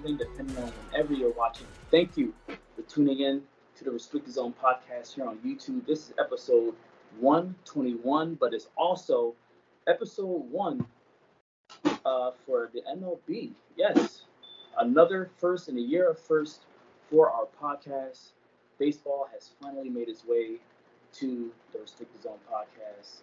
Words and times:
depending 0.00 0.56
on 0.56 0.72
whenever 0.90 1.12
you're 1.12 1.32
watching. 1.32 1.66
Thank 1.90 2.16
you 2.16 2.32
for 2.46 2.82
tuning 2.88 3.20
in 3.20 3.42
to 3.76 3.84
the 3.84 3.90
Restricted 3.90 4.32
Zone 4.32 4.54
podcast 4.62 5.14
here 5.14 5.26
on 5.26 5.36
YouTube. 5.38 5.86
This 5.86 6.08
is 6.08 6.14
episode 6.18 6.74
121, 7.18 8.34
but 8.36 8.54
it's 8.54 8.68
also 8.76 9.34
episode 9.86 10.50
one 10.50 10.86
uh, 12.06 12.30
for 12.46 12.70
the 12.72 12.80
MLB. 12.96 13.50
Yes, 13.76 14.22
another 14.78 15.30
first 15.36 15.68
in 15.68 15.76
a 15.76 15.82
year 15.82 16.10
of 16.10 16.18
first 16.18 16.62
for 17.10 17.30
our 17.30 17.46
podcast. 17.60 18.32
Baseball 18.78 19.28
has 19.32 19.50
finally 19.60 19.90
made 19.90 20.08
its 20.08 20.24
way 20.24 20.56
to 21.12 21.50
the 21.74 21.80
Restricted 21.80 22.22
Zone 22.22 22.38
podcast. 22.50 23.20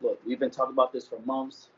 Look, 0.00 0.20
we've 0.24 0.38
been 0.38 0.50
talking 0.50 0.72
about 0.72 0.92
this 0.92 1.08
for 1.08 1.18
months 1.26 1.68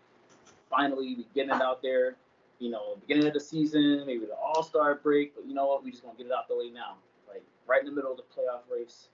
finally 0.70 1.16
we 1.16 1.26
getting 1.34 1.50
it 1.50 1.60
out 1.60 1.82
there. 1.82 2.14
You 2.60 2.70
know, 2.70 2.98
beginning 3.00 3.26
of 3.26 3.32
the 3.32 3.40
season, 3.40 4.04
maybe 4.06 4.26
the 4.26 4.36
All 4.36 4.62
Star 4.62 4.94
break, 4.94 5.34
but 5.34 5.46
you 5.46 5.54
know 5.54 5.66
what? 5.66 5.82
We 5.82 5.90
just 5.90 6.04
gonna 6.04 6.16
get 6.16 6.26
it 6.26 6.32
out 6.32 6.46
the 6.46 6.56
way 6.56 6.70
now. 6.70 6.96
Like 7.26 7.42
right 7.66 7.80
in 7.80 7.86
the 7.86 7.92
middle 7.92 8.12
of 8.12 8.18
the 8.18 8.22
playoff 8.22 8.60
race. 8.70 9.08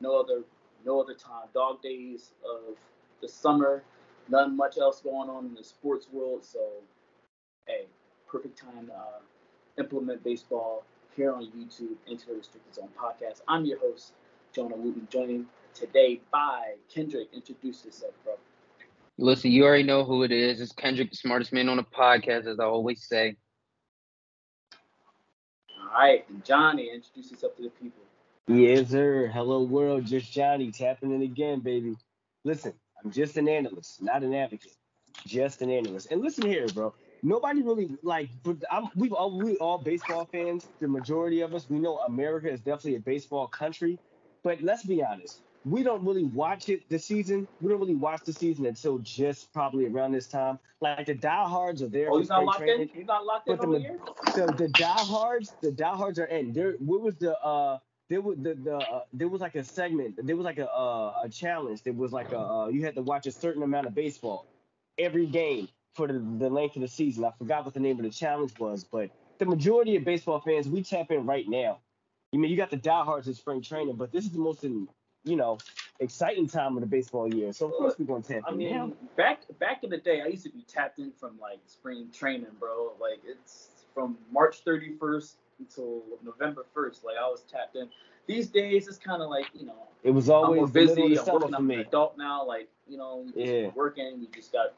No 0.00 0.18
other, 0.18 0.42
no 0.84 1.00
other 1.00 1.14
time. 1.14 1.48
Dog 1.54 1.82
days 1.82 2.32
of 2.44 2.76
the 3.20 3.28
summer. 3.28 3.82
Nothing 4.28 4.56
much 4.56 4.78
else 4.78 5.00
going 5.00 5.30
on 5.30 5.46
in 5.46 5.54
the 5.54 5.62
sports 5.62 6.08
world. 6.12 6.44
So, 6.44 6.60
hey, 7.66 7.86
perfect 8.26 8.58
time 8.58 8.86
to 8.86 8.92
uh, 8.92 9.20
implement 9.78 10.24
baseball 10.24 10.84
here 11.14 11.32
on 11.32 11.46
YouTube 11.46 11.96
into 12.06 12.26
the 12.26 12.34
Restricted 12.34 12.74
Zone 12.74 12.88
podcast. 12.98 13.42
I'm 13.48 13.64
your 13.64 13.78
host, 13.78 14.12
Jonah 14.52 14.76
Wooten, 14.76 15.06
joining 15.10 15.46
today 15.74 16.20
by 16.32 16.74
Kendrick. 16.92 17.28
Introduce 17.32 17.84
yourself, 17.84 18.14
bro. 18.24 18.34
Listen, 19.18 19.50
you 19.50 19.64
already 19.64 19.82
know 19.82 20.04
who 20.04 20.24
it 20.24 20.32
is. 20.32 20.60
It's 20.60 20.72
Kendrick, 20.72 21.10
the 21.10 21.16
smartest 21.16 21.52
man 21.52 21.70
on 21.70 21.78
the 21.78 21.84
podcast, 21.84 22.46
as 22.46 22.60
I 22.60 22.64
always 22.64 23.06
say. 23.08 23.36
All 25.80 25.98
right, 25.98 26.28
and 26.28 26.44
Johnny, 26.44 26.90
introduce 26.92 27.30
yourself 27.30 27.56
to 27.56 27.62
the 27.62 27.70
people. 27.70 28.02
Yes, 28.46 28.90
sir. 28.90 29.28
Hello, 29.32 29.62
world. 29.62 30.04
Just 30.04 30.30
Johnny 30.30 30.70
tapping 30.70 31.12
in 31.12 31.22
again, 31.22 31.60
baby. 31.60 31.96
Listen, 32.44 32.74
I'm 33.02 33.10
just 33.10 33.38
an 33.38 33.48
analyst, 33.48 34.02
not 34.02 34.22
an 34.22 34.34
advocate. 34.34 34.76
Just 35.26 35.62
an 35.62 35.70
analyst. 35.70 36.08
And 36.10 36.20
listen 36.20 36.46
here, 36.46 36.66
bro. 36.68 36.92
Nobody 37.22 37.62
really 37.62 37.96
like. 38.02 38.28
I'm, 38.70 38.88
we've 38.94 39.14
all 39.14 39.38
we 39.38 39.56
all 39.56 39.78
baseball 39.78 40.26
fans. 40.30 40.68
The 40.80 40.88
majority 40.88 41.40
of 41.40 41.54
us, 41.54 41.66
we 41.70 41.78
know 41.78 41.98
America 42.00 42.52
is 42.52 42.60
definitely 42.60 42.96
a 42.96 43.00
baseball 43.00 43.46
country. 43.48 43.98
But 44.42 44.60
let's 44.62 44.84
be 44.84 45.02
honest 45.02 45.40
we 45.66 45.82
don't 45.82 46.04
really 46.04 46.22
watch 46.22 46.68
it 46.68 46.88
the 46.88 46.98
season. 46.98 47.48
We 47.60 47.68
don't 47.68 47.80
really 47.80 47.96
watch 47.96 48.20
the 48.24 48.32
season 48.32 48.66
until 48.66 48.98
just 48.98 49.52
probably 49.52 49.86
around 49.86 50.12
this 50.12 50.28
time. 50.28 50.60
Like 50.80 51.06
the 51.06 51.14
diehards 51.14 51.82
are 51.82 51.88
there. 51.88 52.08
Oh, 52.12 52.18
he's 52.18 52.28
not 52.28 52.44
locked 52.44 52.58
training, 52.58 52.82
in. 52.82 52.88
He's 52.94 53.06
not 53.06 53.26
locked 53.26 53.48
in 53.48 53.58
over 53.58 53.72
the, 53.72 53.80
here. 53.80 53.98
So 54.36 54.46
the 54.46 54.68
diehards, 54.68 55.52
the 55.62 55.72
diehards 55.72 56.20
are 56.20 56.26
in. 56.26 56.52
There, 56.52 56.74
what 56.78 57.00
was 57.00 57.16
the 57.16 57.36
uh? 57.40 57.78
There 58.08 58.20
was 58.20 58.38
the 58.38 58.54
the 58.54 58.76
uh, 58.76 59.00
there 59.12 59.26
was 59.26 59.40
like 59.40 59.56
a 59.56 59.64
segment. 59.64 60.24
There 60.24 60.36
was 60.36 60.44
like 60.44 60.58
a 60.58 60.70
uh, 60.70 61.22
a 61.24 61.28
challenge. 61.28 61.82
There 61.82 61.92
was 61.92 62.12
like 62.12 62.30
a 62.30 62.38
uh, 62.38 62.66
you 62.68 62.84
had 62.84 62.94
to 62.94 63.02
watch 63.02 63.26
a 63.26 63.32
certain 63.32 63.64
amount 63.64 63.88
of 63.88 63.94
baseball 63.94 64.46
every 64.98 65.26
game 65.26 65.68
for 65.94 66.06
the, 66.06 66.24
the 66.38 66.48
length 66.48 66.76
of 66.76 66.82
the 66.82 66.88
season. 66.88 67.24
I 67.24 67.32
forgot 67.36 67.64
what 67.64 67.74
the 67.74 67.80
name 67.80 67.96
of 67.96 68.04
the 68.04 68.10
challenge 68.10 68.56
was, 68.60 68.84
but 68.84 69.10
the 69.38 69.46
majority 69.46 69.96
of 69.96 70.04
baseball 70.04 70.40
fans 70.40 70.68
we 70.68 70.84
tap 70.84 71.10
in 71.10 71.26
right 71.26 71.48
now. 71.48 71.80
You 72.30 72.38
I 72.38 72.42
mean 72.42 72.52
you 72.52 72.56
got 72.56 72.70
the 72.70 72.76
diehards 72.76 73.26
in 73.26 73.34
spring 73.34 73.62
training, 73.62 73.96
but 73.96 74.12
this 74.12 74.24
is 74.24 74.30
the 74.30 74.38
most 74.38 74.62
in, 74.62 74.86
you 75.26 75.36
know, 75.36 75.58
exciting 76.00 76.48
time 76.48 76.76
of 76.76 76.80
the 76.80 76.86
baseball 76.86 77.32
year. 77.32 77.52
So 77.52 77.66
of 77.66 77.72
course 77.72 77.94
we're 77.98 78.06
gonna 78.06 78.22
tap 78.22 78.44
I 78.46 78.52
in. 78.52 78.58
mean, 78.58 78.94
back 79.16 79.42
back 79.58 79.84
in 79.84 79.90
the 79.90 79.98
day, 79.98 80.22
I 80.22 80.26
used 80.26 80.44
to 80.44 80.50
be 80.50 80.62
tapped 80.62 80.98
in 80.98 81.12
from 81.12 81.38
like 81.40 81.58
spring 81.66 82.08
training, 82.12 82.46
bro. 82.58 82.92
Like 83.00 83.20
it's 83.26 83.68
from 83.92 84.16
March 84.32 84.64
31st 84.64 85.34
until 85.58 86.02
November 86.22 86.64
1st. 86.74 87.04
Like 87.04 87.16
I 87.20 87.26
was 87.26 87.42
tapped 87.50 87.76
in. 87.76 87.88
These 88.26 88.48
days, 88.48 88.88
it's 88.88 88.98
kind 88.98 89.20
of 89.20 89.28
like 89.28 89.46
you 89.52 89.66
know. 89.66 89.88
It 90.02 90.10
was 90.10 90.30
always 90.30 90.62
I'm 90.62 90.70
busy. 90.70 91.18
I'm 91.18 91.26
working. 91.26 91.54
I'm 91.54 91.70
an 91.70 91.80
adult 91.80 92.16
now. 92.16 92.46
Like 92.46 92.68
you 92.88 92.96
know, 92.96 93.26
yeah. 93.34 93.68
working. 93.74 94.20
We 94.20 94.28
just 94.28 94.52
got 94.52 94.74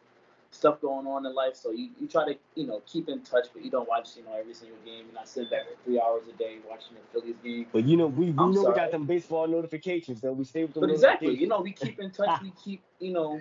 stuff 0.50 0.80
going 0.80 1.06
on 1.06 1.26
in 1.26 1.34
life. 1.34 1.54
So 1.54 1.70
you, 1.70 1.90
you 2.00 2.06
try 2.06 2.24
to, 2.26 2.38
you 2.54 2.66
know, 2.66 2.82
keep 2.86 3.08
in 3.08 3.22
touch, 3.22 3.48
but 3.52 3.64
you 3.64 3.70
don't 3.70 3.88
watch, 3.88 4.16
you 4.16 4.24
know, 4.24 4.32
every 4.38 4.54
single 4.54 4.78
game. 4.84 5.06
And 5.08 5.18
I 5.18 5.24
sit 5.24 5.50
back 5.50 5.62
for 5.64 5.84
three 5.84 6.00
hours 6.00 6.22
a 6.28 6.36
day 6.38 6.58
watching 6.68 6.94
the 6.94 7.20
Phillies 7.20 7.36
game. 7.42 7.66
But 7.72 7.84
you 7.84 7.96
know, 7.96 8.06
we, 8.06 8.26
we 8.26 8.32
know 8.32 8.52
sorry. 8.54 8.68
we 8.68 8.74
got 8.74 8.90
them 8.90 9.04
baseball 9.04 9.46
notifications, 9.46 10.20
though. 10.20 10.32
We 10.32 10.44
stay 10.44 10.62
with 10.64 10.74
them. 10.74 10.82
But 10.82 10.90
exactly, 10.90 11.36
you 11.36 11.46
know, 11.46 11.60
we 11.60 11.72
keep 11.72 11.98
in 12.00 12.10
touch. 12.10 12.40
we 12.42 12.52
keep, 12.64 12.82
you 12.98 13.12
know, 13.12 13.40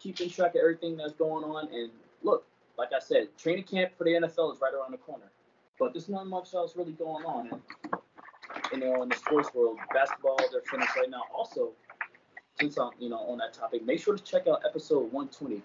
keeping 0.00 0.30
track 0.30 0.54
of 0.54 0.60
everything 0.60 0.96
that's 0.96 1.14
going 1.14 1.44
on. 1.44 1.68
And 1.72 1.90
look, 2.22 2.46
like 2.76 2.90
I 2.94 3.00
said, 3.00 3.28
training 3.38 3.64
camp 3.64 3.92
for 3.96 4.04
the 4.04 4.10
NFL 4.10 4.54
is 4.54 4.60
right 4.60 4.72
around 4.74 4.92
the 4.92 4.98
corner. 4.98 5.30
But 5.78 5.92
there's 5.92 6.08
not 6.08 6.26
much 6.26 6.54
else 6.54 6.76
really 6.76 6.92
going 6.92 7.24
on. 7.24 7.50
And, 7.52 7.62
you 8.72 8.78
know, 8.80 9.02
in 9.02 9.08
the 9.08 9.16
sports 9.16 9.54
world, 9.54 9.78
basketball, 9.94 10.38
they're 10.50 10.60
finished 10.62 10.96
right 10.96 11.08
now. 11.08 11.22
Also, 11.34 11.72
since 12.60 12.78
I'm 12.78 12.90
you 12.98 13.08
know 13.08 13.18
on 13.18 13.38
that 13.38 13.52
topic, 13.52 13.84
make 13.84 14.00
sure 14.00 14.16
to 14.16 14.22
check 14.22 14.46
out 14.46 14.62
episode 14.64 15.12
120. 15.12 15.62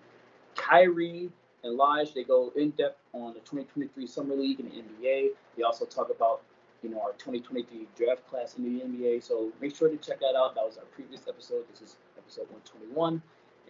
Kyrie 0.56 1.31
and 1.64 1.78
Lige 1.78 2.14
they 2.14 2.24
go 2.24 2.52
in 2.56 2.72
depth 2.72 3.00
on 3.14 3.34
the 3.34 3.40
2023 3.40 4.06
Summer 4.08 4.36
League 4.36 4.59
and 4.59 4.72
the 4.72 4.76
NBA. 4.76 5.30
They 5.58 5.64
also 5.64 5.86
talk 5.86 6.09
about 6.16 6.42
you 6.81 6.90
know 6.90 7.02
our 7.02 7.14
2023 7.14 7.88
draft 7.98 8.28
class 8.28 8.56
in 8.58 8.64
the 8.64 8.84
NBA. 8.84 9.24
So 9.24 9.52
make 9.62 9.76
sure 9.76 9.90
to 9.90 9.98
check 9.98 10.20
that 10.20 10.36
out. 10.38 10.56
That 10.56 10.66
was 10.66 10.78
our 10.78 10.86
previous 10.86 11.28
episode. 11.28 11.64
This 11.72 11.81
is 11.81 11.96
episode 12.18 12.48
121. 12.52 13.22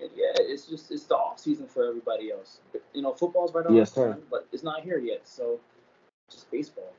And 0.01 0.09
yeah, 0.15 0.33
it's 0.39 0.65
just 0.65 0.91
it's 0.91 1.03
the 1.03 1.15
off 1.15 1.39
season 1.39 1.67
for 1.67 1.87
everybody 1.87 2.31
else. 2.31 2.59
You 2.93 3.01
know, 3.01 3.13
football's 3.13 3.53
right 3.53 3.65
on 3.65 3.75
yes, 3.75 3.91
the 3.91 4.07
time, 4.07 4.21
but 4.29 4.47
it's 4.51 4.63
not 4.63 4.81
here 4.81 4.97
yet. 4.97 5.21
So 5.27 5.59
just 6.29 6.49
baseball. 6.51 6.91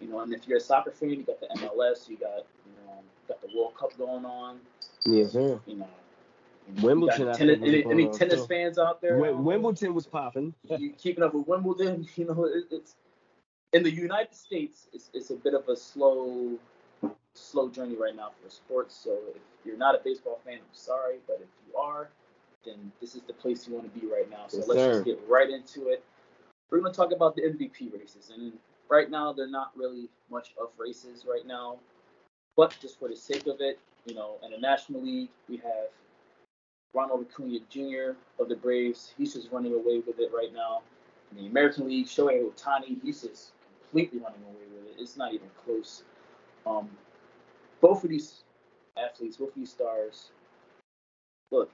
You 0.00 0.08
know, 0.08 0.20
and 0.20 0.34
if 0.34 0.48
you're 0.48 0.58
a 0.58 0.60
soccer 0.60 0.90
fan, 0.90 1.10
you 1.10 1.22
got 1.22 1.40
the 1.40 1.46
MLS, 1.60 2.08
you 2.08 2.16
got 2.16 2.44
you 2.66 2.72
know, 2.84 3.00
got 3.28 3.40
the 3.40 3.48
World 3.56 3.74
Cup 3.78 3.96
going 3.96 4.24
on. 4.24 4.58
Yes, 5.06 5.32
sir. 5.32 5.60
You 5.66 5.76
know, 5.76 5.88
Wimbledon. 6.80 7.34
Tennis, 7.34 7.58
any, 7.62 7.84
any 7.84 8.08
tennis 8.08 8.40
too. 8.40 8.46
fans 8.46 8.78
out 8.78 9.00
there? 9.00 9.24
Um, 9.26 9.44
Wimbledon 9.44 9.94
was 9.94 10.06
popping. 10.06 10.54
keeping 10.98 11.22
up 11.22 11.34
with 11.34 11.46
Wimbledon, 11.46 12.06
you 12.16 12.24
know, 12.26 12.44
it, 12.44 12.64
it's 12.70 12.96
in 13.72 13.82
the 13.82 13.90
United 13.90 14.34
States. 14.34 14.88
It's, 14.92 15.10
it's 15.12 15.30
a 15.30 15.36
bit 15.36 15.54
of 15.54 15.68
a 15.68 15.76
slow, 15.76 16.58
slow 17.34 17.68
journey 17.68 17.96
right 17.96 18.16
now 18.16 18.30
for 18.42 18.48
sports. 18.48 18.96
So 18.96 19.18
if 19.34 19.42
you're 19.64 19.76
not 19.76 19.94
a 19.94 20.00
baseball 20.02 20.40
fan, 20.44 20.54
I'm 20.54 20.64
sorry, 20.72 21.16
but 21.26 21.40
if 21.42 21.48
you 21.66 21.78
are, 21.78 22.08
then 22.64 22.92
this 23.00 23.14
is 23.14 23.22
the 23.22 23.34
place 23.34 23.68
you 23.68 23.74
want 23.74 23.92
to 23.92 24.00
be 24.00 24.06
right 24.06 24.30
now. 24.30 24.46
So 24.48 24.58
yes, 24.58 24.68
let's 24.68 24.80
sir. 24.80 24.92
just 24.94 25.04
get 25.04 25.20
right 25.28 25.50
into 25.50 25.88
it. 25.88 26.02
We're 26.70 26.80
going 26.80 26.92
to 26.92 26.96
talk 26.96 27.12
about 27.12 27.36
the 27.36 27.42
MVP 27.42 27.92
races, 27.92 28.32
and 28.34 28.52
right 28.88 29.10
now 29.10 29.32
they're 29.32 29.46
not 29.46 29.70
really 29.76 30.08
much 30.30 30.54
of 30.60 30.70
races 30.78 31.26
right 31.28 31.46
now, 31.46 31.76
but 32.56 32.74
just 32.80 32.98
for 32.98 33.08
the 33.08 33.16
sake 33.16 33.46
of 33.46 33.60
it, 33.60 33.78
you 34.06 34.14
know, 34.14 34.36
in 34.44 34.50
the 34.50 34.58
National 34.58 35.02
League, 35.02 35.30
we 35.48 35.56
have 35.58 35.88
Ronald 36.94 37.26
Acuna 37.28 37.58
Jr. 37.68 38.16
of 38.40 38.48
the 38.48 38.56
Braves. 38.56 39.14
He's 39.16 39.34
just 39.34 39.50
running 39.50 39.74
away 39.74 40.02
with 40.06 40.18
it 40.18 40.30
right 40.32 40.52
now. 40.52 40.82
In 41.30 41.38
the 41.42 41.46
American 41.48 41.88
League, 41.88 42.06
Shohei 42.06 42.42
Ohtani, 42.42 43.00
he's 43.02 43.22
just 43.22 43.52
completely 43.80 44.20
running 44.20 44.42
away 44.44 44.66
with 44.72 44.96
it. 44.96 45.00
It's 45.00 45.16
not 45.16 45.32
even 45.32 45.48
close. 45.64 46.04
Um, 46.66 46.88
both 47.80 48.04
of 48.04 48.10
these 48.10 48.42
athletes, 48.96 49.36
both 49.36 49.48
of 49.50 49.54
these 49.56 49.70
stars, 49.70 50.30
look, 51.50 51.70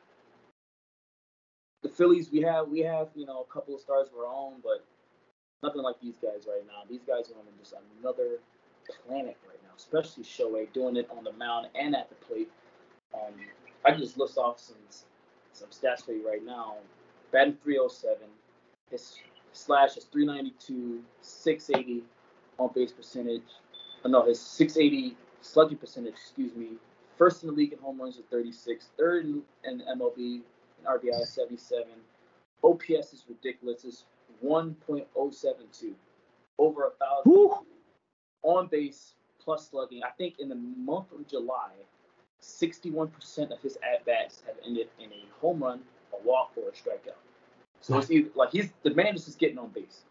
the 1.82 1.88
Phillies, 1.88 2.30
we 2.30 2.40
have 2.42 2.68
we 2.68 2.80
have 2.80 3.08
you 3.14 3.26
know 3.26 3.46
a 3.48 3.52
couple 3.52 3.74
of 3.74 3.80
stars 3.80 4.08
of 4.08 4.18
our 4.18 4.26
own, 4.26 4.54
but 4.62 4.84
nothing 5.62 5.82
like 5.82 5.96
these 6.00 6.16
guys 6.22 6.46
right 6.46 6.66
now. 6.66 6.82
These 6.88 7.02
guys 7.06 7.30
are 7.30 7.38
on 7.38 7.46
just 7.58 7.74
another 8.00 8.40
planet 9.06 9.36
right 9.48 9.59
especially 9.80 10.24
Shohei 10.24 10.70
doing 10.72 10.96
it 10.96 11.08
on 11.16 11.24
the 11.24 11.32
mound 11.32 11.68
and 11.74 11.96
at 11.96 12.08
the 12.10 12.14
plate. 12.26 12.50
Um, 13.14 13.32
I 13.84 13.90
can 13.92 14.00
just 14.00 14.18
list 14.18 14.36
off 14.36 14.60
some 14.60 14.76
some 15.52 15.68
stats 15.68 16.04
for 16.04 16.12
you 16.12 16.26
right 16.26 16.44
now. 16.44 16.76
Batting 17.32 17.56
307, 17.62 18.18
his 18.90 19.16
slash 19.52 19.96
is 19.96 20.04
392, 20.04 21.02
680 21.20 22.04
on 22.58 22.70
base 22.74 22.92
percentage. 22.92 23.42
Oh, 24.04 24.08
no, 24.08 24.26
his 24.26 24.40
680 24.40 25.16
slugging 25.40 25.78
percentage, 25.78 26.14
excuse 26.14 26.54
me. 26.54 26.72
First 27.16 27.42
in 27.42 27.48
the 27.48 27.54
league 27.54 27.72
in 27.72 27.78
home 27.78 28.00
runs 28.00 28.18
at 28.18 28.28
36, 28.30 28.90
third 28.98 29.26
in, 29.26 29.42
in 29.64 29.82
MLB 29.98 30.16
in 30.18 30.84
RBI 30.86 31.26
77. 31.26 31.86
OPS 32.62 33.12
is 33.12 33.24
ridiculous. 33.28 33.84
It's 33.84 34.04
1.072, 34.44 35.92
over 36.58 36.86
a 36.86 36.90
thousand 36.90 37.66
on 38.42 38.66
base 38.68 39.14
plus 39.50 39.68
slugging. 39.68 40.00
I 40.04 40.10
think 40.10 40.34
in 40.38 40.48
the 40.48 40.54
month 40.54 41.10
of 41.10 41.26
July, 41.26 41.70
61% 42.40 43.50
of 43.50 43.60
his 43.60 43.76
at 43.82 44.06
bats 44.06 44.44
have 44.46 44.54
ended 44.64 44.86
in 45.00 45.10
a 45.10 45.24
home 45.40 45.64
run, 45.64 45.80
a 46.12 46.24
walk, 46.24 46.52
or 46.56 46.68
a 46.68 46.70
strikeout. 46.70 47.18
So 47.80 47.98
it's 47.98 48.12
either 48.12 48.28
like 48.36 48.52
he's 48.52 48.68
the 48.84 48.94
man 48.94 49.16
is 49.16 49.24
just 49.24 49.40
getting 49.40 49.58
on 49.58 49.70
base. 49.70 50.04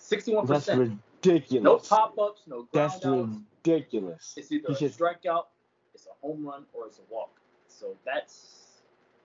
61%. 0.00 0.46
That's 0.46 0.68
ridiculous. 0.68 1.64
No 1.64 1.78
pop 1.78 2.16
ups, 2.20 2.42
no 2.46 2.68
ground 2.72 2.92
That's 2.92 3.04
ridiculous. 3.04 4.34
It's 4.36 4.52
either 4.52 4.68
a 4.68 4.74
strikeout, 4.74 5.46
it's 5.92 6.06
a 6.06 6.24
home 6.24 6.46
run, 6.46 6.64
or 6.72 6.86
it's 6.86 6.98
a 6.98 7.12
walk. 7.12 7.30
So 7.66 7.96
that's 8.06 8.82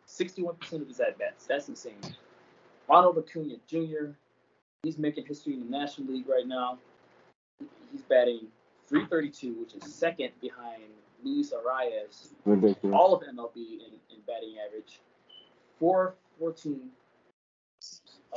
61% 0.08 0.82
of 0.82 0.88
his 0.88 1.00
at 1.00 1.20
bats. 1.20 1.46
That's 1.46 1.70
insane. 1.70 1.94
Ronald 2.90 3.20
Acuna 3.20 3.58
Jr. 3.68 4.14
He's 4.82 4.98
making 4.98 5.28
history 5.28 5.54
in 5.54 5.60
the 5.60 5.70
National 5.70 6.12
League 6.12 6.28
right 6.28 6.48
now. 6.48 6.80
He's 7.92 8.02
batting 8.04 8.48
332, 8.88 9.54
which 9.60 9.74
is 9.74 9.94
second 9.94 10.32
behind 10.42 10.84
Luis 11.24 11.52
Arraez, 11.52 12.30
Ridiculous. 12.46 12.96
all 12.96 13.14
of 13.14 13.22
MLB 13.22 13.56
in, 13.56 13.94
in 14.12 14.22
batting 14.26 14.56
average. 14.66 15.00
414 15.80 16.90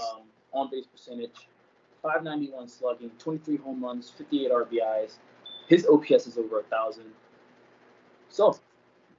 um, 0.01 0.23
on 0.53 0.71
base 0.71 0.87
percentage, 0.87 1.49
591 2.03 2.69
slugging, 2.69 3.11
23 3.19 3.57
home 3.59 3.83
runs, 3.83 4.11
58 4.11 4.51
RBIs. 4.51 5.13
His 5.69 5.87
OPS 5.87 6.27
is 6.27 6.39
over 6.39 6.61
a 6.61 6.63
thousand. 6.65 7.05
So, 8.29 8.59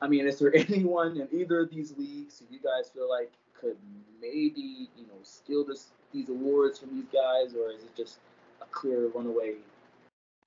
I 0.02 0.08
mean, 0.08 0.28
is 0.28 0.40
there 0.40 0.56
anyone 0.56 1.20
in 1.20 1.28
either 1.32 1.62
of 1.62 1.70
these 1.70 1.96
leagues 1.98 2.40
who 2.40 2.54
you 2.54 2.60
guys 2.62 2.90
feel 2.94 3.10
like 3.10 3.32
could 3.60 3.78
maybe, 4.22 4.90
you 4.98 5.04
know, 5.04 5.20
steal 5.24 5.64
this 5.66 5.88
these 6.12 6.30
awards 6.30 6.80
from 6.80 6.90
these 6.94 7.06
guys, 7.06 7.56
or 7.56 7.72
is 7.72 7.84
it 7.84 7.96
just 7.96 8.20
a 8.62 8.66
clear 8.66 9.08
runaway? 9.16 9.56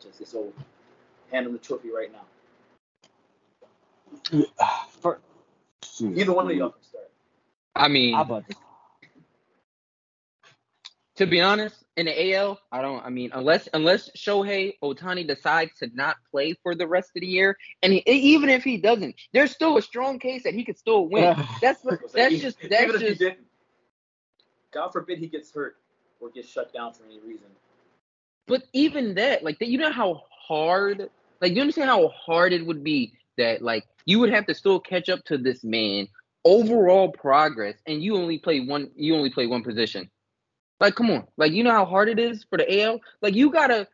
Just 0.00 0.20
it's 0.20 0.34
over. 0.34 0.52
Hand 1.30 1.46
them 1.46 1.52
the 1.52 1.58
trophy 1.58 1.90
right 1.90 2.10
now. 2.12 2.24
For, 5.00 5.20
Either 6.00 6.32
one 6.32 6.50
of 6.50 6.56
y'all 6.56 6.70
can 6.70 6.82
start. 6.82 7.10
I 7.76 7.88
mean, 7.88 8.14
I 8.14 8.22
about 8.22 8.48
to, 8.48 8.56
to 11.16 11.26
be 11.26 11.40
honest, 11.40 11.84
in 11.96 12.06
the 12.06 12.34
AL, 12.34 12.60
I 12.72 12.82
don't. 12.82 13.04
I 13.04 13.10
mean, 13.10 13.30
unless 13.32 13.68
unless 13.74 14.10
Shohei 14.16 14.74
Ohtani 14.82 15.26
decides 15.26 15.76
to 15.78 15.90
not 15.94 16.16
play 16.30 16.54
for 16.62 16.74
the 16.74 16.86
rest 16.86 17.10
of 17.16 17.20
the 17.20 17.26
year, 17.26 17.56
and 17.82 17.92
he, 17.92 18.02
even 18.06 18.48
if 18.48 18.64
he 18.64 18.76
doesn't, 18.78 19.14
there's 19.32 19.50
still 19.52 19.76
a 19.76 19.82
strong 19.82 20.18
case 20.18 20.42
that 20.44 20.54
he 20.54 20.64
could 20.64 20.78
still 20.78 21.06
win. 21.08 21.36
That's 21.60 21.82
So 21.82 21.98
that's 22.14 22.32
even- 22.32 22.40
just 22.40 22.58
even 22.60 22.70
that's 22.70 22.94
if 22.94 23.00
he 23.00 23.06
just 23.08 23.18
didn't, 23.20 23.46
God 24.72 24.88
forbid 24.92 25.18
he 25.18 25.26
gets 25.28 25.52
hurt 25.52 25.76
or 26.20 26.30
gets 26.30 26.48
shut 26.48 26.72
down 26.72 26.92
for 26.92 27.04
any 27.04 27.20
reason. 27.20 27.46
But 28.46 28.64
even 28.72 29.14
that, 29.14 29.42
like, 29.42 29.58
that, 29.58 29.68
you 29.68 29.78
know 29.78 29.92
how 29.92 30.22
hard, 30.46 31.08
like, 31.40 31.54
you 31.54 31.60
understand 31.60 31.88
how 31.88 32.08
hard 32.08 32.52
it 32.52 32.66
would 32.66 32.84
be 32.84 33.14
that, 33.38 33.62
like, 33.62 33.84
you 34.04 34.18
would 34.20 34.32
have 34.32 34.46
to 34.46 34.54
still 34.54 34.78
catch 34.80 35.08
up 35.08 35.24
to 35.24 35.38
this 35.38 35.64
man 35.64 36.08
overall 36.44 37.10
progress, 37.10 37.76
and 37.86 38.02
you 38.02 38.16
only 38.16 38.38
play 38.38 38.60
one, 38.60 38.90
you 38.96 39.16
only 39.16 39.30
play 39.30 39.46
one 39.46 39.62
position. 39.62 40.10
Like, 40.80 40.94
come 40.94 41.10
on, 41.10 41.26
like, 41.38 41.52
you 41.52 41.64
know 41.64 41.70
how 41.70 41.86
hard 41.86 42.08
it 42.08 42.18
is 42.18 42.44
for 42.50 42.58
the 42.58 42.82
AL. 42.82 43.00
Like, 43.22 43.34
you 43.34 43.50
gotta, 43.50 43.88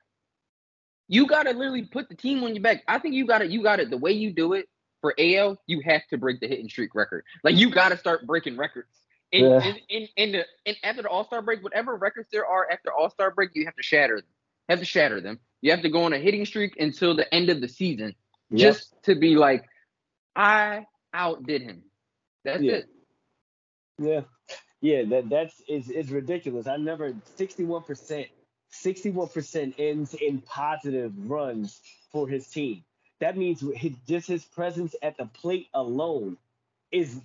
you 1.06 1.26
gotta 1.26 1.50
literally 1.50 1.84
put 1.84 2.08
the 2.08 2.16
team 2.16 2.42
on 2.42 2.54
your 2.54 2.62
back. 2.62 2.82
I 2.88 2.98
think 2.98 3.14
you 3.14 3.26
gotta, 3.26 3.46
you 3.46 3.62
gotta, 3.62 3.86
the 3.86 3.98
way 3.98 4.12
you 4.12 4.32
do 4.32 4.54
it 4.54 4.68
for 5.00 5.14
AL, 5.18 5.60
you 5.66 5.80
have 5.84 6.02
to 6.08 6.18
break 6.18 6.40
the 6.40 6.48
hitting 6.48 6.68
streak 6.68 6.94
record. 6.94 7.24
Like, 7.44 7.56
you 7.56 7.70
gotta 7.70 7.96
start 7.96 8.26
breaking 8.26 8.56
records. 8.56 8.88
In, 9.32 9.44
Yeah. 9.44 9.64
in, 9.64 9.76
in, 9.88 10.08
in 10.16 10.32
the 10.32 10.46
in 10.64 10.74
after 10.82 11.02
the 11.02 11.08
All 11.08 11.24
Star 11.24 11.40
break, 11.40 11.62
whatever 11.62 11.94
records 11.94 12.28
there 12.32 12.46
are 12.46 12.68
after 12.68 12.92
All 12.92 13.10
Star 13.10 13.30
break, 13.30 13.50
you 13.54 13.64
have 13.64 13.76
to 13.76 13.82
shatter 13.82 14.16
them. 14.16 14.24
Have 14.70 14.78
to 14.78 14.84
shatter 14.84 15.20
them. 15.20 15.40
You 15.62 15.72
have 15.72 15.82
to 15.82 15.90
go 15.90 16.04
on 16.04 16.12
a 16.12 16.18
hitting 16.18 16.46
streak 16.46 16.78
until 16.78 17.16
the 17.16 17.32
end 17.34 17.50
of 17.50 17.60
the 17.60 17.68
season, 17.68 18.14
Yep. 18.50 18.74
just 18.74 18.94
to 19.04 19.16
be 19.16 19.34
like, 19.34 19.64
I 20.36 20.86
outdid 21.12 21.62
him. 21.62 21.82
That's 22.44 22.62
Yeah. 22.62 22.72
it. 22.72 22.86
Yeah, 23.98 24.20
yeah, 24.80 25.04
that 25.06 25.28
that's 25.28 25.60
is 25.68 25.90
is 25.90 26.10
ridiculous. 26.10 26.68
I 26.68 26.76
never 26.76 27.14
sixty 27.36 27.64
one 27.64 27.82
percent, 27.82 28.28
sixty 28.70 29.10
one 29.10 29.28
percent 29.28 29.74
ends 29.78 30.14
in 30.14 30.40
positive 30.40 31.12
runs 31.28 31.80
for 32.12 32.28
his 32.28 32.46
team. 32.48 32.84
That 33.18 33.36
means 33.36 33.60
his, 33.76 33.92
just 34.08 34.28
his 34.28 34.44
presence 34.44 34.94
at 35.02 35.16
the 35.18 35.26
plate 35.26 35.66
alone 35.74 36.38
is 36.92 37.20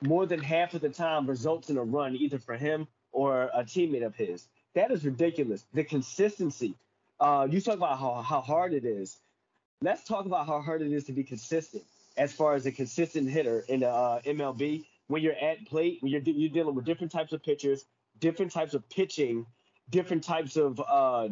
more 0.00 0.24
than 0.26 0.40
half 0.40 0.72
of 0.74 0.80
the 0.80 0.88
time 0.88 1.26
results 1.26 1.68
in 1.68 1.76
a 1.76 1.84
run 1.84 2.16
either 2.16 2.38
for 2.38 2.56
him 2.56 2.86
or 3.12 3.50
a 3.52 3.64
teammate 3.64 4.06
of 4.06 4.14
his. 4.14 4.48
That 4.74 4.90
is 4.90 5.04
ridiculous. 5.04 5.64
The 5.74 5.84
consistency. 5.84 6.74
Uh, 7.18 7.46
you 7.50 7.60
talk 7.60 7.74
about 7.74 7.98
how, 7.98 8.22
how 8.22 8.40
hard 8.40 8.72
it 8.72 8.84
is. 8.84 9.18
Let's 9.82 10.04
talk 10.04 10.26
about 10.26 10.46
how 10.46 10.60
hard 10.60 10.82
it 10.82 10.92
is 10.92 11.04
to 11.04 11.12
be 11.12 11.24
consistent 11.24 11.82
as 12.16 12.32
far 12.32 12.54
as 12.54 12.66
a 12.66 12.72
consistent 12.72 13.28
hitter 13.28 13.64
in 13.68 13.80
the 13.80 13.88
uh, 13.88 14.20
MLB. 14.22 14.84
When 15.08 15.22
you're 15.22 15.34
at 15.34 15.66
plate, 15.66 15.98
when 16.00 16.12
you're, 16.12 16.20
you're 16.22 16.50
dealing 16.50 16.74
with 16.74 16.84
different 16.84 17.10
types 17.10 17.32
of 17.32 17.42
pitchers, 17.42 17.84
different 18.20 18.52
types 18.52 18.74
of 18.74 18.88
pitching, 18.88 19.46
different 19.90 20.22
types 20.22 20.56
of 20.56 20.80
uh, 20.86 21.28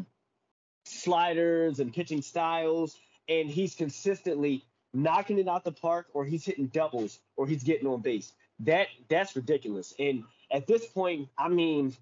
sliders 0.84 1.78
and 1.78 1.92
pitching 1.92 2.22
styles, 2.22 2.96
and 3.28 3.48
he's 3.48 3.74
consistently 3.74 4.64
knocking 4.94 5.38
it 5.38 5.48
out 5.48 5.64
the 5.64 5.72
park, 5.72 6.06
or 6.14 6.24
he's 6.24 6.44
hitting 6.44 6.66
doubles, 6.66 7.20
or 7.36 7.46
he's 7.46 7.62
getting 7.62 7.86
on 7.86 8.00
base. 8.00 8.32
That 8.60 8.88
that's 9.08 9.36
ridiculous. 9.36 9.94
And 9.98 10.24
at 10.50 10.66
this 10.66 10.86
point, 10.86 11.28
I 11.38 11.48
mean, 11.48 11.94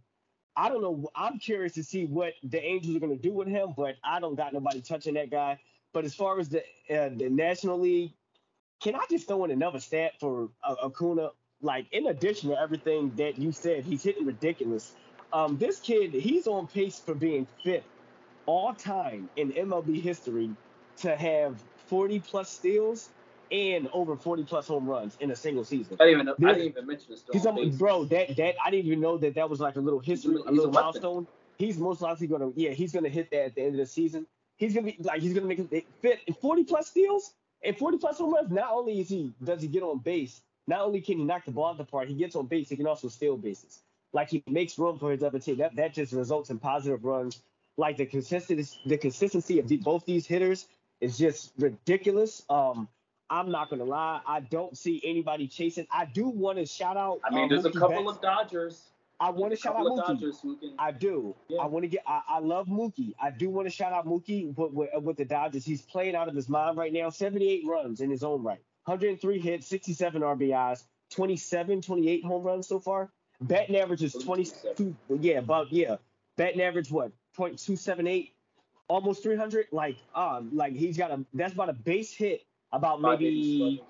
I 0.56 0.68
don't 0.68 0.80
know. 0.80 1.10
I'm 1.14 1.38
curious 1.38 1.74
to 1.74 1.84
see 1.84 2.06
what 2.06 2.32
the 2.42 2.62
Angels 2.62 2.96
are 2.96 3.00
going 3.00 3.16
to 3.16 3.22
do 3.22 3.32
with 3.32 3.48
him, 3.48 3.74
but 3.76 3.96
I 4.02 4.20
don't 4.20 4.36
got 4.36 4.52
nobody 4.52 4.80
touching 4.80 5.14
that 5.14 5.30
guy. 5.30 5.58
But 5.92 6.04
as 6.04 6.14
far 6.14 6.38
as 6.40 6.48
the 6.48 6.60
uh, 6.90 7.10
the 7.14 7.28
National 7.28 7.78
League, 7.78 8.12
can 8.80 8.94
I 8.94 9.04
just 9.10 9.28
throw 9.28 9.44
in 9.44 9.50
another 9.50 9.80
stat 9.80 10.12
for 10.20 10.50
uh, 10.64 10.76
Acuna? 10.84 11.30
Like, 11.62 11.86
in 11.92 12.06
addition 12.08 12.50
to 12.50 12.60
everything 12.60 13.12
that 13.16 13.38
you 13.38 13.50
said, 13.52 13.84
he's 13.84 14.02
hitting 14.02 14.26
ridiculous. 14.26 14.92
Um, 15.32 15.56
this 15.56 15.80
kid, 15.80 16.12
he's 16.12 16.46
on 16.46 16.66
pace 16.66 16.98
for 16.98 17.14
being 17.14 17.46
fifth 17.64 17.86
all 18.44 18.74
time 18.74 19.28
in 19.36 19.52
MLB 19.52 20.00
history 20.00 20.50
to 20.98 21.16
have 21.16 21.62
40 21.86 22.20
plus 22.20 22.50
steals 22.50 23.08
and 23.50 23.88
over 23.92 24.16
40 24.16 24.44
plus 24.44 24.66
home 24.66 24.86
runs 24.88 25.16
in 25.20 25.30
a 25.30 25.36
single 25.36 25.64
season. 25.64 25.96
I 26.00 26.04
didn't 26.04 26.20
even 26.20 26.26
know, 26.26 26.48
I 26.48 26.54
didn't 26.54 26.68
even 26.68 26.86
mention 26.86 27.06
this. 27.10 27.24
He's 27.32 27.46
on, 27.46 27.76
bro. 27.76 28.04
That 28.06 28.36
that 28.36 28.54
I 28.64 28.70
didn't 28.70 28.86
even 28.86 29.00
know 29.00 29.18
that 29.18 29.34
that 29.34 29.48
was 29.48 29.60
like 29.60 29.76
a 29.76 29.80
little 29.80 30.00
history, 30.00 30.32
He's 30.32 30.40
a- 30.40 30.50
he's 30.50 30.58
a 30.58 30.62
little 30.62 30.72
milestone. 30.72 31.26
He's 31.58 31.78
most 31.78 32.02
likely 32.02 32.26
gonna, 32.26 32.50
yeah, 32.54 32.70
he's 32.70 32.92
gonna 32.92 33.08
hit 33.08 33.30
that 33.30 33.44
at 33.46 33.54
the 33.54 33.62
end 33.62 33.70
of 33.72 33.78
the 33.78 33.86
season. 33.86 34.26
He's 34.56 34.74
gonna 34.74 34.86
be 34.86 34.96
like, 35.00 35.22
he's 35.22 35.32
gonna 35.34 35.46
make 35.46 35.58
it 35.70 35.86
fit 36.00 36.20
in 36.26 36.34
40 36.34 36.64
plus 36.64 36.88
steals 36.88 37.32
and 37.62 37.76
40 37.76 37.98
plus 37.98 38.18
home 38.18 38.34
runs. 38.34 38.50
Not 38.50 38.70
only 38.72 39.00
is 39.00 39.08
he 39.08 39.32
does 39.42 39.62
he 39.62 39.68
get 39.68 39.82
on 39.82 39.98
base, 39.98 40.40
not 40.66 40.80
only 40.82 41.00
can 41.00 41.18
he 41.18 41.24
knock 41.24 41.44
the 41.44 41.52
ball 41.52 41.66
out 41.70 41.78
the 41.78 41.84
park, 41.84 42.08
he 42.08 42.14
gets 42.14 42.36
on 42.36 42.46
base. 42.46 42.68
He 42.68 42.76
can 42.76 42.86
also 42.86 43.08
steal 43.08 43.36
bases. 43.36 43.80
Like 44.12 44.28
he 44.30 44.42
makes 44.46 44.78
room 44.78 44.98
for 44.98 45.10
his 45.10 45.22
other 45.22 45.38
team. 45.38 45.56
That 45.58 45.76
that 45.76 45.94
just 45.94 46.12
results 46.12 46.50
in 46.50 46.58
positive 46.58 47.04
runs. 47.04 47.40
Like 47.78 47.96
the 47.98 48.06
consistency, 48.06 48.78
the 48.86 48.96
consistency 48.96 49.58
of 49.58 49.68
the, 49.68 49.76
both 49.76 50.04
these 50.06 50.26
hitters 50.26 50.66
is 51.00 51.18
just 51.18 51.52
ridiculous. 51.58 52.42
Um, 52.48 52.88
I'm 53.28 53.50
not 53.50 53.70
gonna 53.70 53.84
lie, 53.84 54.20
I 54.26 54.40
don't 54.40 54.76
see 54.76 55.00
anybody 55.04 55.48
chasing. 55.48 55.86
I 55.90 56.04
do 56.04 56.28
want 56.28 56.58
to 56.58 56.66
shout 56.66 56.96
out. 56.96 57.20
I 57.24 57.34
mean, 57.34 57.44
uh, 57.44 57.48
there's 57.48 57.64
a 57.64 57.70
couple 57.70 58.04
Betts. 58.04 58.16
of 58.16 58.22
Dodgers. 58.22 58.90
I 59.18 59.30
want 59.30 59.52
to 59.52 59.56
shout 59.56 59.76
out 59.76 59.86
Mookie. 59.86 60.06
Dodgers 60.06 60.40
can. 60.40 60.74
I 60.78 60.92
do. 60.92 61.34
Yeah. 61.48 61.60
I 61.62 61.66
want 61.66 61.84
to 61.84 61.88
get. 61.88 62.02
I, 62.06 62.20
I 62.28 62.38
love 62.38 62.66
Mookie. 62.66 63.14
I 63.20 63.30
do 63.30 63.48
want 63.48 63.66
to 63.66 63.70
shout 63.70 63.92
out 63.92 64.06
Mookie 64.06 64.54
with, 64.54 64.72
with, 64.72 64.90
with 65.02 65.16
the 65.16 65.24
Dodgers. 65.24 65.64
He's 65.64 65.82
playing 65.82 66.14
out 66.14 66.28
of 66.28 66.34
his 66.34 66.48
mind 66.48 66.76
right 66.76 66.92
now. 66.92 67.08
78 67.08 67.64
runs 67.66 68.00
in 68.00 68.10
his 68.10 68.22
own 68.22 68.42
right. 68.42 68.60
103 68.84 69.40
hits, 69.40 69.66
67 69.66 70.22
RBIs, 70.22 70.84
27, 71.10 71.82
28 71.82 72.24
home 72.24 72.42
runs 72.42 72.68
so 72.68 72.78
far. 72.78 73.10
Batting 73.40 73.76
average 73.76 74.02
is 74.02 74.12
22. 74.12 74.94
Yeah, 75.20 75.38
about 75.38 75.72
yeah. 75.72 75.96
Batting 76.36 76.60
average 76.60 76.90
what? 76.90 77.12
0.278, 77.36 78.30
almost 78.88 79.22
300. 79.22 79.66
Like 79.72 79.96
um, 80.14 80.50
like 80.52 80.74
he's 80.74 80.96
got 80.96 81.10
a. 81.10 81.24
That's 81.34 81.54
about 81.54 81.70
a 81.70 81.74
base 81.74 82.12
hit. 82.12 82.42
About 82.76 83.00
maybe. 83.00 83.82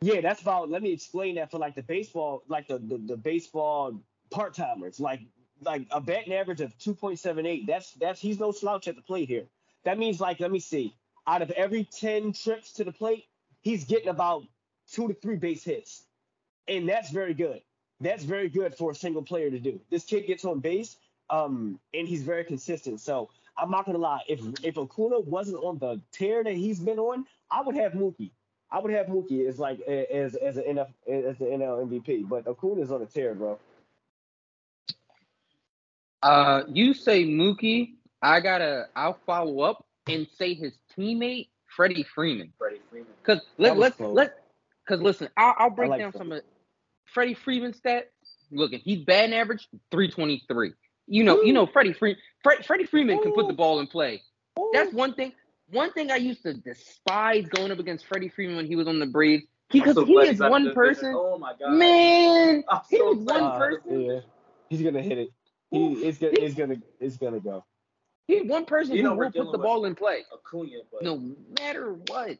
Yeah, 0.00 0.22
that's 0.22 0.40
about. 0.40 0.70
Let 0.70 0.82
me 0.82 0.90
explain 0.90 1.34
that 1.34 1.50
for 1.50 1.58
like 1.58 1.74
the 1.74 1.82
baseball, 1.82 2.42
like 2.48 2.66
the 2.66 2.78
the, 2.78 2.96
the 2.96 3.16
baseball 3.16 4.00
part 4.30 4.54
timers, 4.54 4.98
like 4.98 5.20
like 5.60 5.86
a 5.90 6.00
batting 6.00 6.32
average 6.32 6.62
of 6.62 6.76
two 6.78 6.94
point 6.94 7.18
seven 7.18 7.44
eight. 7.44 7.66
That's 7.66 7.92
that's 7.92 8.20
he's 8.20 8.40
no 8.40 8.50
slouch 8.50 8.88
at 8.88 8.96
the 8.96 9.02
plate 9.02 9.28
here. 9.28 9.44
That 9.84 9.98
means 9.98 10.18
like 10.18 10.40
let 10.40 10.50
me 10.50 10.60
see, 10.60 10.96
out 11.26 11.42
of 11.42 11.50
every 11.50 11.84
ten 11.84 12.32
trips 12.32 12.72
to 12.74 12.84
the 12.84 12.92
plate, 12.92 13.26
he's 13.60 13.84
getting 13.84 14.08
about 14.08 14.44
two 14.90 15.08
to 15.08 15.14
three 15.14 15.36
base 15.36 15.62
hits, 15.62 16.04
and 16.68 16.88
that's 16.88 17.10
very 17.10 17.34
good. 17.34 17.60
That's 18.00 18.24
very 18.24 18.48
good 18.48 18.74
for 18.74 18.92
a 18.92 18.94
single 18.94 19.22
player 19.22 19.50
to 19.50 19.60
do. 19.60 19.78
This 19.90 20.04
kid 20.04 20.26
gets 20.26 20.46
on 20.46 20.60
base, 20.60 20.96
um, 21.28 21.78
and 21.92 22.08
he's 22.08 22.22
very 22.22 22.44
consistent. 22.44 22.98
So 23.00 23.28
I'm 23.58 23.70
not 23.70 23.84
gonna 23.84 23.98
lie, 23.98 24.22
if 24.26 24.40
if 24.64 24.78
Acuna 24.78 25.20
wasn't 25.20 25.62
on 25.62 25.78
the 25.78 26.00
tear 26.12 26.42
that 26.42 26.54
he's 26.54 26.80
been 26.80 26.98
on, 26.98 27.26
I 27.52 27.60
would 27.62 27.76
have 27.76 27.92
Mookie. 27.92 28.30
I 28.70 28.78
would 28.80 28.92
have 28.92 29.06
Mookie 29.06 29.46
as 29.46 29.58
like 29.58 29.80
as 29.82 30.34
as 30.36 30.56
an 30.56 30.64
NF 30.64 30.88
as 31.30 31.38
the 31.38 31.44
NL 31.44 31.86
MVP, 31.86 32.28
but 32.28 32.46
Acuna's 32.46 32.90
on 32.90 33.02
a 33.02 33.06
tear, 33.06 33.34
bro. 33.34 33.58
Uh, 36.22 36.62
you 36.68 36.94
say 36.94 37.24
Mookie. 37.24 37.94
I 38.22 38.40
gotta. 38.40 38.86
I'll 38.94 39.18
follow 39.26 39.60
up 39.60 39.84
and 40.06 40.26
say 40.38 40.54
his 40.54 40.72
teammate 40.96 41.48
Freddie 41.76 42.04
Freeman. 42.14 42.52
Freddie 42.58 42.80
Freeman. 42.90 43.12
Cause 43.24 43.38
That 43.38 43.44
let 43.58 43.76
was 43.76 43.80
let 43.80 43.96
close. 43.96 44.14
let. 44.16 44.38
Cause 44.88 45.00
listen, 45.00 45.28
I'll, 45.36 45.54
I'll 45.58 45.70
break 45.70 45.90
like 45.90 46.00
down 46.00 46.12
Freddie. 46.12 46.24
some 46.30 46.32
of 46.32 46.42
Freddie 47.12 47.34
Freeman's 47.34 47.80
stats. 47.80 48.04
Looking, 48.54 48.80
he's 48.84 49.02
batting 49.04 49.34
average 49.34 49.66
three 49.90 50.10
twenty 50.10 50.44
three. 50.46 50.72
You 51.06 51.24
know, 51.24 51.42
you 51.42 51.52
know 51.52 51.66
Freddie 51.66 51.94
Freeman. 51.94 52.20
Fred, 52.42 52.64
Freddie 52.64 52.84
Freeman 52.84 53.20
can 53.22 53.32
put 53.32 53.48
the 53.48 53.54
ball 53.54 53.80
in 53.80 53.86
play. 53.86 54.22
That's 54.72 54.92
one 54.92 55.14
thing. 55.14 55.32
One 55.72 55.90
thing 55.92 56.10
I 56.10 56.16
used 56.16 56.42
to 56.42 56.52
despise 56.54 57.46
going 57.48 57.72
up 57.72 57.78
against 57.78 58.06
Freddie 58.06 58.28
Freeman 58.28 58.56
when 58.56 58.66
he 58.66 58.76
was 58.76 58.86
on 58.86 58.98
the 58.98 59.06
Braves. 59.06 59.44
Because 59.70 59.94
so 59.94 60.04
he 60.04 60.14
is 60.14 60.30
he's 60.32 60.40
out 60.42 60.48
of 60.48 60.50
one 60.50 60.74
person. 60.74 61.14
Oh 61.14 61.38
my 61.38 61.54
god. 61.58 61.78
Man, 61.78 62.62
I'm 62.68 62.80
he 62.90 62.98
so 62.98 63.08
was 63.08 63.24
glad 63.24 63.40
one 63.40 63.52
he's 63.52 63.60
out 63.60 63.72
of 63.72 63.84
the 63.84 63.90
person. 63.90 64.00
yeah. 64.02 64.20
He's 64.68 64.82
gonna 64.82 65.02
hit 65.02 65.18
it. 65.18 65.28
He, 65.70 65.92
it's 65.94 66.18
gonna, 66.18 66.32
it's 66.36 66.54
gonna, 66.54 66.76
it's 67.00 67.16
gonna 67.16 67.40
go. 67.40 67.64
He's 68.26 68.44
one 68.44 68.66
person 68.66 68.96
You 68.96 69.02
who 69.02 69.08
know 69.08 69.14
we're 69.14 69.24
will 69.24 69.32
put 69.32 69.52
the 69.52 69.58
ball 69.58 69.84
in 69.86 69.94
play. 69.94 70.24
Acuna, 70.32 70.78
but 70.92 71.02
No 71.02 71.16
matter 71.58 71.94
what. 71.94 72.38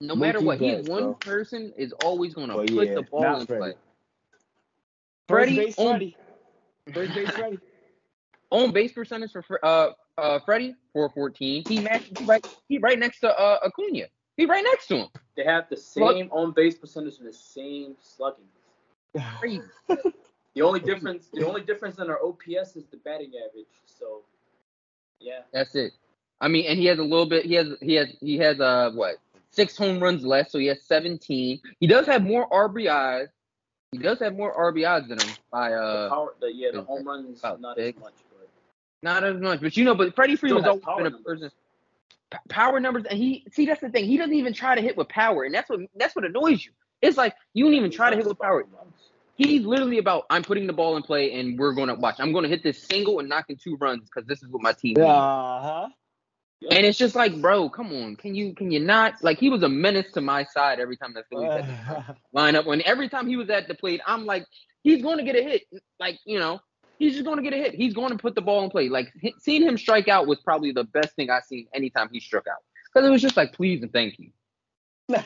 No 0.00 0.16
matter 0.16 0.40
Mookie 0.40 0.46
what, 0.46 0.58
he's 0.58 0.76
Betts, 0.76 0.88
one 0.88 1.02
bro. 1.02 1.14
person 1.14 1.72
is 1.76 1.92
always 2.04 2.32
gonna 2.34 2.54
Oh, 2.54 2.62
put 2.62 2.88
yeah, 2.88 2.94
the 2.94 3.02
ball 3.02 3.36
in 3.36 3.46
Freddie. 3.46 3.60
play. 3.62 3.74
First 5.28 5.28
Freddie 5.28 5.56
base 5.56 5.78
on, 5.78 5.92
ready. 5.92 6.16
First 6.94 7.14
base 7.14 7.36
ready. 7.38 7.58
on 8.50 8.72
base 8.72 8.92
percentage 8.92 9.32
for 9.32 9.42
Fre- 9.42 9.56
uh 9.62 9.90
uh 10.20 10.40
Freddie 10.44 10.74
414. 10.92 11.64
He 11.66 11.80
matched 11.80 12.12
he 12.18 12.24
right 12.24 12.44
he 12.68 12.78
right 12.78 12.98
next 12.98 13.20
to 13.20 13.28
uh 13.28 13.58
Acuna. 13.64 14.06
He 14.36 14.46
right 14.46 14.64
next 14.64 14.86
to 14.88 14.96
him. 14.96 15.08
they 15.36 15.44
have 15.44 15.68
the 15.68 15.76
same 15.76 16.28
on 16.30 16.52
base 16.52 16.76
percentage 16.76 17.18
and 17.18 17.28
the 17.28 17.32
same 17.32 17.96
slugging. 18.00 18.44
Crazy. 19.40 19.62
The 20.54 20.62
only 20.62 20.80
difference, 20.80 21.28
the 21.32 21.46
only 21.46 21.60
difference 21.60 21.98
in 21.98 22.10
our 22.10 22.20
OPS 22.24 22.76
is 22.76 22.84
the 22.90 22.96
batting 23.04 23.32
average. 23.36 23.66
So, 23.86 24.22
yeah, 25.20 25.40
That's 25.52 25.74
it. 25.74 25.92
I 26.40 26.48
mean, 26.48 26.66
and 26.66 26.78
he 26.78 26.86
has 26.86 26.98
a 26.98 27.02
little 27.02 27.26
bit. 27.26 27.44
He 27.44 27.54
has 27.54 27.68
he 27.80 27.94
has 27.94 28.08
he 28.20 28.38
has 28.38 28.60
uh 28.60 28.90
what 28.94 29.16
six 29.50 29.76
home 29.76 30.02
runs 30.02 30.24
less, 30.24 30.50
so 30.50 30.58
he 30.58 30.66
has 30.66 30.82
17. 30.84 31.60
He 31.78 31.86
does 31.86 32.06
have 32.06 32.22
more 32.22 32.48
RBIs. 32.48 33.28
He 33.92 33.98
does 33.98 34.18
have 34.20 34.34
more 34.34 34.54
RBIs 34.72 35.08
than 35.08 35.20
him 35.20 35.34
by 35.52 35.70
the 35.70 35.76
uh 35.76 36.08
power, 36.08 36.34
the 36.40 36.52
yeah, 36.52 36.70
the 36.72 36.82
home 36.82 37.06
runs 37.06 37.42
not 37.42 37.76
six. 37.76 37.96
as 37.96 38.02
much, 38.02 38.14
not 39.02 39.24
as 39.24 39.40
much, 39.40 39.60
but 39.60 39.76
you 39.76 39.84
know, 39.84 39.94
but 39.94 40.14
Freddie 40.14 40.36
Freeman's 40.36 40.66
always 40.66 40.84
been 40.96 41.06
a 41.06 41.10
person. 41.18 41.50
Power 42.48 42.78
numbers, 42.78 43.04
and 43.10 43.18
he 43.18 43.44
see 43.52 43.66
that's 43.66 43.80
the 43.80 43.88
thing. 43.88 44.04
He 44.04 44.16
doesn't 44.16 44.34
even 44.34 44.52
try 44.52 44.76
to 44.76 44.80
hit 44.80 44.96
with 44.96 45.08
power, 45.08 45.42
and 45.44 45.52
that's 45.52 45.68
what 45.68 45.80
that's 45.96 46.14
what 46.14 46.24
annoys 46.24 46.64
you. 46.64 46.70
It's 47.02 47.16
like 47.16 47.34
you 47.54 47.64
don't 47.64 47.74
even 47.74 47.90
try 47.90 48.10
to 48.10 48.16
hit 48.16 48.24
with 48.26 48.38
power. 48.38 48.60
about 48.60 48.70
home 48.78 48.86
runs. 48.86 49.10
He's 49.36 49.64
literally 49.64 49.98
about 49.98 50.26
I'm 50.30 50.44
putting 50.44 50.66
the 50.68 50.72
ball 50.72 50.96
in 50.96 51.02
play, 51.02 51.32
and 51.40 51.58
we're 51.58 51.72
going 51.72 51.88
to 51.88 51.94
watch. 51.94 52.16
I'm 52.20 52.32
going 52.32 52.44
to 52.44 52.48
hit 52.48 52.62
this 52.62 52.82
single 52.82 53.18
and 53.18 53.28
knocking 53.28 53.56
two 53.56 53.76
runs 53.80 54.04
because 54.04 54.28
this 54.28 54.42
is 54.42 54.48
what 54.50 54.62
my 54.62 54.72
team 54.74 54.96
Uh 54.98 55.00
needs. 55.00 55.30
huh. 55.66 55.88
And 56.70 56.84
it's 56.84 56.98
just 56.98 57.14
like, 57.14 57.40
bro, 57.40 57.70
come 57.70 57.92
on, 57.92 58.16
can 58.16 58.34
you 58.34 58.54
can 58.54 58.70
you 58.70 58.80
not 58.80 59.24
like 59.24 59.38
he 59.38 59.48
was 59.48 59.62
a 59.62 59.68
menace 59.68 60.12
to 60.12 60.20
my 60.20 60.44
side 60.44 60.78
every 60.78 60.96
time 60.96 61.14
that 61.14 61.24
Phillies 61.30 61.52
had 61.54 61.64
to 61.66 62.16
line 62.32 62.54
up. 62.54 62.66
When 62.66 62.82
every 62.84 63.08
time 63.08 63.26
he 63.28 63.36
was 63.36 63.48
at 63.50 63.66
the 63.66 63.74
plate, 63.74 64.02
I'm 64.06 64.26
like, 64.26 64.46
he's 64.82 65.02
going 65.02 65.18
to 65.18 65.24
get 65.24 65.36
a 65.36 65.42
hit. 65.42 65.62
Like 65.98 66.18
you 66.26 66.38
know, 66.38 66.60
he's 67.00 67.14
just 67.14 67.24
going 67.24 67.38
to 67.38 67.42
get 67.42 67.52
a 67.52 67.56
hit. 67.56 67.74
He's 67.74 67.94
going 67.94 68.10
to 68.10 68.16
put 68.16 68.36
the 68.36 68.42
ball 68.42 68.62
in 68.62 68.70
play. 68.70 68.88
Like 68.88 69.12
hi- 69.20 69.32
seeing 69.40 69.62
him 69.62 69.76
strike 69.76 70.06
out 70.06 70.28
was 70.28 70.38
probably 70.38 70.70
the 70.70 70.84
best 70.84 71.16
thing 71.16 71.30
I've 71.30 71.42
seen 71.44 71.66
anytime 71.74 72.08
he 72.12 72.20
struck 72.20 72.46
out 72.46 72.62
because 72.84 73.08
it 73.08 73.10
was 73.10 73.20
just 73.20 73.36
like 73.36 73.52
please 73.52 73.82
and 73.82 73.92
thank 73.92 74.14
you. 74.20 74.30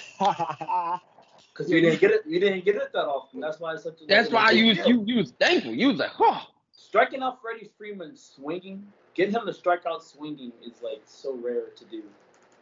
Because 1.53 1.71
you 1.71 1.81
didn't 1.81 2.01
get 2.01 2.11
it, 2.11 2.23
you 2.27 2.41
didn't 2.41 2.65
get 2.65 2.75
it 2.77 2.93
that 2.93 3.05
often. 3.05 3.39
That's 3.41 3.61
why 3.61 3.75
it's 3.75 3.85
such 3.85 4.01
a. 4.03 4.07
That's 4.07 4.31
why 4.31 4.51
you 4.51 4.67
was 4.67 4.79
deal. 4.79 4.89
you 4.89 5.05
you 5.07 5.17
was 5.19 5.33
thankful. 5.39 5.73
You 5.73 5.89
was 5.89 5.99
like, 5.99 6.11
oh, 6.19 6.43
striking 6.73 7.23
out 7.23 7.41
Freddie 7.41 7.71
Freeman 7.79 8.17
swinging, 8.17 8.85
getting 9.15 9.35
him 9.35 9.47
to 9.47 9.53
strike 9.53 9.87
out 9.87 10.03
swinging 10.03 10.53
is 10.67 10.83
like 10.83 11.03
so 11.05 11.35
rare 11.37 11.67
to 11.77 11.85
do. 11.85 12.03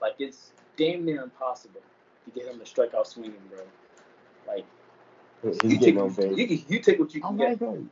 Like 0.03 0.17
it's 0.19 0.53
damn 0.77 1.07
near 1.07 1.23
impossible 1.23 1.81
to 2.27 2.31
get 2.33 2.47
him 2.49 2.59
to 2.59 2.67
strike 2.67 2.93
out 2.93 3.07
swinging, 3.07 3.41
bro. 3.51 3.61
Like 4.47 4.67
you 5.43 5.79
take, 5.79 5.95
getting 5.97 6.39
you, 6.39 6.59
you 6.69 6.79
take 6.81 6.99
what 6.99 7.15
you 7.15 7.23
Oh 7.25 7.29
can 7.29 7.37
my 7.39 7.49
get. 7.51 7.61
god. 7.61 7.89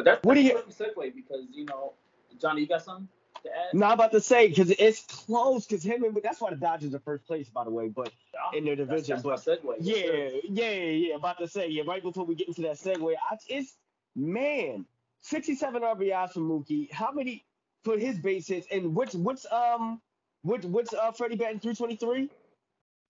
But 0.00 0.04
that's, 0.06 0.24
What 0.24 0.34
that's 0.36 0.76
do 0.78 0.84
you- 0.84 0.92
segue 0.96 1.14
because 1.14 1.44
you 1.52 1.66
know, 1.66 1.92
Johnny, 2.40 2.62
you 2.62 2.66
got 2.66 2.82
something 2.82 3.06
to 3.42 3.50
add? 3.50 3.74
No, 3.74 3.84
I'm 3.86 3.92
about 3.92 4.12
to 4.12 4.20
say 4.22 4.48
because 4.48 4.70
it's 4.70 5.02
close. 5.02 5.66
Because 5.66 5.82
him 5.84 6.04
and 6.04 6.18
that's 6.22 6.40
why 6.40 6.48
the 6.48 6.56
Dodgers 6.56 6.94
are 6.94 7.00
first 7.00 7.26
place, 7.26 7.50
by 7.50 7.64
the 7.64 7.70
way. 7.70 7.88
But 7.88 8.10
Yeah, 8.32 8.58
in 8.58 8.64
their 8.64 8.76
division, 8.76 9.16
that's 9.22 9.22
but 9.22 9.46
my 9.62 9.72
segue. 9.72 9.76
Yes, 9.80 10.06
sir. 10.06 10.40
yeah, 10.48 10.70
yeah, 10.70 10.90
yeah. 11.08 11.14
About 11.16 11.36
to 11.38 11.48
say 11.48 11.68
yeah. 11.68 11.82
Right 11.86 12.02
before 12.02 12.24
we 12.24 12.34
get 12.34 12.48
into 12.48 12.62
that 12.62 12.76
segue, 12.76 13.14
I, 13.30 13.36
it's 13.48 13.76
man, 14.16 14.86
67 15.20 15.82
RBIs 15.82 16.32
for 16.32 16.40
Mookie. 16.40 16.90
How 16.90 17.12
many 17.12 17.44
for 17.84 17.98
his 17.98 18.18
base 18.18 18.46
hits? 18.48 18.66
And 18.70 18.94
what's 18.94 19.14
what's 19.14 19.44
um 19.52 20.00
what 20.44 20.64
what's 20.64 20.94
uh 20.94 21.12
Freddie 21.12 21.36
batting 21.36 21.60
323? 21.60 22.30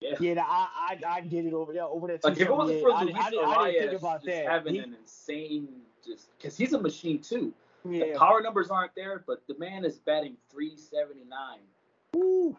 Yeah. 0.00 0.16
Yeah, 0.18 0.42
I 0.44 0.98
I 1.06 1.08
I 1.08 1.20
get 1.20 1.44
it 1.46 1.52
over 1.52 1.72
there 1.72 1.84
over 1.84 2.08
there. 2.08 2.18
Like 2.24 2.32
if 2.32 2.40
it 2.48 2.52
wasn't 2.52 2.80
for 2.80 2.92
I, 2.92 3.02
Luis 3.04 3.14
I, 3.14 3.20
I, 3.20 3.30
didn't- 3.30 3.44
I 3.48 3.70
didn't 3.70 3.88
think 3.90 4.00
about 4.00 4.24
that. 4.24 4.46
having 4.46 4.74
He- 4.74 4.80
an 4.80 4.96
insane, 5.00 5.68
just 6.04 6.36
because 6.36 6.56
he's 6.56 6.72
a 6.72 6.80
machine 6.80 7.20
too. 7.20 7.52
The 7.84 7.96
yeah. 8.08 8.18
power 8.18 8.42
numbers 8.42 8.68
aren't 8.70 8.94
there, 8.94 9.22
but 9.26 9.42
the 9.48 9.56
man 9.58 9.84
is 9.84 9.98
batting 9.98 10.36
379. 10.50 11.58
Woo, 12.14 12.56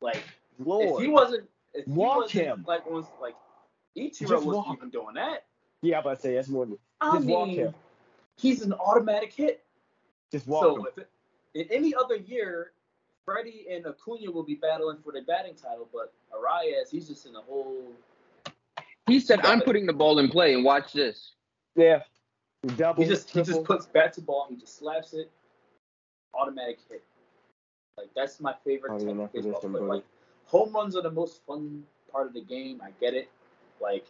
Like 0.00 0.22
Lord. 0.58 1.00
if 1.00 1.00
he 1.04 1.08
wasn't, 1.08 1.48
if 1.74 1.84
he 1.84 1.90
Walk 1.90 2.22
wasn't, 2.22 2.44
him. 2.44 2.64
like 2.66 2.88
was 2.90 3.04
like 3.20 3.34
Ichiro 3.96 4.18
Just 4.28 4.30
wasn't 4.32 4.66
walk. 4.66 4.76
even 4.78 4.90
doing 4.90 5.14
that. 5.14 5.44
yeah, 5.82 5.96
I'm 5.96 6.00
about 6.02 6.16
to 6.16 6.22
say 6.22 6.34
that's 6.34 6.48
more 6.48 6.64
than 6.66 6.78
I 7.00 7.16
Just 7.16 7.26
walk 7.26 7.48
him. 7.48 7.74
he's 8.38 8.62
an 8.62 8.72
automatic 8.74 9.32
hit. 9.32 9.62
just 10.32 10.46
walk 10.46 10.62
so 10.64 10.76
him. 10.76 10.86
if 10.90 10.98
it, 10.98 11.10
in 11.54 11.66
any 11.76 11.94
other 11.94 12.16
year, 12.16 12.72
Freddie 13.26 13.66
and 13.70 13.84
Acuna 13.86 14.30
will 14.30 14.42
be 14.44 14.54
battling 14.54 14.98
for 15.04 15.12
the 15.12 15.20
batting 15.22 15.54
title, 15.54 15.88
but 15.92 16.12
Arraez, 16.32 16.90
he's 16.90 17.08
just 17.08 17.26
in 17.26 17.34
a 17.34 17.40
whole. 17.40 17.92
he 19.06 19.20
said 19.20 19.40
I'm 19.44 19.60
putting 19.60 19.84
the 19.84 19.92
ball 19.92 20.18
in 20.18 20.28
play, 20.30 20.54
and 20.54 20.64
watch 20.64 20.92
this. 20.92 21.32
Yeah. 21.74 22.02
Double. 22.74 23.02
He 23.02 23.08
just 23.08 23.30
he 23.30 23.42
just 23.42 23.64
puts 23.64 23.86
bat 23.86 24.12
to 24.14 24.20
ball, 24.20 24.46
he 24.50 24.56
just 24.56 24.78
slaps 24.78 25.12
it, 25.12 25.30
automatic 26.34 26.78
hit. 26.88 27.04
Like 27.96 28.08
that's 28.14 28.40
my 28.40 28.54
favorite 28.64 28.98
type 28.98 29.08
of 29.08 29.32
baseball 29.32 29.60
play. 29.60 29.80
Like 29.80 30.04
home 30.46 30.72
runs 30.72 30.96
are 30.96 31.02
the 31.02 31.10
most 31.10 31.44
fun 31.46 31.84
part 32.10 32.26
of 32.26 32.34
the 32.34 32.42
game. 32.42 32.80
I 32.82 32.90
get 33.00 33.14
it. 33.14 33.28
Like 33.80 34.06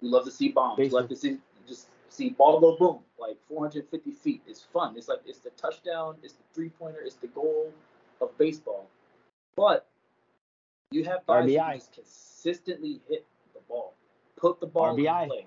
we 0.00 0.08
love 0.08 0.24
to 0.24 0.30
see 0.30 0.48
bombs. 0.48 0.78
We 0.78 0.88
love 0.88 1.08
to 1.08 1.16
see 1.16 1.38
just 1.66 1.88
see 2.08 2.30
ball 2.30 2.60
go 2.60 2.76
boom. 2.76 3.00
Like 3.18 3.36
450 3.48 4.12
feet 4.12 4.42
is 4.46 4.62
fun. 4.72 4.94
It's 4.96 5.08
like 5.08 5.20
it's 5.26 5.40
the 5.40 5.50
touchdown, 5.50 6.16
it's 6.22 6.34
the 6.34 6.44
three 6.54 6.70
pointer, 6.70 7.00
it's 7.04 7.16
the 7.16 7.26
goal 7.28 7.72
of 8.20 8.36
baseball. 8.38 8.88
But 9.56 9.86
you 10.90 11.04
have 11.04 11.26
guys 11.26 11.44
who 11.44 11.50
RBI. 11.50 11.74
just 11.74 11.94
consistently 11.94 13.00
hit 13.08 13.26
the 13.54 13.60
ball, 13.68 13.94
put 14.36 14.60
the 14.60 14.66
ball 14.66 14.96
RBI. 14.96 15.24
in 15.24 15.28
play. 15.28 15.46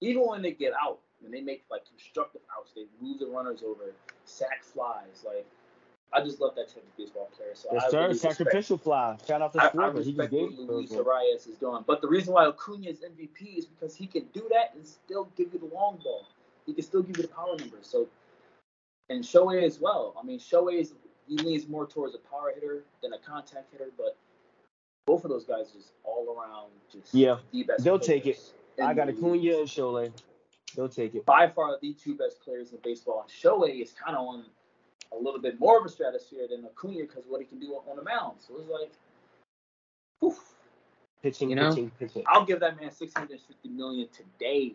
Even 0.00 0.26
when 0.26 0.42
they 0.42 0.52
get 0.52 0.72
out, 0.80 1.00
when 1.20 1.32
they 1.32 1.40
make 1.40 1.64
like 1.70 1.82
constructive 1.88 2.40
outs, 2.56 2.72
they 2.74 2.84
move 3.00 3.18
the 3.18 3.26
runners 3.26 3.62
over, 3.66 3.94
sack 4.24 4.62
flies. 4.62 5.24
Like 5.26 5.46
I 6.12 6.22
just 6.22 6.40
love 6.40 6.54
that 6.56 6.68
type 6.68 6.78
of 6.84 6.96
baseball 6.96 7.28
player. 7.36 7.50
So 7.54 7.68
Yes, 7.72 7.84
I 7.86 7.90
sir. 7.90 7.96
really 7.98 8.08
respect- 8.10 8.36
Sacrificial 8.36 8.78
fly. 8.78 9.16
Shout 9.26 9.42
out 9.42 9.52
to 9.52 9.60
I, 9.62 9.70
I 9.84 9.88
respect 9.88 10.32
what 10.32 10.52
Luis. 10.52 10.90
Arraez 10.92 11.48
is 11.48 11.56
doing. 11.58 11.84
But 11.86 12.00
the 12.00 12.08
reason 12.08 12.32
why 12.34 12.46
Acuna 12.46 12.88
is 12.88 13.00
MVP 13.00 13.58
is 13.58 13.66
because 13.66 13.94
he 13.94 14.06
can 14.06 14.24
do 14.32 14.46
that 14.50 14.74
and 14.74 14.86
still 14.86 15.28
give 15.36 15.52
you 15.52 15.58
the 15.58 15.74
long 15.74 15.98
ball. 16.02 16.26
He 16.66 16.72
can 16.74 16.82
still 16.84 17.02
give 17.02 17.16
you 17.16 17.22
the 17.22 17.28
power 17.28 17.56
numbers. 17.58 17.86
So, 17.86 18.08
and 19.10 19.22
Shohei 19.22 19.62
as 19.64 19.80
well. 19.80 20.14
I 20.20 20.24
mean, 20.24 20.38
Shohei 20.38 20.80
is 20.80 20.92
he 21.26 21.36
leans 21.36 21.68
more 21.68 21.86
towards 21.86 22.14
a 22.14 22.18
power 22.18 22.52
hitter 22.54 22.84
than 23.02 23.12
a 23.12 23.18
contact 23.18 23.70
hitter, 23.72 23.90
but 23.98 24.16
both 25.06 25.24
of 25.24 25.30
those 25.30 25.44
guys 25.44 25.72
just 25.72 25.92
all 26.04 26.34
around 26.38 26.70
just 26.92 27.14
Yeah, 27.14 27.36
the 27.52 27.62
best. 27.64 27.84
they'll 27.84 27.98
take 27.98 28.26
it. 28.26 28.38
I 28.82 28.94
got. 28.94 29.08
Acuna 29.08 29.32
and 29.32 29.68
Cholet. 29.68 30.12
They'll 30.74 30.88
take 30.88 31.14
it. 31.14 31.24
By 31.26 31.48
far 31.48 31.76
the 31.80 31.94
two 31.94 32.14
best 32.14 32.42
players 32.42 32.72
in 32.72 32.78
baseball. 32.82 33.22
And 33.22 33.30
Shohei 33.30 33.82
is 33.82 33.92
kind 33.92 34.16
of 34.16 34.26
on 34.26 34.44
a 35.12 35.16
little 35.16 35.40
bit 35.40 35.58
more 35.58 35.78
of 35.78 35.86
a 35.86 35.88
stratosphere 35.88 36.48
than 36.50 36.64
Acuna 36.64 37.00
because 37.00 37.24
what 37.26 37.40
he 37.40 37.46
can 37.46 37.58
do 37.58 37.74
on 37.88 37.96
the 37.96 38.02
mound. 38.02 38.36
So 38.46 38.54
it's 38.58 38.70
like, 38.70 38.92
whew. 40.20 40.36
Pitching, 41.22 41.50
You 41.50 41.56
know? 41.56 41.70
pitching, 41.70 41.90
pitching. 41.98 42.24
I'll 42.28 42.44
give 42.44 42.60
that 42.60 42.80
man 42.80 42.90
650 42.90 43.68
million 43.70 44.08
today. 44.12 44.74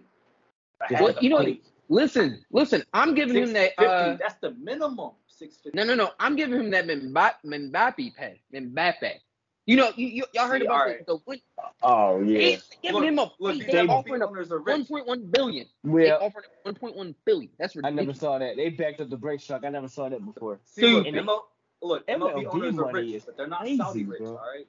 If 0.90 1.00
Well, 1.00 1.14
the 1.14 1.22
you 1.22 1.30
know. 1.30 1.56
Listen, 1.90 2.44
listen, 2.52 2.82
I'm 2.94 3.14
giving 3.14 3.36
him 3.36 3.54
that. 3.54 3.72
Uh, 3.78 4.16
that's 4.16 4.36
the 4.36 4.52
minimum. 4.52 5.12
650. 5.28 5.72
no, 5.76 5.84
no, 5.84 5.96
no, 5.96 6.12
I'm 6.20 6.36
giving 6.36 6.60
him 6.60 6.70
that 6.72 6.88
Mbappe, 6.88 7.44
Mbappe 7.46 8.16
pay, 8.16 8.42
Mbappe. 8.54 9.20
You 9.66 9.78
know, 9.78 9.92
you, 9.96 10.08
you 10.08 10.24
y'all 10.34 10.48
heard 10.48 10.62
See, 10.62 10.66
about 10.66 10.82
alright. 10.82 11.06
the, 11.08 11.14
the 11.14 11.20
one, 11.24 11.40
Oh 11.82 12.24
they 12.24 12.52
yeah. 12.54 12.58
giving 12.82 12.96
Look, 13.00 13.04
him 13.06 13.20
a 13.20 13.32
Look, 13.40 13.54
they, 13.54 13.60
these 13.60 13.66
they 13.68 13.72
they- 13.74 13.88
offering 13.88 14.22
a 14.22 14.28
owners 14.28 14.52
are 14.52 14.60
rich. 14.60 14.88
1.1 14.88 15.32
billion. 15.32 15.66
They 15.86 16.08
Yeah. 16.08 16.16
offering 16.16 16.46
1.1 16.66 17.16
billion. 17.26 17.50
That's 17.58 17.76
I 17.84 17.90
never 17.90 18.14
saw 18.14 18.38
that. 18.40 18.58
They 18.58 18.70
backed 18.70 19.00
up 19.00 19.10
the 19.10 19.16
Brinks 19.18 19.46
truck. 19.46 19.64
I 19.64 19.70
never 19.70 19.88
saw 19.88 20.10
that 20.10 20.26
before. 20.26 20.60
See, 20.66 20.82
look, 20.82 21.06
Stupid. 21.06 21.26
ML, 21.26 21.40
look, 21.82 22.08
MLB, 22.08 22.34
MLB 22.46 22.54
owners 22.54 22.78
are 22.78 22.92
rich, 22.92 23.24
but 23.26 23.38
they're 23.38 23.48
not 23.48 23.62
crazy, 23.62 23.78
Saudi 23.78 24.04
rich, 24.04 24.20
bro. 24.20 24.32
all 24.32 24.36
right? 24.36 24.68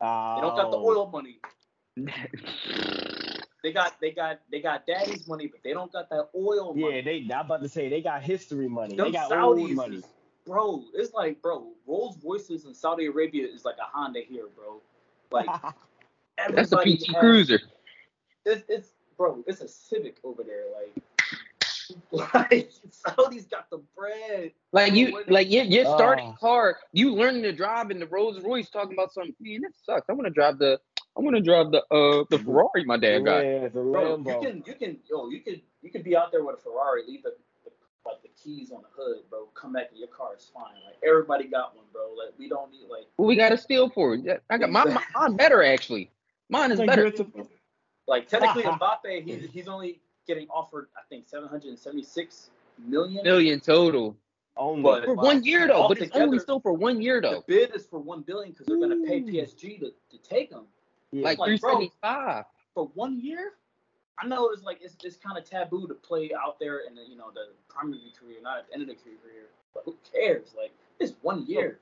Oh. 0.00 0.34
They 0.36 0.40
don't 0.42 0.56
got 0.56 0.70
the 0.70 0.76
oh. 0.76 0.86
oil 0.86 1.10
money. 1.10 1.40
They 3.62 3.72
got 3.72 4.00
they 4.00 4.10
got 4.12 4.40
they 4.50 4.60
got 4.62 4.86
daddy's 4.86 5.28
money, 5.28 5.46
but 5.46 5.60
they 5.62 5.74
don't 5.74 5.92
got 5.92 6.08
that 6.08 6.28
oil 6.34 6.72
money. 6.74 6.96
Yeah, 6.96 7.02
they. 7.02 7.28
I'm 7.34 7.44
about 7.44 7.62
to 7.62 7.68
say 7.68 7.90
they 7.90 8.00
got 8.00 8.22
history 8.22 8.68
money. 8.68 8.96
Them 8.96 9.08
they 9.08 9.12
got 9.12 9.30
Saudis 9.30 9.42
old 9.42 9.70
money. 9.72 9.96
is- 9.96 10.04
bro, 10.46 10.84
it's 10.94 11.12
like 11.14 11.40
bro, 11.42 11.68
Rolls 11.86 12.18
Royces 12.24 12.64
in 12.64 12.74
Saudi 12.74 13.06
Arabia 13.06 13.46
is 13.46 13.64
like 13.64 13.76
a 13.78 13.84
Honda 13.96 14.20
here, 14.20 14.46
bro. 14.56 14.80
Like 15.30 15.46
That's 16.54 16.72
a 16.72 16.76
PT 16.78 17.06
has- 17.08 17.16
Cruiser. 17.20 17.60
It's, 18.46 18.64
it's 18.68 18.90
bro, 19.16 19.44
it's 19.46 19.60
a 19.60 19.68
Civic 19.68 20.16
over 20.24 20.42
there. 20.42 20.64
Like, 20.72 22.32
like 22.50 22.70
Saudi's 22.90 23.46
got 23.46 23.68
the 23.70 23.78
bread. 23.96 24.52
Like 24.72 24.94
you, 24.94 25.22
like 25.28 25.50
your 25.50 25.64
your 25.64 25.84
starting 25.84 26.28
Oh. 26.28 26.36
car, 26.40 26.78
you 26.92 27.14
learning 27.14 27.42
to 27.42 27.52
drive 27.52 27.90
in 27.90 27.98
the 27.98 28.06
Rolls 28.06 28.42
Royce, 28.42 28.70
talking 28.70 28.94
about 28.94 29.12
something. 29.12 29.34
Man, 29.40 29.60
that 29.62 29.72
sucks. 29.84 30.08
I 30.08 30.12
want 30.12 30.26
to 30.26 30.30
drive 30.30 30.58
the, 30.58 30.78
I 31.16 31.20
want 31.20 31.36
to 31.36 31.42
drive 31.42 31.70
the 31.72 31.82
uh 31.94 32.24
the 32.30 32.38
Ferrari 32.38 32.84
my 32.86 32.96
dad 32.96 33.24
got. 33.24 33.40
Yeah, 33.44 33.68
the 33.68 33.80
Bro, 33.82 34.18
you 34.18 34.40
can 34.40 34.62
you 34.66 34.74
can 34.74 34.98
yo 35.10 35.28
you 35.28 35.40
can 35.40 35.54
you 35.54 35.60
you 35.82 35.90
could 35.90 36.04
be 36.04 36.16
out 36.16 36.30
there 36.32 36.44
with 36.44 36.56
a 36.58 36.60
Ferrari, 36.62 37.02
leave 37.06 37.22
the, 37.22 37.30
the 37.30 37.36
like 38.12 38.22
the 38.22 38.28
keys 38.42 38.70
on 38.72 38.82
the 38.82 38.88
hood, 38.96 39.18
bro. 39.28 39.46
Come 39.54 39.72
back 39.72 39.88
and 39.90 39.98
your 39.98 40.08
car 40.08 40.34
is 40.36 40.50
fine. 40.52 40.74
Like 40.84 40.96
everybody 41.06 41.44
got 41.44 41.76
one, 41.76 41.86
bro. 41.92 42.08
Like 42.16 42.34
we 42.38 42.48
don't 42.48 42.70
need 42.70 42.86
like 42.90 43.06
What 43.16 43.26
we 43.26 43.36
got 43.36 43.52
a 43.52 43.56
steal 43.58 43.88
for? 43.90 44.14
it. 44.14 44.42
I 44.50 44.58
got 44.58 44.70
my, 44.70 44.84
my 44.84 45.02
mine 45.14 45.36
better 45.36 45.62
actually. 45.62 46.10
Mine 46.48 46.72
is 46.72 46.78
Like, 46.78 46.88
better. 46.88 47.10
Grand 47.10 47.48
like 48.08 48.28
technically 48.28 48.64
uh-huh. 48.64 48.78
Mbappe, 48.78 49.22
he's 49.24 49.48
he's 49.50 49.68
only 49.68 50.00
getting 50.26 50.48
offered 50.48 50.88
I 50.96 51.00
think 51.08 51.26
776 51.26 52.50
million. 52.78 53.22
Million 53.24 53.60
total 53.60 54.16
Only. 54.56 54.82
But- 54.82 55.04
for 55.04 55.14
one 55.14 55.44
year 55.44 55.68
though, 55.68 55.88
but 55.88 55.98
it's 55.98 56.14
only 56.16 56.38
still 56.38 56.60
for 56.60 56.72
one 56.72 57.00
year 57.00 57.20
The 57.20 57.30
though, 57.30 57.44
bid 57.46 57.74
is 57.74 57.86
for 57.86 58.00
one 58.00 58.22
billion 58.22 58.52
because 58.52 58.66
they're 58.66 58.80
gonna 58.80 59.06
pay 59.06 59.20
PSG 59.22 59.80
to, 59.80 59.92
to 60.10 60.18
take 60.22 60.50
him 60.50 60.64
yeah. 61.12 61.24
like 61.24 61.38
like, 61.38 61.48
three 61.48 61.58
bro. 61.58 62.44
for 62.74 62.86
one 62.94 63.20
year. 63.20 63.52
I 64.22 64.26
know 64.26 64.50
it's 64.50 64.62
like 64.62 64.78
it's, 64.82 64.96
it's 65.02 65.16
kind 65.16 65.38
of 65.38 65.44
taboo 65.48 65.86
to 65.88 65.94
play 65.94 66.30
out 66.34 66.58
there 66.60 66.80
in 66.88 66.94
the 66.94 67.02
you 67.08 67.16
know 67.16 67.30
the 67.32 67.52
primary 67.68 68.12
career, 68.18 68.38
not 68.42 68.58
at 68.58 68.68
the 68.68 68.74
end 68.74 68.82
of 68.82 68.88
the 68.88 68.94
career. 68.94 69.48
But 69.74 69.84
who 69.84 69.96
cares? 70.12 70.54
Like 70.56 70.72
it's 70.98 71.12
one 71.22 71.46
year. 71.46 71.78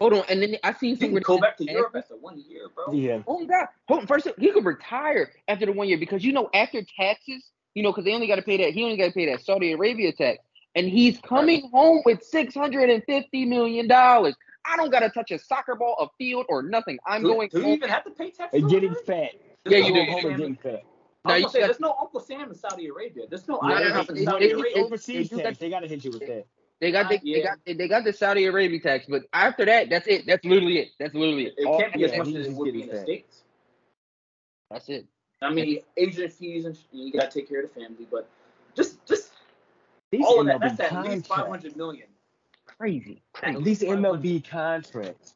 Hold 0.00 0.14
on, 0.14 0.24
and 0.28 0.42
then 0.42 0.56
I 0.64 0.72
seen 0.72 0.90
You 0.90 0.96
can 0.96 1.06
somewhere 1.06 1.20
go 1.22 1.38
back 1.38 1.56
to 1.58 1.64
after- 1.64 1.72
Europe 1.72 1.94
after 1.96 2.16
one 2.16 2.42
year, 2.48 2.68
bro. 2.74 2.92
yeah. 2.92 3.22
Oh 3.26 3.40
my 3.40 3.46
God! 3.46 3.68
Hold 3.88 4.00
on, 4.00 4.06
first 4.06 4.28
he 4.38 4.50
could 4.50 4.64
retire 4.64 5.30
after 5.46 5.66
the 5.66 5.72
one 5.72 5.88
year 5.88 5.98
because 5.98 6.24
you 6.24 6.32
know 6.32 6.50
after 6.54 6.82
taxes, 6.98 7.44
you 7.74 7.82
know, 7.82 7.92
because 7.92 8.04
they 8.04 8.14
only 8.14 8.26
got 8.26 8.36
to 8.36 8.42
pay 8.42 8.56
that. 8.58 8.72
He 8.72 8.82
only 8.82 8.96
got 8.96 9.06
to 9.06 9.12
pay 9.12 9.26
that 9.26 9.44
Saudi 9.44 9.72
Arabia 9.72 10.12
tax, 10.12 10.38
and 10.74 10.88
he's 10.88 11.20
coming 11.20 11.68
home 11.70 12.02
with 12.04 12.22
six 12.22 12.54
hundred 12.54 12.90
and 12.90 13.02
fifty 13.04 13.44
million 13.44 13.86
dollars. 13.86 14.34
I 14.66 14.76
don't 14.76 14.90
got 14.90 15.00
to 15.00 15.10
touch 15.10 15.30
a 15.30 15.38
soccer 15.38 15.74
ball, 15.74 15.96
a 16.00 16.06
field, 16.18 16.46
or 16.48 16.62
nothing. 16.62 16.98
I'm 17.06 17.22
do, 17.22 17.28
going 17.28 17.48
do 17.48 17.60
you 17.60 17.74
even 17.74 17.88
have 17.88 18.04
to 18.04 18.10
pay 18.10 18.30
tax? 18.30 18.54
And 18.54 18.68
getting 18.70 18.94
fat. 19.06 19.32
Yeah, 19.66 19.78
you 19.78 19.94
do. 19.94 20.10
Home 20.10 20.36
getting 20.36 20.56
fat. 20.56 20.82
I 21.24 21.28
Now 21.28 21.34
was 21.34 21.40
you 21.40 21.42
gonna 21.44 21.52
say, 21.52 21.60
got- 21.60 21.66
there's 21.68 21.80
no 21.80 21.96
Uncle 22.00 22.20
Sam 22.20 22.48
in 22.50 22.54
Saudi 22.54 22.86
Arabia. 22.88 23.26
There's 23.28 23.46
no 23.46 23.58
No, 23.62 23.68
no, 23.68 23.74
no, 23.74 24.00
in 24.00 24.16
it- 24.16 24.24
Saudi 24.24 24.44
it- 24.46 24.50
it- 24.50 24.58
Arabia. 24.60 24.84
overseas 24.84 25.30
you 25.30 25.36
tax. 25.38 25.50
got- 25.50 25.58
They 25.60 25.70
gotta 25.70 25.86
hit 25.86 26.04
you 26.04 26.10
with 26.10 26.26
that. 26.26 26.46
They 26.80 26.90
got 26.90 27.08
the, 27.08 27.18
they 27.18 27.22
Yeah. 27.22 27.42
got 27.44 27.58
they 27.64 27.86
got 27.88 28.02
the 28.02 28.12
Saudi 28.12 28.44
Arabia 28.46 28.80
tax, 28.80 29.06
but 29.08 29.22
after 29.32 29.64
that, 29.66 29.88
that's 29.88 30.08
it. 30.08 30.26
That's 30.26 30.44
literally 30.44 30.78
it. 30.78 30.88
That's 30.98 31.14
literally 31.14 31.46
it. 31.46 31.54
It 31.58 31.64
All 31.66 31.78
can't 31.78 31.92
be 31.94 32.04
as 32.04 32.16
much 32.18 32.34
as 32.34 32.48
it 32.48 32.52
would 32.54 32.72
be 32.72 32.82
in 32.82 32.88
the 32.88 33.00
states. 33.00 33.44
That's 34.68 34.88
it. 34.88 35.06
I 35.40 35.52
mean, 35.52 35.80
agent 35.96 36.32
fees 36.32 36.64
and 36.64 36.76
you 36.90 37.12
gotta 37.12 37.30
take 37.30 37.48
care 37.48 37.62
of 37.62 37.72
the 37.72 37.80
family, 37.80 38.06
but 38.10 38.28
just 38.74 39.04
just 39.06 39.32
These 40.10 40.24
all 40.26 40.40
of 40.40 40.46
that. 40.46 40.60
That's 40.60 40.80
at 40.80 41.04
least 41.04 41.26
five 41.28 41.38
contracts. 41.46 41.50
hundred 41.50 41.76
million. 41.76 42.08
Crazy, 42.66 43.22
crazy, 43.32 43.56
At 43.58 43.64
These 43.64 43.82
least 43.82 43.92
MLB 43.92 44.40
contracts. 44.40 45.34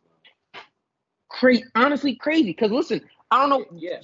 crazy. 1.29 1.65
Honestly, 1.77 2.17
crazy. 2.17 2.51
Because 2.51 2.73
listen, 2.73 3.01
I 3.31 3.41
don't 3.47 3.51
know. 3.51 3.79
Yeah. 3.79 4.03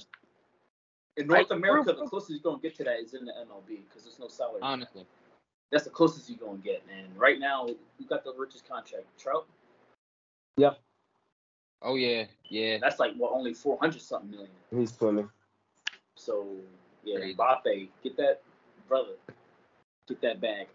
In 1.15 1.27
North 1.27 1.49
Right. 1.49 1.57
America, 1.57 1.93
the 1.93 2.05
closest 2.07 2.31
you're 2.31 2.39
gonna 2.39 2.61
get 2.61 2.75
to 2.75 2.83
that 2.85 2.99
is 2.99 3.13
in 3.13 3.25
the 3.25 3.33
MLB 3.33 3.83
because 3.87 4.03
there's 4.03 4.19
no 4.19 4.27
salary. 4.27 4.59
Honestly, 4.61 5.05
That's 5.71 5.83
the 5.85 5.89
closest 5.89 6.29
you're 6.29 6.37
gonna 6.37 6.57
get. 6.59 6.83
And 6.91 7.17
right 7.17 7.39
now, 7.39 7.65
we 7.65 8.05
got 8.05 8.23
the 8.23 8.33
richest 8.33 8.67
contract, 8.67 9.05
Trout. 9.19 9.47
Yep. 10.57 10.79
Oh 11.81 11.95
yeah, 11.95 12.25
yeah. 12.49 12.77
That's 12.79 12.99
like 12.99 13.15
what 13.15 13.31
only 13.31 13.53
four 13.53 13.77
hundred 13.79 14.01
something 14.01 14.31
million. 14.31 14.49
He's 14.71 14.93
swimming. 14.93 15.29
So 16.15 16.47
yeah, 17.03 17.17
Crazy. 17.17 17.35
Mbappe, 17.35 17.89
get 18.03 18.17
that 18.17 18.41
brother, 18.87 19.13
get 20.07 20.21
that 20.21 20.41
bag. 20.41 20.67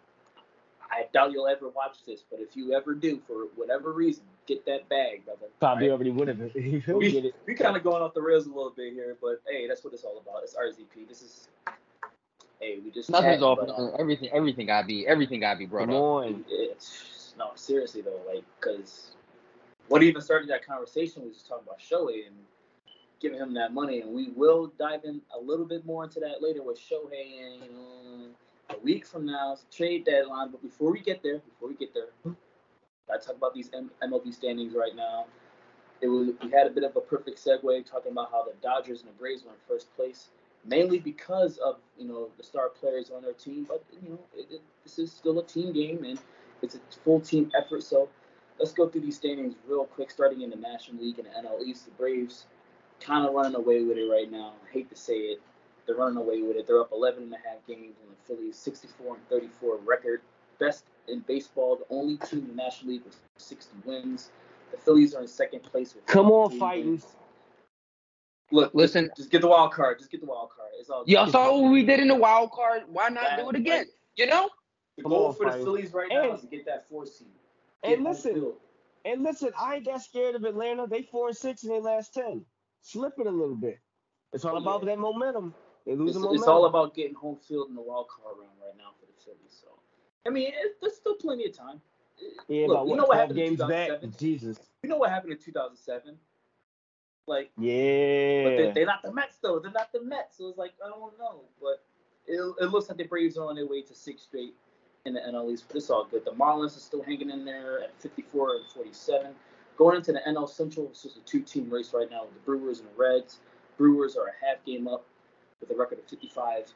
I 0.90 1.07
doubt 1.12 1.33
you'll 1.33 1.48
ever 1.48 1.68
watch 1.68 2.05
this, 2.07 2.24
but 2.29 2.40
if 2.40 2.57
you 2.57 2.74
ever 2.74 2.94
do, 2.94 3.20
for 3.27 3.44
whatever 3.57 3.92
reason, 3.92 4.24
get 4.48 4.64
that 4.66 4.88
bag, 4.88 5.24
brother. 5.24 5.46
Probably 5.61 5.88
Right? 5.88 5.92
already 5.92 6.11
would 6.11 6.28
have. 6.28 6.52
He'll 6.52 6.98
we, 6.98 7.12
get 7.12 7.24
it. 7.26 7.34
we 7.46 7.54
kind 7.54 7.76
of 7.76 7.84
going 7.84 8.02
off 8.02 8.14
the 8.14 8.22
rails 8.22 8.46
a 8.46 8.48
little 8.48 8.72
bit 8.74 8.92
here, 8.94 9.16
but 9.22 9.40
hey, 9.48 9.68
that's 9.68 9.84
what 9.84 9.92
it's 9.92 10.02
all 10.04 10.18
about. 10.18 10.42
It's 10.42 10.54
RZP. 10.54 11.06
This 11.06 11.22
is 11.22 11.48
hey, 12.61 12.78
we 12.82 12.90
just 12.90 13.11
Nothing's 13.11 13.42
off. 13.42 13.58
um, 13.61 13.92
everything, 13.98 14.30
everything 14.32 14.66
gotta 14.66 14.87
be, 14.87 15.06
everything 15.06 15.40
gotta 15.40 15.58
be 15.58 15.66
brought 15.66 15.87
Come 15.88 15.96
up. 15.96 16.02
on. 16.02 16.44
it's 16.48 17.34
no 17.38 17.50
seriously 17.54 18.00
though, 18.00 18.20
like 18.26 18.42
because 18.58 19.12
what 19.87 20.02
even 20.02 20.20
started 20.20 20.48
that 20.50 20.66
conversation 20.66 21.22
was 21.24 21.34
just 21.34 21.46
talking 21.48 21.64
about 21.66 21.78
Shohei 21.78 22.26
and 22.26 22.34
giving 23.20 23.38
him 23.38 23.52
that 23.54 23.72
money, 23.74 24.00
and 24.00 24.12
we 24.12 24.30
will 24.34 24.72
dive 24.78 25.04
in 25.04 25.20
a 25.38 25.40
little 25.40 25.64
bit 25.66 25.84
more 25.84 26.04
into 26.04 26.20
that 26.20 26.42
later 26.42 26.62
with 26.62 26.78
Shohei 26.80 27.52
and 27.52 27.62
you 27.64 28.28
a 28.70 28.78
week 28.80 29.06
from 29.06 29.24
now, 29.24 29.52
it's 29.54 29.64
trade 29.74 30.04
deadline. 30.04 30.50
But 30.50 30.62
before 30.62 30.90
we 30.92 31.00
get 31.00 31.22
there, 31.22 31.38
before 31.38 31.68
we 31.68 31.74
get 31.74 31.94
there, 31.94 32.08
I 33.12 33.18
talk 33.18 33.37
about 33.37 33.55
these 33.55 33.71
MLB 34.03 34.33
standings 34.33 34.75
right 34.75 34.94
now. 34.94 35.27
It 36.01 36.09
was 36.09 36.29
we 36.42 36.51
had 36.51 36.66
a 36.66 36.71
bit 36.71 36.85
of 36.85 36.94
a 36.97 37.01
perfect 37.01 37.44
segue 37.44 37.85
talking 37.85 38.12
about 38.12 38.31
how 38.31 38.44
the 38.44 38.53
Dodgers 38.62 39.01
and 39.01 39.09
the 39.09 39.14
Braves 39.14 39.44
were 39.44 39.51
in 39.51 39.57
first 39.66 39.94
place, 39.97 40.29
mainly 40.64 40.99
because 40.99 41.59
of 41.59 41.77
you 41.99 42.07
know 42.07 42.29
the 42.37 42.44
star 42.44 42.68
players 42.68 43.11
on 43.14 43.23
their 43.23 43.33
team. 43.33 43.64
But 43.68 43.83
you 44.03 44.11
know 44.11 44.21
it, 44.37 44.47
it, 44.51 44.61
this 44.85 44.99
is 44.99 45.12
still 45.12 45.38
a 45.40 45.44
team 45.44 45.73
game 45.73 46.05
and 46.05 46.18
it's 46.62 46.77
a 46.77 46.81
full 47.05 47.21
team 47.21 47.51
effort. 47.57 47.83
So 47.83 48.09
let's 48.59 48.73
go 48.73 48.88
through 48.88 49.03
these 49.03 49.16
standings 49.16 49.55
real 49.66 49.87
quick, 49.87 50.11
starting 50.11 50.42
in 50.42 50.51
the 50.51 50.57
National 50.57 51.03
League 51.03 51.18
and 51.18 51.27
the 51.27 51.49
NL 51.49 51.62
East. 51.66 51.87
The 51.87 51.90
Braves 51.92 52.47
kind 53.01 53.27
of 53.27 53.35
running 53.35 53.55
away 53.55 53.83
with 53.83 53.97
it 53.97 54.09
right 54.11 54.31
now. 54.31 54.55
I 54.68 54.73
hate 54.73 54.88
to 54.90 54.97
say 54.97 55.14
it, 55.14 55.40
they're 55.87 55.97
running 55.97 56.18
away 56.18 56.42
with 56.42 56.57
it. 56.57 56.66
They're 56.66 56.81
up 56.81 56.92
11 56.92 57.25
and 57.25 57.33
a 57.33 57.37
half 57.37 57.66
games, 57.66 57.97
and 58.03 58.11
the 58.11 58.16
Phillies 58.27 58.57
64 58.57 59.16
and 59.16 59.29
34 59.29 59.79
record, 59.87 60.21
best 60.59 60.85
in 61.09 61.21
baseball. 61.21 61.77
The 61.77 61.94
only 61.94 62.16
team 62.18 62.40
in 62.40 62.49
the 62.49 62.55
National 62.55 62.92
League 62.92 63.05
with 63.05 63.16
60 63.38 63.75
wins. 63.85 64.31
The 64.73 64.77
Phillies 64.79 65.14
are 65.14 65.23
in 65.23 65.29
second 65.29 65.62
place 65.62 65.94
with 65.94 66.05
Come 66.07 66.31
on, 66.31 66.51
53 66.51 66.61
fighting. 66.61 67.03
Look, 68.51 68.75
Listen. 68.75 69.07
just, 69.09 69.16
just 69.16 69.31
get 69.31 69.42
the 69.42 69.49
wild 69.49 69.73
card. 69.73 69.99
Just 69.99 70.11
get 70.11 70.21
the 70.21 70.27
wild 70.27 70.51
card. 70.51 70.71
It's 70.79 70.88
all. 70.90 71.05
Y'all 71.07 71.27
good. 71.27 71.33
saw 71.33 71.59
what 71.61 71.71
we 71.71 71.85
did 71.85 72.01
in 72.01 72.09
the 72.09 72.14
wild 72.14 72.51
card. 72.53 72.83
Why 72.88 73.09
not 73.09 73.25
That- 73.25 73.38
do 73.40 73.51
it 73.51 73.57
again? 73.57 73.87
You 74.16 74.27
know? 74.27 74.49
The 74.97 75.03
Come 75.03 75.12
goal 75.12 75.27
on, 75.29 75.35
for 75.35 75.44
the 75.51 75.59
Phillies 75.59 75.92
right 75.92 76.09
now 76.11 76.23
And- 76.25 76.35
is 76.35 76.40
to 76.40 76.47
get 76.49 76.64
that 76.66 76.88
four 76.88 77.07
seed. 77.07 77.29
And 77.85 77.90
Get 77.90 77.99
home 77.99 78.07
listen, 78.07 78.53
and 79.05 79.23
listen, 79.23 79.51
I 79.57 79.77
ain't 79.77 79.85
that 79.85 80.03
scared 80.03 80.35
of 80.35 80.44
Atlanta. 80.44 80.87
They 80.88 81.03
four 81.03 81.29
and 81.29 81.37
six 81.37 81.62
in 81.62 81.68
their 81.68 81.81
last 81.81 82.12
ten. 82.14 82.44
Slipping 82.81 83.27
a 83.27 83.31
little 83.31 83.55
bit. 83.55 83.79
It's 84.33 84.44
all 84.44 84.55
Oh, 84.57 84.59
about 84.59 84.83
yeah. 84.83 84.87
that 84.97 84.99
momentum. 84.99 85.55
They 85.87 85.92
losing 85.94 86.09
It's, 86.09 86.14
momentum. 86.16 86.37
it's 86.37 86.49
all 86.49 86.64
about 86.64 86.94
getting 86.94 87.14
home 87.14 87.37
field 87.37 87.68
in 87.68 87.77
the 87.77 87.81
wild 87.83 88.09
card 88.09 88.37
round 88.38 88.51
right 88.61 88.77
now 88.77 88.90
for 88.99 89.07
the 89.07 89.12
Phillies. 89.25 89.62
So, 89.62 89.77
I 90.26 90.31
mean, 90.31 90.48
it, 90.48 90.76
there's 90.81 90.96
still 90.96 91.14
plenty 91.14 91.46
of 91.46 91.57
time. 91.57 91.81
yeah, 92.48 92.66
Look, 92.66 92.76
about 92.76 92.88
you 92.88 92.96
know 92.96 93.04
what 93.04 93.14
12 93.14 93.20
happened 93.20 93.38
in 93.38 93.44
games 93.46 93.59
back? 93.61 93.87
2007? 93.88 94.14
Jesus. 94.18 94.59
You 94.83 94.88
know 94.90 94.96
what 94.96 95.11
happened 95.11 95.33
in 95.33 95.38
2007? 95.38 96.16
Like, 97.26 97.50
Yeah. 97.59 98.44
but 98.44 98.57
they, 98.57 98.70
they're 98.74 98.87
not 98.87 99.02
the 99.02 99.12
Mets 99.12 99.37
though. 99.42 99.59
They're 99.59 99.70
not 99.70 99.92
the 99.92 100.02
Mets. 100.02 100.38
So 100.38 100.48
it's 100.48 100.59
like 100.59 100.72
I 100.85 100.88
don't 100.88 101.18
know, 101.18 101.42
but 101.61 101.83
it, 102.26 102.40
it 102.61 102.66
looks 102.70 102.88
like 102.88 102.98
the 102.98 103.04
Braves 103.04 103.37
are 103.37 103.46
on 103.48 103.57
their 103.57 103.66
way 103.66 103.83
to 103.83 103.94
six 103.94 104.22
straight 104.22 104.54
in 105.04 105.14
the 105.14 105.20
NL 105.20 105.52
East. 105.52 105.64
But 105.68 105.76
it's 105.76 105.90
all 105.90 106.07
good. 106.11 106.24
The 106.24 106.33
Marlins 106.33 106.76
are 106.76 106.81
still 106.81 107.02
hanging 107.02 107.31
in 107.31 107.44
there 107.44 107.83
at 107.83 107.92
54 108.00 108.57
and 108.57 108.64
47. 108.74 109.33
Going 109.76 109.96
into 109.96 110.12
the 110.12 110.20
NL 110.26 110.48
Central, 110.48 110.87
it's 110.87 111.02
just 111.04 111.16
a 111.18 111.20
two-team 111.20 111.70
race 111.70 111.92
right 111.94 112.11
now 112.11 112.24
with 112.24 112.35
the 112.35 112.40
Brewers 112.40 112.81
and 112.81 112.88
the 112.88 112.94
Reds. 112.96 113.38
Brewers 113.76 114.16
are 114.16 114.26
a 114.26 114.44
half 114.44 114.64
game 114.64 114.88
up 114.88 115.04
with 115.61 115.70
a 115.70 115.74
record 115.76 115.98
of 116.00 116.04
55, 116.07 116.72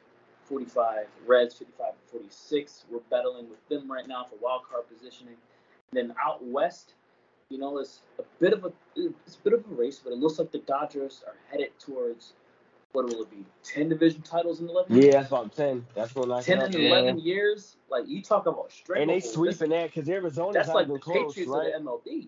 45. 0.53 1.07
Reds 1.25 1.55
55 1.55 1.87
and 1.87 2.11
46. 2.11 2.85
We're 2.91 2.99
battling 3.09 3.49
with 3.49 3.67
them 3.69 3.91
right 3.91 4.07
now 4.07 4.23
for 4.23 4.35
wild 4.39 4.61
card 4.69 4.83
positioning. 4.87 5.35
then 5.91 6.13
out 6.23 6.43
west, 6.45 6.93
you 7.49 7.57
know, 7.57 7.79
it's 7.79 8.01
a 8.19 8.23
bit 8.39 8.53
of 8.53 8.65
a 8.65 8.71
it's 8.95 9.35
a 9.35 9.39
bit 9.43 9.53
of 9.53 9.65
a 9.71 9.75
race, 9.75 9.99
but 10.03 10.13
it 10.13 10.19
looks 10.19 10.37
like 10.39 10.51
the 10.51 10.59
Dodgers 10.59 11.23
are 11.27 11.35
headed 11.51 11.69
towards 11.79 12.33
what 12.91 13.05
will 13.05 13.23
it 13.23 13.31
be? 13.31 13.43
Ten 13.63 13.89
division 13.89 14.21
titles 14.21 14.59
in 14.61 14.69
eleven. 14.69 14.95
Years? 14.95 15.05
Yeah, 15.07 15.11
that's 15.19 15.27
about 15.29 15.55
ten. 15.55 15.85
That's 15.95 16.13
what 16.15 16.31
I 16.31 16.41
Ten 16.41 16.61
and 16.61 16.73
Yeah. 16.73 16.89
eleven 16.89 17.19
years. 17.19 17.77
Like 17.89 18.07
you 18.07 18.21
talk 18.21 18.45
about 18.45 18.71
straight. 18.71 19.01
And 19.01 19.09
they 19.09 19.19
sweeping 19.19 19.69
that 19.69 19.87
because 19.91 20.07
Arizona's 20.07 20.53
That's 20.53 20.67
not 20.67 20.75
like 20.75 20.83
even 20.85 20.93
the 20.95 20.99
close, 20.99 21.33
Patriots 21.33 21.51
right? 21.51 21.73
of 21.73 21.83
the 21.85 21.91
MLB. 22.11 22.27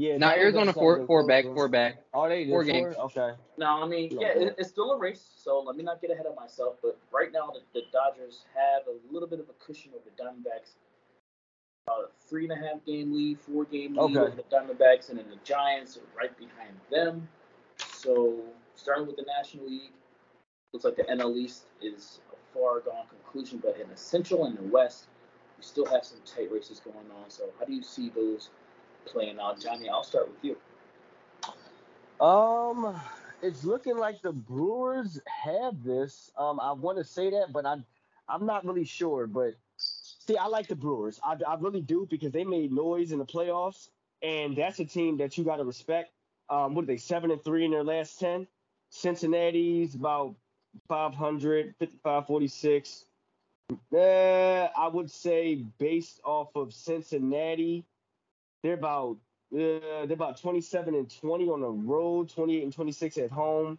Yeah, 0.00 0.16
Now 0.16 0.32
Arizona 0.32 0.72
four 0.72 1.04
four 1.06 1.26
back, 1.26 1.44
four 1.44 1.68
back. 1.68 2.02
Oh, 2.14 2.26
they 2.26 2.46
four 2.48 2.64
did 2.64 2.72
games. 2.72 2.96
Okay. 2.96 3.32
Now, 3.58 3.82
I 3.82 3.86
mean, 3.86 4.10
yeah, 4.18 4.28
it, 4.28 4.54
it's 4.56 4.70
still 4.70 4.92
a 4.92 4.98
race, 4.98 5.28
so 5.36 5.60
let 5.60 5.76
me 5.76 5.82
not 5.82 6.00
get 6.00 6.10
ahead 6.10 6.24
of 6.24 6.34
myself. 6.34 6.76
But 6.82 6.98
right 7.12 7.30
now, 7.30 7.52
the, 7.52 7.60
the 7.78 7.84
Dodgers 7.92 8.46
have 8.54 8.84
a 8.86 9.12
little 9.12 9.28
bit 9.28 9.40
of 9.40 9.46
a 9.50 9.64
cushion 9.64 9.92
over 9.94 10.04
the 10.04 10.22
Diamondbacks. 10.22 10.70
About 11.86 12.04
a 12.04 12.28
three 12.28 12.48
and 12.48 12.52
a 12.52 12.56
half 12.56 12.84
game 12.86 13.12
lead, 13.12 13.38
four 13.40 13.66
game 13.66 13.94
lead 13.94 14.16
Okay. 14.16 14.18
over 14.20 14.30
the 14.36 14.42
Diamondbacks, 14.44 15.10
and 15.10 15.18
then 15.18 15.26
the 15.28 15.36
Giants 15.44 15.98
are 15.98 16.18
right 16.18 16.34
behind 16.38 16.72
them. 16.90 17.28
So, 17.76 18.36
starting 18.76 19.06
with 19.06 19.16
the 19.16 19.26
National 19.38 19.66
League, 19.66 19.92
looks 20.72 20.86
like 20.86 20.96
the 20.96 21.02
NL 21.02 21.36
East 21.36 21.64
is 21.82 22.20
a 22.32 22.58
far 22.58 22.80
gone 22.80 23.04
conclusion, 23.10 23.58
but 23.62 23.78
in 23.78 23.90
the 23.90 23.96
Central 23.96 24.46
and 24.46 24.56
the 24.56 24.62
West, 24.62 25.08
we 25.58 25.62
still 25.64 25.84
have 25.84 26.06
some 26.06 26.18
tight 26.24 26.50
races 26.50 26.80
going 26.80 27.10
on. 27.22 27.28
So, 27.28 27.50
how 27.58 27.66
do 27.66 27.74
you 27.74 27.82
see 27.82 28.08
those 28.08 28.48
playing 29.12 29.38
out, 29.40 29.60
Johnny? 29.60 29.88
I'll 29.88 30.04
start 30.04 30.28
with 30.28 30.38
you. 30.42 30.56
Um, 32.24 33.00
it's 33.42 33.64
looking 33.64 33.96
like 33.96 34.20
the 34.22 34.32
Brewers 34.32 35.20
have 35.26 35.82
this. 35.82 36.30
Um, 36.36 36.60
I 36.60 36.72
want 36.72 36.98
to 36.98 37.04
say 37.04 37.30
that, 37.30 37.52
but 37.52 37.66
I, 37.66 37.76
I'm 38.28 38.46
not 38.46 38.64
really 38.64 38.84
sure. 38.84 39.26
But 39.26 39.54
see, 39.76 40.36
I 40.36 40.46
like 40.46 40.68
the 40.68 40.76
Brewers. 40.76 41.20
I, 41.24 41.36
I 41.46 41.56
really 41.58 41.80
do 41.80 42.06
because 42.10 42.32
they 42.32 42.44
made 42.44 42.72
noise 42.72 43.12
in 43.12 43.18
the 43.18 43.26
playoffs, 43.26 43.88
and 44.22 44.56
that's 44.56 44.78
a 44.80 44.84
team 44.84 45.16
that 45.18 45.38
you 45.38 45.44
got 45.44 45.56
to 45.56 45.64
respect. 45.64 46.12
Um, 46.50 46.74
what 46.74 46.82
are 46.82 46.86
they? 46.86 46.96
Seven 46.96 47.30
and 47.30 47.42
three 47.42 47.64
in 47.64 47.70
their 47.70 47.84
last 47.84 48.18
ten. 48.20 48.46
Cincinnati's 48.90 49.94
about 49.94 50.34
500, 50.88 51.74
55, 51.78 52.26
46. 52.26 53.04
Uh, 53.92 53.96
I 53.96 54.88
would 54.92 55.10
say 55.10 55.54
based 55.78 56.20
off 56.24 56.48
of 56.56 56.74
Cincinnati, 56.74 57.84
they're 58.62 58.74
about 58.74 59.16
uh, 59.52 60.06
they're 60.06 60.12
about 60.12 60.40
27 60.40 60.94
and 60.94 61.10
20 61.20 61.48
on 61.48 61.60
the 61.60 61.68
road, 61.70 62.28
28 62.30 62.62
and 62.62 62.72
26 62.72 63.18
at 63.18 63.30
home. 63.30 63.78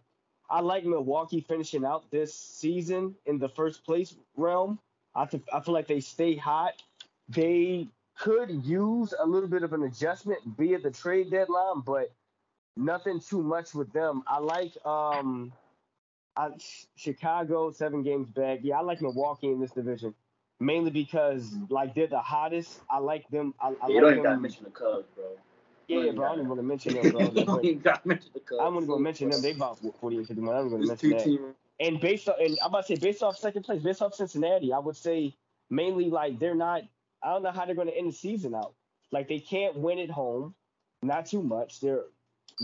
I 0.50 0.60
like 0.60 0.84
Milwaukee 0.86 1.40
finishing 1.42 1.86
out 1.86 2.12
this 2.12 2.34
season 2.36 3.16
in 3.26 3.40
the 3.40 3.48
first 3.50 3.86
place 3.86 4.16
realm. 4.36 4.80
I, 5.16 5.26
th- 5.26 5.44
I 5.54 5.62
feel 5.62 5.74
like 5.74 5.88
they 5.88 6.02
stay 6.02 6.36
hot. 6.36 6.82
They 7.30 7.88
could 8.18 8.52
use 8.66 9.14
a 9.18 9.26
little 9.26 9.48
bit 9.48 9.64
of 9.64 9.74
an 9.74 9.84
adjustment, 9.84 10.58
be 10.58 10.74
at 10.74 10.84
the 10.84 10.92
trade 10.92 11.32
deadline, 11.32 11.82
but 11.86 12.12
nothing 12.76 13.22
too 13.22 13.42
much 13.42 13.74
with 13.74 13.92
them. 13.94 14.24
I 14.28 14.40
like 14.40 14.74
um 14.86 15.54
I, 16.36 16.50
Chicago 16.96 17.72
seven 17.72 18.04
games 18.04 18.30
back. 18.30 18.60
Yeah, 18.64 18.80
I 18.80 18.82
like 18.82 19.02
Milwaukee 19.02 19.48
in 19.48 19.62
this 19.62 19.72
division 19.72 20.16
mainly 20.62 20.92
because 20.92 21.54
like 21.70 21.96
they're 21.96 22.08
the 22.08 22.20
hottest. 22.20 22.80
I 22.90 23.00
like 23.00 23.28
them. 23.30 23.54
I, 23.60 23.74
I 23.82 23.88
you 23.88 23.96
like 23.96 24.02
don't 24.02 24.12
even 24.12 24.24
gotta 24.24 24.40
mention 24.40 24.64
the 24.64 24.70
Cubs, 24.70 25.08
bro. 25.16 25.26
Yeah, 25.88 26.12
bro. 26.12 26.26
I 26.26 26.30
don't 26.30 26.38
even 26.40 26.50
want 26.50 26.60
to 26.60 26.64
mention 26.64 26.94
them, 26.94 27.12
bro. 27.12 27.22
you 27.22 27.46
don't 27.46 27.66
even 27.66 27.80
gotta 27.80 28.08
mention 28.08 28.30
the 28.34 28.40
Cubs. 28.40 28.62
I'm 28.62 28.74
gonna 28.74 28.86
go 28.86 28.98
mention 28.98 29.30
them. 29.30 29.42
They 29.42 29.52
about 29.52 29.80
48 30.00 30.28
50 30.28 30.42
I'm 30.42 30.70
gonna 30.70 30.86
mention 30.86 31.10
that. 31.10 31.24
teams. 31.24 31.56
And 31.80 32.00
based 32.00 32.30
on, 32.30 32.36
and 32.40 32.58
I'm 32.62 32.68
about 32.70 32.86
to 32.88 32.96
say, 32.96 33.02
based 33.02 33.24
off 33.24 33.38
second 33.38 33.64
place, 33.64 33.82
based 33.82 34.04
off 34.04 34.14
Cincinnati, 34.14 34.72
I 34.72 34.78
would 34.78 34.96
say 34.96 35.36
mainly 35.70 36.10
like 36.10 36.40
they're 36.40 36.56
not. 36.56 36.84
I 37.24 37.34
don't 37.34 37.44
know 37.44 37.52
how 37.52 37.66
they're 37.66 37.76
going 37.76 37.88
to 37.88 37.98
end 37.98 38.08
the 38.08 38.14
season 38.14 38.56
out. 38.56 38.74
Like 39.12 39.28
they 39.28 39.40
can't 39.40 39.76
win 39.78 40.00
at 40.00 40.10
home, 40.10 40.56
not 41.02 41.26
too 41.26 41.42
much. 41.42 41.80
They're 41.80 42.04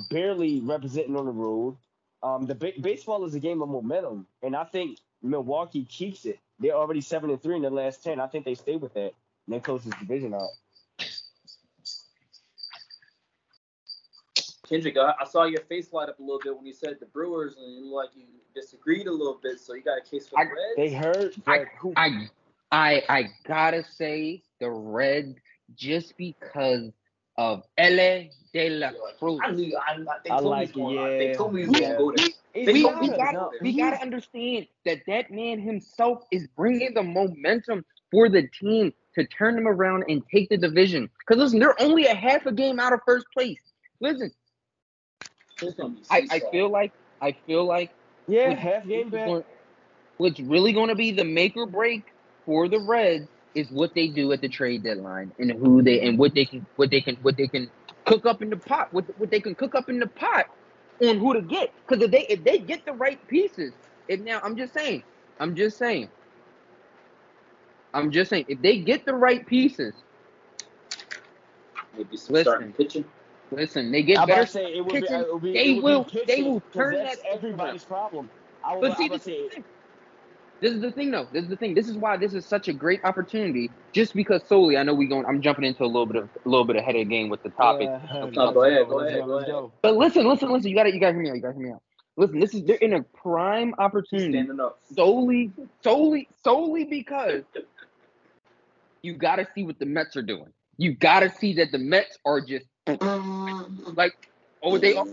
barely 0.09 0.61
representing 0.61 1.15
on 1.15 1.25
the 1.25 1.31
road. 1.31 1.77
Um, 2.23 2.45
the 2.45 2.55
ba- 2.55 2.73
baseball 2.81 3.25
is 3.25 3.35
a 3.35 3.39
game 3.39 3.61
of 3.61 3.69
momentum, 3.69 4.27
and 4.41 4.55
I 4.55 4.63
think 4.63 4.99
Milwaukee 5.21 5.85
keeps 5.85 6.25
it. 6.25 6.39
They're 6.59 6.73
already 6.75 7.01
seven 7.01 7.29
and 7.29 7.41
three 7.41 7.55
in 7.55 7.61
the 7.61 7.69
last 7.69 8.03
ten. 8.03 8.19
I 8.19 8.27
think 8.27 8.45
they 8.45 8.55
stay 8.55 8.75
with 8.75 8.93
that. 8.95 9.13
And 9.45 9.55
they 9.55 9.59
close 9.59 9.83
this 9.83 9.93
division 9.99 10.33
out. 10.33 10.49
Kendrick, 14.67 14.97
I, 14.97 15.13
I 15.21 15.25
saw 15.25 15.45
your 15.45 15.61
face 15.61 15.93
light 15.93 16.09
up 16.09 16.19
a 16.19 16.21
little 16.21 16.41
bit 16.43 16.55
when 16.55 16.65
you 16.65 16.73
said 16.73 16.97
the 16.99 17.05
Brewers, 17.05 17.55
and 17.57 17.73
you 17.73 17.93
like 17.93 18.09
you 18.15 18.25
disagreed 18.53 19.07
a 19.07 19.11
little 19.11 19.39
bit. 19.41 19.59
So 19.59 19.73
you 19.73 19.81
got 19.81 19.99
a 19.99 20.01
case 20.01 20.27
for 20.27 20.35
the 20.43 20.49
I- 20.49 20.53
Reds. 20.53 20.75
They 20.75 20.93
hurt, 20.93 21.35
I- 21.47 21.65
who? 21.79 21.93
I 21.95 22.27
I 22.71 23.03
I 23.07 23.23
gotta 23.45 23.83
say 23.83 24.43
the 24.59 24.69
Reds 24.69 25.37
just 25.75 26.17
because 26.17 26.91
of 27.37 27.63
Elly 27.77 28.31
de 28.53 28.69
la 28.69 28.91
Cruz. 29.19 29.39
I 29.43 29.51
knew. 29.51 29.77
I, 29.77 29.91
I, 29.93 29.95
they 30.23 30.29
I 30.31 30.39
told 30.39 30.43
me 30.43 30.49
like 30.49 30.67
he's 30.67 30.75
going. 30.75 30.95
They 30.95 31.25
it, 31.27 31.37
told 31.37 31.53
me 31.53 31.61
he's 31.65 31.79
yeah. 31.79 31.79
going 31.79 31.91
to 31.91 31.97
go 31.97 32.13
there. 32.15 32.27
It's 32.53 32.73
we, 32.73 32.73
we 32.73 32.83
gotta- 32.83 33.17
gotta 33.17 33.33
no, 33.33 33.51
we 33.61 33.77
gotta 33.77 34.01
understand 34.01 34.67
that 34.85 34.99
that 35.07 35.31
man 35.31 35.59
himself 35.59 36.23
is 36.31 36.47
bringing 36.55 36.93
the 36.93 37.03
momentum 37.03 37.85
for 38.11 38.29
the 38.29 38.47
team 38.47 38.93
to 39.15 39.25
turn 39.27 39.55
them 39.55 39.67
around 39.67 40.05
and 40.09 40.23
take 40.33 40.49
the 40.49 40.57
division. 40.57 41.09
Because 41.19 41.41
listen, 41.41 41.59
they're 41.59 41.79
only 41.81 42.05
a 42.05 42.15
half 42.15 42.45
a 42.45 42.51
game 42.51 42.79
out 42.79 42.93
of 42.93 42.99
first 43.05 43.25
place. 43.33 43.59
Listen, 43.99 44.31
It's 45.61 45.79
I, 46.09 46.25
I 46.31 46.39
feel 46.51 46.69
like 46.69 46.93
I 47.21 47.35
feel 47.45 47.65
like 47.65 47.91
Yeah, 48.27 48.53
half 48.53 48.87
game 48.87 49.09
back. 49.09 49.43
what's 50.17 50.39
really 50.39 50.73
going 50.73 50.89
to 50.89 50.95
be 50.95 51.11
the 51.11 51.23
make 51.23 51.55
or 51.55 51.67
break 51.67 52.03
for 52.45 52.67
the 52.67 52.79
Reds 52.79 53.27
is 53.57 53.71
what 53.71 53.95
they 53.95 54.09
do 54.09 54.31
at 54.33 54.41
the 54.41 54.49
trade 54.49 54.83
deadline 54.83 55.33
and 55.39 55.51
who 55.51 55.83
they 55.83 56.01
and 56.01 56.19
what 56.19 56.35
they 56.35 56.45
can 56.45 56.67
what 56.77 56.91
they 56.91 57.01
can 57.01 57.17
what 57.23 57.37
they 57.37 57.49
can 57.49 57.71
cook 58.05 58.25
up 58.27 58.43
in 58.43 58.51
the 58.51 58.57
pot 58.57 58.89
what, 58.93 59.05
what 59.17 59.31
they 59.31 59.41
can 59.41 59.55
cook 59.55 59.75
up 59.75 59.89
in 59.89 59.99
the 59.99 60.07
pot 60.07 60.47
on 61.03 61.19
who 61.19 61.35
to 61.35 61.43
get 61.43 61.71
because 61.87 62.03
if 62.03 62.11
they 62.11 62.27
if 62.27 62.43
they 62.45 62.59
get 62.59 62.85
the 62.85 62.93
right 62.93 63.27
pieces 63.27 63.75
if 64.09 64.21
now 64.21 64.41
I'm 64.43 64.57
just 64.57 64.73
saying 64.73 65.03
I'm 65.39 65.55
just 65.55 65.77
saying 65.79 66.11
I'm 67.93 68.11
just 68.11 68.31
saying 68.31 68.45
if 68.49 68.61
they 68.61 68.79
get 68.81 69.05
the 69.05 69.15
right 69.15 69.45
pieces 69.47 69.95
Maybe 71.97 72.17
some 72.17 72.33
Listen. 72.35 72.73
pitching. 72.77 73.05
listen 73.51 73.91
they 73.91 74.03
get 74.03 74.21
I'm 74.21 74.25
about 74.25 74.35
better 74.35 74.45
to 74.45 74.51
say 74.51 74.65
uh, 74.65 74.69
it 74.77 74.85
would 74.85 74.99
be. 74.99 75.07
pitching, 75.07 75.21
It 75.21 75.33
would 75.33 75.43
be 75.43 75.53
they 75.53 75.73
it 75.77 75.83
would 75.83 75.83
will- 75.83 76.05
Be 76.05 76.19
they 76.27 76.41
pitching, 76.41 76.43
will 76.43 76.61
'cause 76.73 76.89
turn 76.91 76.91
that's 76.91 77.17
that 77.17 77.19
everybody's 77.31 77.85
problem. 77.85 78.31
I 78.63 78.75
was, 78.75 78.81
But 78.81 78.97
see, 78.97 79.09
was 79.09 79.19
this 79.19 79.23
say 79.23 79.31
is, 79.31 79.49
the 79.49 79.55
thing. 79.55 79.65
This 80.61 80.73
is 80.73 80.81
the 80.81 80.91
thing, 80.91 81.11
though. 81.11 81.27
This 81.31 81.43
is 81.43 81.49
the 81.49 81.57
thing. 81.57 81.73
This 81.75 81.87
is 81.87 81.97
why 81.97 82.17
this 82.17 82.33
is 82.33 82.45
such 82.45 82.67
a 82.67 82.73
great 82.73 83.01
opportunity. 83.03 83.69
Just 83.93 84.13
because 84.13 84.43
solely, 84.47 84.77
I 84.77 84.83
know 84.83 84.93
we 84.93 85.07
going. 85.07 85.25
I'm 85.25 85.41
jumping 85.41 85.65
into 85.65 85.83
a 85.83 85.87
little 85.87 86.05
bit 86.05 86.17
of 86.17 86.29
a 86.45 86.49
little 86.49 86.65
bit 86.65 86.75
ahead 86.77 86.95
of 86.95 86.99
the 87.01 87.05
game 87.05 87.29
with 87.29 87.43
the 87.43 87.49
topic. 87.49 87.89
Yeah, 87.89 88.25
No, 88.33 88.51
go 88.53 88.63
ahead, 88.63 88.87
go 88.89 88.99
ahead, 88.99 89.25
go 89.25 89.37
ahead. 89.39 89.71
But 89.81 89.95
listen, 89.95 90.27
listen, 90.27 90.51
listen. 90.51 90.69
You 90.69 90.75
got 90.75 90.83
to 90.83 90.93
You 90.93 90.99
got 90.99 91.09
to 91.11 91.13
hear 91.13 91.23
me 91.23 91.29
out. 91.29 91.35
You 91.35 91.41
got 91.41 91.49
to 91.49 91.53
hear 91.57 91.67
me 91.67 91.73
out. 91.73 91.81
Listen, 92.17 92.39
this 92.39 92.53
is 92.55 92.63
they're 92.63 92.77
in 92.77 92.93
a 92.93 93.03
prime 93.03 93.73
opportunity 93.77 94.33
Standing 94.33 94.59
up. 94.59 94.79
solely, 94.95 95.51
solely, 95.83 96.27
solely 96.43 96.85
because 96.85 97.43
you 99.03 99.13
got 99.15 99.37
to 99.37 99.47
see 99.55 99.63
what 99.63 99.79
the 99.79 99.85
Mets 99.85 100.15
are 100.17 100.23
doing. 100.23 100.51
You 100.77 100.95
got 100.95 101.21
to 101.21 101.29
see 101.29 101.53
that 101.55 101.71
the 101.71 101.77
Mets 101.77 102.17
are 102.25 102.41
just 102.41 102.65
like, 102.87 104.13
oh, 104.63 104.77
they 104.77 104.95
are 104.95 105.05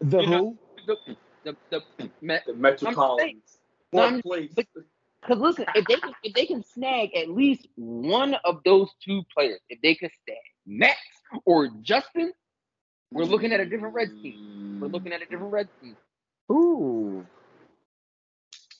The 0.00 0.20
You 0.22 0.30
know, 0.30 0.38
who? 0.38 0.58
the 0.86 0.96
the, 1.70 1.80
the 1.98 2.10
Mets. 2.22 2.46
The 2.46 2.54
Metropolitans. 2.54 3.55
No, 3.96 4.02
Fourth 4.02 4.12
I'm- 4.12 4.22
place. 4.22 4.52
Because 4.54 5.40
listen, 5.42 5.64
if 5.74 5.84
they 5.86 5.96
can, 5.96 6.12
if 6.22 6.34
they 6.34 6.46
can 6.46 6.62
snag 6.62 7.14
at 7.16 7.28
least 7.30 7.66
one 7.74 8.34
of 8.44 8.60
those 8.64 8.90
two 9.04 9.22
players, 9.34 9.58
if 9.68 9.80
they 9.82 9.94
can 9.94 10.08
snag 10.24 10.36
Max 10.66 10.98
or 11.44 11.68
Justin, 11.82 12.32
we're 13.10 13.24
looking 13.24 13.52
at 13.52 13.58
a 13.58 13.66
different 13.66 13.94
Reds 13.94 14.12
team. 14.22 14.78
We're 14.80 14.86
looking 14.88 15.12
at 15.12 15.22
a 15.22 15.26
different 15.26 15.52
Reds 15.52 15.70
team. 15.82 15.96
Ooh. 16.52 17.26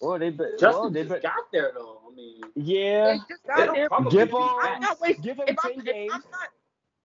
Well, 0.00 0.18
they 0.18 0.30
bet. 0.30 0.58
Justin 0.60 0.82
well, 0.82 0.90
they 0.90 1.00
just 1.00 1.10
bet. 1.14 1.22
got 1.22 1.50
there 1.52 1.72
though. 1.74 2.00
I 2.10 2.14
mean, 2.14 2.40
Yeah. 2.54 3.12
They 3.14 3.18
just 3.28 3.42
got 3.46 3.74
there. 3.74 3.88
Give 4.10 4.30
them- 4.30 4.42
I'm 4.42 4.80
not 4.80 5.00
wasting. 5.00 5.22
Give 5.24 5.36
them 5.38 5.46
If 5.48 5.56
I'm, 5.64 5.72
ten 5.72 5.84
games. 5.84 6.12
I'm 6.14 6.22
not, 6.30 6.48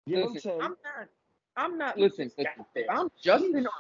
Give 0.07 0.19
them 0.25 0.35
ten. 0.37 0.53
I'm 0.61 0.77
not. 0.85 1.09
I'm 1.57 1.79
not. 1.79 1.99
Listen, 1.99 2.27
just 2.29 2.39
listen. 2.39 2.65
there. 2.75 2.85
If 2.85 2.91
I'm 2.91 3.09
Justin, 3.21 3.67
or, 3.67 3.71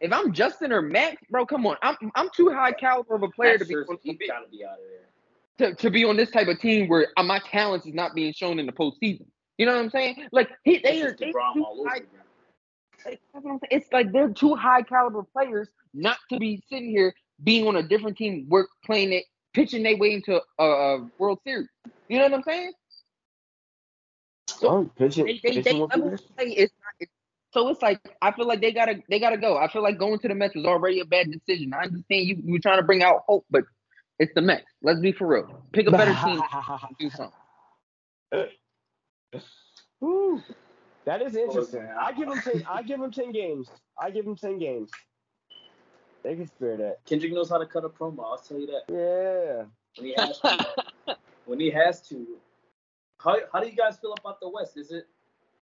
if 0.00 0.12
I'm 0.12 0.32
Justin 0.32 0.72
or 0.72 0.82
Max, 0.82 1.22
bro, 1.30 1.46
come 1.46 1.66
on. 1.66 1.76
I'm 1.82 1.96
I'm 2.14 2.28
too 2.34 2.50
high 2.50 2.72
caliber 2.72 3.14
of 3.14 3.22
a 3.22 3.28
player 3.28 3.52
Max 3.52 3.62
to 3.62 3.68
be 3.68 3.74
on, 3.74 3.98
he 4.02 4.12
gotta 4.26 4.48
be 4.50 4.64
out 4.64 4.72
of 4.72 4.78
there. 5.58 5.70
to, 5.70 5.74
to 5.76 5.90
be 5.90 6.04
on 6.04 6.16
this 6.16 6.30
type 6.30 6.48
of 6.48 6.60
team 6.60 6.88
where 6.88 7.08
uh, 7.16 7.22
my 7.22 7.40
talents 7.50 7.86
is 7.86 7.94
not 7.94 8.14
being 8.14 8.32
shown 8.32 8.58
in 8.58 8.66
the 8.66 8.72
postseason. 8.72 9.26
You 9.58 9.66
know 9.66 9.74
what 9.74 9.84
I'm 9.84 9.90
saying? 9.90 10.28
Like 10.32 10.50
he, 10.64 10.78
they 10.78 11.00
It's 11.00 11.04
are 11.04 11.08
just 11.10 11.18
they 11.18 11.32
too 11.32 11.84
high 11.86 11.96
again. 11.96 12.08
Like, 13.04 13.20
what 13.32 13.52
I'm 13.52 13.58
saying. 13.58 13.60
It's 13.70 13.92
like 13.92 14.12
they're 14.12 14.30
two 14.30 14.54
high 14.54 14.82
caliber 14.82 15.22
players 15.22 15.68
not 15.94 16.18
to 16.30 16.38
be 16.38 16.62
sitting 16.68 16.90
here 16.90 17.14
being 17.42 17.66
on 17.66 17.76
a 17.76 17.82
different 17.82 18.16
team, 18.16 18.46
work 18.48 18.68
playing 18.84 19.12
it, 19.12 19.24
pitching 19.54 19.82
their 19.82 19.96
way 19.96 20.12
into 20.12 20.40
a, 20.58 20.64
a 20.64 21.10
World 21.18 21.38
Series. 21.44 21.68
You 22.08 22.18
know 22.18 22.24
what 22.24 22.34
I'm 22.34 22.42
saying? 22.42 22.72
Oh, 24.62 24.90
pitching, 24.96 25.26
They 25.26 25.40
they, 25.42 25.50
they 25.50 25.62
pitching 25.62 25.80
with 25.80 25.90
level 25.90 26.18
play 26.36 26.46
is 26.46 26.70
not. 26.82 26.85
It's, 26.85 26.85
so 27.52 27.68
it's 27.68 27.82
like 27.82 28.00
I 28.20 28.32
feel 28.32 28.46
like 28.46 28.60
they 28.60 28.72
gotta 28.72 29.02
they 29.08 29.18
gotta 29.18 29.38
go. 29.38 29.56
I 29.56 29.68
feel 29.68 29.82
like 29.82 29.98
going 29.98 30.18
to 30.18 30.28
the 30.28 30.34
Mets 30.34 30.54
was 30.54 30.64
already 30.64 31.00
a 31.00 31.04
bad 31.04 31.30
decision. 31.30 31.72
I 31.74 31.84
understand 31.84 32.26
you 32.26 32.36
you're 32.44 32.60
trying 32.60 32.78
to 32.78 32.84
bring 32.84 33.02
out 33.02 33.22
hope, 33.26 33.46
but 33.50 33.64
it's 34.18 34.32
the 34.34 34.42
Mets. 34.42 34.66
Let's 34.82 35.00
be 35.00 35.12
for 35.12 35.26
real. 35.26 35.62
Pick 35.72 35.86
a 35.86 35.90
better 35.90 36.14
team. 36.24 36.42
Do 36.98 37.10
something. 37.10 37.32
Whew. 40.00 40.42
That 41.04 41.22
is 41.22 41.36
interesting. 41.36 41.86
I 41.98 42.12
give 42.12 42.28
them 42.28 42.40
ten. 42.40 42.66
I 42.68 42.82
give 42.82 43.00
them 43.00 43.12
ten 43.12 43.32
games. 43.32 43.68
I 43.98 44.10
give 44.10 44.24
them 44.24 44.36
ten 44.36 44.58
games. 44.58 44.90
They 46.24 46.34
can 46.34 46.48
spare 46.48 46.76
that. 46.78 46.96
Kendrick 47.06 47.32
knows 47.32 47.48
how 47.48 47.58
to 47.58 47.66
cut 47.66 47.84
a 47.84 47.88
promo. 47.88 48.24
I'll 48.24 48.38
tell 48.38 48.58
you 48.58 48.66
that. 48.66 48.82
Yeah. 48.92 49.64
When 49.96 50.08
he 50.08 50.14
has 50.18 50.40
to. 50.40 51.16
when 51.46 51.60
he 51.60 51.70
has 51.70 52.02
to. 52.08 52.26
How, 53.22 53.36
how 53.52 53.60
do 53.60 53.68
you 53.68 53.76
guys 53.76 53.98
feel 53.98 54.14
about 54.18 54.40
the 54.40 54.48
West? 54.48 54.76
Is 54.76 54.90
it 54.90 55.06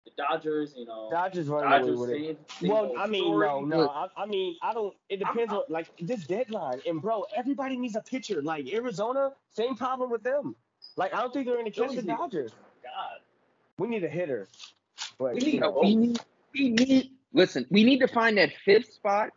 the 0.06 0.10
Dodgers? 0.16 0.72
You 0.76 0.86
know, 0.86 1.08
Dodgers 1.10 1.48
running 1.48 1.68
Dodgers 1.70 1.88
away 1.98 1.98
with 1.98 2.10
it. 2.10 2.24
same, 2.48 2.60
same 2.60 2.70
Well, 2.70 2.92
I 2.98 3.06
mean, 3.06 3.24
story? 3.24 3.46
no, 3.46 3.60
no. 3.60 3.88
I, 3.90 4.08
I 4.16 4.26
mean, 4.26 4.56
I 4.62 4.72
don't. 4.72 4.94
It 5.10 5.18
depends 5.18 5.52
I'm- 5.52 5.58
on 5.58 5.62
like 5.68 5.88
this 6.00 6.26
deadline. 6.26 6.80
And 6.86 7.02
bro, 7.02 7.26
everybody 7.36 7.76
needs 7.76 7.96
a 7.96 8.00
pitcher. 8.00 8.40
Like 8.42 8.72
Arizona, 8.72 9.32
same 9.50 9.74
problem 9.76 10.10
with 10.10 10.22
them. 10.22 10.56
Like 10.96 11.12
I 11.14 11.20
don't 11.20 11.32
think 11.32 11.46
they're 11.46 11.56
gonna 11.56 11.70
catch 11.70 11.94
the 11.94 12.02
Dodgers. 12.02 12.52
God. 12.82 13.20
We 13.78 13.88
need 13.88 14.04
a 14.04 14.08
hitter. 14.08 14.48
But 15.18 15.34
We 15.34 15.40
need 15.40 15.54
you 15.54 15.60
know, 15.60 15.76
a- 15.76 15.80
we 15.82 15.94
need 15.96 16.18
we 16.54 16.70
need 16.70 17.10
listen. 17.34 17.66
We 17.70 17.84
need 17.84 17.98
to 17.98 18.08
find 18.08 18.38
that 18.38 18.50
fifth 18.64 18.92
spot. 18.94 19.30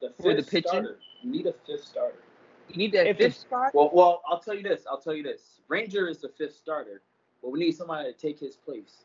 The 0.00 0.12
For 0.20 0.34
the 0.34 0.42
fifth 0.42 0.50
pitching? 0.50 0.68
starter. 0.68 0.98
You 1.22 1.30
need 1.30 1.46
a 1.46 1.54
fifth 1.66 1.84
starter. 1.84 2.18
We 2.68 2.76
need 2.76 2.92
that 2.92 3.06
If 3.06 3.18
fifth 3.18 3.26
it's- 3.26 3.40
spot. 3.40 3.74
Well, 3.74 3.90
well, 3.92 4.22
I'll 4.28 4.40
tell 4.40 4.54
you 4.54 4.62
this. 4.62 4.84
I'll 4.90 5.00
tell 5.00 5.14
you 5.14 5.22
this. 5.22 5.60
Ranger 5.68 6.08
is 6.08 6.18
the 6.20 6.28
fifth 6.30 6.56
starter, 6.56 7.02
but 7.42 7.50
we 7.52 7.60
need 7.60 7.72
somebody 7.72 8.12
to 8.12 8.18
take 8.18 8.38
his 8.40 8.56
place. 8.56 9.04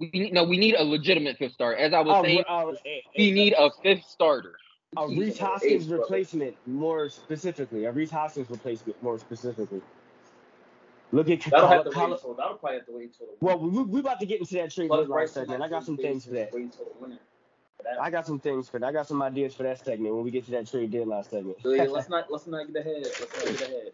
We 0.00 0.10
need 0.12 0.32
no. 0.32 0.44
We 0.44 0.58
need 0.58 0.74
a 0.74 0.82
legitimate 0.82 1.38
fifth 1.38 1.54
starter. 1.54 1.76
As 1.76 1.92
I 1.94 2.00
was 2.00 2.16
uh, 2.16 2.22
saying, 2.22 2.44
uh, 2.48 2.72
we 3.16 3.30
need 3.30 3.54
a 3.56 3.70
fifth 3.82 4.04
starter. 4.04 4.56
a 4.96 5.06
Rhys 5.06 5.38
Hoskins 5.38 5.88
replacement 5.88 6.56
more 6.66 7.08
specifically. 7.08 7.84
A 7.84 7.92
Rhys 7.92 8.10
Hoskins 8.10 8.50
replacement 8.50 9.00
more 9.02 9.18
specifically. 9.18 9.82
Look 11.12 11.30
at 11.30 11.42
That'll 11.42 11.68
have 11.68 11.84
to 11.84 11.90
Col- 11.90 12.08
wait 12.08 12.12
until. 12.14 12.34
That'll 12.34 12.56
probably 12.56 12.78
have 12.78 12.86
to 12.86 12.92
wait 12.92 13.04
until. 13.04 13.26
Well, 13.40 13.58
we 13.58 13.82
we 13.84 14.00
about 14.00 14.18
to 14.18 14.26
get 14.26 14.40
into 14.40 14.54
that 14.54 14.72
trade 14.72 14.90
deadline 14.90 15.28
segment. 15.28 15.62
I 15.62 15.68
got 15.68 15.84
some 15.84 15.94
Bryson 15.94 16.10
things 16.12 16.24
for 16.24 16.32
that. 16.32 16.52
Wait 16.52 16.64
until 16.64 16.86
the 16.86 17.00
winter. 17.00 17.18
for 17.76 17.82
that. 17.84 18.00
I 18.02 18.10
got 18.10 18.26
some 18.26 18.40
things 18.40 18.68
for 18.68 18.80
that. 18.80 18.86
I 18.86 18.92
got 18.92 19.06
some 19.06 19.22
ideas 19.22 19.54
for 19.54 19.62
that 19.62 19.84
segment 19.84 20.12
when 20.12 20.24
we 20.24 20.32
get 20.32 20.44
to 20.46 20.50
that 20.52 20.66
trade 20.68 20.90
deadline 20.90 21.22
segment. 21.22 21.58
So, 21.62 21.70
yeah, 21.70 21.84
let's 21.84 22.08
not 22.08 22.32
let's 22.32 22.48
not 22.48 22.66
get 22.66 22.84
ahead. 22.84 23.04
Let's 23.04 23.20
not 23.20 23.58
get 23.58 23.62
ahead. 23.62 23.92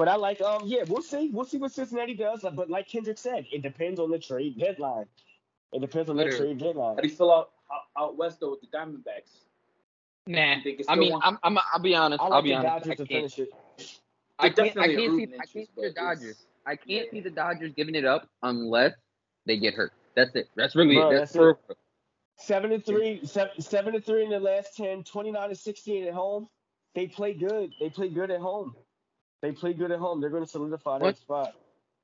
But 0.00 0.08
I 0.08 0.16
like 0.16 0.40
um 0.40 0.62
yeah, 0.64 0.84
we'll 0.88 1.02
see. 1.02 1.28
We'll 1.30 1.44
see 1.44 1.58
what 1.58 1.72
Cincinnati 1.72 2.14
does. 2.14 2.40
But 2.40 2.70
like 2.70 2.88
Kendrick 2.88 3.18
said, 3.18 3.44
it 3.52 3.60
depends 3.60 4.00
on 4.00 4.10
the 4.10 4.18
trade 4.18 4.58
deadline. 4.58 5.04
It 5.74 5.82
depends 5.82 6.08
on 6.08 6.16
the 6.16 6.24
trade 6.30 6.56
deadline. 6.56 6.94
How 6.94 7.02
do 7.02 7.06
you 7.08 7.14
feel 7.14 7.30
out, 7.30 7.50
out 7.70 8.04
out 8.04 8.16
west 8.16 8.40
though 8.40 8.52
with 8.52 8.62
the 8.62 8.68
Diamondbacks? 8.68 9.44
Nah. 10.26 10.54
You 10.54 10.62
think 10.62 10.80
it's 10.80 10.88
I 10.88 10.94
mean, 10.94 11.12
one- 11.12 11.20
I'm, 11.22 11.36
I'm, 11.42 11.58
I'll 11.74 11.82
be 11.82 11.94
honest. 11.94 12.22
I 12.22 12.24
I'll 12.24 12.30
like 12.30 12.44
be 12.44 12.54
honest. 12.54 12.86
Dodgers 12.86 12.92
I 12.92 12.94
to 12.94 12.96
can't, 12.96 13.08
finish 13.08 13.38
it. 13.40 13.50
I 14.38 14.48
can't, 14.48 14.78
I 14.78 14.86
can't 14.86 15.16
see, 15.16 15.34
I 15.34 15.44
can't 15.44 15.52
see 15.52 15.68
the 15.76 15.90
Dodgers. 15.90 16.46
I 16.64 16.76
can't 16.76 16.88
yeah. 16.88 17.02
see 17.12 17.20
the 17.20 17.30
Dodgers 17.30 17.72
giving 17.76 17.94
it 17.94 18.06
up 18.06 18.26
unless 18.42 18.94
they 19.44 19.58
get 19.58 19.74
hurt. 19.74 19.92
That's 20.16 20.34
it. 20.34 20.48
That's 20.56 20.74
really 20.74 20.94
Bro, 20.94 21.10
it. 21.10 21.18
That's, 21.18 21.32
that's 21.34 21.58
it. 21.68 21.76
Seven 22.38 22.72
and 22.72 22.86
three, 22.86 23.20
seven, 23.26 23.60
seven 23.60 23.94
and 23.94 24.02
three 24.02 24.24
in 24.24 24.30
the 24.30 24.40
last 24.40 24.78
10, 24.78 25.04
29 25.04 25.50
and 25.50 25.58
16 25.58 26.06
at 26.06 26.14
home. 26.14 26.48
They 26.94 27.06
play 27.06 27.34
good. 27.34 27.74
They 27.78 27.90
play 27.90 28.08
good 28.08 28.30
at 28.30 28.40
home. 28.40 28.74
They 29.42 29.52
play 29.52 29.72
good 29.72 29.90
at 29.90 29.98
home. 29.98 30.20
They're 30.20 30.30
going 30.30 30.44
to 30.44 30.50
solidify 30.50 30.98
What? 30.98 31.02
that 31.02 31.18
spot. 31.18 31.54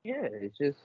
Yeah, 0.05 0.23
it's 0.23 0.57
just 0.57 0.79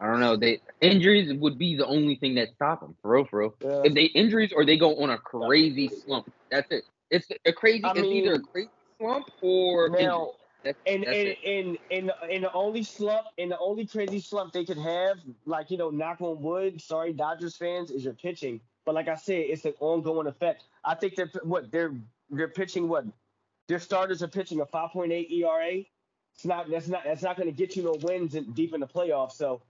I 0.00 0.06
don't 0.06 0.20
know. 0.20 0.36
They 0.36 0.60
injuries 0.80 1.32
would 1.34 1.58
be 1.58 1.76
the 1.76 1.86
only 1.86 2.14
thing 2.16 2.34
that 2.36 2.48
stop 2.54 2.80
them 2.80 2.94
for 3.02 3.12
real, 3.16 3.24
for 3.24 3.38
real. 3.40 3.54
Yeah. 3.60 3.82
If 3.84 3.94
they 3.94 4.04
injuries 4.04 4.52
or 4.54 4.64
they 4.64 4.76
go 4.76 4.96
on 5.02 5.10
a 5.10 5.18
crazy 5.18 5.88
slump, 5.88 6.32
that's 6.50 6.70
it. 6.70 6.84
It's 7.10 7.26
a 7.44 7.52
crazy. 7.52 7.84
I 7.84 7.90
it's 7.90 8.00
either 8.00 8.34
a 8.34 8.38
mean, 8.38 8.46
crazy 8.52 8.70
slump 9.00 9.30
or. 9.42 9.88
Now, 9.88 10.32
That's, 10.62 10.78
and 10.86 11.02
that's 11.02 11.16
and 11.16 11.28
it. 11.28 11.38
and 11.44 11.78
and 11.90 12.12
and 12.30 12.44
the 12.44 12.52
only 12.52 12.82
slump 12.84 13.26
and 13.38 13.50
the 13.50 13.58
only 13.58 13.86
crazy 13.86 14.20
slump 14.20 14.52
they 14.52 14.64
could 14.64 14.78
have, 14.78 15.18
like 15.46 15.70
you 15.70 15.78
know, 15.78 15.90
knock 15.90 16.20
on 16.20 16.40
wood. 16.42 16.80
Sorry, 16.80 17.12
Dodgers 17.12 17.56
fans, 17.56 17.90
is 17.90 18.04
your 18.04 18.14
pitching. 18.14 18.60
But 18.84 18.94
like 18.94 19.08
I 19.08 19.16
said, 19.16 19.46
it's 19.48 19.64
an 19.64 19.74
ongoing 19.80 20.26
effect. 20.28 20.64
I 20.84 20.94
think 20.94 21.16
they're 21.16 21.30
what 21.42 21.72
they're 21.72 21.94
they're 22.30 22.48
pitching 22.48 22.88
what 22.88 23.04
their 23.66 23.80
starters 23.80 24.22
are 24.22 24.28
pitching 24.28 24.60
a 24.60 24.66
5.8 24.66 25.30
ERA. 25.30 25.82
It's 26.38 26.46
not 26.46 26.70
that's 26.70 26.88
not 26.88 27.02
that's 27.04 27.22
not 27.24 27.36
going 27.36 27.48
to 27.48 27.56
get 27.56 27.76
you 27.76 27.82
no 27.82 27.96
wins 28.02 28.36
in, 28.36 28.52
deep 28.52 28.72
in 28.72 28.80
the 28.80 28.86
playoffs. 28.86 29.32
So 29.32 29.60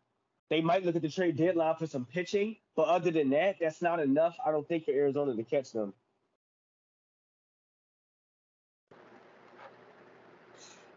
they 0.51 0.61
might 0.61 0.85
look 0.85 0.97
at 0.97 1.03
the 1.03 1.09
trade 1.09 1.37
deadline 1.39 1.77
for 1.77 1.87
some 1.87 2.05
pitching, 2.07 2.57
but 2.77 2.89
other 2.89 3.11
than 3.11 3.31
that, 3.31 3.57
that's 3.61 3.83
not 3.83 4.01
enough. 4.01 4.37
I 4.47 4.53
don't 4.53 4.69
think 4.69 4.85
for 4.85 4.93
Arizona 4.93 5.35
to 5.35 5.45
catch 5.45 5.73
them. 5.73 5.95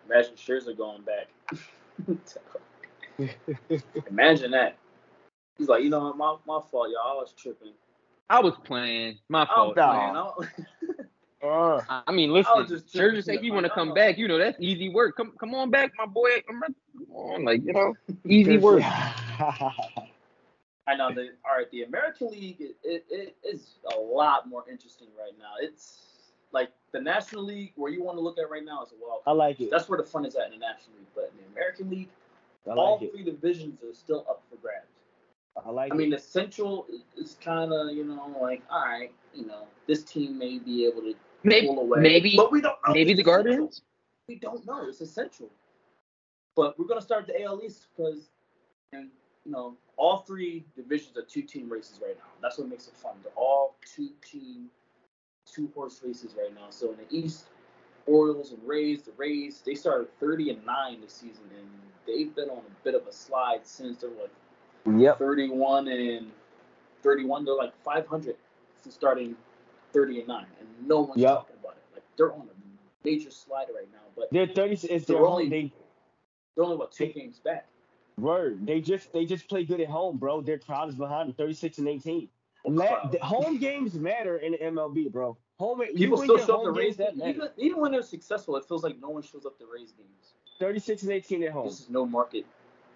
Imagine 0.10 0.36
Scherzer 0.36 0.78
going 0.78 1.04
back. 1.04 1.28
Imagine 4.10 4.52
that. 4.52 4.78
He's 5.58 5.70
like, 5.70 5.84
you 5.84 5.90
know, 5.90 6.14
my 6.14 6.38
my 6.48 6.62
fault, 6.72 6.90
y'all. 6.92 7.12
I 7.12 7.16
was 7.16 7.34
tripping. 7.38 7.74
I 8.30 8.42
was 8.42 8.56
playing. 8.66 9.20
My 9.30 9.48
I'm 9.50 9.72
fault. 9.72 9.80
playing. 9.84 10.14
Nah. 10.16 10.34
I- 11.44 11.48
Uh, 11.48 11.82
I 11.90 12.04
I 12.08 12.12
mean, 12.12 12.30
I 12.30 12.34
was 12.34 12.46
listen. 12.48 12.68
just 12.68 12.88
Scherzer 12.96 13.10
tripping. 13.10 13.22
said 13.24 13.44
you 13.46 13.54
want 13.54 13.66
to 13.66 13.72
come 13.72 13.94
back. 13.94 14.18
You 14.18 14.28
know 14.28 14.38
that's 14.38 14.60
easy 14.60 14.90
work. 14.90 15.16
Come, 15.18 15.34
come 15.40 15.56
on 15.56 15.70
back, 15.72 15.92
my 15.98 16.06
boy. 16.06 16.30
I'm 16.50 16.60
not, 16.60 16.72
come 16.98 17.16
on, 17.16 17.46
like 17.46 17.64
you 17.66 17.74
know, 17.74 17.94
easy 18.28 18.58
work. 18.58 18.84
I 20.88 20.96
know 20.96 21.14
the 21.14 21.30
all 21.50 21.58
right. 21.58 21.70
The 21.72 21.84
American 21.84 22.30
League 22.32 22.58
it, 22.60 22.76
it, 22.84 23.06
it 23.10 23.36
is 23.44 23.76
a 23.96 24.00
lot 24.00 24.48
more 24.50 24.64
interesting 24.70 25.08
right 25.18 25.34
now. 25.40 25.54
It's 25.60 26.00
like 26.52 26.72
the 26.92 27.00
National 27.02 27.44
League 27.44 27.74
where 27.76 27.92
you 27.92 28.04
want 28.04 28.18
to 28.18 28.22
look 28.22 28.38
at 28.38 28.50
right 28.50 28.66
now 28.66 28.84
is 28.84 28.92
a 28.92 28.96
wild. 29.02 29.22
I 29.26 29.32
like 29.32 29.60
it. 29.62 29.70
That's 29.72 29.88
where 29.88 29.98
the 29.98 30.04
fun 30.06 30.26
is 30.26 30.36
at 30.36 30.48
in 30.48 30.52
the 30.52 30.58
National 30.58 30.98
League. 30.98 31.08
But 31.16 31.32
in 31.38 31.44
the 31.46 31.52
American 31.54 31.90
League, 31.90 32.10
I 32.68 32.72
all 32.72 32.94
like 32.96 33.04
it. 33.04 33.12
three 33.14 33.24
divisions 33.24 33.80
are 33.84 33.94
still 33.94 34.26
up 34.30 34.44
for 34.50 34.58
grabs. 34.58 34.86
I 35.66 35.70
like 35.70 35.94
I 35.94 35.96
mean, 35.96 36.10
the 36.10 36.18
Central 36.20 36.88
is 37.18 37.38
kind 37.44 37.72
of 37.74 37.92
you 37.96 38.04
know 38.04 38.36
like 38.42 38.64
all 38.72 38.82
right, 38.86 39.12
you 39.34 39.46
know 39.46 39.68
this 39.88 40.04
team 40.04 40.38
may 40.38 40.60
be 40.60 40.86
able 40.86 41.02
to 41.02 41.14
Maybe, 41.44 41.68
away, 41.68 42.00
maybe, 42.02 42.34
but 42.36 42.52
we 42.52 42.62
don't 42.62 42.76
know. 42.88 42.94
maybe 42.94 43.14
the. 43.14 43.24
Guardians. 43.24 43.82
We 44.28 44.36
don't 44.36 44.66
know. 44.66 44.88
It's 44.88 45.02
essential. 45.02 45.50
But 46.56 46.78
we're 46.78 46.86
gonna 46.86 47.02
start 47.02 47.28
the 47.28 47.42
AL 47.44 47.62
East 47.64 47.88
because, 47.96 48.30
and 48.94 49.10
you 49.46 49.52
know, 49.52 49.76
all 49.98 50.20
three 50.20 50.66
divisions 50.76 51.18
are 51.18 51.24
two 51.24 51.42
team 51.42 51.70
races 51.70 52.00
right 52.02 52.16
now. 52.18 52.26
That's 52.42 52.58
what 52.58 52.68
makes 52.70 52.88
it 52.88 52.96
fun. 52.96 53.14
They're 53.24 53.32
all 53.36 53.76
two 53.86 54.10
team, 54.22 54.70
two 55.46 55.70
horse 55.74 56.02
races 56.06 56.36
right 56.38 56.54
now. 56.54 56.68
So 56.70 56.92
in 56.92 56.98
the 56.98 57.16
East, 57.16 57.46
Orioles 58.06 58.52
and 58.52 58.60
Rays. 58.68 59.02
The 59.04 59.12
Rays 59.18 59.62
they 59.66 59.76
started 59.76 60.08
30 60.20 60.52
and 60.52 60.66
nine 60.66 61.02
this 61.02 61.14
season, 61.14 61.44
and 61.58 61.68
they've 62.06 62.34
been 62.36 62.50
on 62.50 62.60
a 62.60 62.84
bit 62.84 62.96
of 62.96 63.08
a 63.08 63.12
slide 63.14 63.66
since 63.66 63.98
they're 63.98 64.10
like 64.10 64.32
Yep. 65.00 65.20
31 65.20 65.88
and 65.88 66.32
31. 67.04 67.46
They're 67.46 67.56
like 67.56 67.74
500 67.84 68.36
since 68.82 68.96
starting 68.96 69.36
30 69.94 70.20
and 70.20 70.28
9, 70.28 70.46
and 70.60 70.88
no 70.88 71.02
one's 71.02 71.22
Yep. 71.22 71.30
talking 71.36 71.56
about 71.62 71.74
it. 71.78 71.84
Like 71.94 72.04
they're 72.18 72.34
on 72.34 72.42
a 72.50 73.06
major 73.06 73.32
slide 73.32 73.68
right 73.76 73.92
now, 73.92 74.00
but 74.16 74.30
They're 74.32 74.48
thirty. 74.48 74.74
It's 74.74 75.06
They're 75.06 75.18
their 75.18 75.26
only- 75.26 75.50
They 75.50 75.74
they're 76.56 76.64
only 76.66 76.78
what 76.78 76.92
two 76.92 77.08
They- 77.08 77.14
games 77.14 77.40
back. 77.40 77.68
word. 78.18 78.66
They 78.66 78.82
just 78.82 79.12
they 79.14 79.26
just 79.26 79.48
play 79.48 79.64
good 79.66 79.82
at 79.82 79.88
home, 79.90 80.18
bro. 80.18 80.42
Their 80.42 80.60
crowd 80.60 80.90
is 80.90 80.96
behind 80.96 81.30
them, 81.30 81.36
thirty 81.36 81.54
six 81.54 81.78
and 81.78 81.88
eighteen. 81.88 82.30
La- 82.66 83.08
the 83.08 83.18
home 83.20 83.58
games 83.58 83.96
matter 83.96 84.38
in 84.38 84.52
the 84.52 84.60
MLB, 84.60 85.08
bro. 85.12 85.36
Home 85.58 85.82
People 85.96 86.18
still 86.18 86.38
show 86.40 86.58
up 86.58 86.64
to 86.64 86.72
raise 86.72 86.98
that. 86.98 87.16
Even, 87.16 87.50
even 87.58 87.80
when 87.82 87.92
they're 87.92 88.02
successful, 88.02 88.56
it 88.56 88.66
feels 88.66 88.84
like 88.84 89.00
no 89.00 89.10
one 89.10 89.22
shows 89.24 89.46
up 89.46 89.58
to 89.60 89.66
raise 89.72 89.92
games. 89.94 90.34
Thirty 90.60 90.80
six 90.80 91.04
and 91.04 91.12
eighteen 91.12 91.44
at 91.44 91.52
home. 91.52 91.66
This 91.66 91.80
is 91.82 91.90
no 91.90 92.06
market 92.06 92.46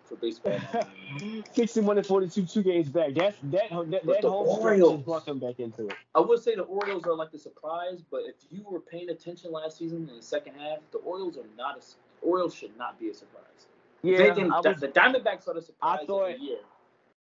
for 0.06 0.16
baseball. 0.16 0.60
61 1.54 1.98
and 1.98 2.06
42, 2.08 2.46
two 2.46 2.64
games 2.64 2.90
back. 2.90 3.14
That's 3.14 3.38
that 3.44 3.70
that, 3.70 4.06
that 4.06 4.22
the 4.22 4.30
home 4.30 4.48
Orioles- 4.48 5.04
brought 5.04 5.26
them 5.26 5.40
back 5.40 5.60
into 5.60 5.88
it. 5.88 5.94
I 6.14 6.20
would 6.20 6.42
say 6.42 6.56
the 6.56 6.64
Orioles 6.64 7.04
are 7.06 7.16
like 7.16 7.32
the 7.32 7.40
surprise, 7.40 8.02
but 8.10 8.22
if 8.26 8.36
you 8.50 8.64
were 8.70 8.80
paying 8.80 9.10
attention 9.10 9.52
last 9.52 9.78
season 9.78 10.08
in 10.10 10.16
the 10.16 10.22
second 10.22 10.54
half, 10.60 10.80
the 10.92 11.00
Orioles 11.00 11.38
are 11.38 11.46
not 11.58 11.78
a 11.78 11.82
Orioles 12.26 12.56
should 12.56 12.76
not 12.78 13.00
be 13.00 13.10
a 13.10 13.14
surprise. 13.14 13.44
Yeah, 14.02 14.20
anything, 14.20 14.52
I 14.52 14.62
the- 14.62 14.72
was, 14.72 14.82
the 14.82 14.88
Diamondbacks 14.88 15.48
are 15.48 15.54
the 15.54 15.62
surprise 15.62 16.00
I 16.04 16.06
thought- 16.06 16.40
year. 16.40 16.58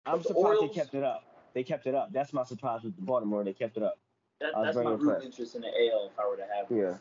I'm 0.05 0.21
surprised 0.21 0.37
Orioles- 0.45 0.69
they 0.75 0.81
kept 0.81 0.93
it 0.95 1.03
up. 1.03 1.23
They 1.53 1.63
kept 1.63 1.87
it 1.87 1.95
up. 1.95 2.11
That's 2.11 2.33
my 2.33 2.43
surprise 2.43 2.81
with 2.83 2.95
the 2.95 3.01
Baltimore. 3.03 3.43
They 3.43 3.53
kept 3.53 3.77
it 3.77 3.83
up. 3.83 3.99
That, 4.41 4.51
that's 4.61 4.75
my 4.75 4.83
root 4.83 4.99
impressed. 5.01 5.25
interest 5.25 5.55
in 5.55 5.61
the 5.61 5.67
AL 5.67 6.07
if 6.11 6.19
I 6.19 6.27
were 6.27 6.35
to 6.35 6.43
have. 6.43 6.69
it. 6.69 6.97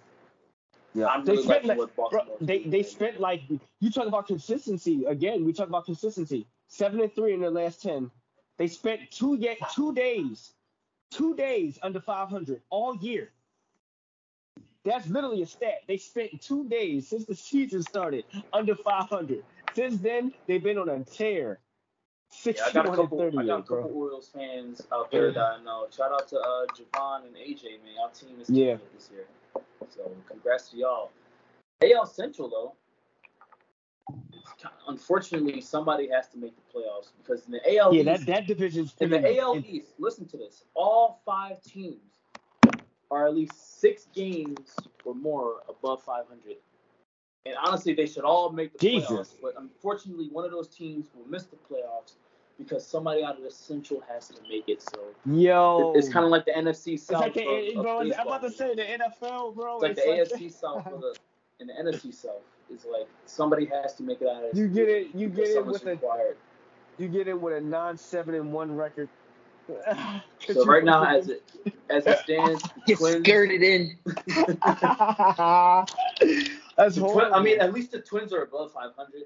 Yeah. 0.94 1.06
Yeah. 1.16 1.22
They 1.24 1.36
spent 1.42 1.64
like, 1.64 1.78
bro, 1.96 2.20
they 2.40 2.64
they 2.64 2.82
spent 2.82 3.20
like 3.20 3.42
you 3.80 3.90
talk 3.90 4.06
about 4.06 4.26
consistency 4.26 5.04
again. 5.04 5.44
We 5.44 5.52
talk 5.52 5.68
about 5.68 5.86
consistency. 5.86 6.46
Seven 6.68 7.00
and 7.00 7.14
three 7.14 7.34
in 7.34 7.40
their 7.40 7.50
last 7.50 7.82
ten. 7.82 8.10
They 8.58 8.66
spent 8.68 9.10
two 9.10 9.38
ga- 9.38 9.56
two 9.74 9.94
days, 9.94 10.52
two 11.10 11.34
days 11.34 11.78
under 11.82 12.00
500 12.00 12.60
all 12.70 12.96
year. 12.96 13.30
That's 14.84 15.08
literally 15.08 15.42
a 15.42 15.46
stat. 15.46 15.82
They 15.86 15.96
spent 15.96 16.40
two 16.42 16.68
days 16.68 17.08
since 17.08 17.24
the 17.24 17.34
season 17.34 17.82
started 17.82 18.24
under 18.52 18.74
500. 18.74 19.44
Since 19.74 19.98
then, 19.98 20.32
they've 20.46 20.62
been 20.62 20.76
on 20.78 20.88
a 20.88 21.04
tear. 21.04 21.60
Yeah, 22.44 22.52
I 22.66 22.72
got 22.72 22.86
a 22.86 22.96
couple. 22.96 23.20
I 23.20 23.24
38, 23.30 23.46
got 23.46 23.58
a 23.58 23.62
couple 23.62 23.76
bro. 23.76 23.84
Orioles 23.90 24.30
fans 24.34 24.82
out 24.92 25.10
there 25.10 25.28
Yeah. 25.28 25.32
that 25.34 25.44
I 25.60 25.62
know. 25.62 25.86
Shout 25.94 26.12
out 26.12 26.28
to 26.28 26.38
uh, 26.38 26.66
Javon 26.74 27.26
and 27.26 27.36
AJ, 27.36 27.64
man. 27.84 27.94
Our 28.02 28.10
team 28.10 28.40
is 28.40 28.48
Yeah. 28.50 28.72
it 28.74 28.92
this 28.94 29.10
year. 29.12 29.26
So 29.94 30.10
congrats 30.28 30.70
to 30.70 30.76
y'all. 30.76 31.10
AL 31.82 32.06
Central 32.06 32.48
though. 32.48 32.74
Unfortunately, 34.88 35.60
somebody 35.60 36.08
has 36.08 36.28
to 36.28 36.38
make 36.38 36.52
the 36.56 36.78
playoffs 36.78 37.10
because 37.22 37.46
in 37.46 37.52
the 37.52 37.76
AL 37.78 37.94
Yeah, 37.94 38.12
East, 38.12 38.26
that 38.26 38.32
that 38.34 38.46
division's 38.46 38.94
in 39.00 39.10
the 39.10 39.38
AL 39.38 39.56
it- 39.56 39.66
East, 39.66 39.94
listen 39.98 40.26
to 40.28 40.36
this. 40.36 40.64
All 40.74 41.20
five 41.24 41.60
teams 41.62 42.20
are 43.10 43.26
at 43.26 43.34
least 43.34 43.80
six 43.80 44.06
games 44.14 44.74
or 45.04 45.14
more 45.14 45.62
above 45.68 46.02
500. 46.02 46.56
And 47.44 47.56
honestly, 47.64 47.92
they 47.92 48.06
should 48.06 48.24
all 48.24 48.50
make 48.50 48.72
the 48.72 48.78
Jesus. 48.78 49.10
playoffs. 49.10 49.34
But 49.42 49.54
unfortunately, 49.58 50.28
one 50.30 50.44
of 50.44 50.50
those 50.50 50.68
teams 50.68 51.08
will 51.14 51.26
miss 51.28 51.44
the 51.44 51.56
playoffs 51.56 52.14
because 52.58 52.86
somebody 52.86 53.24
out 53.24 53.38
of 53.38 53.44
the 53.44 53.50
Central 53.50 54.02
has 54.08 54.28
to 54.28 54.34
make 54.48 54.68
it. 54.68 54.82
So 54.82 55.00
Yo, 55.26 55.92
it- 55.94 55.98
it's 55.98 56.08
kind 56.08 56.24
of 56.24 56.30
like 56.30 56.44
the 56.44 56.52
NFC 56.52 56.94
It's 56.94 57.04
South. 57.04 57.20
like 57.22 57.34
the, 57.34 57.46
of- 57.46 57.76
of 57.78 57.82
bro, 57.82 58.00
I'm 58.00 58.12
about 58.12 58.42
to 58.42 58.50
say 58.50 58.74
the 58.74 58.82
NFL, 58.82 59.54
bro. 59.54 59.80
It's 59.80 59.82
like 59.82 59.96
the 59.96 60.20
it's 60.20 60.32
AFC 60.34 60.52
South 60.52 60.84
for 60.84 60.98
the 60.98 61.14
and 61.60 61.68
the 61.68 61.72
NFC 61.74 62.12
South. 62.14 62.42
is 62.70 62.84
like 62.84 63.06
somebody 63.26 63.66
has 63.66 63.94
to 63.94 64.02
make 64.02 64.20
it 64.20 64.28
out 64.28 64.44
of 64.44 64.50
this. 64.50 64.58
You 64.58 64.68
get 64.68 64.88
it- 64.88 65.14
you 65.14 65.28
get 65.28 65.48
it 65.48 65.54
someone's 65.54 65.80
with 65.80 65.88
a- 65.88 65.92
required. 65.92 66.36
you 66.98 67.08
get 67.08 67.28
it 67.28 67.40
with 67.40 67.54
a 67.56 67.60
non-seven 67.60 68.34
and 68.34 68.52
one 68.52 68.74
record. 68.74 69.08
So 70.48 70.64
right 70.64 70.82
now, 70.84 71.04
as 71.04 71.28
it 71.28 71.44
as 71.88 72.04
it 72.04 72.18
stands, 72.18 72.64
Get 72.88 72.98
Twins. 72.98 73.24
skirted 73.24 73.62
in. 73.62 73.96
that's 74.06 74.26
the 76.96 77.00
Twin- 77.00 77.04
horrible. 77.04 77.34
I 77.34 77.40
mean, 77.42 77.60
at 77.60 77.72
least 77.72 77.92
the 77.92 78.00
Twins 78.00 78.32
are 78.32 78.42
above 78.42 78.72
500. 78.72 79.22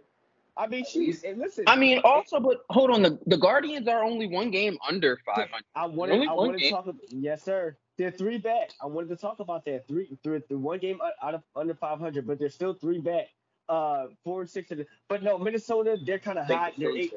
I 0.56 0.66
mean, 0.66 0.82
at 0.82 0.88
she. 0.88 1.14
listen, 1.36 1.64
I 1.66 1.76
mean, 1.76 2.00
also, 2.04 2.40
but 2.40 2.64
hold 2.70 2.90
on. 2.90 3.02
The 3.02 3.18
the 3.26 3.36
Guardians 3.36 3.88
are 3.88 4.02
only 4.02 4.26
one 4.26 4.50
game 4.50 4.78
under 4.88 5.18
500. 5.26 5.50
I 5.74 5.86
wanted, 5.86 6.14
only 6.14 6.26
I 6.28 6.32
one 6.32 6.46
wanted 6.48 6.60
to 6.62 6.70
talk. 6.70 6.86
About, 6.86 7.00
yes, 7.10 7.42
sir. 7.42 7.76
They're 7.98 8.10
three 8.10 8.38
back. 8.38 8.70
I 8.82 8.86
wanted 8.86 9.08
to 9.10 9.16
talk 9.16 9.40
about 9.40 9.64
that. 9.66 9.86
Three, 9.88 10.16
three, 10.22 10.40
three 10.48 10.56
one 10.56 10.78
game 10.78 10.98
out- 11.02 11.12
out 11.22 11.34
of 11.34 11.42
under 11.54 11.74
500, 11.74 12.26
but 12.26 12.38
they're 12.38 12.48
still 12.50 12.74
three 12.74 12.98
back. 12.98 13.28
Uh, 13.68 14.06
four 14.22 14.42
and 14.42 14.50
six. 14.50 14.68
To 14.68 14.76
the, 14.76 14.86
but 15.08 15.22
no, 15.22 15.38
Minnesota, 15.38 15.98
they're 16.04 16.18
kind 16.18 16.38
of 16.38 16.46
hot. 16.46 16.74
the 16.76 16.84
They're 16.84 16.96
eight, 16.96 17.12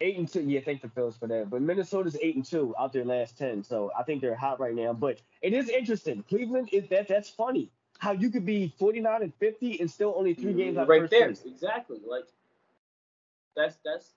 eight 0.00 0.18
and 0.18 0.28
two. 0.28 0.42
Yeah, 0.42 0.60
thank 0.64 0.82
the 0.82 0.88
Phillies 0.88 1.16
for 1.16 1.26
that. 1.28 1.48
But 1.50 1.62
Minnesota's 1.62 2.16
eight 2.20 2.36
and 2.36 2.44
two 2.44 2.74
out 2.78 2.92
their 2.92 3.04
last 3.04 3.38
ten, 3.38 3.62
so 3.64 3.90
I 3.98 4.02
think 4.02 4.20
they're 4.20 4.34
hot 4.36 4.60
right 4.60 4.74
now. 4.74 4.92
But 4.92 5.20
it 5.42 5.52
is 5.54 5.68
interesting. 5.68 6.22
Cleveland 6.28 6.68
is 6.72 6.88
that 6.90 7.08
that's 7.08 7.30
funny. 7.30 7.70
how 7.98 8.12
you 8.12 8.30
could 8.30 8.46
be 8.46 8.72
49 8.78 9.22
and 9.22 9.34
50 9.34 9.80
and 9.80 9.90
still 9.90 10.14
only 10.16 10.32
three 10.34 10.54
games 10.54 10.76
out 10.78 10.84
of 10.84 10.88
right 10.88 11.02
first 11.02 11.10
there, 11.10 11.26
place. 11.26 11.42
exactly. 11.46 11.98
Like 12.06 12.24
that's 13.60 13.78
that's 13.84 14.14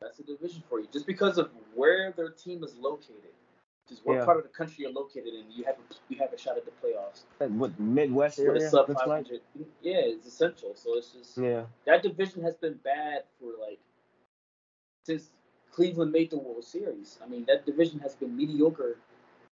that's 0.00 0.18
a 0.18 0.22
division 0.22 0.62
for 0.68 0.80
you, 0.80 0.86
just 0.92 1.06
because 1.06 1.38
of 1.38 1.50
where 1.74 2.12
their 2.16 2.30
team 2.30 2.62
is 2.62 2.76
located, 2.76 3.32
just 3.88 4.04
what 4.04 4.16
Yeah. 4.16 4.24
part 4.24 4.36
of 4.36 4.42
the 4.42 4.50
country 4.50 4.84
you're 4.84 4.92
located 4.92 5.34
in. 5.34 5.50
You 5.50 5.64
have 5.64 5.76
a, 5.76 5.94
you 6.08 6.18
have 6.18 6.32
a 6.32 6.38
shot 6.38 6.56
at 6.56 6.64
the 6.64 6.72
playoffs. 6.72 7.24
What 7.38 7.78
Midwest 7.80 8.38
area 8.38 8.66
a 8.66 8.70
sub 8.70 8.88
looks 8.88 9.06
like? 9.06 9.26
yeah, 9.80 10.00
it's 10.00 10.26
essential. 10.26 10.74
So 10.74 10.96
it's 10.96 11.12
just 11.12 11.38
Yeah. 11.38 11.66
that 11.86 12.02
division 12.02 12.42
has 12.42 12.56
been 12.56 12.74
bad 12.74 13.24
for 13.40 13.52
like 13.60 13.80
since 15.04 15.30
Cleveland 15.70 16.12
made 16.12 16.30
the 16.30 16.38
World 16.38 16.64
Series. 16.64 17.18
I 17.22 17.26
mean, 17.28 17.44
that 17.46 17.64
division 17.64 17.98
has 18.00 18.14
been 18.14 18.36
mediocre 18.36 18.98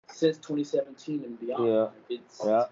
since 0.08 0.38
2017 0.38 1.24
and 1.24 1.38
beyond. 1.40 1.68
Yeah. 1.68 1.90
It's 2.08 2.40
Yeah. 2.44 2.66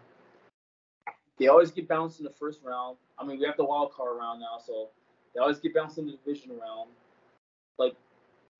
they 1.38 1.48
always 1.48 1.70
get 1.70 1.86
bounced 1.86 2.18
in 2.18 2.24
the 2.24 2.32
first 2.32 2.62
round. 2.62 2.98
I 3.18 3.24
mean, 3.24 3.38
we 3.38 3.46
have 3.46 3.56
the 3.56 3.64
wild 3.64 3.92
card 3.92 4.16
round 4.16 4.40
now, 4.40 4.58
so 4.58 4.90
they 5.38 5.42
always 5.42 5.60
get 5.60 5.72
bounced 5.72 5.98
in 5.98 6.06
the 6.06 6.12
division 6.12 6.50
round. 6.58 6.90
Like 7.78 7.94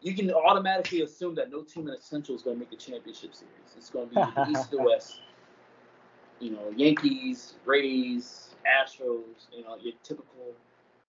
you 0.00 0.14
can 0.14 0.30
automatically 0.30 1.02
assume 1.02 1.34
that 1.34 1.50
no 1.50 1.62
team 1.62 1.88
in 1.88 1.94
essential 1.94 2.36
is 2.36 2.42
going 2.42 2.54
to 2.56 2.60
make 2.60 2.70
the 2.70 2.76
championship 2.76 3.34
series. 3.34 3.74
It's 3.76 3.90
going 3.90 4.08
to 4.10 4.14
be 4.14 4.20
the 4.20 4.46
East 4.50 4.70
to 4.70 4.76
the 4.76 4.82
West. 4.84 5.20
You 6.38 6.52
know, 6.52 6.72
Yankees, 6.76 7.54
Rays, 7.64 8.54
Astros. 8.64 9.48
You 9.52 9.64
know, 9.64 9.76
your 9.82 9.94
typical 10.04 10.54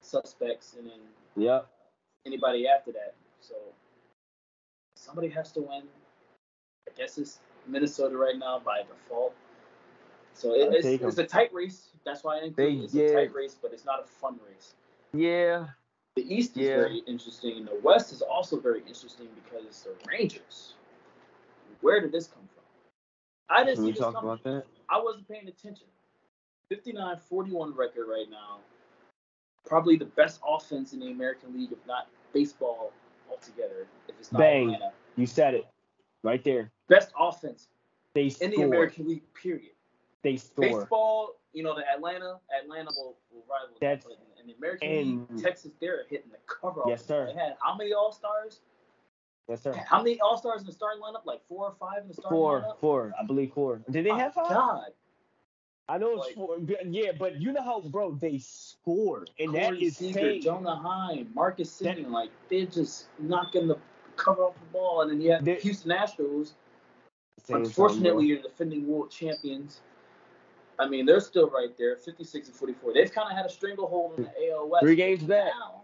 suspects, 0.02 0.76
and 0.80 0.88
then 0.88 1.00
Yep. 1.38 1.68
anybody 2.26 2.68
after 2.68 2.92
that. 2.94 3.14
So 3.40 3.54
somebody 4.96 5.30
has 5.30 5.52
to 5.52 5.62
win. 5.62 5.84
I 6.88 6.92
guess 6.98 7.20
it's 7.20 7.42
Minnesota 7.68 8.18
right 8.18 8.40
now 8.40 8.60
by 8.66 8.82
default. 8.82 9.36
So 10.34 10.54
it, 10.56 10.74
it's, 10.74 11.04
it's 11.04 11.18
a 11.20 11.26
tight 11.26 11.54
race. 11.54 11.90
That's 12.06 12.24
why 12.24 12.40
I 12.40 12.46
include 12.46 12.56
They- 12.56 12.74
it. 12.80 12.84
It's 12.86 12.94
yeah. 12.96 13.04
a 13.06 13.14
tight 13.14 13.36
race, 13.36 13.56
but 13.62 13.72
it's 13.72 13.86
not 13.86 14.00
a 14.00 14.08
fun 14.08 14.40
race. 14.48 14.74
Yeah. 15.14 15.68
The 16.16 16.34
East 16.36 16.58
is 16.58 16.68
Yeah. 16.68 16.76
very 16.78 17.00
interesting, 17.00 17.58
and 17.58 17.68
the 17.68 17.80
West 17.82 18.12
is 18.12 18.22
also 18.22 18.60
very 18.60 18.82
interesting 18.82 19.28
because 19.36 19.84
the 19.84 19.96
Rangers. 20.08 20.74
Where 21.82 22.02
did 22.02 22.12
this 22.12 22.28
come 22.28 22.48
from? 22.54 22.64
I 23.50 23.64
didn't 23.64 23.76
Can 23.76 23.84
see 23.84 23.86
we 23.88 23.92
this 23.94 24.00
talk 24.02 24.14
coming. 24.16 24.32
about 24.32 24.44
that? 24.44 24.66
I 24.90 25.00
wasn't 25.02 25.28
paying 25.28 25.48
attention. 25.48 25.88
59-41 26.72 27.76
record 27.76 28.08
right 28.08 28.30
now. 28.30 28.60
Probably 29.66 29.96
the 29.98 30.06
best 30.06 30.40
offense 30.46 30.94
in 30.94 31.00
the 31.00 31.12
American 31.12 31.54
League, 31.58 31.72
if 31.72 31.86
not 31.88 32.08
baseball 32.34 32.92
altogether. 33.30 33.88
If 34.08 34.16
it's 34.20 34.32
not 34.32 34.40
Bang. 34.40 34.74
Atlanta, 34.76 34.94
You 35.16 35.26
said 35.26 35.54
it. 35.54 35.66
Right 36.22 36.44
there. 36.44 36.72
best 36.88 37.12
offense 37.18 37.70
They 38.14 38.24
in 38.26 38.32
score. 38.32 38.50
the 38.50 38.62
American 38.64 39.08
League. 39.08 39.34
Period. 39.34 39.72
They 40.22 40.38
score. 40.38 40.66
Baseball, 40.66 41.36
you 41.54 41.64
know, 41.64 41.76
the 41.76 41.88
Atlanta, 41.90 42.40
Atlanta 42.62 42.92
will, 42.98 43.16
will 43.32 43.44
rival. 43.50 43.78
That's- 43.80 44.06
in, 44.42 44.48
the 44.48 44.54
American 44.56 44.90
and- 44.90 45.30
League, 45.30 45.44
Texas, 45.44 45.72
they're 45.80 46.06
hitting 46.10 46.30
the 46.32 46.38
cover. 46.48 46.82
Yes, 46.88 47.02
off. 47.02 47.08
sir. 47.08 47.26
They 47.28 47.40
had 47.40 47.56
how 47.62 47.76
many 47.76 47.94
All 47.94 48.12
Stars? 48.12 48.62
Yes, 49.48 49.62
sir. 49.64 49.74
How 49.74 50.02
many 50.04 50.20
All 50.22 50.38
Stars 50.38 50.62
in 50.62 50.68
the 50.68 50.74
starting 50.74 51.02
lineup? 51.02 51.26
Like 51.26 51.42
four 51.48 51.66
or 51.66 51.76
five 51.80 52.04
in 52.04 52.08
the 52.08 52.14
starting 52.14 52.38
Four. 52.38 52.62
lineup. 52.62 52.80
Four. 52.80 53.14
I 53.22 53.26
believe 53.26 53.52
four. 53.54 53.82
Did 53.90 54.06
they 54.06 54.10
have 54.12 54.34
five? 54.34 54.50
God, 54.50 54.88
I 55.88 55.98
know 55.98 56.12
it's 56.18 56.28
Like- 56.28 56.36
four. 56.36 56.58
Yeah, 56.86 57.12
but 57.18 57.42
you 57.42 57.52
know 57.52 57.64
how, 57.64 57.82
bro, 57.82 58.12
they 58.12 58.38
score. 58.38 59.26
And 59.40 59.54
that 59.56 59.70
Corey 59.70 59.86
is 59.86 59.98
Seager. 59.98 60.40
Jonah 60.40 60.76
Heim, 60.76 61.32
Marcus 61.34 61.76
That- 61.80 61.98
Semien, 61.98 62.12
like 62.12 62.30
they're 62.50 62.66
just 62.68 63.08
knocking 63.18 63.68
the 63.68 63.80
cover 64.18 64.44
off 64.44 64.54
the 64.60 64.66
ball, 64.68 65.02
and 65.02 65.12
then 65.12 65.20
you 65.22 65.32
have 65.32 65.44
They- 65.44 65.56
Houston 65.56 65.92
Astros. 65.92 66.54
Unfortunately, 67.48 68.26
you're 68.28 68.42
defending 68.42 68.86
world 68.88 69.10
champions. 69.10 69.82
I 70.80 70.88
mean, 70.88 71.06
they're 71.06 71.20
still 71.20 71.50
right 71.50 71.78
there, 71.78 71.98
56 71.98 72.48
and 72.48 72.56
44. 72.56 72.94
They've 72.94 73.12
kind 73.12 73.30
of 73.30 73.36
had 73.36 73.46
a 73.46 73.50
stranglehold 73.50 74.18
in 74.18 74.24
the 74.24 74.52
AL 74.52 74.70
West. 74.70 74.84
Three 74.84 74.96
games 74.96 75.24
back. 75.24 75.52
Now, 75.60 75.82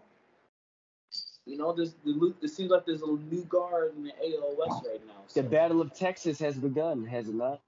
you 1.45 1.57
know, 1.57 1.73
there's, 1.73 1.95
it 2.41 2.49
seems 2.49 2.71
like 2.71 2.85
there's 2.85 3.01
a 3.01 3.07
new 3.07 3.43
guard 3.43 3.93
in 3.95 4.03
the 4.03 4.11
AL 4.11 4.55
West 4.57 4.85
right 4.89 5.05
now. 5.05 5.13
So, 5.27 5.41
The 5.41 5.47
Battle 5.47 5.81
of 5.81 5.93
Texas 5.93 6.39
has 6.39 6.55
begun, 6.55 7.05
has 7.05 7.27
it 7.27 7.35
not? 7.35 7.61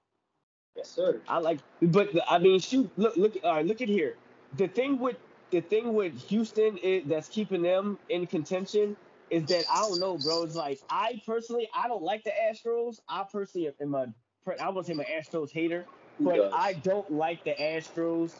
yes, 0.78 0.88
sir. 0.88 1.20
I 1.28 1.38
like, 1.38 1.58
but 1.82 2.08
I 2.30 2.38
mean, 2.38 2.60
shoot, 2.60 2.90
look, 2.96 3.16
look, 3.16 3.36
all 3.44 3.56
right, 3.56 3.66
look 3.66 3.82
at 3.82 3.88
here. 3.88 4.14
The 4.56 4.68
thing 4.68 4.98
with 4.98 5.16
the 5.50 5.60
thing 5.60 5.92
with 5.92 6.18
Houston 6.28 6.78
is, 6.78 7.04
that's 7.06 7.28
keeping 7.28 7.62
them 7.62 7.98
in 8.08 8.26
contention 8.26 8.96
is 9.30 9.44
that 9.46 9.64
I 9.70 9.80
don't 9.80 10.00
know, 10.00 10.16
bro. 10.18 10.44
It's 10.44 10.54
like 10.54 10.80
I 10.88 11.20
personally, 11.26 11.68
I 11.74 11.88
don't 11.88 12.02
like 12.02 12.24
the 12.24 12.32
Astros. 12.50 13.00
I 13.08 13.24
personally 13.30 13.70
am 13.80 13.94
a, 13.94 14.12
I 14.60 14.68
won't 14.70 14.86
say 14.86 14.92
I'm 14.92 15.00
an 15.00 15.06
Astros 15.06 15.50
hater, 15.50 15.84
but? 16.20 16.52
I 16.52 16.74
don't 16.74 17.10
like 17.10 17.44
the 17.44 17.54
Astros. 17.54 18.34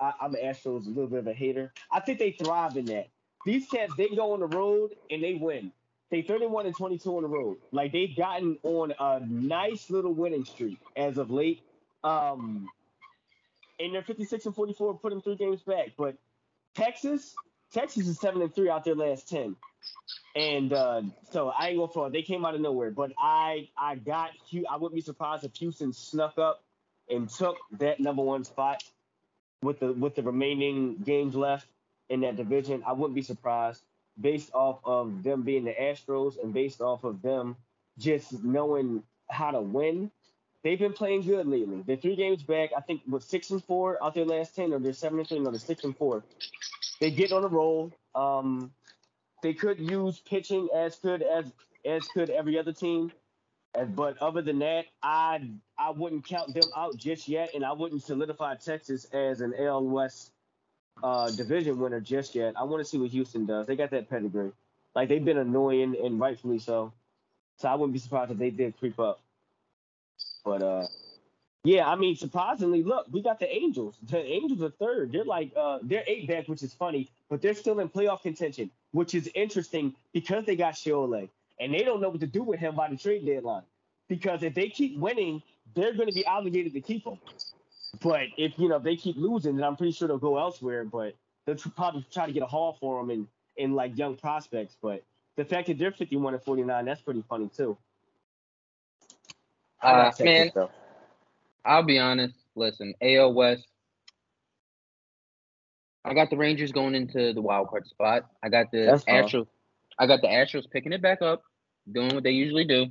I, 0.00 0.12
I'm 0.20 0.34
an 0.34 0.42
Astros 0.42 0.86
a 0.86 0.88
little 0.88 1.06
bit 1.06 1.20
of 1.20 1.26
a 1.26 1.32
hater. 1.32 1.72
I 1.90 2.00
think 2.00 2.18
they 2.18 2.32
thrive 2.32 2.76
in 2.76 2.86
that. 2.86 3.08
These 3.44 3.66
cats, 3.68 3.92
they 3.96 4.08
go 4.08 4.32
on 4.32 4.40
the 4.40 4.46
road 4.46 4.94
and 5.10 5.22
they 5.22 5.34
win. 5.34 5.72
They 6.10 6.22
31 6.22 6.66
and 6.66 6.76
22 6.76 7.16
on 7.16 7.22
the 7.22 7.28
road. 7.28 7.56
Like 7.72 7.92
they've 7.92 8.14
gotten 8.14 8.58
on 8.62 8.92
a 8.98 9.20
nice 9.20 9.88
little 9.90 10.12
winning 10.12 10.44
streak 10.44 10.78
as 10.96 11.18
of 11.18 11.30
late. 11.30 11.62
Um, 12.04 12.68
and 13.80 13.94
they're 13.94 14.02
56 14.02 14.46
and 14.46 14.54
44, 14.54 14.98
putting 14.98 15.22
three 15.22 15.36
games 15.36 15.62
back. 15.62 15.92
But 15.96 16.16
Texas, 16.74 17.34
Texas 17.72 18.06
is 18.06 18.20
seven 18.20 18.42
and 18.42 18.54
three 18.54 18.68
out 18.68 18.84
their 18.84 18.94
last 18.94 19.28
10. 19.28 19.56
And 20.34 20.72
uh, 20.72 21.02
so 21.30 21.48
I 21.48 21.68
ain't 21.68 21.78
gonna 21.78 21.92
front. 21.92 22.12
They 22.12 22.22
came 22.22 22.44
out 22.44 22.54
of 22.54 22.60
nowhere, 22.60 22.90
but 22.90 23.12
I 23.18 23.68
I 23.76 23.96
got 23.96 24.30
I 24.70 24.76
wouldn't 24.76 24.94
be 24.94 25.02
surprised 25.02 25.44
if 25.44 25.54
Houston 25.56 25.92
snuck 25.92 26.38
up 26.38 26.62
and 27.12 27.28
took 27.28 27.56
that 27.78 28.00
number 28.00 28.22
one 28.22 28.44
spot 28.44 28.82
with 29.62 29.78
the 29.80 29.92
with 29.92 30.14
the 30.14 30.22
remaining 30.22 30.96
games 31.04 31.34
left 31.34 31.66
in 32.08 32.20
that 32.20 32.36
division. 32.36 32.82
I 32.86 32.92
wouldn't 32.92 33.14
be 33.14 33.22
surprised 33.22 33.82
based 34.20 34.50
off 34.52 34.80
of 34.84 35.22
them 35.22 35.42
being 35.42 35.64
the 35.64 35.72
Astros 35.72 36.42
and 36.42 36.52
based 36.52 36.80
off 36.80 37.04
of 37.04 37.22
them 37.22 37.56
just 37.98 38.42
knowing 38.44 39.02
how 39.28 39.50
to 39.50 39.60
win. 39.60 40.10
They've 40.62 40.78
been 40.78 40.92
playing 40.92 41.22
good 41.22 41.46
lately. 41.46 41.82
They're 41.86 41.96
three 41.96 42.14
games 42.14 42.42
back. 42.42 42.70
I 42.76 42.80
think 42.80 43.02
with 43.08 43.24
six 43.24 43.50
and 43.50 43.64
four 43.64 44.02
out 44.02 44.14
their 44.14 44.24
last 44.24 44.54
ten, 44.54 44.72
or 44.72 44.78
they're 44.78 44.92
seven 44.92 45.18
and 45.18 45.28
three, 45.28 45.38
no, 45.40 45.50
they're 45.50 45.58
six 45.58 45.84
and 45.84 45.96
four. 45.96 46.22
They 47.00 47.10
get 47.10 47.32
on 47.32 47.44
a 47.44 47.48
roll. 47.48 47.92
Um, 48.14 48.70
they 49.42 49.54
could 49.54 49.80
use 49.80 50.20
pitching 50.20 50.68
as 50.74 50.96
good 50.96 51.22
as 51.22 51.46
as 51.84 52.06
could 52.08 52.30
every 52.30 52.58
other 52.58 52.72
team. 52.72 53.10
But 53.96 54.18
other 54.18 54.42
than 54.42 54.58
that, 54.60 54.84
I 55.02 55.40
I 55.82 55.90
wouldn't 55.90 56.24
count 56.24 56.54
them 56.54 56.70
out 56.76 56.96
just 56.96 57.26
yet, 57.26 57.50
and 57.54 57.64
I 57.64 57.72
wouldn't 57.72 58.04
solidify 58.04 58.54
Texas 58.54 59.04
as 59.06 59.40
an 59.40 59.52
AL 59.58 59.84
West 59.84 60.30
uh, 61.02 61.28
division 61.32 61.78
winner 61.78 62.00
just 62.00 62.36
yet. 62.36 62.54
I 62.56 62.62
want 62.62 62.80
to 62.80 62.84
see 62.84 62.98
what 62.98 63.10
Houston 63.10 63.46
does. 63.46 63.66
They 63.66 63.74
got 63.74 63.90
that 63.90 64.08
pedigree. 64.08 64.52
Like 64.94 65.08
they've 65.08 65.24
been 65.24 65.38
annoying 65.38 65.96
and 66.00 66.20
rightfully 66.20 66.60
so. 66.60 66.92
So 67.56 67.68
I 67.68 67.74
wouldn't 67.74 67.94
be 67.94 67.98
surprised 67.98 68.30
if 68.30 68.38
they 68.38 68.50
did 68.50 68.78
creep 68.78 69.00
up. 69.00 69.20
But 70.44 70.62
uh, 70.62 70.86
yeah, 71.64 71.88
I 71.88 71.96
mean, 71.96 72.14
surprisingly, 72.14 72.84
look, 72.84 73.06
we 73.10 73.20
got 73.20 73.40
the 73.40 73.52
Angels. 73.52 73.96
The 74.08 74.24
Angels 74.24 74.62
are 74.62 74.70
third. 74.70 75.10
They're 75.10 75.24
like 75.24 75.50
uh, 75.56 75.80
they're 75.82 76.04
eight 76.06 76.28
back, 76.28 76.46
which 76.46 76.62
is 76.62 76.72
funny, 76.72 77.08
but 77.28 77.42
they're 77.42 77.54
still 77.54 77.80
in 77.80 77.88
playoff 77.88 78.22
contention, 78.22 78.70
which 78.92 79.16
is 79.16 79.28
interesting 79.34 79.94
because 80.12 80.44
they 80.44 80.54
got 80.54 80.74
Shohei, 80.74 81.28
and 81.58 81.74
they 81.74 81.82
don't 81.82 82.00
know 82.00 82.10
what 82.10 82.20
to 82.20 82.26
do 82.28 82.44
with 82.44 82.60
him 82.60 82.76
by 82.76 82.88
the 82.88 82.96
trade 82.96 83.26
deadline. 83.26 83.62
Because 84.12 84.42
if 84.42 84.52
they 84.52 84.68
keep 84.68 84.98
winning, 84.98 85.42
they're 85.74 85.94
going 85.94 86.06
to 86.06 86.14
be 86.14 86.26
obligated 86.26 86.74
to 86.74 86.82
keep 86.82 87.06
him. 87.06 87.18
But 88.02 88.26
if 88.36 88.58
you 88.58 88.68
know 88.68 88.78
they 88.78 88.94
keep 88.94 89.16
losing, 89.16 89.56
then 89.56 89.64
I'm 89.64 89.74
pretty 89.74 89.92
sure 89.92 90.06
they'll 90.06 90.18
go 90.18 90.36
elsewhere. 90.36 90.84
But 90.84 91.14
they'll 91.46 91.56
probably 91.56 92.04
try 92.12 92.26
to 92.26 92.32
get 92.32 92.42
a 92.42 92.46
haul 92.46 92.76
for 92.78 93.00
him 93.00 93.08
and 93.08 93.26
in 93.56 93.72
like 93.72 93.96
young 93.96 94.14
prospects. 94.16 94.76
But 94.82 95.02
the 95.36 95.46
fact 95.46 95.68
that 95.68 95.78
they're 95.78 95.92
51 95.92 96.34
and 96.34 96.42
49, 96.42 96.84
that's 96.84 97.00
pretty 97.00 97.24
funny 97.26 97.48
too. 97.56 97.78
I 99.80 99.92
Uh, 99.92 99.96
like 99.96 100.04
Texas, 100.08 100.24
man, 100.24 100.50
though. 100.54 100.70
I'll 101.64 101.82
be 101.82 101.98
honest. 101.98 102.34
Listen, 102.54 102.92
AL 103.00 103.32
West. 103.32 103.66
I 106.04 106.12
got 106.12 106.28
the 106.28 106.36
Rangers 106.36 106.70
going 106.70 106.94
into 106.94 107.32
the 107.32 107.40
wild 107.40 107.68
card 107.68 107.86
spot. 107.86 108.24
I 108.42 108.50
got 108.50 108.70
the 108.72 108.84
That's 108.84 109.04
fine. 109.04 109.24
Astros. 109.24 109.46
I 109.98 110.06
got 110.06 110.20
the 110.20 110.28
Astros 110.28 110.70
picking 110.70 110.92
it 110.92 111.00
back 111.00 111.22
up, 111.22 111.44
doing 111.90 112.14
what 112.14 112.24
they 112.24 112.32
usually 112.32 112.66
do. 112.66 112.88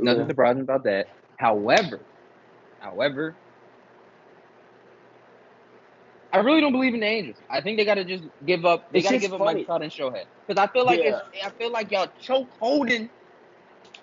Nothing 0.00 0.24
Yeah. 0.24 0.28
surprising 0.28 0.62
about 0.62 0.84
that. 0.84 1.06
However, 1.38 2.06
however, 2.80 3.38
I 6.32 6.38
really 6.38 6.60
don't 6.62 6.72
believe 6.72 6.94
in 6.94 7.00
the 7.00 7.06
Angels. 7.06 7.38
I 7.50 7.62
think 7.62 7.78
they 7.78 7.86
got 7.86 7.96
to 7.96 8.04
just 8.04 8.24
give 8.46 8.66
up. 8.66 8.86
They 8.92 9.00
It's 9.00 9.04
got 9.04 9.12
to 9.12 9.18
just 9.18 9.20
give 9.20 9.34
up 9.34 9.40
funny. 9.40 9.42
Mike 9.42 9.64
Trout 9.64 9.82
and 9.82 9.92
Shohei 9.92 10.24
because 10.48 10.62
I 10.62 10.70
feel 10.72 10.86
like 10.86 11.04
Yeah. 11.04 11.04
it's. 11.04 11.22
I 11.44 11.50
feel 11.50 11.72
like 11.72 11.92
y'all 11.92 12.10
choke 12.20 12.50
holding. 12.60 13.10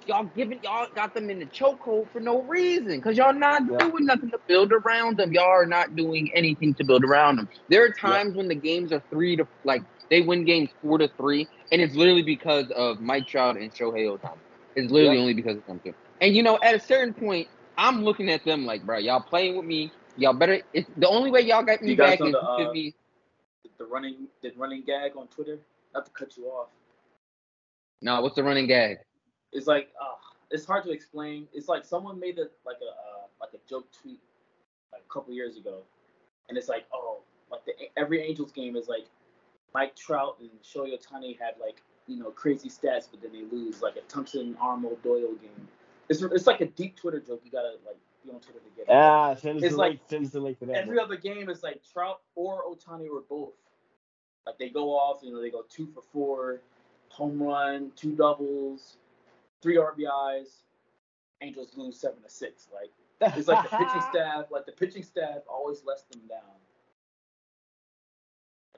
Y'all 0.05 0.25
giving 0.25 0.59
y'all 0.63 0.87
got 0.95 1.13
them 1.15 1.29
in 1.31 1.39
the 1.39 1.47
chokehold 1.47 2.11
for 2.11 2.21
no 2.21 2.43
reason 2.43 2.97
because 2.97 3.17
y'all 3.17 3.33
not 3.33 3.61
Yeah. 3.69 3.79
doing 3.79 4.05
nothing 4.05 4.31
to 4.31 4.39
build 4.47 4.73
around 4.73 5.17
them. 5.17 5.33
Y'all 5.33 5.45
are 5.45 5.67
not 5.67 5.95
doing 5.95 6.29
anything 6.35 6.75
to 6.77 6.85
build 6.85 7.05
around 7.05 7.37
them. 7.37 7.47
There 7.69 7.85
are 7.85 7.91
times 7.93 8.35
when 8.35 8.49
the 8.49 8.55
games 8.55 8.93
are 8.93 9.03
three 9.11 9.37
to 9.37 9.47
like 9.65 9.83
they 10.11 10.21
win 10.21 10.45
games 10.45 10.71
four 10.81 10.99
to 10.99 11.09
three, 11.19 11.47
and 11.71 11.81
it's 11.81 11.95
literally 11.95 12.23
because 12.23 12.71
of 12.75 12.99
Mike 13.01 13.27
Trout 13.27 13.57
and 13.57 13.73
Shohei 13.73 14.07
Ohtani. 14.07 14.44
It's 14.75 14.91
literally 14.91 15.17
Yep. 15.17 15.21
only 15.21 15.33
because 15.33 15.57
of 15.57 15.65
them 15.65 15.79
two. 15.83 15.93
And 16.21 16.35
you 16.35 16.43
know, 16.43 16.59
at 16.63 16.75
a 16.75 16.79
certain 16.79 17.13
point, 17.13 17.47
I'm 17.77 18.03
looking 18.03 18.29
at 18.29 18.43
them 18.45 18.65
like, 18.65 18.85
bro, 18.85 18.97
y'all 18.99 19.21
playing 19.21 19.57
with 19.57 19.65
me. 19.65 19.91
Y'all 20.17 20.33
better. 20.33 20.61
It's 20.73 20.89
the 20.97 21.07
only 21.07 21.31
way 21.31 21.41
y'all 21.41 21.63
got 21.63 21.81
me 21.81 21.91
You 21.91 21.97
back 21.97 22.19
know 22.19 22.27
is 22.27 22.33
the, 22.33 22.39
to 22.39 22.69
uh, 22.69 22.71
me. 22.71 22.95
The 23.77 23.85
running, 23.85 24.27
the 24.41 24.51
running 24.57 24.83
gag 24.85 25.17
on 25.17 25.27
Twitter. 25.27 25.59
Not 25.93 26.05
to 26.05 26.11
cut 26.11 26.37
you 26.37 26.45
off. 26.45 26.69
No, 28.01 28.21
what's 28.21 28.35
the 28.35 28.43
running 28.43 28.67
gag? 28.67 28.97
It's 29.51 29.67
like, 29.67 29.89
uh, 30.01 30.15
it's 30.51 30.65
hard 30.65 30.83
to 30.85 30.91
explain. 30.91 31.47
It's 31.53 31.67
like 31.67 31.85
someone 31.85 32.19
made 32.19 32.37
a 32.37 32.47
like 32.65 32.77
a 32.81 32.91
uh, 32.91 33.25
like 33.41 33.51
a 33.53 33.69
joke 33.69 33.87
tweet 33.91 34.19
like 34.93 35.01
a 35.09 35.13
couple 35.13 35.33
years 35.33 35.57
ago, 35.57 35.79
and 36.49 36.57
it's 36.57 36.69
like, 36.69 36.85
oh, 36.93 37.19
like 37.51 37.65
the 37.65 37.73
every 37.97 38.21
Angels 38.21 38.51
game 38.51 38.75
is 38.75 38.87
like 38.87 39.05
Mike 39.73 39.95
Trout 39.95 40.37
and 40.39 40.49
Shohei 40.63 40.93
Ohtani 40.97 41.37
had 41.39 41.55
like 41.59 41.81
you 42.07 42.17
know 42.17 42.31
crazy 42.31 42.69
stats, 42.69 43.07
but 43.09 43.21
then 43.21 43.31
they 43.31 43.43
lose 43.55 43.81
like 43.81 43.95
a 43.95 44.01
Tunson 44.01 44.55
Armo 44.61 45.01
Doyle 45.03 45.33
game. 45.41 45.67
It's 46.09 46.21
it's 46.21 46.47
like 46.47 46.61
a 46.61 46.67
deep 46.67 46.95
Twitter 46.97 47.19
joke. 47.19 47.41
You 47.43 47.51
gotta 47.51 47.75
like 47.85 47.97
be 48.23 48.31
on 48.31 48.39
Twitter 48.39 48.59
to 48.59 48.75
get 48.75 48.89
it. 48.89 48.91
Ah, 48.91 49.35
send 49.35 49.63
It's 49.63 49.73
the 49.73 49.77
like 49.77 49.89
link. 49.91 50.01
Send 50.07 50.25
us 50.25 50.31
the 50.31 50.39
link 50.39 50.59
for 50.59 50.65
that. 50.65 50.77
Every 50.77 50.97
one. 50.97 51.05
other 51.05 51.17
game 51.17 51.49
is 51.49 51.63
like 51.63 51.81
Trout 51.91 52.21
or 52.35 52.63
Ohtani 52.63 53.07
or 53.09 53.21
both. 53.29 53.53
Like 54.45 54.57
they 54.59 54.69
go 54.69 54.91
off, 54.91 55.21
you 55.23 55.33
know, 55.33 55.41
they 55.41 55.49
go 55.49 55.63
two 55.69 55.87
for 55.87 56.01
four, 56.13 56.61
home 57.09 57.41
run, 57.41 57.91
two 57.95 58.15
doubles, 58.15 58.97
three 59.61 59.77
RBIs. 59.77 60.61
Angels 61.41 61.71
lose 61.75 61.99
seven 61.99 62.21
to 62.21 62.29
six. 62.29 62.67
Like 62.73 62.91
it's 63.35 63.47
like 63.47 63.69
the 63.69 63.77
pitching 63.77 64.01
staff, 64.11 64.45
like 64.51 64.65
the 64.65 64.71
pitching 64.71 65.03
staff 65.03 65.39
always 65.49 65.83
lets 65.85 66.03
them 66.03 66.21
down. 66.29 66.39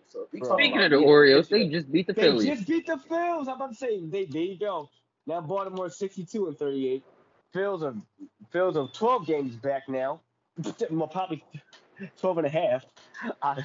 So 0.07 0.27
we 0.31 0.39
Speaking 0.39 0.81
of 0.81 0.91
the 0.91 0.97
being 0.97 1.09
Orioles, 1.09 1.47
pitching- 1.49 1.69
they 1.69 1.77
just 1.77 1.91
beat 1.91 2.07
the 2.07 2.13
They 2.13 2.21
Phillies. 2.21 2.45
just 2.47 2.67
beat 2.67 2.87
the 2.87 2.95
Phils. 2.95 3.41
I'm 3.47 3.55
about 3.55 3.69
to 3.71 3.75
say, 3.75 3.99
they 3.99 4.25
there 4.25 4.41
you 4.41 4.57
go. 4.57 4.89
Now 5.25 5.41
Baltimore 5.41 5.89
62 5.89 6.47
and 6.47 6.57
38. 6.57 7.03
Phils 7.53 7.81
are 7.83 7.95
Phils 8.53 8.75
are 8.75 8.91
12 8.93 9.25
games 9.25 9.55
back 9.55 9.89
now. 9.89 10.21
Well, 10.89 11.07
probably 11.07 11.43
12 12.19 12.37
and 12.39 12.47
a 12.47 12.49
half. 12.49 12.85
I- 13.41 13.63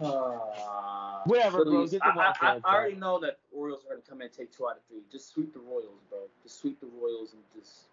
Uh, 0.00 1.22
Whatever, 1.26 1.64
bro, 1.64 1.86
get 1.86 2.00
the 2.00 2.06
I, 2.06 2.10
I, 2.10 2.34
I, 2.40 2.60
I 2.64 2.74
already 2.74 2.96
know 2.96 3.18
that 3.20 3.38
Orioles 3.52 3.82
are 3.84 3.90
going 3.94 4.02
to 4.02 4.08
come 4.08 4.20
in 4.20 4.26
and 4.26 4.36
take 4.36 4.52
two 4.54 4.66
out 4.68 4.76
of 4.76 4.82
three. 4.88 5.00
Just 5.10 5.32
sweep 5.32 5.54
the 5.54 5.60
Royals, 5.60 6.00
bro. 6.10 6.18
Just 6.42 6.60
sweep 6.60 6.80
the 6.80 6.86
Royals 7.00 7.32
and 7.32 7.42
just 7.56 7.84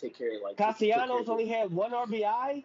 take 0.00 0.16
care 0.16 0.34
of 0.36 0.42
like. 0.42 0.56
take 0.56 0.66
Castellanos 0.66 1.28
only 1.28 1.46
had 1.46 1.70
one 1.70 1.92
RBI. 1.92 2.64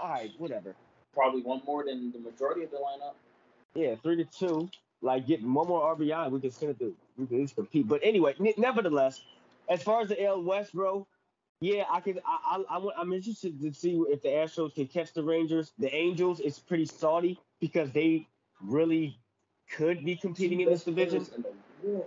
All 0.00 0.08
right, 0.08 0.30
whatever. 0.38 0.76
Probably 1.14 1.42
one 1.42 1.62
more 1.66 1.84
than 1.84 2.12
the 2.12 2.18
majority 2.18 2.64
of 2.64 2.70
the 2.70 2.76
lineup. 2.76 3.14
Yeah, 3.74 3.94
three 4.02 4.16
to 4.16 4.24
two. 4.24 4.68
Like 5.00 5.26
getting 5.26 5.52
one 5.54 5.68
more 5.68 5.94
RBI, 5.94 6.30
we 6.30 6.40
can 6.40 6.50
still 6.50 6.72
do. 6.72 6.94
We 7.16 7.26
can 7.26 7.36
at 7.36 7.40
least 7.42 7.54
compete. 7.54 7.86
But 7.86 8.00
anyway, 8.02 8.34
ne- 8.38 8.54
nevertheless, 8.56 9.20
as 9.68 9.82
far 9.82 10.00
as 10.00 10.08
the 10.08 10.20
L 10.20 10.42
West, 10.42 10.72
bro, 10.74 11.06
yeah, 11.60 11.84
I 11.90 12.00
can. 12.00 12.18
I, 12.26 12.56
I, 12.68 12.74
I 12.74 12.78
want- 12.78 12.96
I'm 12.98 13.12
interested 13.12 13.60
to 13.60 13.72
see 13.72 14.02
if 14.08 14.22
the 14.22 14.28
Astros 14.28 14.74
can 14.74 14.86
catch 14.88 15.12
the 15.12 15.22
Rangers. 15.22 15.72
The 15.78 15.94
Angels 15.94 16.40
is 16.40 16.58
pretty 16.58 16.86
salty 16.86 17.38
because 17.60 17.92
they 17.92 18.26
really 18.60 19.16
could 19.70 20.04
be 20.04 20.16
competing 20.16 20.60
in 20.62 20.68
this 20.68 20.82
division. 20.84 21.26
in. 21.84 22.02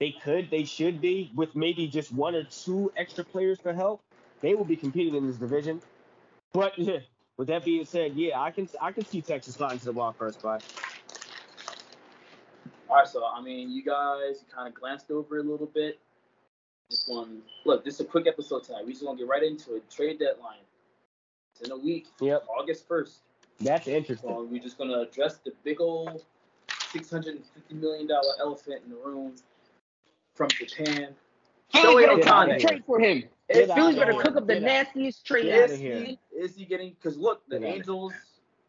They 0.00 0.12
could, 0.12 0.50
they 0.50 0.64
should 0.64 1.00
be, 1.00 1.30
with 1.34 1.56
maybe 1.56 1.88
just 1.88 2.12
one 2.12 2.34
or 2.34 2.44
two 2.44 2.92
extra 2.96 3.24
players 3.24 3.60
for 3.60 3.72
help. 3.72 4.00
They 4.40 4.54
will 4.54 4.64
be 4.64 4.76
competing 4.76 5.16
in 5.16 5.26
this 5.26 5.36
division. 5.36 5.82
But 6.52 6.78
yeah, 6.78 7.00
with 7.38 7.48
that 7.48 7.64
being 7.64 7.84
said, 7.86 8.14
yeah, 8.14 8.40
I 8.40 8.50
can 8.50 8.68
I 8.82 8.92
can 8.92 9.06
see 9.06 9.22
Texas 9.22 9.54
sliding 9.54 9.78
to 9.78 9.84
the 9.86 9.92
wild 9.92 10.18
card 10.18 10.34
spot. 10.34 10.62
All 12.90 12.96
right, 12.96 13.06
so 13.08 13.24
I 13.24 13.40
mean, 13.40 13.70
you 13.70 13.82
guys 13.82 14.44
kind 14.54 14.68
of 14.68 14.74
glanced 14.74 15.10
over 15.10 15.38
a 15.38 15.42
little 15.42 15.66
bit. 15.72 15.98
Just 16.90 17.08
one 17.08 17.42
look. 17.64 17.84
This 17.84 17.94
is 17.94 18.00
a 18.00 18.04
quick 18.04 18.26
episode 18.26 18.64
tonight. 18.64 18.84
We 18.84 18.92
just 18.92 19.04
want 19.04 19.18
to 19.18 19.24
get 19.24 19.30
right 19.30 19.42
into 19.42 19.76
it. 19.76 19.88
Trade 19.90 20.18
deadline. 20.18 20.58
It's 21.52 21.66
in 21.68 21.72
a 21.72 21.76
week, 21.76 22.06
Yep, 22.20 22.44
August 22.48 22.86
first. 22.88 23.20
that's 23.60 23.86
interesting. 23.86 24.28
So 24.28 24.42
we're 24.50 24.62
just 24.62 24.78
gonna 24.78 25.00
address 25.00 25.38
the 25.44 25.52
big 25.64 25.80
old 25.80 26.24
six 26.90 27.10
hundred 27.10 27.36
and 27.36 27.44
fifty 27.54 27.74
million 27.74 28.06
dollar 28.06 28.32
elephant 28.40 28.82
in 28.84 28.90
the 28.90 28.96
room 28.96 29.34
from 30.34 30.48
Japan. 30.48 31.14
Phillies 31.72 32.06
Shohei 32.06 32.06
better 32.06 32.22
come 32.22 32.48
Ohtani. 32.48 32.52
and 32.52 32.60
trade 32.60 32.84
for 32.86 32.98
him. 33.00 33.24
Get 33.52 33.70
outta 33.70 33.96
better 33.96 34.12
cook 34.12 34.36
up 34.36 34.46
the 34.46 34.54
Get 34.54 34.62
nastiest 34.62 35.24
trade. 35.26 35.46
Is 35.46 35.78
he, 35.78 36.18
is 36.36 36.56
he 36.56 36.64
getting? 36.64 36.90
Because 36.90 37.16
look, 37.16 37.42
the 37.48 37.58
Get. 37.58 37.74
Angels, 37.76 38.12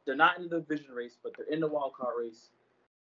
they're 0.05 0.15
not 0.15 0.37
in 0.37 0.49
the 0.49 0.59
division 0.61 0.93
race, 0.93 1.17
but 1.21 1.33
they're 1.37 1.47
in 1.47 1.59
the 1.59 1.67
wild 1.67 1.93
card 1.93 2.15
race. 2.19 2.49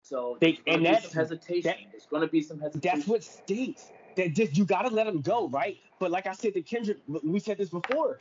So 0.02 0.38
They- 0.40 0.60
and 0.68 0.86
that's- 0.86 1.12
hesitation. 1.12 1.64
that- 1.64 1.78
there's 1.92 2.06
going 2.06 2.22
to 2.22 2.28
be 2.28 2.42
some 2.42 2.60
hesitation. 2.60 2.98
That's 3.00 3.08
what 3.08 3.24
stinks. 3.24 3.92
That 4.16 4.34
just 4.34 4.56
you 4.56 4.64
gotta 4.64 4.88
let 4.90 5.08
them 5.08 5.20
go, 5.22 5.50
right? 5.50 5.78
But 6.00 6.10
like 6.10 6.26
I 6.26 6.32
said 6.34 6.54
to 6.54 6.62
Kendrick, 6.62 7.00
we 7.08 7.40
said 7.40 7.58
this 7.58 7.70
before. 7.70 8.18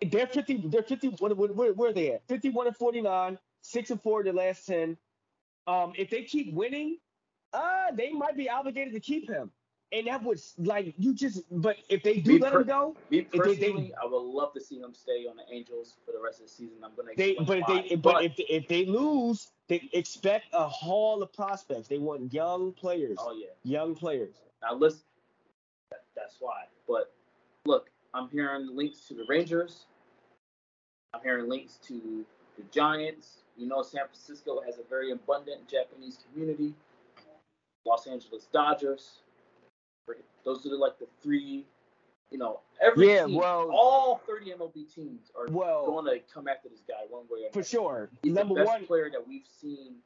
They're 0.00 0.26
fifty. 0.26 0.56
They're 0.56 0.82
fifty. 0.82 1.08
What, 1.18 1.36
what, 1.36 1.54
where, 1.54 1.72
where 1.74 1.90
are 1.90 1.92
they 1.92 2.12
at? 2.12 2.26
Fifty-one 2.28 2.66
and 2.66 2.76
forty-nine. 2.76 3.38
Six 3.60 3.90
and 3.90 4.00
four 4.02 4.20
in 4.20 4.26
the 4.26 4.32
last 4.32 4.66
ten. 4.66 4.96
Um, 5.66 5.92
if 5.98 6.08
they 6.08 6.22
keep 6.22 6.54
winning, 6.54 6.98
uh, 7.52 7.90
they 7.92 8.10
might 8.12 8.36
be 8.36 8.48
obligated 8.48 8.94
to 8.94 9.00
keep 9.00 9.28
him. 9.28 9.50
And 9.94 10.08
that 10.08 10.22
was 10.24 10.54
like 10.58 10.92
you 10.98 11.14
just. 11.14 11.42
But 11.50 11.76
if 11.88 12.02
they 12.02 12.18
do 12.18 12.32
Me 12.32 12.38
let 12.40 12.52
per- 12.52 12.60
him 12.62 12.66
go, 12.66 12.96
Me 13.10 13.20
they- 13.20 13.28
they- 13.30 13.38
personally, 13.38 13.94
I 14.02 14.04
would 14.06 14.18
love 14.18 14.52
to 14.54 14.60
see 14.60 14.80
him 14.80 14.92
stay 14.92 15.26
on 15.28 15.36
the 15.36 15.44
Angels 15.54 15.94
for 16.04 16.10
the 16.10 16.20
rest 16.20 16.40
of 16.40 16.46
the 16.46 16.52
season. 16.52 16.78
I'm 16.82 16.90
going 16.96 17.08
to 17.08 17.14
they. 17.16 17.34
But 17.34 17.58
if 17.58 17.66
they. 17.88 17.94
But 17.96 18.24
if 18.24 18.32
if 18.38 18.66
they 18.66 18.86
lose, 18.86 19.52
they 19.68 19.88
expect 19.92 20.46
a 20.52 20.66
haul 20.66 21.22
of 21.22 21.32
prospects. 21.32 21.86
They 21.86 21.98
want 21.98 22.32
young 22.32 22.72
players. 22.72 23.18
oh 23.20 23.32
yeah, 23.36 23.46
Young 23.62 23.94
players. 23.94 24.34
now 24.62 24.74
listen, 24.74 25.02
that, 25.92 26.02
that's 26.16 26.36
why. 26.40 26.64
But 26.88 27.12
look, 27.64 27.88
I'm 28.14 28.28
hearing 28.30 28.74
links 28.74 29.06
to 29.08 29.14
the 29.14 29.24
Rangers. 29.28 29.86
I'm 31.14 31.22
hearing 31.22 31.48
links 31.48 31.78
to 31.86 32.24
the 32.56 32.64
Giants. 32.72 33.42
You 33.56 33.68
know, 33.68 33.82
San 33.82 34.06
Francisco 34.06 34.60
has 34.66 34.78
a 34.78 34.82
very 34.90 35.12
abundant 35.12 35.68
Japanese 35.68 36.18
community. 36.32 36.74
Los 37.86 38.08
Angeles 38.08 38.48
Dodgers. 38.52 39.20
Those 40.44 40.66
are 40.66 40.76
like 40.76 40.98
the 40.98 41.06
three. 41.22 41.66
You 42.30 42.38
know, 42.38 42.60
every 42.80 43.06
Yeah, 43.12 43.26
team, 43.26 43.36
well- 43.36 43.70
all 43.70 44.18
30 44.26 44.50
MLB 44.52 44.84
teams 44.92 45.30
are 45.38 45.46
Well, 45.50 45.86
going 45.86 46.06
to 46.06 46.18
come 46.32 46.48
after 46.48 46.68
this 46.68 46.80
guy 46.80 46.94
one 47.08 47.24
way 47.28 47.42
or 47.42 47.46
another. 47.46 47.52
for 47.52 47.62
sure. 47.62 48.10
He's 48.24 48.32
Number 48.34 48.54
the 48.54 48.60
best 48.64 48.68
one. 48.70 48.86
player 48.86 49.08
that 49.10 49.28
we've 49.28 49.46
seen 49.46 49.96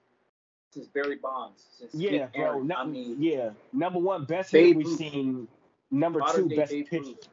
since 0.71 0.87
Barry 0.89 1.17
Bonds, 1.17 1.65
since 1.79 1.95
Yeah, 1.95 2.27
bro. 2.35 2.61
Nu- 2.63 2.75
I 2.75 2.85
mean, 2.85 3.17
yeah, 3.23 3.53
number 3.73 3.99
one 3.99 4.25
best 4.25 4.53
Babe 4.53 4.77
we've 4.77 4.87
Ruth. 4.87 4.99
seen. 4.99 5.49
Number 5.91 6.19
modern 6.19 6.51
two 6.51 6.57
best 6.57 6.71
Babe 6.73 6.87
pitcher. 6.87 7.05
Ruth. 7.07 7.29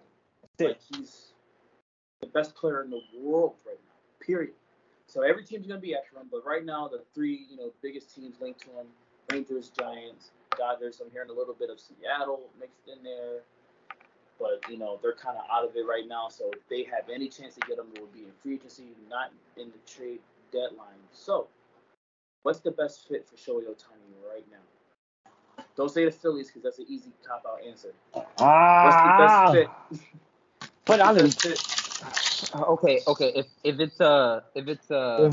Like 0.59 0.79
he's 0.79 1.33
the 2.21 2.27
best 2.27 2.55
player 2.55 2.81
in 2.83 2.89
the 2.89 3.01
world 3.19 3.55
right 3.65 3.77
now. 3.77 4.25
Period. 4.25 4.53
So 5.07 5.23
every 5.23 5.43
team's 5.43 5.67
gonna 5.67 5.81
be 5.81 5.93
after 5.93 6.17
him, 6.17 6.29
but 6.31 6.45
right 6.45 6.63
now 6.63 6.87
the 6.87 7.03
three, 7.13 7.45
you 7.49 7.57
know, 7.57 7.73
biggest 7.81 8.15
teams 8.15 8.39
linked 8.39 8.61
to 8.61 8.67
him: 8.69 8.87
Rangers, 9.29 9.71
Giants, 9.77 10.31
Dodgers. 10.57 11.01
I'm 11.03 11.11
hearing 11.11 11.29
a 11.29 11.33
little 11.33 11.55
bit 11.55 11.69
of 11.69 11.79
Seattle 11.79 12.49
mixed 12.59 12.87
in 12.87 13.03
there, 13.03 13.41
but 14.39 14.61
you 14.69 14.77
know 14.77 14.99
they're 15.01 15.15
kind 15.15 15.37
of 15.37 15.45
out 15.51 15.65
of 15.67 15.75
it 15.75 15.85
right 15.87 16.07
now. 16.07 16.29
So 16.29 16.51
if 16.53 16.67
they 16.69 16.83
have 16.83 17.09
any 17.13 17.29
chance 17.29 17.55
to 17.55 17.61
get 17.67 17.77
them, 17.77 17.87
it 17.95 18.01
would 18.01 18.13
be 18.13 18.21
in 18.25 18.31
free 18.41 18.55
agency, 18.55 18.95
not 19.09 19.31
in 19.57 19.69
the 19.69 19.79
trade 19.91 20.19
deadline. 20.51 21.01
So, 21.11 21.47
what's 22.43 22.59
the 22.59 22.71
best 22.71 23.07
fit 23.07 23.27
for 23.27 23.35
Shohei 23.35 23.65
Ohtani 23.67 24.15
right 24.29 24.45
now? 24.51 24.57
Don't 25.75 25.91
say 25.91 26.05
the 26.05 26.11
Phillies 26.11 26.47
because 26.47 26.63
that's 26.63 26.79
an 26.79 26.85
easy 26.87 27.11
cop 27.27 27.45
out 27.47 27.59
answer. 27.67 27.93
What's 28.81 28.95
Ah, 28.95 29.01
the 29.01 29.09
best 29.09 29.51
fit? 29.51 29.69
but 30.85 31.01
I 31.01 31.13
Best 31.13 31.43
Okay, 32.55 33.01
okay. 33.07 33.31
If 33.35 33.47
if 33.63 33.79
it's 33.79 33.99
uh 34.01 34.41
if 34.55 34.67
it's 34.67 34.89
uh 34.91 35.31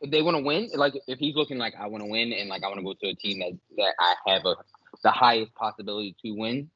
if 0.00 0.10
they 0.10 0.22
want 0.22 0.36
to 0.36 0.42
win, 0.42 0.68
like 0.74 0.94
if 1.06 1.18
he's 1.18 1.34
looking 1.36 1.58
like 1.58 1.74
I 1.78 1.86
want 1.86 2.02
to 2.04 2.10
win 2.10 2.32
and 2.32 2.48
like 2.48 2.62
I 2.64 2.68
want 2.68 2.78
to 2.78 2.84
go 2.84 2.94
to 2.94 3.08
a 3.08 3.14
team 3.14 3.40
that 3.40 3.58
that 3.76 3.94
I 3.98 4.32
have 4.32 4.44
a 4.46 4.56
the 5.02 5.10
highest 5.10 5.54
possibility 5.54 6.14
to 6.24 6.32
win, 6.32 6.70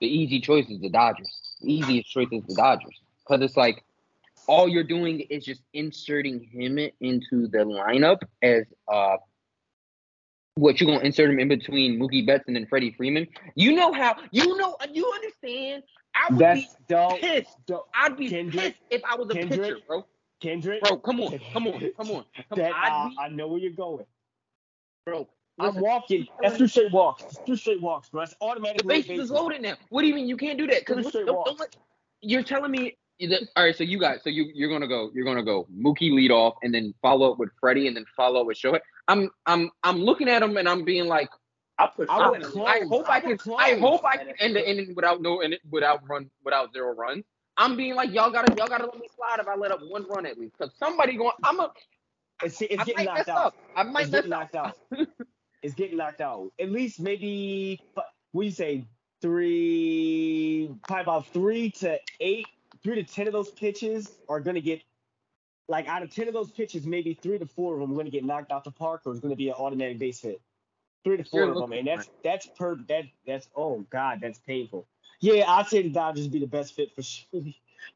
the 0.00 0.06
easy 0.06 0.40
choice 0.40 0.68
is 0.70 0.80
the 0.80 0.90
Dodgers. 0.90 1.30
The 1.60 1.72
easiest 1.72 2.10
choice 2.10 2.28
is 2.32 2.42
the 2.46 2.54
Dodgers 2.54 3.00
because 3.26 3.42
it's 3.42 3.56
like 3.56 3.84
all 4.46 4.68
you're 4.68 4.84
doing 4.84 5.20
is 5.20 5.44
just 5.44 5.62
inserting 5.72 6.42
him 6.52 6.78
into 7.00 7.48
the 7.48 7.58
lineup 7.58 8.18
as 8.42 8.64
uh 8.88 9.16
what 10.54 10.80
you're 10.80 10.90
gonna 10.90 11.04
insert 11.04 11.30
him 11.30 11.38
in 11.38 11.48
between 11.48 11.98
Mookie 11.98 12.26
Betts 12.26 12.44
and 12.46 12.56
then 12.56 12.66
Freddie 12.66 12.92
Freeman. 12.92 13.26
You 13.54 13.72
know 13.72 13.92
how 13.92 14.16
you 14.30 14.56
know 14.56 14.76
you 14.92 15.10
understand. 15.14 15.82
I 16.14 16.30
would 16.34 16.48
That's 16.48 16.50
be 16.50 16.68
pissed. 17.08 17.58
I'd 17.94 18.16
be 18.16 18.30
Kendrick? 18.30 18.50
pissed 18.50 18.78
if 18.90 19.02
I 19.04 19.16
was 19.16 19.30
a 19.30 19.36
Kendrick? 19.36 19.76
pitcher, 19.76 19.78
bro. 19.86 20.06
Kendrick. 20.40 20.82
Bro, 20.82 20.98
come 20.98 21.20
on, 21.20 21.38
come 21.52 21.66
on, 21.68 21.80
come 21.96 22.10
on, 22.10 22.24
come 22.48 22.58
That 22.58 22.72
on. 22.72 22.78
I'd 22.84 23.12
uh, 23.18 23.22
I 23.22 23.28
know 23.28 23.48
where 23.48 23.60
you're 23.60 23.72
going. 23.72 24.06
bro. 25.06 25.28
I'm 25.58 25.78
walking. 25.80 26.26
That's 26.42 26.56
two 26.56 26.68
straight 26.68 26.92
walks. 26.92 27.22
That's 27.22 27.38
two 27.46 27.56
straight 27.56 27.82
walks, 27.82 28.08
bro. 28.08 28.22
That's 28.22 28.32
the 28.32 28.44
automatic. 28.46 28.86
bases 28.86 29.18
is 29.18 29.30
loaded 29.30 29.60
now. 29.62 29.74
What 29.90 30.02
do 30.02 30.08
you 30.08 30.14
mean 30.14 30.26
you 30.26 30.36
can't 30.38 30.56
do 30.58 30.66
that? 30.68 30.86
Three 30.86 30.96
Because 30.96 31.08
straight 31.08 31.26
don't, 31.26 31.36
walks. 31.36 31.50
don't 31.50 31.60
let, 31.60 31.76
you're 32.22 32.42
telling 32.42 32.70
me 32.70 32.96
that. 33.20 33.42
All 33.56 33.64
right, 33.64 33.76
so 33.76 33.84
you 33.84 33.98
got 34.00 34.22
so 34.22 34.30
you 34.30 34.50
you're 34.54 34.70
gonna 34.70 34.88
go 34.88 35.10
you're 35.14 35.24
gonna 35.26 35.42
go 35.44 35.66
Mookie 35.74 36.12
lead 36.12 36.30
off 36.30 36.54
and 36.62 36.72
then 36.74 36.94
follow 37.02 37.30
up 37.32 37.38
with 37.38 37.50
Freddie 37.60 37.86
and 37.88 37.96
then 37.96 38.06
follow 38.16 38.40
up 38.40 38.46
with 38.46 38.56
Shohei. 38.58 38.80
I'm 39.08 39.30
I'm 39.46 39.70
I'm 39.82 39.98
looking 39.98 40.28
at 40.28 40.42
him 40.42 40.56
and 40.56 40.66
I'm 40.68 40.84
being 40.84 41.06
like, 41.06 41.28
I 41.78 41.88
put 41.94 42.08
I 42.08 42.18
Shohei 42.18 42.30
would 42.30 42.36
in 42.36 42.42
the 42.42 42.48
close. 42.48 42.68
I 42.68 42.80
hope 42.86 43.10
I 43.10 43.16
I 43.16 43.26
would 43.26 43.40
can 43.40 43.54
I 43.58 43.78
hope 43.78 44.04
I 44.04 44.16
can 44.16 44.28
end 44.40 44.56
the 44.56 44.70
inning 44.70 44.94
without 44.96 45.20
no 45.20 45.42
without 45.70 46.08
run 46.08 46.30
without 46.42 46.72
zero 46.72 46.94
runs. 46.94 47.24
I'm 47.60 47.76
being 47.76 47.96
like, 47.96 48.12
y'all 48.12 48.32
gotta 48.32 48.54
y'all 48.56 48.68
gotta 48.68 48.86
let 48.86 49.00
me 49.00 49.08
slide 49.16 49.40
if 49.40 49.48
I 49.48 49.56
let 49.56 49.72
up 49.72 49.80
one 49.82 50.08
run 50.08 50.26
at 50.26 50.38
least. 50.38 50.58
Cause 50.58 50.72
somebody 50.78 51.16
going 51.18 51.32
I'm 51.44 51.60
a 51.60 51.72
It's, 52.42 52.62
it's 52.62 52.84
I 52.84 52.84
getting 52.84 53.04
knocked 53.04 53.28
out. 53.28 53.52
up. 53.52 53.56
I 53.76 53.84
might 53.84 54.06
It's 54.06 54.10
mess 54.10 54.24
getting 54.24 54.30
up. 54.30 54.30
knocked 54.30 54.56
out. 54.56 54.76
it's 55.62 55.74
getting 55.74 55.98
knocked 55.98 56.22
out. 56.22 56.52
At 56.60 56.70
least 56.70 57.00
maybe 57.00 57.82
what 58.32 58.42
do 58.42 58.46
you 58.46 58.52
say 58.52 58.86
three, 59.22 60.70
probably 60.88 61.02
about 61.02 61.28
three 61.28 61.70
to 61.72 62.00
eight, 62.20 62.46
three 62.82 62.96
to 62.96 63.04
ten 63.04 63.26
of 63.28 63.34
those 63.34 63.52
pitches 63.52 64.18
are 64.28 64.40
gonna 64.40 64.62
get 64.62 64.82
like 65.68 65.88
out 65.88 66.02
of 66.02 66.10
ten 66.10 66.28
of 66.28 66.34
those 66.34 66.52
pitches, 66.52 66.86
maybe 66.86 67.14
three 67.14 67.38
to 67.38 67.46
four 67.46 67.74
of 67.74 67.80
them 67.80 67.92
are 67.92 67.96
gonna 67.96 68.10
get 68.10 68.24
knocked 68.24 68.52
out 68.52 68.64
the 68.64 68.72
park 68.72 69.02
or 69.06 69.12
it's 69.12 69.20
gonna 69.20 69.36
be 69.36 69.48
an 69.48 69.54
automatic 69.54 69.98
base 69.98 70.20
hit. 70.20 70.42
Three 71.04 71.16
to 71.16 71.24
four 71.24 71.44
of 71.44 71.56
them, 71.56 71.72
and 71.72 71.86
that's 71.86 72.06
for 72.06 72.12
that's 72.22 72.46
per 72.46 72.76
that 72.88 73.04
that's 73.26 73.48
oh 73.56 73.84
god, 73.90 74.20
that's 74.20 74.38
painful. 74.40 74.86
Yeah, 75.20 75.44
I'd 75.50 75.66
say 75.66 75.82
the 75.82 75.90
Dodgers 75.90 76.28
be 76.28 76.40
the 76.40 76.46
best 76.46 76.74
fit 76.74 76.94
for 76.94 77.02
sure. 77.02 77.26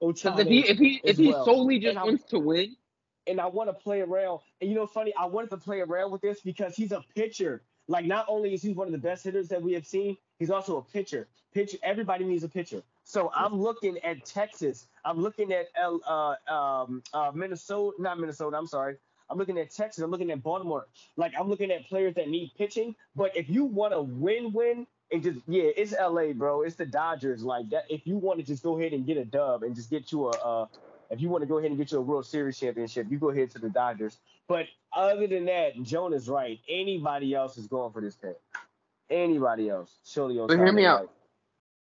Because 0.00 0.40
if 0.40 0.48
he 0.48 0.60
if 0.60 0.78
he 0.78 1.00
if 1.04 1.16
he 1.18 1.28
well. 1.28 1.44
solely 1.44 1.78
just 1.78 1.90
And 1.90 1.98
I- 1.98 2.04
wants 2.04 2.24
to 2.24 2.38
win, 2.38 2.74
and 3.26 3.40
I 3.40 3.46
want 3.46 3.68
to 3.68 3.74
play 3.74 4.00
around. 4.00 4.40
And 4.60 4.70
you 4.70 4.76
know, 4.76 4.86
funny, 4.86 5.12
I 5.18 5.26
wanted 5.26 5.50
to 5.50 5.58
play 5.58 5.80
around 5.80 6.10
with 6.10 6.22
this 6.22 6.40
because 6.40 6.74
he's 6.74 6.92
a 6.92 7.04
pitcher. 7.14 7.62
Like, 7.86 8.06
not 8.06 8.24
only 8.28 8.54
is 8.54 8.62
he 8.62 8.72
one 8.72 8.86
of 8.86 8.92
the 8.92 8.98
best 8.98 9.24
hitters 9.24 9.48
that 9.48 9.60
we 9.60 9.74
have 9.74 9.86
seen, 9.86 10.16
he's 10.38 10.50
also 10.50 10.78
a 10.78 10.82
pitcher. 10.82 11.28
Pitcher, 11.52 11.76
everybody 11.82 12.24
needs 12.24 12.42
a 12.44 12.48
pitcher. 12.48 12.82
So 13.04 13.30
I'm 13.34 13.60
looking 13.60 13.98
at 13.98 14.24
Texas. 14.24 14.86
I'm 15.04 15.20
looking 15.20 15.52
at 15.52 15.66
L, 15.76 16.00
uh, 16.06 16.52
um, 16.52 17.02
uh, 17.12 17.30
Minnesota, 17.34 17.94
not 18.00 18.18
Minnesota. 18.18 18.56
I'm 18.56 18.66
sorry. 18.66 18.96
I'm 19.30 19.38
looking 19.38 19.58
at 19.58 19.70
Texas. 19.70 20.02
I'm 20.02 20.10
looking 20.10 20.30
at 20.30 20.42
Baltimore. 20.42 20.86
Like, 21.16 21.32
I'm 21.38 21.48
looking 21.48 21.70
at 21.70 21.86
players 21.88 22.14
that 22.16 22.28
need 22.28 22.52
pitching. 22.58 22.94
But 23.16 23.36
if 23.36 23.48
you 23.48 23.64
want 23.64 23.92
to 23.92 24.02
win-win 24.02 24.86
and 25.12 25.22
just 25.22 25.40
yeah, 25.46 25.70
it's 25.76 25.92
LA, 25.92 26.32
bro. 26.32 26.62
It's 26.62 26.76
the 26.76 26.86
Dodgers. 26.86 27.42
Like 27.42 27.70
that. 27.70 27.84
If 27.88 28.06
you 28.06 28.16
want 28.16 28.40
to 28.40 28.44
just 28.44 28.62
go 28.62 28.78
ahead 28.78 28.92
and 28.92 29.06
get 29.06 29.16
a 29.16 29.24
dub 29.24 29.62
and 29.62 29.74
just 29.74 29.90
get 29.90 30.12
you 30.12 30.28
a, 30.28 30.30
uh, 30.30 30.66
if 31.10 31.20
you 31.20 31.28
want 31.28 31.42
to 31.42 31.46
go 31.46 31.58
ahead 31.58 31.70
and 31.70 31.78
get 31.78 31.92
you 31.92 31.98
a 31.98 32.02
World 32.02 32.26
Series 32.26 32.58
championship, 32.58 33.06
you 33.10 33.18
go 33.18 33.30
ahead 33.30 33.50
to 33.52 33.58
the 33.58 33.70
Dodgers. 33.70 34.18
But 34.48 34.66
other 34.92 35.26
than 35.26 35.46
that, 35.46 35.80
Joan 35.82 36.14
is 36.14 36.28
right. 36.28 36.58
Anybody 36.68 37.34
else 37.34 37.56
is 37.58 37.66
going 37.66 37.92
for 37.92 38.00
this 38.00 38.16
pick. 38.16 38.36
Anybody 39.10 39.70
else? 39.70 39.98
Surely 40.04 40.38
But 40.46 40.58
hear 40.58 40.72
me 40.72 40.84
out. 40.86 41.00
right? 41.02 41.08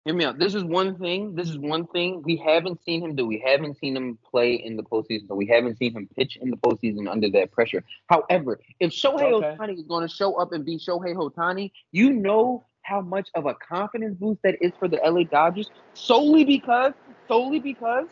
Hear 0.08 0.16
me 0.16 0.24
out. 0.24 0.40
This 0.40 0.56
is 0.56 0.64
one 0.64 0.98
thing. 0.98 1.36
This 1.36 1.50
is 1.50 1.58
one 1.58 1.86
thing 1.88 2.22
we 2.24 2.38
haven't 2.38 2.82
seen 2.86 3.04
him 3.04 3.14
do. 3.14 3.26
We 3.26 3.44
haven't 3.46 3.78
seen 3.78 3.98
him 3.98 4.18
play 4.32 4.54
in 4.54 4.78
the 4.78 4.84
postseason. 4.84 5.28
We 5.32 5.48
haven't 5.48 5.78
seen 5.80 5.98
him 5.98 6.08
pitch 6.16 6.38
in 6.42 6.50
the 6.50 6.56
postseason 6.56 7.12
under 7.12 7.30
that 7.32 7.52
pressure. 7.52 7.84
However, 8.08 8.62
if 8.80 8.92
Shohei 8.92 9.34
Okay. 9.34 9.58
Ohtani 9.60 9.74
is 9.74 9.82
going 9.82 10.08
to 10.08 10.14
show 10.16 10.36
up 10.36 10.54
and 10.54 10.64
be 10.64 10.78
Shohei 10.78 11.14
Ohtani, 11.14 11.74
you 11.92 12.14
know 12.14 12.66
how 12.84 13.02
much 13.02 13.28
of 13.36 13.48
a 13.48 13.56
confidence 13.56 14.16
boost 14.18 14.42
that 14.44 14.56
is 14.62 14.72
for 14.80 14.88
the 14.88 14.96
LA 15.04 15.24
Dodgers 15.24 15.70
solely 15.94 16.46
because 16.46 16.94
solely 17.28 17.60
because 17.60 18.08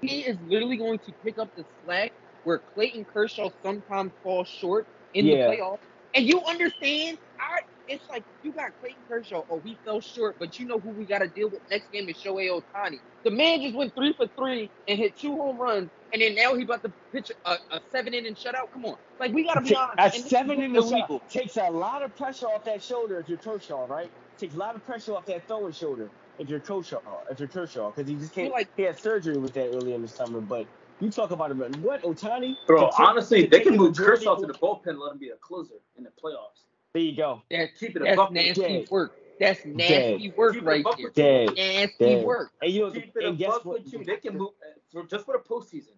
he 0.00 0.20
is 0.20 0.36
literally 0.46 0.76
going 0.76 1.00
to 1.00 1.12
pick 1.24 1.38
up 1.38 1.48
the 1.56 1.64
slack 1.82 2.12
where 2.44 2.60
Clayton 2.72 3.04
Kershaw 3.12 3.50
sometimes 3.64 4.12
falls 4.22 4.46
short 4.46 4.86
in 5.12 5.26
Yeah. 5.26 5.48
the 5.50 5.56
playoffs. 5.56 5.80
And 6.14 6.24
you 6.24 6.40
understand, 6.42 7.18
I 7.40 7.62
it's 7.92 8.08
like 8.10 8.24
you 8.42 8.52
got 8.54 8.72
Clayton 8.80 9.04
Kershaw, 9.08 9.42
oh 9.50 9.58
we 9.64 9.80
fell 9.84 10.00
short, 10.00 10.36
but 10.40 10.58
you 10.58 10.66
know 10.66 10.80
who 10.80 10.90
we 10.90 11.06
got 11.06 11.20
to 11.20 11.28
deal 11.28 11.50
with 11.50 11.62
next 11.70 11.90
game 11.92 12.08
is 12.08 12.16
Shohei 12.22 12.50
Ohtani. 12.50 12.98
The 13.24 13.32
man 13.32 13.62
just 13.62 13.76
went 13.76 13.94
three 13.96 14.14
for 14.14 14.28
three 14.38 14.72
and 14.88 14.98
hit 14.98 15.18
two 15.18 15.36
home 15.36 15.58
runs, 15.58 15.90
and 16.12 16.22
then 16.22 16.34
now 16.36 16.54
he 16.54 16.64
about 16.64 16.82
to 16.84 16.94
pitch 17.14 17.32
a, 17.46 17.56
a 17.70 17.80
seven 17.90 18.14
inning 18.14 18.34
shutout. 18.36 18.70
Come 18.72 18.86
on, 18.86 18.96
like 19.20 19.32
we 19.32 19.44
got 19.46 19.54
to 19.54 19.62
be 19.62 19.76
honest. 19.76 19.98
a 19.98 20.02
and 20.04 20.24
this 20.24 20.30
seven 20.30 20.60
in 20.62 20.72
the 20.72 20.80
illegal. 20.80 21.20
shot 21.20 21.30
takes 21.30 21.56
a 21.56 21.70
lot 21.70 22.02
of 22.02 22.16
pressure 22.16 22.46
off 22.46 22.64
that 22.64 22.82
shoulder 22.82 23.20
if 23.20 23.28
you're 23.28 23.38
Kershaw, 23.38 23.86
right? 23.86 24.12
Takes 24.38 24.54
a 24.54 24.58
lot 24.58 24.76
of 24.76 24.84
pressure 24.84 25.14
off 25.14 25.26
that 25.26 25.46
throwing 25.48 25.72
shoulder 25.72 26.12
if 26.38 26.48
you're 26.48 26.60
Kershaw, 26.60 27.00
if 27.30 27.38
you're 27.40 27.48
Kershaw, 27.48 27.92
because 27.92 28.08
he 28.08 28.16
just 28.16 28.34
can't. 28.34 28.52
like- 28.52 28.70
he 28.76 28.82
had 28.84 28.98
surgery 28.98 29.38
with 29.38 29.54
that 29.54 29.68
early 29.68 29.94
in 29.94 30.02
the 30.02 30.08
summer, 30.08 30.40
but 30.40 30.68
you 31.00 31.10
talk 31.10 31.30
about 31.32 31.50
it. 31.52 31.56
What 31.78 32.02
Ohtani? 32.02 32.54
Bro, 32.66 32.90
honestly, 32.98 33.46
they 33.46 33.60
can 33.60 33.76
move 33.76 33.96
Kershaw 33.96 34.36
to 34.36 34.46
the 34.46 34.54
bullpen, 34.54 34.98
let 34.98 35.12
him 35.12 35.18
be 35.18 35.30
a 35.30 35.36
closer 35.36 35.74
in 35.96 36.04
the 36.04 36.10
playoffs. 36.10 36.64
There 36.94 37.02
you 37.02 37.16
go. 37.16 37.42
That's 37.50 37.78
Keep 37.78 37.96
it 37.96 38.02
a 38.02 38.04
that's 38.04 38.16
buck. 38.16 38.32
nasty 38.32 38.60
Dead. 38.60 38.90
work. 38.90 39.16
That's 39.40 39.64
nasty 39.64 40.32
work 40.36 40.54
Keep 40.54 40.64
right 40.64 40.84
buck 40.84 40.96
there. 40.98 41.06
with 41.06 41.16
you. 41.18 41.22
Dead. 41.24 41.48
Nasty 41.56 41.94
Dead. 41.98 42.24
work. 42.26 42.52
And 42.60 42.70
you 42.72 42.80
know, 42.82 42.90
Keep 42.90 43.16
it 43.16 43.24
a 43.24 43.28
and 43.28 43.38
guess 43.38 43.50
what? 43.64 43.82
with. 43.84 44.06
They 44.06 44.16
can 44.16 44.36
move 44.36 44.50
uh, 44.62 44.78
for 44.92 45.04
just 45.06 45.24
for 45.24 45.34
the 45.38 45.48
postseason. 45.48 45.94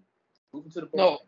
Moving 0.53 0.71
to 0.73 0.81
the 0.83 0.87
bullpen. 0.87 0.97
No. 0.97 1.19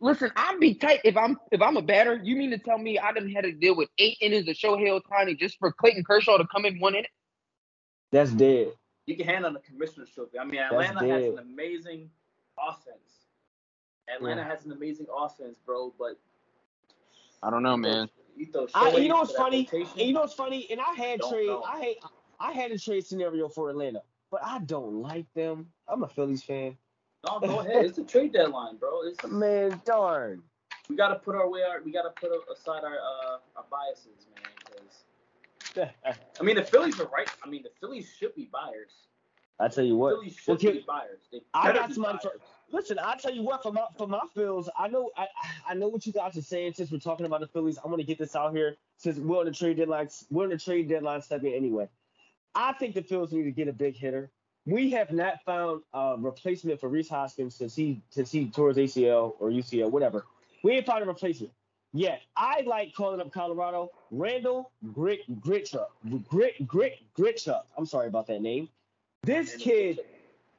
Listen, 0.00 0.32
I'd 0.34 0.58
be 0.58 0.74
tight 0.74 0.98
if 1.04 1.16
I'm 1.16 1.38
if 1.52 1.62
I'm 1.62 1.76
a 1.76 1.82
batter. 1.82 2.20
You 2.20 2.34
mean 2.34 2.50
to 2.50 2.58
tell 2.58 2.76
me 2.78 2.98
I 2.98 3.12
didn't 3.12 3.30
have 3.30 3.44
to 3.44 3.52
deal 3.52 3.76
with 3.76 3.88
eight 3.98 4.16
innings 4.20 4.48
of 4.48 4.56
Shohei 4.56 5.00
Ohtani 5.00 5.38
just 5.38 5.58
for 5.60 5.70
Clayton 5.72 6.02
Kershaw 6.02 6.38
to 6.38 6.46
come 6.48 6.64
in 6.64 6.80
one 6.80 6.94
inning? 6.96 7.06
That's 8.10 8.32
dead. 8.32 8.72
You 9.06 9.16
can 9.16 9.26
hand 9.26 9.46
on 9.46 9.52
the 9.52 9.60
commissioner's 9.60 10.10
trophy. 10.10 10.40
I 10.40 10.44
mean, 10.44 10.60
Atlanta 10.60 11.06
has 11.06 11.24
an 11.26 11.38
amazing 11.38 12.10
offense. 12.58 13.26
Atlanta 14.12 14.40
Yeah. 14.42 14.48
has 14.48 14.64
an 14.66 14.72
amazing 14.72 15.06
offense, 15.16 15.56
bro. 15.64 15.94
But 15.96 16.18
I 17.40 17.50
don't 17.50 17.62
know, 17.62 17.76
man. 17.76 18.10
You 18.42 18.50
throw 18.50 18.66
I, 18.74 18.96
you 18.96 19.08
know 19.08 19.18
what's 19.18 19.32
funny? 19.34 19.68
you 19.94 20.12
know 20.12 20.22
what's 20.22 20.34
funny? 20.34 20.66
And 20.68 20.80
I 20.80 20.94
had 20.94 21.20
trade. 21.20 21.46
know. 21.46 21.62
I 21.62 21.78
had 21.78 22.10
I 22.40 22.50
had 22.50 22.72
a 22.72 22.78
trade 22.78 23.06
scenario 23.06 23.48
for 23.48 23.70
Atlanta, 23.70 24.02
but 24.32 24.40
I 24.42 24.58
don't 24.58 25.00
like 25.00 25.32
them. 25.34 25.68
I'm 25.86 26.02
a 26.02 26.08
Phillies 26.08 26.42
fan. 26.42 26.76
No, 27.24 27.38
go 27.38 27.60
ahead. 27.60 27.84
It's 27.84 27.98
a 27.98 28.04
trade 28.04 28.32
deadline, 28.32 28.78
bro. 28.78 29.02
It's 29.02 29.24
Man, 29.28 29.80
darn. 29.86 30.42
we 30.88 30.96
gotta 30.96 31.20
put 31.20 31.36
our 31.36 31.48
way 31.48 31.60
out. 31.62 31.84
We 31.84 31.92
gotta 31.92 32.10
put 32.20 32.32
aside 32.52 32.82
our 32.82 32.96
uh, 32.96 33.38
our 33.56 33.64
biases, 33.70 34.26
man. 35.76 35.90
I 36.40 36.42
mean, 36.42 36.56
the 36.56 36.64
Phillies 36.64 36.98
are 36.98 37.06
right. 37.14 37.30
I 37.44 37.48
mean, 37.48 37.62
the 37.62 37.70
Phillies 37.80 38.12
should 38.18 38.34
be 38.34 38.50
buyers. 38.52 39.06
I 39.60 39.68
tell 39.68 39.84
you 39.84 39.96
what. 39.96 40.16
Phillies 40.16 40.36
should 40.36 40.52
Okay, 40.54 40.72
be 40.72 40.84
buyers. 40.86 41.20
I 41.54 41.72
got 41.72 41.92
somebody 41.92 42.18
for- 42.22 42.32
Listen, 42.70 42.98
I 42.98 43.16
tell 43.16 43.32
you 43.32 43.42
what, 43.42 43.62
for 43.62 43.70
my 43.70 43.84
for 43.98 44.06
my 44.06 44.20
Phils, 44.34 44.68
I 44.78 44.88
know 44.88 45.10
I 45.16 45.28
I 45.68 45.74
know 45.74 45.88
what 45.88 46.06
you 46.06 46.12
guys 46.12 46.36
are 46.38 46.42
saying. 46.42 46.72
Since 46.74 46.90
we're 46.90 46.98
talking 46.98 47.26
about 47.26 47.40
the 47.40 47.46
Phillies, 47.46 47.78
I'm 47.84 47.90
gonna 47.90 48.02
get 48.02 48.18
this 48.18 48.34
out 48.34 48.54
here. 48.54 48.76
Since 48.96 49.18
we're 49.18 49.38
on 49.40 49.44
the 49.44 49.52
trade 49.52 49.76
deadline, 49.76 50.08
we're 50.30 50.44
on 50.44 50.50
the 50.50 50.58
trade 50.58 50.88
deadline 50.88 51.20
segment 51.20 51.54
anyway. 51.54 51.88
I 52.54 52.72
think 52.72 52.94
the 52.94 53.02
Phils 53.02 53.30
need 53.32 53.44
to 53.44 53.50
get 53.50 53.68
a 53.68 53.72
big 53.72 53.94
hitter. 53.96 54.30
We 54.64 54.90
have 54.90 55.10
not 55.12 55.42
found 55.44 55.82
a 55.92 56.16
replacement 56.18 56.80
for 56.80 56.88
Rhys 56.88 57.08
Hoskins 57.08 57.54
since 57.54 57.74
he 57.74 58.00
since 58.10 58.30
he 58.30 58.46
tore 58.48 58.68
his 58.72 58.78
ACL 58.78 59.34
or 59.38 59.50
UCL, 59.50 59.90
whatever. 59.90 60.24
We 60.64 60.72
ain't 60.72 60.86
found 60.86 61.02
a 61.02 61.06
replacement 61.06 61.52
yet. 61.92 62.22
I 62.36 62.62
like 62.62 62.94
calling 62.94 63.20
up 63.20 63.30
Colorado. 63.32 63.90
Randal 64.10 64.70
Grit 64.94 65.20
Grichuk. 65.42 65.86
Grit 66.28 66.66
Grit 66.66 67.00
Grichuk. 67.18 67.62
I'm 67.76 67.86
sorry 67.86 68.06
about 68.08 68.26
that 68.28 68.40
name. 68.40 68.68
This 69.24 69.54
kid, 69.54 70.00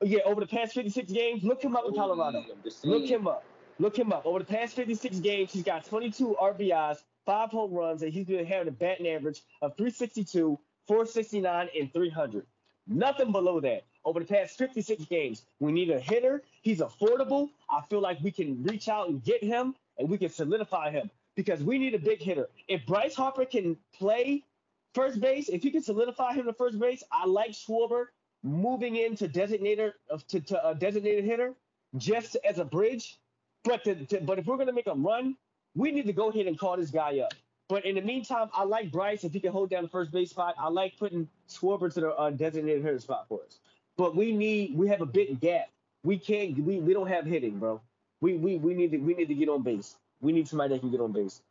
yeah, 0.02 0.22
over 0.24 0.40
the 0.40 0.48
past 0.48 0.74
56 0.74 1.12
games, 1.12 1.44
look 1.44 1.62
him 1.62 1.76
up 1.76 1.84
in 1.86 1.96
Colorado. 1.96 2.46
Look 2.86 3.04
him 3.04 3.28
up. 3.28 3.44
Look 3.78 4.00
him 4.00 4.14
up. 4.14 4.26
Over 4.26 4.40
the 4.40 4.46
past 4.46 4.74
56 4.74 5.20
games, 5.20 5.52
he's 5.52 5.64
got 5.64 5.84
22 5.84 6.38
RBIs, 6.42 7.00
five 7.26 7.50
home 7.50 7.74
runs, 7.74 8.04
and 8.04 8.14
he's 8.14 8.26
been 8.26 8.46
having 8.46 8.70
a 8.70 8.72
batting 8.72 9.10
average 9.10 9.42
of 9.62 9.76
362, 9.76 10.58
469, 10.88 11.70
and 11.78 11.92
300. 11.92 12.46
Nothing 12.88 13.34
below 13.34 13.60
that. 13.60 13.84
Over 14.06 14.22
the 14.22 14.26
past 14.26 14.58
56 14.58 15.04
games, 15.06 15.44
we 15.60 15.74
need 15.74 15.90
a 15.90 16.00
hitter. 16.00 16.42
He's 16.62 16.80
affordable. 16.80 17.50
I 17.70 17.82
feel 17.90 18.00
like 18.00 18.22
we 18.22 18.32
can 18.32 18.64
reach 18.64 18.88
out 18.88 19.10
and 19.10 19.22
get 19.22 19.44
him, 19.44 19.76
and 19.98 20.08
we 20.08 20.18
can 20.18 20.30
solidify 20.30 20.90
him 20.90 21.12
because 21.36 21.62
we 21.62 21.78
need 21.78 21.96
a 21.96 22.00
big 22.00 22.22
hitter. 22.22 22.48
If 22.70 22.86
Bryce 22.86 23.14
Harper 23.14 23.44
can 23.44 23.76
play 23.94 24.46
first 24.94 25.20
base, 25.20 25.50
if 25.50 25.66
you 25.66 25.72
can 25.72 25.84
solidify 25.84 26.32
him 26.32 26.46
to 26.46 26.54
first 26.54 26.80
base, 26.80 27.04
I 27.12 27.26
like 27.26 27.52
Schwarber 27.52 28.06
moving 28.44 28.98
into 28.98 29.28
designated 29.28 29.94
to, 30.30 30.42
to 30.42 30.70
a 30.70 30.76
designated 30.76 31.26
hitter 31.26 31.54
just 31.98 32.38
as 32.48 32.60
a 32.60 32.66
bridge. 32.66 33.20
But 33.66 33.84
to, 33.86 33.96
to- 34.08 34.22
but 34.22 34.40
if 34.40 34.48
we're 34.48 34.58
gonna 34.58 34.74
make 34.74 34.88
a 34.88 34.96
run, 34.96 35.38
we 35.76 35.92
need 35.92 36.08
to 36.08 36.14
go 36.14 36.30
ahead 36.30 36.48
and 36.48 36.60
call 36.60 36.78
this 36.78 36.92
guy 36.92 37.20
up. 37.20 37.34
But 37.70 37.86
in 37.86 37.96
the 37.96 38.02
meantime, 38.02 38.50
I 38.54 38.64
like 38.66 38.92
Bryce 38.92 39.24
if 39.26 39.34
he 39.34 39.40
can 39.42 39.52
hold 39.52 39.70
down 39.72 39.84
the 39.84 39.90
first 39.90 40.12
base 40.12 40.32
spot. 40.32 40.56
I 40.60 40.70
like 40.70 40.98
putting 40.98 41.30
Schwarber 41.50 41.94
to 41.94 42.02
the 42.02 42.10
uh, 42.12 42.32
designated 42.32 42.84
hitter 42.84 43.00
spot 43.00 43.28
for 43.30 43.42
us. 43.46 43.60
But 43.98 44.16
we 44.16 44.34
need 44.34 44.78
we 44.78 44.88
have 44.90 45.02
a 45.02 45.06
big 45.08 45.40
gap. 45.42 45.68
We 46.04 46.18
can't 46.20 46.58
we, 46.60 46.80
we 46.80 46.94
don't 46.94 47.08
have 47.10 47.26
hitting, 47.26 47.60
bro. 47.60 47.82
We 48.22 48.36
we 48.36 48.58
we 48.58 48.74
need 48.76 48.92
to 48.92 48.98
we 49.00 49.16
need 49.16 49.28
to 49.30 49.36
get 49.36 49.50
on 49.50 49.64
base. 49.64 49.98
We 50.22 50.34
need 50.34 50.48
somebody 50.48 50.76
that 50.76 50.82
can 50.82 50.92
get 50.92 51.02
on 51.02 51.14
base. 51.14 51.42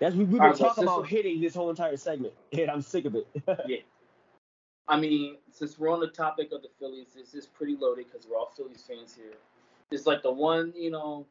That's 0.00 0.14
we, 0.16 0.24
we've 0.24 0.42
been 0.42 0.52
right, 0.52 0.54
talking 0.54 0.84
about 0.84 1.08
hitting 1.08 1.40
this 1.40 1.54
whole 1.54 1.70
entire 1.70 1.96
segment, 1.96 2.34
and 2.52 2.70
I'm 2.70 2.82
sick 2.82 3.06
of 3.06 3.16
it. 3.16 3.28
I 4.88 4.98
mean, 4.98 5.36
since 5.50 5.78
we're 5.78 5.90
on 5.92 6.00
the 6.00 6.08
topic 6.08 6.52
of 6.52 6.62
the 6.62 6.68
Phillies, 6.78 7.08
this 7.16 7.34
is 7.34 7.46
pretty 7.46 7.76
loaded 7.80 8.06
because 8.10 8.26
we're 8.28 8.36
all 8.36 8.52
Phillies 8.56 8.84
fans 8.86 9.14
here. 9.14 9.32
It's 9.90 10.06
like 10.06 10.22
the 10.22 10.32
one, 10.32 10.72
you 10.76 10.90
know, 10.90 11.26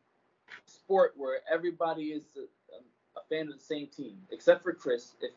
sport 0.66 1.14
where 1.18 1.40
everybody 1.52 2.06
is 2.06 2.24
a, 2.38 3.20
a 3.20 3.24
fan 3.30 3.48
of 3.48 3.58
the 3.58 3.64
same 3.64 3.88
team, 3.88 4.18
except 4.32 4.64
for 4.64 4.74
Chris. 4.74 5.14
If 5.22 5.32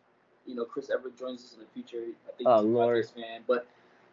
you 0.47 0.55
know 0.55 0.65
Chris 0.65 0.91
ever 0.91 1.11
joins 1.11 1.45
us 1.45 1.55
in 1.55 1.61
the 1.61 1.67
future, 1.75 2.13
I 2.27 2.37
think 2.37 2.49
Oh, 2.49 2.63
he's 2.65 2.75
a. 2.75 2.79
Padres 2.79 3.11
fan. 3.11 3.43
But 3.47 3.67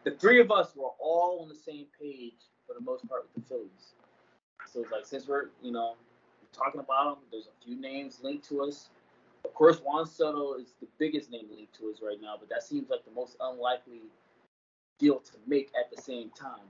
the 0.04 0.12
three 0.12 0.40
of 0.42 0.52
us 0.52 0.76
were 0.76 0.90
all 1.00 1.40
on 1.42 1.50
the 1.50 1.56
same 1.56 1.86
page 2.00 2.34
for 2.68 2.74
the 2.74 2.82
most 2.82 3.08
part 3.08 3.26
with 3.34 3.44
the 3.44 3.48
Phillies. 3.48 3.94
So 4.66 4.82
it's 4.82 4.92
like 4.92 5.06
since 5.06 5.28
we're, 5.28 5.50
you 5.62 5.72
know, 5.72 5.96
talking 6.52 6.80
about 6.82 7.16
them, 7.16 7.24
there's 7.32 7.48
a 7.48 7.66
few 7.66 7.80
names 7.80 8.20
linked 8.24 8.48
to 8.50 8.64
us. 8.64 8.90
Of 9.46 9.54
course, 9.54 9.80
Juan 9.80 10.06
Soto 10.06 10.56
is 10.56 10.74
the 10.80 10.88
biggest 10.98 11.32
name 11.32 11.46
linked 11.56 11.76
to 11.80 11.90
us 11.90 11.98
right 12.02 12.18
now, 12.22 12.36
but 12.40 12.50
that 12.50 12.64
seems 12.64 12.90
like 12.90 13.06
the 13.06 13.12
most 13.12 13.38
unlikely 13.40 14.02
deal 15.00 15.20
to 15.20 15.34
make 15.48 15.70
at 15.80 15.96
the 15.96 16.02
same 16.02 16.30
time. 16.30 16.66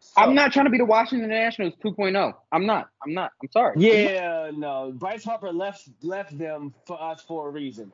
So, 0.00 0.12
I'm 0.20 0.34
not 0.34 0.52
trying 0.52 0.66
to 0.66 0.70
be 0.70 0.78
the 0.78 0.84
Washington 0.84 1.28
Nationals 1.28 1.74
2.0. 1.82 2.34
I'm 2.52 2.66
not. 2.66 2.90
I'm 3.02 3.14
not. 3.14 3.32
I'm 3.42 3.50
sorry. 3.50 3.74
Yeah, 3.78 4.50
no. 4.54 4.92
Bryce 4.94 5.24
Harper 5.24 5.52
left 5.52 5.88
left 6.02 6.36
them 6.36 6.74
for 6.86 7.00
us 7.02 7.22
for 7.22 7.48
a 7.48 7.50
reason. 7.50 7.92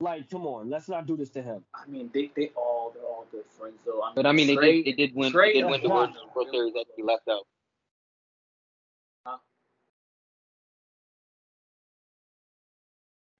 Like, 0.00 0.28
come 0.30 0.46
on, 0.46 0.68
let's 0.68 0.88
not 0.88 1.06
do 1.06 1.16
this 1.16 1.30
to 1.30 1.42
him. 1.42 1.64
I 1.74 1.86
mean, 1.88 2.10
they 2.12 2.30
they 2.34 2.50
all 2.56 2.92
they're 2.94 3.04
all 3.04 3.26
good 3.30 3.44
friends 3.56 3.76
though. 3.84 4.02
I 4.02 4.06
mean, 4.06 4.14
But 4.16 4.26
I 4.26 4.32
mean, 4.32 4.46
they 4.48 4.56
did. 4.56 4.86
They 4.86 4.92
did 4.92 5.14
win. 5.14 5.32
Trey 5.32 5.52
They 5.52 5.60
did 5.60 5.70
win 5.70 5.82
the 5.82 5.88
World, 5.88 6.10
are 6.10 6.34
World 6.34 6.48
really 6.48 6.50
Series 6.50 6.74
that 6.74 6.86
he 6.96 7.02
left 7.02 7.28
out. 7.28 7.46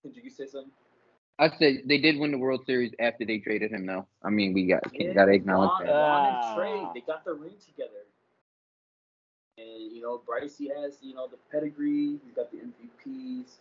Did 0.03 0.17
you 0.25 0.31
say 0.31 0.47
something? 0.47 0.71
I 1.39 1.49
said 1.59 1.83
they 1.87 1.99
did 1.99 2.19
win 2.19 2.31
the 2.31 2.39
World 2.39 2.65
Series 2.67 2.93
after 3.01 3.25
they 3.25 3.39
traded 3.39 3.71
him, 3.73 3.87
though. 3.87 4.07
I 4.23 4.31
mean, 4.31 4.53
we 4.53 4.67
got 4.67 4.83
Yeah, 4.93 5.13
got 5.15 5.27
to 5.27 5.33
acknowledge 5.33 5.71
Juan, 5.71 5.87
that. 5.87 5.93
Juan 5.93 6.27
and 6.27 6.37
Ah. 6.37 6.93
They 6.95 7.01
got 7.01 7.25
the 7.25 7.35
ring 7.35 7.55
together. 7.65 8.05
And 9.59 9.93
you 9.93 10.03
know, 10.03 10.23
Bryce, 10.25 10.59
has 10.77 10.99
you 11.03 11.15
know 11.15 11.29
the 11.29 11.39
pedigree. 11.51 12.19
He's 12.25 12.35
got 12.35 12.51
the 12.51 12.59
MVPs, 12.59 13.57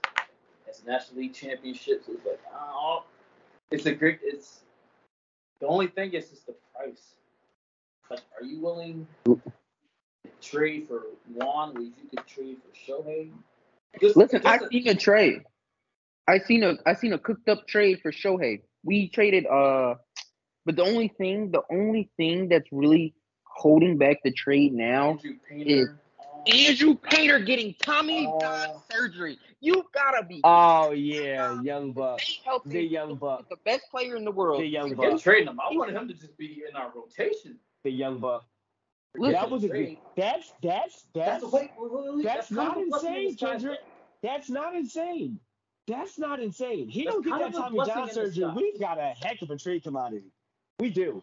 has 0.68 0.84
National 0.86 1.22
League 1.22 1.34
championships. 1.34 2.08
It's 2.08 2.26
like, 2.26 2.40
oh, 2.54 3.04
it's 3.72 3.86
a 3.86 3.94
great. 3.94 4.20
It's 4.24 4.62
the 5.60 5.68
only 5.68 5.88
thing 5.88 6.14
is 6.14 6.30
just 6.30 6.48
the 6.48 6.56
price. 6.76 7.14
Like, 8.10 8.22
are 8.40 8.46
you 8.46 8.60
willing 8.60 9.08
to 9.26 9.40
trade 10.42 10.88
for 10.88 11.04
Juan? 11.34 11.74
Where 11.74 11.84
you 11.84 11.92
could 12.10 12.26
trade 12.28 12.58
for 12.62 12.92
Shohei? 12.94 13.32
Just, 14.00 14.16
Listen, 14.18 14.42
just 14.42 14.62
I 14.62 14.66
a- 14.66 14.70
seen 14.70 14.88
a 14.88 14.96
trade. 14.96 15.44
I 16.32 16.40
seen 16.40 16.64
a 16.64 16.78
I 16.86 16.94
seen 16.96 17.14
a 17.14 17.20
cooked 17.20 17.50
up 17.50 17.68
trade 17.68 18.00
for 18.02 18.12
Shohei. 18.12 18.62
We 18.84 19.10
traded 19.10 19.46
uh, 19.46 19.96
but 20.66 20.76
the 20.76 20.84
only 20.84 21.10
thing, 21.10 21.52
the 21.52 21.62
only 21.72 22.10
thing 22.18 22.50
that's 22.50 22.68
really 22.72 23.14
holding 23.44 23.98
back 23.98 24.18
the 24.24 24.32
trade 24.32 24.74
now, 24.74 25.12
Andrew 25.12 25.34
Painter. 25.50 26.00
oh, 26.22 26.44
Andrew 26.48 26.96
Painter 26.96 27.40
getting 27.40 27.76
Tommy 27.84 28.26
Oh. 28.28 28.40
John 28.40 28.70
surgery. 28.92 29.38
You 29.60 29.84
gotta 29.94 30.26
be 30.26 30.42
Oh 30.44 30.92
yeah, 30.92 31.62
young 31.62 31.92
buck, 31.94 32.20
the 32.66 32.82
young 32.82 33.16
buck, 33.16 33.50
the 33.50 33.58
best 33.66 33.84
player 33.92 34.16
in 34.16 34.24
the 34.26 34.32
world. 34.32 34.62
the 34.62 34.66
young 34.66 34.96
Forget 34.96 35.12
buck, 35.12 35.22
trading 35.22 35.48
him. 35.50 35.60
I 35.60 35.76
wanted 35.76 35.96
him 35.96 36.08
to 36.08 36.14
just 36.14 36.38
be 36.38 36.64
in 36.68 36.76
our 36.76 36.92
rotation. 36.96 37.58
the 37.84 37.92
young 37.92 38.20
buck. 38.20 38.46
Listen, 39.18 39.34
That 39.34 39.52
was 39.52 39.64
a 39.66 39.68
good. 39.68 39.74
trade. 39.74 39.98
That's 40.16 40.54
that's 40.64 41.06
That's, 41.14 41.42
that's 41.42 41.54
wait, 41.54 41.72
wait, 41.78 41.92
wait, 41.92 42.16
wait, 42.16 42.24
that's 42.24 42.48
kind 42.48 42.58
not 42.58 42.78
of 42.78 42.84
a 42.84 42.86
blessing 42.88 43.10
in 43.10 43.16
insane, 43.16 43.32
disguise, 43.32 43.52
Kendrick. 43.62 43.80
That's 44.24 44.50
not 44.50 44.76
insane. 44.76 45.40
That's 45.92 46.18
not 46.18 46.40
insane. 46.40 46.88
He 46.88 47.04
That's 47.04 47.16
don't 47.16 47.26
get 47.26 47.40
that 47.40 47.54
Tommy 47.54 47.80
John 47.86 48.10
surgery. 48.10 48.50
We've 48.56 48.80
got 48.80 48.98
a 48.98 49.14
heck 49.22 49.42
of 49.42 49.52
a 49.52 49.58
trade 49.58 49.84
commodity. 49.84 50.32
We 50.80 50.90
do. 50.90 51.22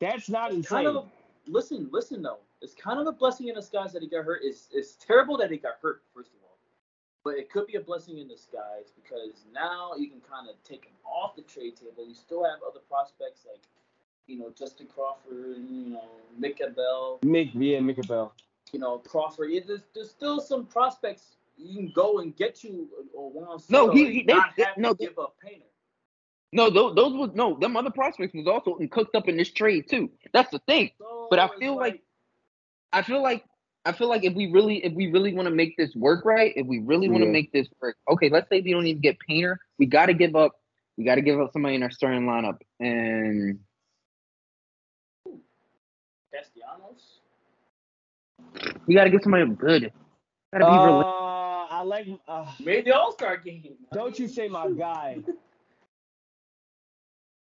That's 0.00 0.28
not 0.28 0.48
It's 0.48 0.56
insane. 0.56 0.84
kind 0.84 0.86
of 0.88 0.96
a, 0.96 1.04
listen, 1.46 1.88
listen 1.92 2.20
though. 2.22 2.40
It's 2.60 2.74
kind 2.74 2.98
of 2.98 3.06
a 3.06 3.12
blessing 3.12 3.48
in 3.48 3.54
disguise 3.54 3.92
that 3.92 4.02
he 4.02 4.08
got 4.08 4.24
hurt. 4.24 4.40
It's 4.42 4.68
it's 4.72 4.96
terrible 4.96 5.36
that 5.38 5.50
he 5.50 5.56
got 5.58 5.74
hurt 5.80 6.02
first 6.14 6.30
of 6.30 6.40
all, 6.42 6.58
but 7.24 7.38
it 7.38 7.50
could 7.50 7.66
be 7.66 7.76
a 7.76 7.80
blessing 7.80 8.18
in 8.18 8.26
disguise 8.28 8.92
because 9.00 9.44
now 9.54 9.92
you 9.96 10.08
can 10.10 10.20
kind 10.20 10.48
of 10.48 10.56
take 10.64 10.84
him 10.84 10.92
off 11.04 11.36
the 11.36 11.42
trade 11.42 11.76
table. 11.76 12.06
You 12.06 12.14
still 12.14 12.42
have 12.44 12.58
other 12.68 12.80
prospects 12.88 13.46
like, 13.50 13.62
you 14.26 14.38
know, 14.38 14.52
Justin 14.58 14.88
Crawford, 14.92 15.56
you 15.70 15.90
know, 15.90 16.04
Mick 16.40 16.60
Abel, 16.60 17.20
Mick, 17.22 17.50
yeah, 17.54 17.78
Mick 17.78 17.98
Abel. 18.04 18.32
you 18.72 18.78
know, 18.80 18.98
Crawford. 18.98 19.50
Yeah, 19.52 19.60
there's, 19.66 19.82
there's 19.94 20.10
still 20.10 20.40
some 20.40 20.66
prospects 20.66 21.36
you 21.62 21.74
can 21.76 21.92
go 21.94 22.18
and 22.20 22.34
get 22.36 22.64
you 22.64 22.88
or 23.14 23.30
Juan 23.30 23.58
No, 23.68 23.86
Soto 23.86 23.92
he- 23.92 24.04
and 24.04 24.12
he- 24.14 24.22
they- 24.22 24.34
not 24.34 24.56
they- 24.56 24.62
have 24.64 24.76
no, 24.78 24.92
to 24.92 24.98
they- 24.98 25.06
give 25.06 25.18
up 25.18 25.36
Painter. 25.42 25.66
no, 26.52 26.70
those, 26.70 26.94
those 26.94 27.12
was 27.14 27.30
no, 27.34 27.56
them 27.58 27.76
other 27.76 27.90
prospects 27.90 28.34
was 28.34 28.46
also 28.46 28.78
cooked 28.90 29.14
up 29.14 29.28
in 29.28 29.36
this 29.36 29.50
trade 29.52 29.88
too. 29.88 30.10
That's 30.32 30.50
the 30.50 30.58
thing. 30.60 30.90
So 30.98 31.26
But 31.30 31.38
I 31.38 31.48
feel 31.58 31.76
like- 31.76 32.02
I 32.92 33.02
feel 33.02 33.22
like 33.22 33.44
I 33.86 33.92
feel 33.92 34.08
like 34.08 34.24
if 34.24 34.34
we 34.34 34.50
really 34.50 34.84
if 34.84 34.92
we 34.92 35.10
really 35.10 35.32
want 35.32 35.46
to 35.46 35.54
make 35.54 35.76
this 35.76 35.94
work 35.96 36.24
right, 36.24 36.52
if 36.56 36.66
we 36.66 36.80
really 36.80 37.08
want 37.08 37.22
to 37.24 37.30
make 37.30 37.50
this 37.52 37.66
work, 37.80 37.96
okay, 38.10 38.28
let's 38.28 38.48
say 38.50 38.60
we 38.60 38.72
don't 38.72 38.86
even 38.86 39.00
get 39.00 39.18
Painter, 39.20 39.58
we 39.78 39.86
got 39.86 40.06
to 40.06 40.14
give 40.14 40.34
up 40.36 40.52
we 40.98 41.04
got 41.04 41.14
to 41.14 41.22
give 41.22 41.40
up 41.40 41.50
somebody 41.52 41.76
in 41.76 41.82
our 41.82 41.90
starting 41.90 42.22
lineup, 42.26 42.58
and 42.78 43.58
Castellanos. 46.32 47.20
we 48.86 48.94
got 48.94 49.04
to 49.04 49.10
get 49.10 49.22
somebody 49.22 49.46
good. 49.54 49.92
Got 50.52 50.58
to 50.58 50.64
be 50.66 50.70
Uh, 50.70 50.84
realistic. 50.84 51.14
I 51.80 51.82
like. 51.82 52.06
Uh, 52.28 52.44
Made 52.62 52.84
the 52.84 52.94
All 52.94 53.10
Star 53.12 53.38
game. 53.38 53.74
Don't 53.94 54.18
you 54.18 54.28
say 54.28 54.48
my 54.48 54.70
guy? 54.70 55.18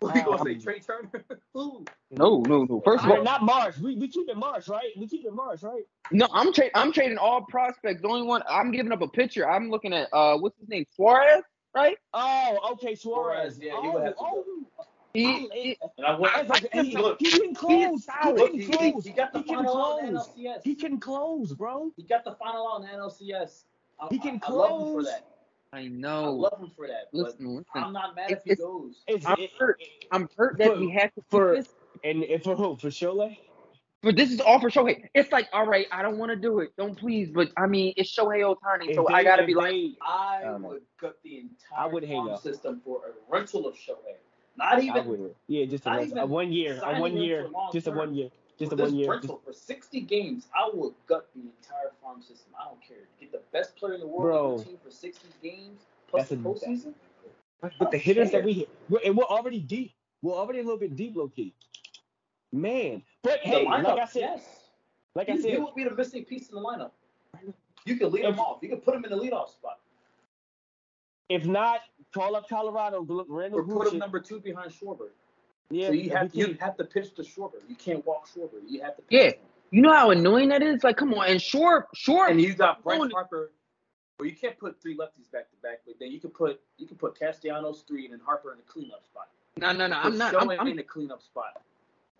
What 0.00 0.16
you 0.16 0.22
gonna 0.24 0.38
say, 0.44 0.54
Um, 0.56 0.60
Trey 0.60 0.80
Turner? 0.80 1.24
Ooh. 1.56 1.82
No, 2.10 2.40
no, 2.40 2.64
no. 2.64 2.82
First 2.84 3.04
of 3.04 3.10
all, 3.10 3.22
not 3.22 3.42
Mars. 3.42 3.78
We 3.80 3.96
we 3.96 4.06
keep 4.08 4.28
it 4.28 4.36
Mars, 4.36 4.68
right? 4.68 4.90
We 4.98 5.06
keep 5.06 5.24
it 5.24 5.32
Mars, 5.32 5.62
right? 5.62 5.84
no, 6.10 6.28
I'm 6.30 6.52
trading. 6.52 6.72
I'm 6.74 6.92
trading 6.92 7.16
all 7.16 7.40
prospects. 7.42 8.02
The 8.02 8.08
only 8.08 8.26
one 8.26 8.42
I'm 8.46 8.70
giving 8.70 8.92
up 8.92 9.00
a 9.00 9.08
pitcher. 9.08 9.48
I'm 9.48 9.70
looking 9.70 9.94
at 9.94 10.08
uh, 10.12 10.36
what's 10.36 10.58
his 10.58 10.68
name, 10.68 10.84
Suarez, 10.94 11.42
right? 11.74 11.96
Oh, 12.12 12.72
okay, 12.72 12.94
Suarez. 12.94 13.56
Suarez, 13.56 13.58
yeah, 13.62 13.80
he 13.80 13.88
oh, 13.88 13.92
would 13.92 14.04
have 14.04 14.16
to 14.16 14.20
oh, 14.20 14.44
He, 15.14 15.48
he- 15.54 15.78
And 15.96 16.06
I 16.06 16.18
went. 16.18 16.36
I 16.36 16.40
was 16.42 16.50
like, 16.50 16.68
I- 16.74 16.82
he, 16.82 16.96
look, 16.98 17.16
he 17.20 17.30
can 17.30 17.54
close. 17.54 18.06
He 18.24 18.32
look, 18.32 18.50
can 18.50 18.60
he, 18.60 18.66
close. 18.66 19.06
he 19.06 19.12
got 19.12 19.32
the 19.32 19.40
He 19.40 19.54
final 19.54 19.82
out 19.82 20.04
in. 20.04 20.14
NLCS. 20.16 20.62
He 20.64 20.74
can 20.74 21.00
close, 21.00 21.54
bro. 21.54 21.92
He 21.96 22.02
got 22.02 22.24
the 22.24 22.32
final 22.34 22.68
out 22.74 22.82
in 22.82 22.88
NLCS. 22.88 23.62
I, 24.00 24.08
He 24.10 24.18
can 24.18 24.40
I, 24.44 24.48
I 24.48 24.52
love 24.52 24.70
him 24.70 24.86
for 24.86 24.92
close. 24.92 25.04
that. 25.06 25.26
I 25.72 25.78
I 25.80 25.88
know. 25.88 26.32
love 26.32 26.60
him 26.60 26.70
for 26.76 26.86
that. 26.86 27.08
But 27.12 27.18
Listen, 27.18 27.46
listen. 27.56 27.64
I'm 27.74 27.92
not 27.92 28.14
mad 28.14 28.30
It- 28.30 28.38
if 28.38 28.44
he 28.44 28.50
it's- 28.52 28.64
goes. 28.64 29.02
It's, 29.08 29.26
I'm 29.26 29.38
it- 29.40 29.50
hurt. 29.58 29.80
I'm 30.12 30.28
hurt 30.36 30.58
that 30.58 30.74
For- 30.74 30.78
we 30.80 30.90
have 30.90 31.12
to 31.14 31.20
keep 31.20 31.30
for- 31.30 31.56
this. 31.56 31.68
and, 32.04 32.22
and 32.22 32.40
oh, 32.46 32.54
for 32.54 32.56
who? 32.56 32.76
For 32.76 32.88
Shola? 32.88 33.36
But 34.02 34.16
this 34.16 34.30
is 34.30 34.38
all 34.38 34.60
for 34.60 34.68
Shohei. 34.68 35.04
It's 35.14 35.32
like, 35.32 35.48
all 35.54 35.64
right, 35.66 35.86
I 35.90 36.02
don't 36.02 36.18
want 36.18 36.28
to 36.30 36.36
do 36.36 36.58
it. 36.60 36.72
Don't 36.76 36.94
please. 36.94 37.30
But 37.30 37.50
I 37.56 37.66
mean, 37.66 37.94
it's 37.96 38.14
Shohei 38.14 38.42
Ohtani, 38.42 38.94
so 38.94 39.06
If 39.08 39.14
I 39.14 39.24
gotta 39.24 39.44
if 39.44 39.46
be 39.46 39.54
like, 39.54 39.70
they- 39.70 39.96
I 40.02 40.40
oh 40.44 40.48
I 40.48 40.50
don't 40.52 40.62
would 40.64 40.82
cut 41.00 41.16
the 41.24 41.38
entire 41.38 41.78
I 41.78 41.86
would 41.86 42.04
hang 42.04 42.16
farm 42.18 42.28
up. 42.34 42.42
system 42.42 42.82
for 42.84 42.98
a 42.98 43.32
rental 43.32 43.66
of 43.66 43.74
Shohei. 43.76 44.16
Not 44.58 44.82
even 44.84 45.06
would. 45.06 45.34
Yeah, 45.48 45.64
just 45.64 45.86
a, 45.86 45.88
not 45.88 45.96
one, 45.96 46.04
even 46.06 46.18
a 46.18 46.26
one 46.26 46.52
year, 46.52 46.80
a 46.84 47.00
one 47.00 47.16
year, 47.16 47.48
just 47.72 47.86
a 47.86 47.90
one 47.92 48.14
year, 48.14 48.28
just 48.58 48.76
this 48.76 48.80
one 48.80 48.94
year. 48.94 49.10
rental 49.10 49.40
for 49.44 49.52
60 49.52 50.00
games. 50.02 50.46
I 50.54 50.70
would 50.72 50.94
gut 51.06 51.28
the 51.34 51.42
entire 51.42 51.92
farm 52.02 52.20
system. 52.22 52.52
I 52.58 52.64
don't 52.64 52.80
care. 52.86 53.08
Get 53.20 53.32
the 53.32 53.42
best 53.52 53.76
player 53.76 53.94
in 53.94 54.00
the 54.00 54.06
world 54.06 54.52
on 54.52 54.58
the 54.58 54.64
team 54.64 54.78
for 54.84 54.90
60 54.90 55.28
games 55.42 55.80
plus 56.08 56.28
the 56.28 56.36
postseason. 56.36 56.94
But 57.78 57.90
the 57.90 57.98
hitters 57.98 58.30
that 58.32 58.44
we 58.44 58.52
hit, 58.52 58.68
we're, 58.88 59.00
and 59.04 59.16
we're 59.16 59.24
already 59.24 59.58
deep. 59.58 59.92
We're 60.22 60.34
already 60.34 60.60
a 60.60 60.62
little 60.62 60.78
bit 60.78 60.96
deep, 60.96 61.16
low 61.16 61.28
key. 61.28 61.54
Man, 62.52 63.02
but 63.22 63.40
hey, 63.40 63.64
lineup, 63.64 63.84
like 63.84 63.98
I 63.98 64.06
said, 64.06 64.20
yes. 64.20 64.42
like 65.14 65.28
I 65.28 65.36
said, 65.36 65.50
you 65.52 65.64
would 65.64 65.74
be 65.74 65.84
the 65.84 65.90
missing 65.94 66.24
piece 66.24 66.48
in 66.50 66.54
the 66.54 66.60
lineup. 66.60 66.92
You 67.84 67.96
can 67.96 68.12
lead 68.12 68.24
him 68.24 68.34
If- 68.34 68.38
off. 68.38 68.58
You 68.62 68.68
can 68.68 68.78
put 68.80 68.94
him 68.94 69.04
in 69.04 69.10
the 69.10 69.16
leadoff 69.16 69.50
spot. 69.50 69.80
if 71.28 71.44
not, 71.46 71.80
call 72.12 72.36
up 72.36 72.48
Colorado, 72.48 73.02
Randal 73.28 73.60
Or 73.60 73.64
put 73.64 73.92
him 73.92 73.98
number 73.98 74.20
two 74.20 74.40
behind 74.40 74.70
Schwarber. 74.70 75.08
Yeah, 75.70 75.88
so 75.88 75.92
you 75.92 76.10
have 76.10 76.34
we 76.34 76.40
you 76.46 76.56
have 76.60 76.76
to 76.76 76.84
pitch 76.84 77.14
to 77.14 77.22
Schwarber. 77.22 77.54
You 77.68 77.74
can't 77.76 78.04
walk 78.06 78.28
Schwarber. 78.28 78.60
You 78.68 78.82
have 78.82 78.96
to 78.96 79.02
pitch 79.02 79.10
Yeah. 79.10 79.22
him. 79.28 79.34
you 79.70 79.82
know 79.82 79.92
how 79.92 80.10
annoying 80.10 80.50
that 80.50 80.62
is? 80.62 80.84
Like, 80.84 80.96
come 80.96 81.14
on. 81.14 81.26
And 81.28 81.40
sure, 81.40 81.88
sure. 81.94 82.28
And 82.28 82.40
you 82.40 82.54
got 82.54 82.82
Bryce 82.84 83.10
Harper. 83.12 83.50
Well, 84.18 84.28
you 84.28 84.36
can't 84.36 84.56
put 84.58 84.80
three 84.80 84.96
lefties 84.96 85.30
back 85.32 85.50
to 85.50 85.56
back, 85.62 85.80
but 85.86 85.96
then 85.98 86.12
you 86.12 86.20
can 86.20 86.30
put 86.30 86.60
you 86.78 86.86
can 86.86 86.96
put 86.96 87.18
Castellanos 87.18 87.82
three 87.88 88.04
and 88.04 88.12
then 88.12 88.20
Harper 88.24 88.52
in 88.52 88.58
the 88.58 88.64
cleanup 88.64 89.04
spot. 89.04 89.28
No, 89.56 89.72
no, 89.72 89.86
no. 89.88 89.96
Put 89.96 90.06
I'm 90.12 90.18
not. 90.18 90.34
I'm, 90.40 90.50
I'm, 90.50 90.68
in 90.68 90.76
the 90.76 90.82
cleanup 90.82 91.22
spot. 91.22 91.62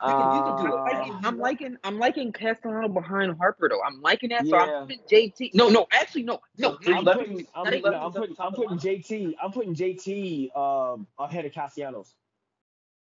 You 0.05 0.13
can, 0.13 0.33
you 0.33 0.43
can 0.43 0.57
do 0.57 0.67
Uh, 0.67 0.77
it. 0.77 0.83
liking, 0.97 1.21
I'm 1.23 1.39
liking. 1.39 1.77
I'm 1.85 1.99
liking 2.01 2.33
Castellano 2.33 2.89
behind 2.89 3.37
Harper 3.39 3.69
though. 3.69 3.81
I'm 3.87 4.03
liking 4.03 4.31
that. 4.31 4.47
So 4.47 4.57
I'm 4.57 4.87
putting 4.89 5.03
JT. 5.09 5.55
No, 5.55 5.69
no. 5.69 5.87
Actually, 5.93 6.25
no. 6.25 6.41
No. 6.59 6.77
So 6.83 6.93
I'm 6.93 7.05
putting, 7.05 7.47
I'm, 7.55 7.65
Not 7.65 7.73
no, 7.73 7.79
even- 7.79 7.95
I'm 7.95 8.13
putting, 8.13 8.37
I'm 8.41 8.53
putting 8.53 8.79
JT, 8.79 9.35
I'm 9.43 9.53
putting 9.53 9.75
JT 9.75 10.57
um 10.57 11.07
ahead 11.19 11.45
of 11.47 11.53
Castellanos. 11.53 12.15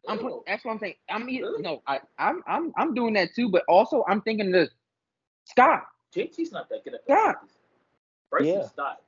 I'm 0.09 0.17
Ew. 0.17 0.23
putting. 0.23 0.41
That's 0.47 0.65
what 0.65 0.73
I'm 0.73 0.79
saying. 0.79 0.95
I'm 1.11 1.27
Really? 1.27 1.63
no. 1.63 1.83
I, 1.87 2.01
I'm. 2.19 2.43
I'm. 2.47 2.73
I'm 2.77 2.95
doing 2.95 3.15
that 3.15 3.35
too. 3.35 3.49
But 3.49 3.65
also, 3.69 4.05
I'm 4.09 4.21
thinking 4.23 4.51
this. 4.51 4.71
Scott. 5.45 5.83
JT's 6.15 6.53
not 6.53 6.69
that 6.71 6.85
good 6.85 6.95
at 6.95 7.07
the 7.07 7.13
Yeah. 7.13 7.33
lefties. 7.33 7.57
Bryce 8.31 8.47
Yeah. 8.47 8.61
is 8.61 8.71
not. 8.77 9.03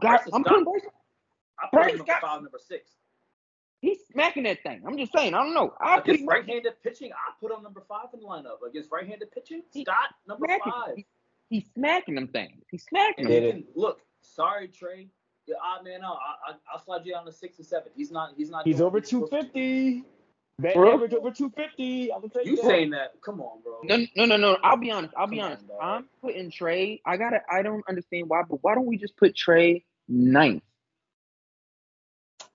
God, 0.00 0.20
I'm 0.32 0.42
not. 0.42 0.48
putting. 0.48 0.64
Bryce- 0.64 0.86
I 1.58 1.64
put 1.66 1.72
Bryce 1.72 1.90
him 1.92 1.96
number 1.98 2.12
got- 2.12 2.20
five, 2.22 2.42
number 2.42 2.58
six. 2.58 2.90
He's 3.80 3.98
smacking 4.12 4.44
that 4.44 4.62
thing. 4.62 4.82
I'm 4.86 4.96
just 4.96 5.12
saying. 5.12 5.34
I 5.34 5.42
don't 5.42 5.54
know. 5.54 5.74
I 5.80 5.98
Against 5.98 6.20
him 6.20 6.28
right-handed 6.28 6.80
pitching, 6.84 7.10
I 7.12 7.32
put 7.40 7.50
him 7.50 7.62
number 7.64 7.80
five 7.88 8.06
in 8.14 8.20
the 8.20 8.26
lineup. 8.26 8.62
Against 8.66 8.92
right-handed 8.92 9.32
pitching, 9.32 9.62
He- 9.72 9.82
Scott 9.84 10.10
number 10.26 10.46
smacking. 10.46 10.72
five. 10.72 10.96
He- 10.96 11.06
He's 11.48 11.66
smacking 11.74 12.14
them 12.14 12.28
things. 12.28 12.64
He's 12.70 12.84
smacking 12.84 13.26
And 13.26 13.34
them. 13.34 13.44
you 13.44 13.52
can 13.64 13.66
look. 13.74 14.00
Sorry, 14.22 14.68
Trey. 14.68 15.08
You're 15.46 15.56
odd 15.58 15.80
ah, 15.80 15.82
man 15.82 16.02
out. 16.04 16.18
I, 16.48 16.52
I, 16.52 16.54
I'll 16.72 16.84
slide 16.84 17.04
you 17.04 17.12
down 17.12 17.24
to 17.26 17.32
six 17.32 17.58
and 17.58 17.66
seven. 17.66 17.90
He's 17.96 18.10
not. 18.12 18.30
He's 18.36 18.50
not. 18.50 18.64
He's 18.66 18.80
over 18.80 18.94
what 18.98 19.02
he's 19.02 19.10
supposed 19.10 19.32
to 19.32 19.42
do. 19.42 20.02
250. 20.02 20.04
Bet 20.58 20.74
Bro. 20.74 20.94
average 20.94 21.14
over 21.14 21.30
250. 21.30 22.12
I'm 22.12 22.20
gonna 22.20 22.32
take 22.32 22.46
You 22.46 22.56
that. 22.56 22.64
saying 22.64 22.90
that? 22.90 23.14
Come 23.24 23.40
on, 23.40 23.60
bro. 23.62 23.78
No, 23.82 24.06
no, 24.16 24.24
no, 24.26 24.36
no. 24.36 24.56
I'll 24.62 24.76
be 24.76 24.90
honest. 24.90 25.14
I'll 25.16 25.26
be 25.26 25.38
Come 25.38 25.46
honest. 25.46 25.66
dog. 25.66 25.78
I'm 25.80 26.08
putting 26.20 26.50
Trey. 26.50 27.00
I 27.04 27.16
gotta. 27.16 27.40
I 27.50 27.62
don't 27.62 27.82
understand 27.88 28.28
why, 28.28 28.42
but 28.48 28.58
why 28.62 28.74
don't 28.74 28.86
we 28.86 28.96
just 28.96 29.16
put 29.16 29.34
Trey 29.34 29.84
ninth? 30.08 30.62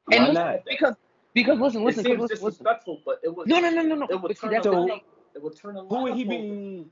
Why 0.06 0.16
And 0.18 0.28
listen, 0.28 0.34
not? 0.46 0.60
because 0.66 0.96
because 1.34 1.60
listen, 1.60 1.84
listen, 1.84 2.02
it 2.02 2.10
seems 2.10 2.20
listen, 2.22 2.36
listen. 2.36 2.50
disrespectful, 2.64 3.02
but 3.06 3.20
it 3.24 3.36
was. 3.36 3.48
No, 3.48 3.60
no, 3.60 3.70
no, 3.72 3.82
no, 3.82 3.96
no. 3.96 4.08
It 4.10 4.22
would 4.22 4.30
But 4.30 4.38
see, 4.38 4.42
turn 4.42 4.52
that's 4.52 4.64
the 4.66 4.72
the 4.72 4.78
So- 4.78 4.88
thing. 4.88 4.98
lineup. 5.00 5.36
it 5.36 5.44
would 5.44 5.56
turn 5.58 5.76
a 5.78 5.82
Who 5.86 6.04
would 6.04 6.14
he 6.16 6.24
lineup 6.26 6.28
over. 6.28 6.44
be? 6.44 6.86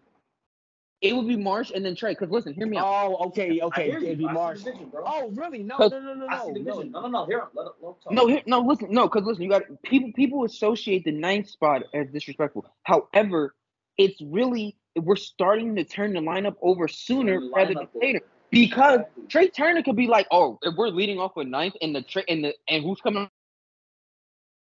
It 1.02 1.16
would 1.16 1.28
be 1.28 1.36
Marsh 1.36 1.72
and 1.76 1.86
then 1.86 1.96
Trey. 1.96 2.12
Because 2.12 2.30
listen, 2.32 2.54
hear 2.54 2.66
me 2.68 2.78
out. 2.78 2.86
Oh, 2.88 3.28
okay, 3.28 3.60
I 3.60 3.66
okay. 3.66 3.92
you. 3.92 3.98
It'd 3.98 4.18
be 4.18 4.26
Marsh. 4.26 4.64
the 4.64 4.72
vision. 4.72 4.92
Oh, 4.94 5.30
really? 5.36 5.62
No, 5.62 5.78
Cause- 5.78 5.92
no, 5.92 6.00
no, 6.00 6.14
no, 6.14 6.28
I 6.28 6.46
see 6.46 6.54
the 6.54 6.60
no. 6.60 6.76
vision. 6.78 6.92
no. 6.92 7.02
No, 7.02 7.08
no, 7.08 7.20
no. 7.20 7.26
Here, 7.26 7.44
let 7.54 7.68
it, 7.68 7.74
let 7.82 8.02
talk. 8.02 8.14
No, 8.14 8.28
here, 8.28 8.42
no, 8.46 8.62
listen, 8.62 8.88
no, 8.92 9.08
because 9.08 9.24
listen, 9.26 9.44
you 9.44 9.50
got 9.50 9.64
people. 9.84 10.12
People 10.16 10.46
associate 10.46 11.04
the 11.04 11.12
ninth 11.12 11.50
spot 11.50 11.84
as 11.94 12.08
disrespectful. 12.12 12.66
However, 12.84 13.56
it's 13.98 14.22
really 14.22 14.78
we're 14.96 15.16
starting 15.16 15.76
to 15.76 15.84
turn 15.84 16.14
the 16.14 16.22
lineup 16.22 16.56
over 16.62 16.88
sooner 16.88 17.36
Turn 17.36 17.50
the 17.50 17.56
rather 17.56 17.74
than 17.74 17.88
later 18.02 18.22
because 18.50 19.02
Trey 19.28 19.50
Turner 19.50 19.84
could 19.84 19.96
be 19.96 20.08
like, 20.08 20.28
oh, 20.32 20.58
if 20.62 20.76
we're 20.78 20.88
leading 20.88 21.20
off 21.20 21.36
with 21.36 21.48
ninth 21.48 21.76
and 21.82 21.94
the 21.96 22.02
Trey 22.02 22.24
and 22.30 22.44
the 22.44 22.54
and 22.68 22.84
who's 22.84 23.02
coming 23.02 23.30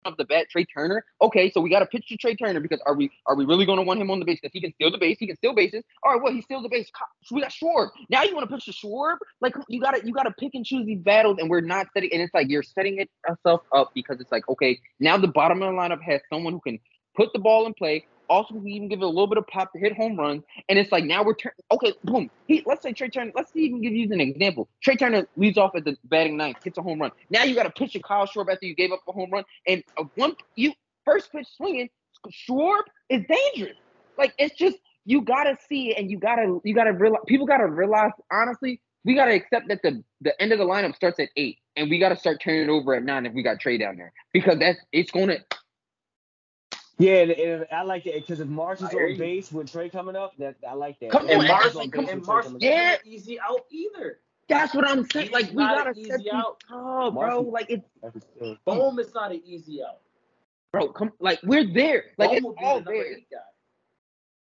off 0.06 0.18
the 0.18 0.26
bat, 0.26 0.48
Trey 0.50 0.66
Turner. 0.66 1.06
Okay, 1.22 1.52
so 1.52 1.62
we 1.62 1.70
got 1.70 1.80
to 1.80 1.86
pitch 1.86 2.08
to 2.10 2.18
Trey 2.18 2.36
Turner 2.36 2.60
because 2.60 2.80
are 2.86 2.96
we 2.96 3.12
are 3.28 3.36
we 3.36 3.46
really 3.46 3.66
going 3.66 3.78
to 3.78 3.84
want 3.84 4.02
him 4.02 4.10
on 4.12 4.20
the 4.20 4.26
base 4.26 4.40
because 4.42 4.54
he 4.54 4.62
can 4.62 4.74
steal 4.74 4.92
the 4.92 4.98
base, 4.98 5.18
he 5.20 5.28
can 5.28 5.36
steal 5.36 5.54
bases. 5.54 5.84
All 6.04 6.14
right, 6.14 6.22
well 6.22 6.34
he 6.34 6.42
steals 6.42 6.64
the 6.64 6.70
base. 6.70 6.90
So 7.24 7.36
we 7.36 7.42
got 7.42 7.52
Schwarb. 7.52 7.90
Now 8.10 8.24
you 8.24 8.36
want 8.36 8.50
to 8.50 8.56
pitch 8.56 8.66
to 8.66 8.72
Schwarb? 8.72 9.18
Like 9.42 9.54
you 9.70 9.82
got 9.82 9.92
to 9.92 10.06
you 10.06 10.14
got 10.14 10.24
to 10.24 10.32
pick 10.32 10.52
and 10.54 10.66
choose 10.66 10.86
these 10.86 11.00
battles, 11.00 11.38
and 11.40 11.50
we're 11.50 11.62
not 11.62 11.88
setting. 11.94 12.12
And 12.14 12.22
it's 12.22 12.34
like 12.34 12.50
you're 12.50 12.64
setting 12.64 13.00
it 13.00 13.10
uh, 13.28 13.34
yourself 13.34 13.62
up 13.76 13.92
because 13.94 14.20
it's 14.20 14.32
like 14.32 14.48
okay, 14.50 14.80
now 15.00 15.18
the 15.18 15.28
bottom 15.28 15.62
of 15.62 15.74
the 15.74 15.78
lineup 15.78 16.02
has 16.02 16.22
someone 16.32 16.54
who 16.54 16.62
can 16.62 16.80
put 17.16 17.34
the 17.34 17.40
ball 17.40 17.66
in 17.66 17.74
play. 17.74 18.06
Also, 18.32 18.56
we 18.56 18.72
even 18.72 18.88
give 18.88 19.02
it 19.02 19.04
a 19.04 19.08
little 19.08 19.28
bit 19.28 19.38
of 19.38 19.46
pop 19.48 19.74
to 19.74 19.78
hit 19.78 19.94
home 19.94 20.16
runs, 20.18 20.42
and 20.70 20.80
it's 20.80 20.90
like 20.90 21.04
now 21.04 21.22
we're 21.22 21.36
turning. 21.36 21.58
Okay, 21.70 21.92
boom. 22.06 22.32
He 22.48 22.64
let's 22.66 22.82
say 22.82 22.94
Trey 22.94 23.10
Turner. 23.10 23.34
Let's 23.36 23.54
even 23.58 23.82
give 23.82 23.92
you 23.92 24.10
an 24.10 24.22
example. 24.22 24.70
Trey 24.82 24.96
Turner 24.96 25.28
leads 25.36 25.58
off 25.58 25.76
at 25.76 25.84
the 25.84 25.98
batting 26.06 26.38
ninth, 26.38 26.64
hits 26.64 26.78
a 26.78 26.82
home 26.82 27.02
run. 27.02 27.12
Now 27.30 27.44
you 27.44 27.56
got 27.56 27.64
to 27.64 27.72
pitch 27.72 27.92
to 27.92 28.00
Kyle 28.00 28.26
Schwarb 28.26 28.50
after 28.50 28.66
you 28.66 28.74
gave 28.74 28.94
up 28.94 29.02
a 29.06 29.12
home 29.12 29.32
run, 29.32 29.44
and 29.68 29.84
a 29.98 30.04
one 30.16 30.34
you 30.56 30.72
first 31.04 31.30
pitch 31.34 31.46
swinging, 31.58 31.90
Schwarb 32.30 32.84
is 33.10 33.22
dangerous. 33.28 33.76
Like 34.18 34.34
it's 34.40 34.56
just 34.56 34.78
you 35.04 35.24
gotta 35.24 35.58
see 35.68 35.90
it, 35.90 35.98
and 35.98 36.10
you 36.10 36.18
gotta 36.18 36.62
you 36.64 36.74
gotta 36.74 36.94
realize 36.94 37.24
people 37.28 37.46
gotta 37.46 37.68
realize 37.68 38.12
honestly. 38.32 38.80
We 39.04 39.14
gotta 39.14 39.34
accept 39.34 39.68
that 39.68 39.82
the 39.84 40.02
the 40.22 40.42
end 40.42 40.54
of 40.54 40.60
the 40.60 40.66
lineup 40.66 40.96
starts 40.96 41.20
at 41.20 41.28
eight, 41.36 41.58
and 41.76 41.90
we 41.90 42.00
gotta 42.00 42.16
start 42.16 42.40
turning 42.42 42.62
it 42.62 42.70
over 42.70 42.94
at 42.96 43.04
nine 43.04 43.26
if 43.26 43.34
we 43.34 43.44
got 43.44 43.60
Trey 43.60 43.78
down 43.78 43.98
there 43.98 44.14
because 44.32 44.58
that's 44.58 44.80
it's 44.94 45.12
gonna 45.12 45.40
Yeah, 47.02 47.14
and, 47.22 47.32
and 47.32 47.66
I 47.72 47.82
like 47.84 48.04
that 48.04 48.14
because 48.14 48.40
if 48.40 48.48
Marsh 48.48 48.80
is 48.80 48.86
I 48.86 48.92
hear 48.92 49.06
on 49.06 49.12
you. 49.14 49.18
base 49.18 49.52
with 49.52 49.72
Trey 49.72 49.90
coming 49.90 50.16
up, 50.16 50.36
that 50.38 50.56
I 50.68 50.74
like 50.74 51.00
that. 51.00 51.10
Come 51.10 51.30
If 51.30 51.38
on, 51.38 51.40
And 51.42 51.48
Marsh 51.48 51.64
Mars, 51.64 51.72
is 51.72 51.76
on 51.78 51.92
come 51.92 52.06
with 52.06 52.14
and 52.14 52.24
Trey 52.24 52.34
Mars 52.34 52.46
can't 52.46 52.56
up. 52.56 52.62
Yeah. 52.62 52.98
easy 53.06 53.40
out 53.40 53.66
either. 53.72 54.20
That's 54.48 54.74
what 54.76 54.88
I'm 54.88 55.08
saying. 55.10 55.28
He's 55.28 55.34
Like 55.34 55.50
we 55.50 55.56
gotta 55.56 55.90
an 55.90 55.96
set 55.96 56.04
easy 56.04 56.18
these 56.26 56.34
out. 56.34 56.46
up, 56.46 56.64
bro. 56.70 57.12
Marcy- 57.12 57.50
Like 57.50 57.66
it's 57.70 57.86
That's 58.04 58.26
still- 58.36 58.58
Bohm 58.66 59.00
is 59.00 59.14
not 59.16 59.32
an 59.32 59.42
easy 59.46 59.82
out. 59.84 60.00
bro. 60.72 60.90
Come 60.90 61.12
like 61.20 61.40
we're 61.44 61.66
there. 61.74 62.06
Like 62.18 62.30
Bohm 62.30 62.36
it's 62.38 62.44
will 62.46 62.54
be 62.54 62.64
all 62.64 62.80
the 62.82 62.86
number 62.86 63.04
there. 63.04 63.42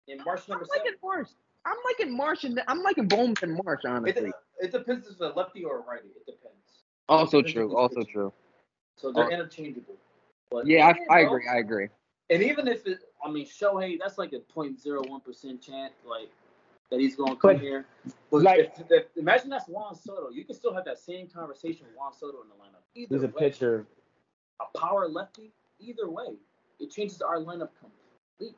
And 0.09 0.25
Marsh 0.25 0.43
I'm 0.47 0.51
number 0.53 0.67
seven. 0.67 0.85
liking 0.85 0.99
Marsh. 1.03 1.29
I'm 1.65 1.77
liking 1.87 2.17
Marsh 2.17 2.45
and 2.45 2.63
I'm 2.69 2.83
liking 2.83 3.09
Bowman 3.09 3.35
and 3.43 3.59
Marsh 3.65 3.81
It, 3.85 3.89
honestly. 3.89 4.33
it 4.61 4.71
depends 4.71 5.07
if 5.07 5.13
it's 5.13 5.21
a 5.23 5.29
lefty 5.35 5.65
or 5.65 5.79
a 5.79 5.81
righty. 5.83 6.09
It 6.09 6.27
depends. 6.27 6.85
Also 7.09 7.39
Depends 7.39 7.53
true. 7.55 7.77
Also 7.77 7.97
pitching. 8.01 8.13
true. 8.13 8.33
So 8.97 9.11
they're 9.11 9.25
Oh. 9.25 9.31
interchangeable. 9.31 9.97
But 10.51 10.67
Yeah, 10.67 10.93
I, 11.11 11.17
I 11.17 11.21
agree. 11.21 11.49
I 11.49 11.57
agree. 11.57 11.89
And 12.31 12.43
even 12.43 12.67
if 12.69 12.87
it, 12.87 13.01
I 13.25 13.31
mean, 13.31 13.47
Shohei, 13.47 13.99
that's 14.01 14.17
like 14.19 14.33
a 14.33 14.41
0.01 14.41 15.25
percent 15.25 15.61
chance, 15.63 15.93
like 16.09 16.31
that 16.91 17.01
he's 17.01 17.17
going 17.17 17.35
to 17.35 17.41
come 17.41 17.53
But, 17.55 17.61
here. 17.61 17.87
But 18.31 18.43
like- 18.43 18.73
if, 18.79 18.91
if, 18.91 19.05
imagine 19.17 19.51
that's 19.51 19.69
Juan 19.69 19.95
Soto, 19.95 20.31
you 20.31 20.45
can 20.45 20.55
still 20.55 20.73
have 20.75 20.85
that 20.87 20.99
same 20.99 21.29
conversation 21.29 21.87
with 21.87 21.97
Juan 21.97 22.13
Soto 22.13 22.43
in 22.43 22.49
the 22.49 22.55
lineup. 22.55 22.83
Either 22.95 23.15
He's 23.17 23.25
a 23.25 23.27
way, 23.29 23.33
pitcher. 23.51 23.87
a 24.61 24.79
power 24.79 25.09
lefty. 25.09 25.53
Either 25.81 26.09
way, 26.09 26.37
it 26.81 26.91
changes 26.91 27.21
our 27.21 27.39
lineup 27.39 27.71
completely. 27.81 28.57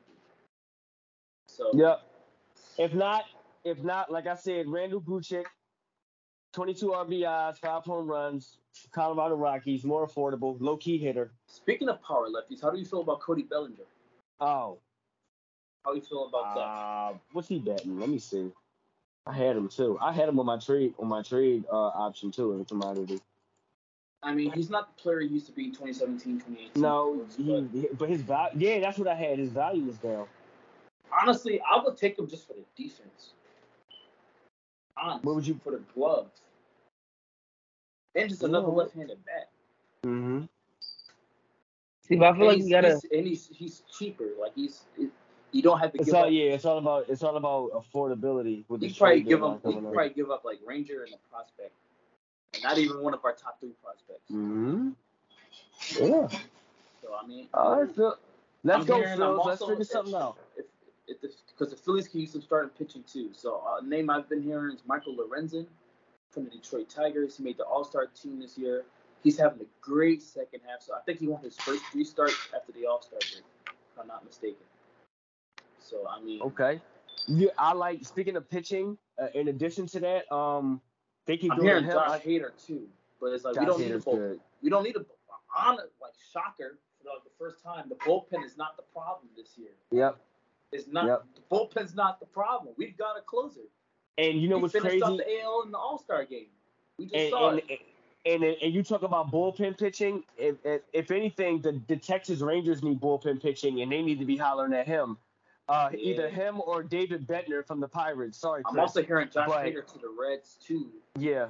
So 1.47 1.71
Yep. 1.73 2.01
If 2.77 2.93
not, 2.93 3.23
if 3.65 3.83
not, 3.83 4.11
like 4.11 4.27
I 4.27 4.35
said, 4.35 4.67
Randal 4.67 5.01
Grichuk, 5.01 5.45
22 6.53 6.87
RBIs, 6.87 7.59
five 7.59 7.83
home 7.83 8.07
runs, 8.07 8.57
Colorado 8.91 9.35
Rockies, 9.35 9.83
more 9.83 10.07
affordable, 10.07 10.57
low 10.59 10.77
key 10.77 10.97
hitter. 10.97 11.31
speaking 11.47 11.89
of 11.89 12.01
power 12.01 12.27
lefties, 12.29 12.61
how 12.61 12.69
do 12.71 12.79
you 12.79 12.85
feel 12.85 13.01
about 13.01 13.19
Cody 13.21 13.43
Bellinger? 13.43 13.83
Oh, 14.39 14.77
How 15.85 15.91
do 15.91 15.97
you 15.99 16.03
feel 16.03 16.25
about 16.27 16.55
that? 16.55 16.61
uh, 16.61 17.17
what's 17.33 17.47
he 17.47 17.59
betting? 17.59 17.99
Let 17.99 18.09
me 18.09 18.19
see. 18.19 18.51
I 19.25 19.33
had 19.33 19.57
him 19.57 19.67
too. 19.67 19.97
I 20.01 20.13
had 20.13 20.29
him 20.29 20.39
on 20.39 20.45
my 20.45 20.57
trade 20.57 20.93
on 20.99 21.07
my 21.07 21.21
trade 21.21 21.65
uh, 21.71 21.75
option 21.75 22.31
too 22.31 22.53
in 22.53 22.59
the 22.59 22.65
commodity. 22.65 23.19
I 24.23 24.33
mean, 24.33 24.51
he's 24.53 24.69
not 24.69 24.95
the 24.95 25.01
player 25.01 25.19
he 25.19 25.27
used 25.27 25.45
to 25.47 25.51
be 25.51 25.65
in 25.65 25.71
2017, 25.71 26.39
2018. 26.39 26.81
No, 26.81 27.17
course, 27.17 27.35
but 27.37 27.63
he- 27.79 27.87
but 27.97 28.09
his 28.09 28.21
value. 28.21 28.57
Yeah, 28.57 28.79
that's 28.79 28.97
what 28.97 29.07
I 29.07 29.15
had. 29.15 29.37
His 29.37 29.51
value 29.51 29.83
was 29.85 29.97
down. 29.97 30.27
honestly, 31.21 31.59
I 31.61 31.81
would 31.83 31.97
take 31.97 32.17
him 32.17 32.27
just 32.27 32.47
for 32.47 32.53
the 32.53 32.63
defense. 32.81 33.33
Honestly, 34.99 35.25
What 35.27 35.35
would 35.35 35.47
you- 35.47 35.59
for 35.63 35.71
the 35.71 35.79
gloves? 35.93 36.41
And 38.15 38.29
just 38.29 38.43
another 38.43 38.67
Yeah. 38.67 38.73
left-handed 38.73 39.23
bat. 39.25 39.49
Mm-hmm. 40.03 40.45
See, 42.01 42.15
but 42.15 42.25
I 42.29 42.33
feel 42.33 42.41
and 42.41 42.47
like 42.47 42.55
he's, 42.57 42.65
we 42.65 42.71
gotta. 42.71 42.87
he's- 42.89 43.05
and 43.11 43.27
he's 43.27 43.47
he's 43.47 43.81
cheaper. 43.91 44.29
Like 44.39 44.53
he's 44.55 44.85
it, 44.97 45.09
you 45.51 45.61
don't 45.61 45.79
have 45.79 45.91
to 45.91 45.97
It's 45.97 46.05
give 46.07 46.15
all 46.15 46.25
up. 46.25 46.31
yeah. 46.31 46.53
It's 46.53 46.65
all 46.65 46.77
about 46.77 47.05
it's 47.09 47.21
all 47.23 47.35
about 47.37 47.71
affordability 47.73 48.63
with 48.69 48.81
the 48.81 48.87
You 48.87 48.95
probably 48.95 49.15
trade 49.17 49.27
give 49.27 49.39
deadline 49.39 49.55
up. 49.57 49.65
You 49.65 49.81
probably 49.93 50.09
give 50.13 50.31
up 50.31 50.45
like 50.45 50.59
Ranger 50.65 51.03
and 51.03 51.13
a 51.13 51.17
prospect, 51.29 51.73
and 52.53 52.63
not 52.63 52.77
even 52.77 53.01
one 53.01 53.13
of 53.13 53.23
our 53.25 53.33
top 53.33 53.59
three 53.59 53.73
prospects. 53.83 54.31
Mm-hmm. 54.31 54.89
Yeah. 55.99 56.27
So 57.01 57.13
I 57.21 57.27
mean, 57.27 57.49
All 57.53 57.81
right, 57.81 57.93
Phil. 57.95 58.17
Let's 58.63 58.79
I'm 58.81 58.85
go, 58.87 58.95
hearing- 58.97 59.17
Phil. 59.17 59.33
Let's 59.45 59.61
also- 59.61 59.67
figure 59.69 59.83
something 59.85 60.15
out. 60.15 60.37
If, 60.55 60.65
if 60.65 60.65
the, 60.65 60.76
because 61.07 61.69
the 61.69 61.75
Phillies 61.75 62.07
can 62.07 62.19
use 62.19 62.31
some 62.31 62.41
starting 62.41 62.69
pitching 62.71 63.03
too. 63.03 63.29
So 63.33 63.61
a 63.79 63.85
name 63.85 64.09
I've 64.09 64.29
been 64.29 64.41
hearing 64.41 64.75
is 64.75 64.81
Michael 64.85 65.15
Lorenzen 65.15 65.65
from 66.31 66.45
the 66.45 66.49
Detroit 66.49 66.89
Tigers. 66.89 67.37
He 67.37 67.43
made 67.43 67.57
the 67.57 67.63
All 67.63 67.83
Star 67.83 68.07
team 68.07 68.39
this 68.39 68.57
year. 68.57 68.83
He's 69.23 69.37
having 69.37 69.61
a 69.61 69.65
great 69.81 70.21
second 70.21 70.61
half. 70.67 70.81
So 70.81 70.93
I 70.93 70.99
think 71.05 71.19
he 71.19 71.27
won 71.27 71.41
his 71.41 71.57
first 71.57 71.83
three 71.91 72.03
starts 72.03 72.35
after 72.55 72.71
the 72.73 72.85
All 72.85 73.01
Star 73.01 73.19
break, 73.19 73.43
if 73.67 73.99
I'm 73.99 74.07
not 74.07 74.25
mistaken. 74.25 74.65
So 75.79 76.07
I 76.07 76.21
mean, 76.21 76.41
Okay. 76.41 76.81
Yeah, 77.27 77.49
I 77.57 77.73
like 77.73 78.05
speaking 78.05 78.35
of 78.35 78.49
pitching. 78.49 78.97
Uh, 79.21 79.27
in 79.33 79.47
addition 79.47 79.87
to 79.87 79.99
that, 79.99 80.31
um, 80.33 80.79
they 81.25 81.37
keep 81.37 81.51
I'm 81.51 81.57
doing 81.57 81.69
hearing. 81.69 81.91
Josh 81.91 82.09
I- 82.09 82.19
Hader 82.19 82.65
too. 82.65 82.87
But 83.19 83.27
it's 83.33 83.43
like 83.43 83.55
Josh 83.55 83.61
we 83.61 83.65
don't 83.65 83.79
need 83.81 83.91
a 83.91 83.99
bullpen. 83.99 84.11
good. 84.15 84.39
We 84.61 84.69
don't 84.69 84.83
need 84.83 84.95
a 84.95 85.05
on 85.57 85.77
like 85.77 86.13
shocker 86.31 86.77
for 87.01 87.09
like 87.09 87.23
the 87.23 87.31
first 87.37 87.63
time. 87.63 87.89
The 87.89 87.95
bullpen 87.95 88.45
is 88.45 88.57
not 88.57 88.77
the 88.77 88.83
problem 88.93 89.29
this 89.35 89.57
year. 89.57 89.71
Yep. 89.91 90.19
It's 90.71 90.87
not 90.87 91.05
Yep. 91.07 91.25
the 91.35 91.41
bullpen's 91.55 91.95
not 91.95 92.19
the 92.19 92.25
problem. 92.25 92.73
We've 92.77 92.97
got 92.97 93.17
a 93.17 93.21
closer. 93.21 93.61
And 94.17 94.41
you 94.41 94.49
know 94.49 94.57
we 94.57 94.63
what's 94.63 94.73
finished 94.73 95.01
crazy? 95.01 95.03
up 95.03 95.17
the 95.17 95.41
AL 95.41 95.63
in 95.63 95.71
the 95.71 95.77
All 95.77 95.97
Star 95.97 96.25
game. 96.25 96.47
We 96.97 97.05
just 97.05 97.15
and, 97.15 97.29
saw 97.29 97.49
and, 97.51 97.61
it. 97.69 97.79
and 98.25 98.43
and 98.43 98.73
you 98.73 98.83
talk 98.83 99.03
about 99.03 99.31
bullpen 99.31 99.77
pitching. 99.77 100.23
If, 100.37 100.55
if, 100.65 100.81
if 100.91 101.11
anything, 101.11 101.61
the, 101.61 101.79
the 101.87 101.95
Texas 101.95 102.41
Rangers 102.41 102.83
need 102.83 102.99
bullpen 102.99 103.41
pitching, 103.41 103.81
and 103.81 103.91
they 103.91 104.01
need 104.01 104.19
to 104.19 104.25
be 104.25 104.35
hollering 104.35 104.73
at 104.73 104.87
him. 104.87 105.17
Uh, 105.69 105.89
Either 105.97 106.29
him 106.29 106.61
or 106.61 106.81
David 106.81 107.27
Bednar 107.27 107.65
from 107.67 107.79
the 107.81 107.87
Pirates. 107.89 108.37
Sorry, 108.37 108.63
Chris. 108.63 108.73
I'm 108.73 108.79
also 108.79 109.03
hearing 109.03 109.29
Josh 109.29 109.47
but- 109.49 109.65
Hader 109.65 109.85
to 109.85 109.99
the 109.99 110.09
Reds 110.19 110.55
too. 110.65 110.91
yeah, 111.19 111.47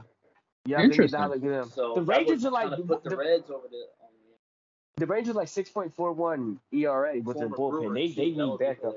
yeah. 0.65 0.77
They 0.77 0.87
need 0.87 0.95
to 0.95 1.03
Interesting. 1.03 1.49
them. 1.49 1.69
So 1.73 1.93
the 1.95 2.01
Rangers 2.01 2.43
are 2.43 2.51
like 2.51 2.69
put 2.87 3.03
the, 3.03 3.11
the, 3.11 3.17
Reds 3.17 3.49
over 3.49 3.67
the. 3.69 3.85
The 4.97 5.05
Rangers 5.05 5.35
like 5.35 5.47
six 5.47 5.69
point 5.69 5.93
four 5.93 6.11
one 6.11 6.59
ERA 6.71 7.19
with 7.21 7.37
their 7.37 7.49
bullpen. 7.49 7.93
They 7.93 8.07
they 8.09 8.31
need 8.31 8.59
backup. 8.59 8.95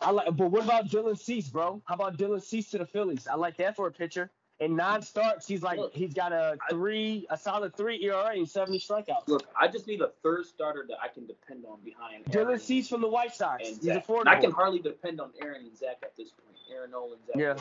I 0.00 0.10
like, 0.10 0.36
but 0.36 0.50
what 0.50 0.64
about 0.64 0.88
Dylan 0.88 1.18
Cease, 1.18 1.48
bro? 1.48 1.82
How 1.84 1.94
about 1.94 2.16
Dylan 2.16 2.42
Cease 2.42 2.70
to 2.70 2.78
the 2.78 2.86
Phillies? 2.86 3.26
I 3.26 3.34
like 3.36 3.56
that 3.56 3.76
for 3.76 3.86
a 3.86 3.92
pitcher. 3.92 4.30
In 4.60 4.76
nine 4.76 5.02
starts, 5.02 5.48
he's 5.48 5.62
like 5.62 5.78
Look, 5.78 5.92
he's 5.92 6.14
got 6.14 6.32
a 6.32 6.56
three, 6.70 7.26
a 7.28 7.36
solid 7.36 7.76
three 7.76 8.00
ERA 8.04 8.34
and 8.36 8.48
seventy 8.48 8.78
strikeouts. 8.78 9.26
Look, 9.26 9.44
I 9.60 9.66
just 9.66 9.88
need 9.88 10.00
a 10.00 10.10
third 10.22 10.46
starter 10.46 10.84
that 10.88 10.98
I 11.02 11.08
can 11.08 11.26
depend 11.26 11.64
on 11.66 11.80
behind 11.84 12.24
Dylan 12.26 12.46
Aaron 12.46 12.58
Cease 12.60 12.88
from 12.88 13.00
the 13.00 13.08
White 13.08 13.34
Sox. 13.34 13.66
He's 13.66 13.78
affordable. 13.80 14.20
And 14.20 14.28
I 14.28 14.40
can 14.40 14.52
hardly 14.52 14.78
depend 14.78 15.20
on 15.20 15.30
Aaron 15.42 15.62
and 15.62 15.76
Zach 15.76 15.98
at 16.04 16.16
this 16.16 16.30
point. 16.30 16.56
Aaron 16.72 16.92
Nolan, 16.92 17.18
Zach. 17.26 17.36
Yeah. 17.36 17.56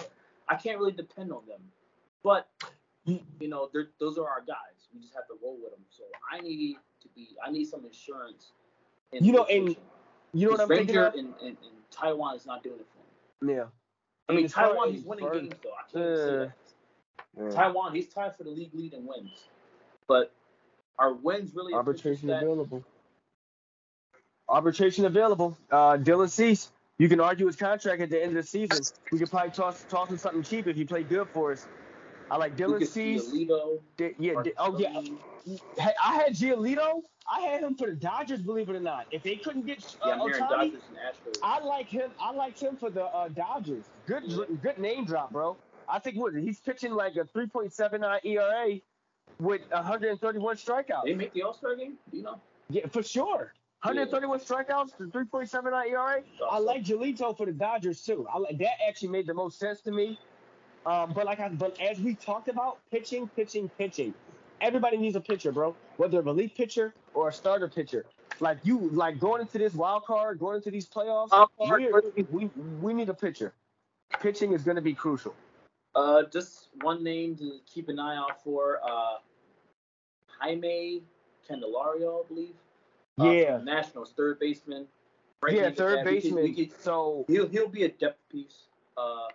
I 0.47 0.55
can't 0.55 0.77
really 0.77 0.91
depend 0.91 1.31
on 1.31 1.41
them. 1.47 1.61
But 2.23 2.47
You- 3.05 3.19
know, 3.41 3.69
those 3.99 4.17
are 4.19 4.29
our 4.29 4.41
guys. 4.41 4.87
We 4.93 5.01
just 5.01 5.15
have 5.15 5.27
to 5.27 5.33
roll 5.41 5.57
with 5.61 5.71
them. 5.71 5.83
So 5.89 6.03
I 6.31 6.39
need 6.41 6.77
be. 7.15 7.29
I 7.45 7.51
need 7.51 7.65
some 7.65 7.85
insurance. 7.85 8.51
In 9.11 9.23
You 9.23 9.31
know, 9.33 9.45
and. 9.45 9.75
You 10.35 10.47
know 10.47 10.53
what 10.53 10.61
I'm 10.61 10.67
thinking 10.67 10.95
Ranger 10.95 11.05
of? 11.05 11.13
in, 11.13 11.33
in, 11.41 11.47
in 11.47 11.57
Taijuan 11.95 12.35
is 12.35 12.45
not 12.45 12.63
doing 12.63 12.79
it 12.79 12.87
for 12.91 13.45
me. 13.45 13.53
Yeah. 13.53 13.65
I 14.27 14.33
mean, 14.33 14.47
Taijuan, 14.47 14.91
he's 14.91 15.03
winning 15.03 15.31
games 15.31 15.53
though. 15.63 15.69
I 15.69 15.91
can't 15.91 16.05
even 16.05 16.17
say 16.17 16.35
that. 16.37 17.53
yeah. 17.53 17.61
Taijuan, 17.61 17.95
he's 17.95 18.07
tied 18.07 18.35
for 18.35 18.43
the 18.43 18.49
league 18.49 18.73
lead 18.73 18.93
in 18.93 19.05
wins. 19.05 19.43
But 20.07 20.33
are 20.97 21.13
wins 21.13 21.53
really 21.55 21.73
Arbitration 21.73 22.29
available. 22.29 22.83
Arbitration 24.49 25.05
available. 25.05 25.57
Uh, 25.71 25.97
Dylan 25.97 26.29
Cease. 26.29 26.71
You 26.99 27.09
can 27.09 27.19
argue 27.19 27.47
his 27.47 27.55
contract 27.55 28.01
at 28.01 28.09
the 28.09 28.21
end 28.21 28.37
of 28.37 28.43
the 28.43 28.47
season. 28.47 28.79
We 29.11 29.17
could 29.19 29.29
probably 29.29 29.51
toss 29.51 29.83
toss 29.89 30.09
him 30.09 30.17
something 30.17 30.43
cheap 30.43 30.67
if 30.67 30.75
he 30.75 30.85
played 30.85 31.09
good 31.09 31.27
for 31.29 31.51
us. 31.51 31.67
I 32.31 32.37
like 32.37 32.55
Dylan 32.55 32.85
Cease. 32.85 33.31
Giolito. 33.31 33.79
Di- 33.97 34.15
yeah, 34.19 34.33
Marcus 34.33 34.53
oh 34.57 34.77
yeah. 34.79 35.01
I 36.03 36.15
had 36.15 36.33
Giolito. 36.33 37.01
I 37.31 37.41
had 37.41 37.63
him 37.63 37.75
for 37.75 37.87
the 37.87 37.95
Dodgers, 37.95 38.41
believe 38.41 38.69
it 38.69 38.75
or 38.75 38.79
not. 38.79 39.07
If 39.11 39.23
they 39.23 39.35
couldn't 39.35 39.65
get 39.65 39.83
uh, 40.01 40.09
Yeah, 40.09 40.13
Aaron 40.13 40.33
Ohtani, 40.33 40.49
Dodgers 40.49 40.81
and 41.25 41.37
I 41.41 41.59
like 41.59 41.87
him. 41.87 42.11
I 42.19 42.31
liked 42.31 42.59
him 42.59 42.75
for 42.75 42.89
the 42.89 43.05
uh, 43.05 43.29
Dodgers. 43.29 43.85
Good, 44.07 44.23
good 44.61 44.77
name 44.77 45.05
drop, 45.05 45.31
bro. 45.31 45.57
I 45.87 45.99
think 45.99 46.17
what 46.17 46.33
he's 46.33 46.59
pitching 46.59 46.93
like 46.93 47.15
a 47.15 47.25
3.79 47.25 48.25
ERA 48.25 48.79
with 49.39 49.61
131 49.69 50.55
strikeouts. 50.57 51.05
They 51.05 51.13
make 51.13 51.33
the 51.33 51.43
All 51.43 51.53
Star 51.53 51.75
game? 51.75 51.97
Do 52.11 52.17
you 52.17 52.23
know? 52.23 52.39
Yeah, 52.69 52.87
for 52.87 53.03
sure. 53.03 53.53
131 53.83 54.39
strikeouts 54.39 54.97
to 54.97 55.03
3.79 55.07 55.89
ERA. 55.91 56.21
I 56.49 56.57
like 56.57 56.83
Giolito 56.83 57.35
for 57.35 57.45
the 57.45 57.51
Dodgers 57.51 58.01
too. 58.01 58.25
I 58.33 58.37
like 58.37 58.57
that. 58.59 58.81
Actually 58.87 59.09
made 59.09 59.27
the 59.27 59.33
most 59.33 59.59
sense 59.59 59.81
to 59.81 59.91
me. 59.91 60.17
Um, 60.85 61.13
but 61.13 61.25
like 61.25 61.39
I, 61.39 61.49
but 61.49 61.79
as 61.79 61.99
we 61.99 62.15
talked 62.15 62.47
about, 62.49 62.79
pitching, 62.91 63.27
pitching, 63.35 63.69
pitching. 63.77 64.13
Everybody 64.61 64.97
needs 64.97 65.15
a 65.15 65.21
pitcher, 65.21 65.51
bro. 65.51 65.75
Whether 65.97 66.19
a 66.19 66.21
relief 66.21 66.55
pitcher 66.55 66.93
or 67.13 67.29
a 67.29 67.33
starter 67.33 67.67
pitcher. 67.67 68.05
Like 68.39 68.59
you, 68.63 68.89
like 68.91 69.19
going 69.19 69.41
into 69.41 69.57
this 69.57 69.73
wild 69.73 70.05
card, 70.05 70.39
going 70.39 70.57
into 70.57 70.71
these 70.71 70.87
playoffs, 70.87 71.47
we, 72.15 72.23
we 72.31 72.45
we 72.81 72.93
need 72.93 73.09
a 73.09 73.13
pitcher. 73.13 73.53
Pitching 74.21 74.53
is 74.53 74.63
going 74.63 74.75
to 74.75 74.81
be 74.81 74.93
crucial. 74.93 75.35
Uh, 75.95 76.23
just 76.31 76.69
one 76.81 77.03
name 77.03 77.35
to 77.37 77.59
keep 77.65 77.89
an 77.89 77.99
eye 77.99 78.15
out 78.15 78.43
for. 78.43 78.79
Uh, 78.83 79.17
Jeimer 80.41 81.01
Candelario, 81.49 82.23
I 82.23 82.27
believe. 82.27 82.55
Uh, 83.19 83.29
Yeah. 83.31 83.57
Nationals, 83.63 84.13
third 84.15 84.39
baseman. 84.39 84.87
Right 85.41 85.55
yeah, 85.55 85.71
third 85.71 85.97
bat. 86.03 86.05
We 86.05 86.11
could- 86.21 86.23
baseman. 86.23 86.43
we 86.43 86.65
could- 86.67 86.81
so 86.81 87.25
he'll 87.27 87.47
he'll 87.47 87.67
be 87.67 87.83
a 87.83 87.89
depth 87.89 88.27
piece. 88.29 88.63
Uh, 88.97 89.27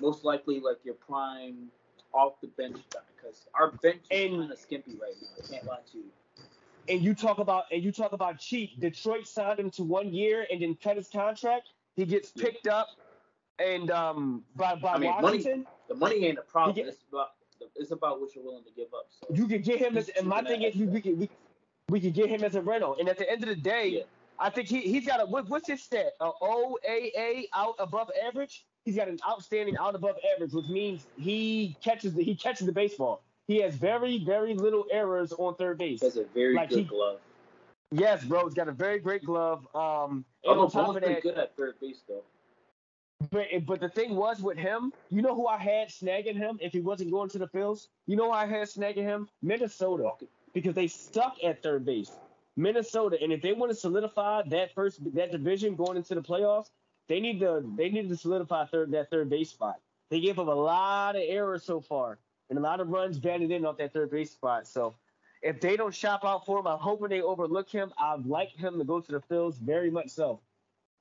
most 0.00 0.24
likely 0.24 0.60
like 0.60 0.78
your 0.84 0.94
prime 0.94 1.68
off 2.12 2.40
the 2.40 2.48
bench 2.48 2.76
guy 2.92 3.00
because 3.16 3.46
our 3.54 3.72
bench 3.72 4.02
is 4.10 4.30
kind 4.30 4.50
of 4.52 4.58
skimpy 4.58 4.92
right 4.92 5.14
now. 5.20 5.28
I 5.44 5.52
can't 5.52 5.66
lie 5.66 5.78
to 5.92 5.98
you. 5.98 6.04
and 6.88 7.02
you 7.02 7.14
talk 7.14 7.38
about 7.38 7.64
and 7.72 7.82
you 7.82 7.92
talk 7.92 8.12
about 8.12 8.38
cheap. 8.38 8.80
Detroit 8.80 9.26
signed 9.26 9.58
him 9.60 9.70
to 9.72 9.82
one 9.82 10.12
year 10.12 10.46
and 10.50 10.62
then 10.62 10.76
cut 10.82 10.96
his 10.96 11.08
contract. 11.08 11.68
He 11.96 12.04
gets 12.04 12.30
picked 12.30 12.68
up 12.68 12.88
and 13.58 13.90
um 13.90 14.44
by 14.54 14.74
by 14.76 14.92
I 14.94 14.98
mean, 14.98 15.10
money- 15.10 15.38
Washington. 15.38 15.66
The 15.88 15.94
money 15.94 16.24
ain't 16.26 16.38
a 16.38 16.42
problem. 16.42 16.74
Get- 16.76 16.86
it's 16.88 17.02
about 17.10 17.28
it's 17.74 17.90
about 17.90 18.20
what 18.20 18.34
you're 18.34 18.44
willing 18.44 18.64
to 18.64 18.70
give 18.76 18.88
up. 18.94 19.06
So 19.10 19.26
You 19.34 19.46
could 19.48 19.62
get 19.64 19.78
him 19.78 19.96
as 19.96 20.08
and 20.10 20.26
my 20.26 20.42
thing 20.42 20.62
is 20.62 20.74
we, 20.76 20.86
we 20.86 21.00
could 21.00 21.18
we, 21.18 21.30
we 21.88 22.00
could 22.00 22.14
get 22.14 22.28
him 22.28 22.44
as 22.44 22.54
a 22.54 22.60
rental. 22.62 22.96
And 22.98 23.08
at 23.08 23.18
the 23.18 23.28
end 23.30 23.42
of 23.42 23.48
the 23.48 23.56
day, 23.56 23.88
Yeah. 23.88 24.02
I 24.38 24.50
think 24.50 24.68
he 24.68 24.80
he's 24.82 25.06
got 25.06 25.20
a 25.22 25.26
what, 25.26 25.48
what's 25.48 25.66
his 25.68 25.82
stat? 25.82 26.12
A 26.20 26.30
OAA 26.42 27.44
out 27.54 27.74
above 27.78 28.10
average. 28.26 28.64
He's 28.86 28.94
got 28.96 29.08
an 29.08 29.18
outstanding 29.28 29.76
out 29.76 29.94
above 29.96 30.16
average, 30.34 30.52
which 30.52 30.68
means 30.68 31.06
he 31.18 31.76
catches 31.82 32.14
the 32.14 32.22
he 32.22 32.34
catches 32.36 32.66
the 32.66 32.72
baseball. 32.72 33.20
He 33.48 33.60
has 33.60 33.74
very 33.74 34.24
very 34.24 34.54
little 34.54 34.86
errors 34.90 35.32
on 35.32 35.56
third 35.56 35.76
base. 35.76 36.00
he 36.00 36.06
has 36.06 36.16
a 36.16 36.24
very 36.32 36.54
Like 36.54 36.70
good 36.70 36.78
he- 36.78 36.84
glove. 36.84 37.18
Yes, 37.92 38.24
bro, 38.24 38.44
he's 38.44 38.54
got 38.54 38.68
a 38.68 38.72
very 38.72 38.98
great 38.98 39.24
glove. 39.24 39.66
Um, 39.74 40.24
and 40.44 40.58
on 40.58 40.70
top 40.70 40.96
of 40.96 41.02
that, 41.02 41.22
good 41.22 41.36
at 41.36 41.56
third 41.56 41.74
base 41.80 42.02
though. 42.08 42.22
But 43.30 43.46
but 43.66 43.80
the 43.80 43.88
thing 43.88 44.14
was 44.14 44.40
with 44.40 44.56
him, 44.58 44.92
you 45.10 45.20
know 45.20 45.34
who 45.34 45.46
I 45.48 45.56
had 45.58 45.88
snagging 45.88 46.36
him 46.36 46.58
if 46.60 46.72
he 46.72 46.80
wasn't 46.80 47.10
going 47.10 47.28
to 47.30 47.38
the 47.38 47.48
Phils? 47.48 47.88
You 48.06 48.14
know 48.16 48.26
who 48.26 48.32
I 48.32 48.46
had 48.46 48.68
snagging 48.68 49.02
him? 49.04 49.28
Minnesota. 49.42 50.10
Because 50.52 50.74
they 50.74 50.86
stuck 50.86 51.36
at 51.44 51.62
third 51.62 51.84
base. 51.84 52.10
Minnesota. 52.56 53.18
And 53.20 53.32
if 53.32 53.42
they 53.42 53.52
want 53.52 53.70
to 53.70 53.76
solidify 53.76 54.42
that 54.48 54.74
first 54.74 55.00
that 55.14 55.32
division 55.32 55.74
going 55.76 55.96
into 55.96 56.14
the 56.14 56.22
playoffs, 56.22 56.70
they 57.08 57.20
need 57.20 57.40
to 57.40 57.62
they 57.76 57.88
need 57.88 58.08
to 58.08 58.16
solidify 58.16 58.66
third 58.66 58.90
that 58.92 59.10
third 59.10 59.30
base 59.30 59.50
spot. 59.50 59.76
They 60.10 60.20
gave 60.20 60.38
up 60.38 60.46
a 60.46 60.50
lot 60.50 61.16
of 61.16 61.22
errors 61.24 61.64
so 61.64 61.80
far 61.80 62.18
and 62.50 62.58
a 62.58 62.62
lot 62.62 62.80
of 62.80 62.88
runs 62.88 63.18
batted 63.18 63.50
in 63.50 63.64
off 63.64 63.78
that 63.78 63.92
third 63.92 64.10
base 64.10 64.30
spot. 64.30 64.66
So 64.66 64.94
if 65.42 65.60
they 65.60 65.76
don't 65.76 65.94
shop 65.94 66.24
out 66.24 66.46
for 66.46 66.58
him, 66.58 66.66
I'm 66.66 66.78
hoping 66.78 67.08
they 67.08 67.20
overlook 67.22 67.68
him. 67.68 67.92
I'd 67.98 68.26
like 68.26 68.50
him 68.50 68.78
to 68.78 68.84
go 68.84 69.00
to 69.00 69.12
the 69.12 69.20
Phils 69.20 69.58
very 69.58 69.90
much 69.90 70.08
so. 70.08 70.40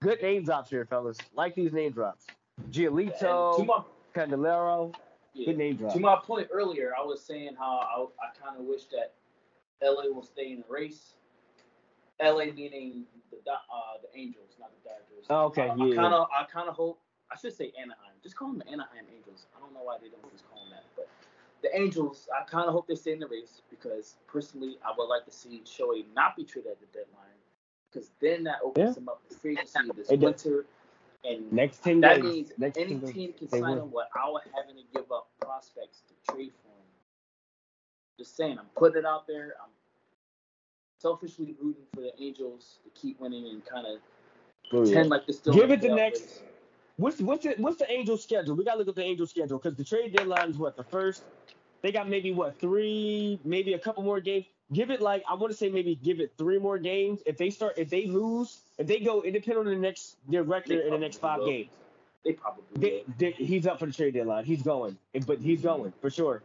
Good 0.01 0.21
name 0.21 0.43
drops 0.43 0.69
here, 0.69 0.85
fellas. 0.85 1.17
Like 1.33 1.55
these 1.55 1.73
name 1.73 1.91
drops. 1.91 2.25
Giolito, 2.69 3.57
to 3.57 3.63
my, 3.63 3.81
Candelario. 4.15 4.93
yeah, 5.33 5.45
Good 5.47 5.57
name 5.57 5.75
drop. 5.77 5.93
to 5.93 5.99
my 5.99 6.17
point 6.21 6.47
earlier, 6.51 6.91
I 6.97 7.03
was 7.03 7.21
saying 7.21 7.51
how 7.57 7.77
I, 7.79 8.25
I 8.25 8.45
kind 8.45 8.59
of 8.59 8.65
wish 8.65 8.83
that 8.85 9.13
LA 9.83 10.03
will 10.13 10.23
stay 10.23 10.51
in 10.51 10.57
the 10.67 10.73
race. 10.73 11.13
LA 12.21 12.45
meaning 12.53 13.05
the 13.31 13.51
uh, 13.51 13.97
the 14.01 14.19
Angels, 14.19 14.55
not 14.59 14.71
the 14.71 14.89
Dodgers. 14.89 15.25
Oh, 15.29 15.45
okay, 15.47 15.69
I, 15.69 15.75
yeah. 15.75 15.93
I 15.93 15.95
kind 15.95 16.13
of 16.13 16.27
I 16.31 16.43
kind 16.45 16.69
of 16.69 16.75
hope 16.75 16.99
I 17.31 17.37
should 17.37 17.53
say 17.55 17.71
Anaheim. 17.79 18.15
Just 18.23 18.35
call 18.35 18.49
them 18.49 18.59
the 18.59 18.67
Anaheim 18.67 19.05
Angels. 19.15 19.47
I 19.55 19.59
don't 19.59 19.73
know 19.73 19.83
why 19.83 19.97
they 20.01 20.09
don't 20.09 20.31
just 20.31 20.47
call 20.49 20.59
them 20.61 20.71
that, 20.71 20.85
but 20.95 21.09
the 21.61 21.75
Angels. 21.77 22.27
I 22.35 22.43
kind 22.45 22.67
of 22.67 22.73
hope 22.73 22.87
they 22.87 22.95
stay 22.95 23.11
in 23.13 23.19
the 23.19 23.27
race 23.27 23.61
because 23.69 24.15
personally, 24.27 24.77
I 24.85 24.93
would 24.97 25.07
like 25.07 25.25
to 25.25 25.31
see 25.31 25.63
Shohei 25.65 26.05
not 26.15 26.35
be 26.35 26.43
traded 26.43 26.71
at 26.73 26.79
the 26.79 26.87
deadline 26.87 27.35
because 27.91 28.11
then 28.21 28.43
that 28.45 28.59
opens 28.63 28.89
Yeah. 28.89 28.93
them 28.93 29.09
up 29.09 29.27
to 29.29 29.35
free 29.35 29.53
agency 29.53 29.91
this 29.95 30.09
It 30.09 30.19
does. 30.19 30.45
winter. 30.45 30.65
And 31.23 31.51
Next 31.51 31.83
10 31.83 32.01
that 32.01 32.21
days. 32.21 32.23
means 32.23 32.51
Next 32.57 32.77
any 32.77 32.89
10 32.91 32.99
days. 32.99 33.13
team 33.13 33.33
can 33.33 33.49
sign 33.49 33.61
will. 33.77 33.83
him 33.85 33.91
without 33.91 34.41
having 34.55 34.75
to 34.75 34.83
give 34.93 35.11
up 35.11 35.27
prospects 35.41 36.03
to 36.07 36.31
trade 36.31 36.51
for 36.61 36.69
him. 36.69 36.85
Just 38.19 38.37
saying, 38.37 38.59
I'm 38.59 38.67
putting 38.77 38.99
it 38.99 39.05
out 39.05 39.25
there. 39.27 39.55
I'm 39.61 39.71
selfishly 41.09 41.55
rooting 41.61 41.83
for 41.93 42.01
the 42.01 42.11
Angels 42.19 42.79
to 42.83 42.89
keep 42.99 43.19
winning 43.19 43.45
and 43.47 43.63
kind 43.63 43.85
of 43.85 43.99
Oh, 44.73 44.81
pretend 44.81 45.09
like 45.09 45.27
they're 45.27 45.35
still. 45.35 45.53
Give 45.53 45.69
it 45.69 45.79
the 45.79 45.89
next- 45.89 46.21
race. 46.21 46.41
What's 46.97 47.21
what's 47.21 47.43
the 47.43 47.53
what's 47.59 47.77
the 47.77 47.91
Angels 47.91 48.23
schedule? 48.23 48.55
We 48.55 48.63
gotta 48.63 48.79
look 48.79 48.87
at 48.87 48.95
the 48.95 49.03
Angels 49.03 49.29
schedule 49.29 49.59
because 49.59 49.75
the 49.75 49.83
trade 49.83 50.15
deadline 50.15 50.49
is 50.49 50.57
what 50.57 50.75
the 50.75 50.83
first. 50.83 51.23
They 51.83 51.91
got 51.91 52.09
maybe 52.09 52.31
what 52.31 52.59
three, 52.59 53.39
maybe 53.43 53.73
a 53.73 53.79
couple 53.79 54.01
more 54.01 54.19
games. 54.19 54.45
Give 54.73 54.89
it 54.89 55.01
like 55.01 55.23
I 55.29 55.35
want 55.35 55.51
to 55.51 55.57
say 55.57 55.69
maybe 55.69 55.93
give 56.01 56.19
it 56.19 56.31
three 56.39 56.57
more 56.57 56.79
games. 56.79 57.21
If 57.27 57.37
they 57.37 57.51
start, 57.51 57.73
if 57.77 57.89
they 57.91 58.07
lose, 58.07 58.61
if 58.79 58.87
they 58.87 58.99
go, 58.99 59.21
it 59.21 59.31
depends 59.31 59.59
on 59.59 59.65
the 59.65 59.75
next 59.75 60.17
their 60.27 60.41
record 60.41 60.79
in 60.85 60.89
the 60.91 60.97
next 60.97 61.17
five 61.17 61.39
will. 61.39 61.47
games. 61.51 61.69
They 62.23 62.31
probably 62.33 62.63
They, 62.75 63.03
they, 63.19 63.31
he's 63.31 63.67
up 63.67 63.77
for 63.77 63.85
the 63.85 63.93
trade 63.93 64.15
deadline. 64.15 64.45
He's 64.45 64.63
going, 64.63 64.97
but 65.27 65.39
he's 65.39 65.61
going 65.61 65.93
for 66.01 66.09
sure. 66.09 66.41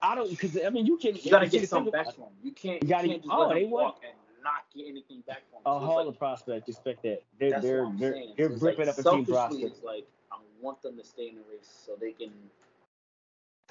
I 0.00 0.14
don't 0.14 0.30
because 0.30 0.56
I 0.64 0.70
mean 0.70 0.86
you 0.86 0.96
can 0.96 1.16
You 1.16 1.30
gotta 1.30 1.48
get 1.48 1.68
something 1.68 1.90
back 1.92 2.14
from 2.14 2.24
him. 2.24 2.30
You 2.42 2.52
can't. 2.52 2.82
You 2.82 2.88
You, 2.88 2.88
gotta- 2.88 3.08
can't 3.08 3.22
just 3.22 3.34
oh, 3.34 3.46
let 3.48 3.54
they 3.54 3.64
him 3.64 3.70
walk 3.70 4.00
and 4.04 4.12
not 4.44 4.64
get 4.74 4.86
anything 4.88 5.22
back 5.26 5.42
from 5.50 5.58
him. 5.58 5.62
A 5.66 5.80
So 5.80 5.86
Hall 5.86 5.96
like- 5.98 6.06
of 6.08 6.18
prospect, 6.18 6.68
expect 6.68 7.02
that. 7.02 7.22
They're 7.40 7.50
That's 7.50 7.62
they're 7.62 7.92
they're, 7.98 8.12
saying. 8.12 8.34
they're 8.36 8.48
ripping 8.50 8.86
like, 8.86 8.98
up 8.98 9.04
a 9.06 9.10
team 9.10 9.24
roster. 9.28 9.66
It's 9.66 9.82
like 9.82 10.06
I 10.32 10.36
want 10.60 10.80
them 10.82 10.96
to 10.96 11.04
stay 11.04 11.28
in 11.30 11.34
the 11.36 11.42
race 11.50 11.82
so 11.86 11.92
they 12.00 12.12
can 12.12 12.30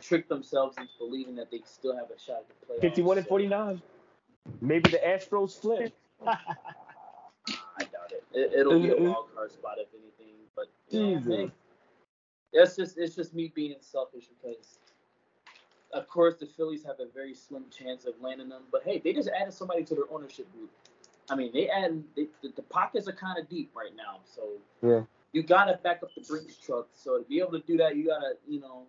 trick 0.02 0.28
themselves 0.28 0.78
into 0.78 0.92
believing 1.00 1.36
that 1.38 1.50
they 1.50 1.62
still 1.66 1.96
have 1.96 2.08
a 2.16 2.20
shot 2.20 2.44
at 2.50 2.68
the 2.68 2.74
playoffs. 2.74 2.82
51 2.82 3.18
and 3.20 3.28
49. 3.28 3.82
Maybe 4.62 4.92
the 4.92 4.98
Astros 4.98 5.60
flip. 5.60 5.94
I 6.28 6.36
doubt 7.80 8.12
it. 8.12 8.24
it 8.34 8.54
it'll 8.54 8.80
be 8.80 8.90
a 8.92 8.96
wild 9.02 9.28
card 9.34 9.52
spot 9.52 9.76
if 9.78 9.88
anything. 9.94 10.36
But 10.56 10.66
you 10.90 11.20
know, 11.22 11.52
that's 12.54 12.76
just 12.76 12.98
it's 12.98 13.16
just 13.16 13.34
me 13.34 13.52
being 13.56 13.76
selfish 13.80 14.26
because. 14.28 14.80
Of 15.94 16.08
course, 16.10 16.36
the 16.38 16.46
Phillies 16.46 16.84
have 16.84 17.00
a 17.00 17.08
very 17.14 17.34
slim 17.34 17.66
chance 17.72 18.06
of 18.06 18.14
landing 18.22 18.50
them, 18.50 18.64
but 18.72 18.84
hey, 18.84 19.00
they 19.04 19.14
just 19.14 19.30
added 19.30 19.54
somebody 19.54 19.84
to 19.86 19.96
their 19.96 20.12
ownership 20.12 20.52
group. 20.54 20.70
I 21.30 21.36
mean, 21.36 21.52
they 21.54 21.70
add 21.70 22.04
they, 22.16 22.28
the, 22.42 22.50
the 22.56 22.62
pockets 22.64 23.08
are 23.08 23.14
kind 23.14 23.40
of 23.40 23.50
deep 23.50 23.72
right 23.76 23.96
now, 23.96 24.20
so 24.26 24.50
Yeah. 24.82 25.04
you 25.34 25.44
gotta 25.44 25.80
back 25.84 26.04
up 26.04 26.14
the 26.16 26.22
Brinks 26.22 26.58
truck. 26.58 26.88
So 26.94 27.20
to 27.20 27.24
be 27.26 27.40
able 27.40 27.52
to 27.54 27.60
do 27.60 27.78
that, 27.78 27.96
you 27.96 28.06
gotta, 28.08 28.34
you 28.48 28.60
know, 28.60 28.84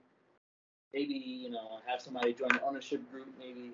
maybe 0.92 1.14
you 1.14 1.50
know 1.50 1.78
have 1.86 2.00
somebody 2.00 2.32
join 2.32 2.48
the 2.50 2.62
ownership 2.64 3.10
group, 3.10 3.28
maybe 3.38 3.72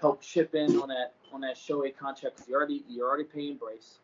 help 0.00 0.20
chip 0.22 0.54
in 0.54 0.76
on 0.80 0.88
that 0.88 1.14
on 1.32 1.40
that 1.42 1.56
Shohei 1.56 1.96
contract. 1.96 2.38
Cause 2.38 2.48
you 2.48 2.54
already 2.54 2.84
you're 2.88 3.08
already 3.08 3.24
paying 3.24 3.56
Bryce, 3.56 3.98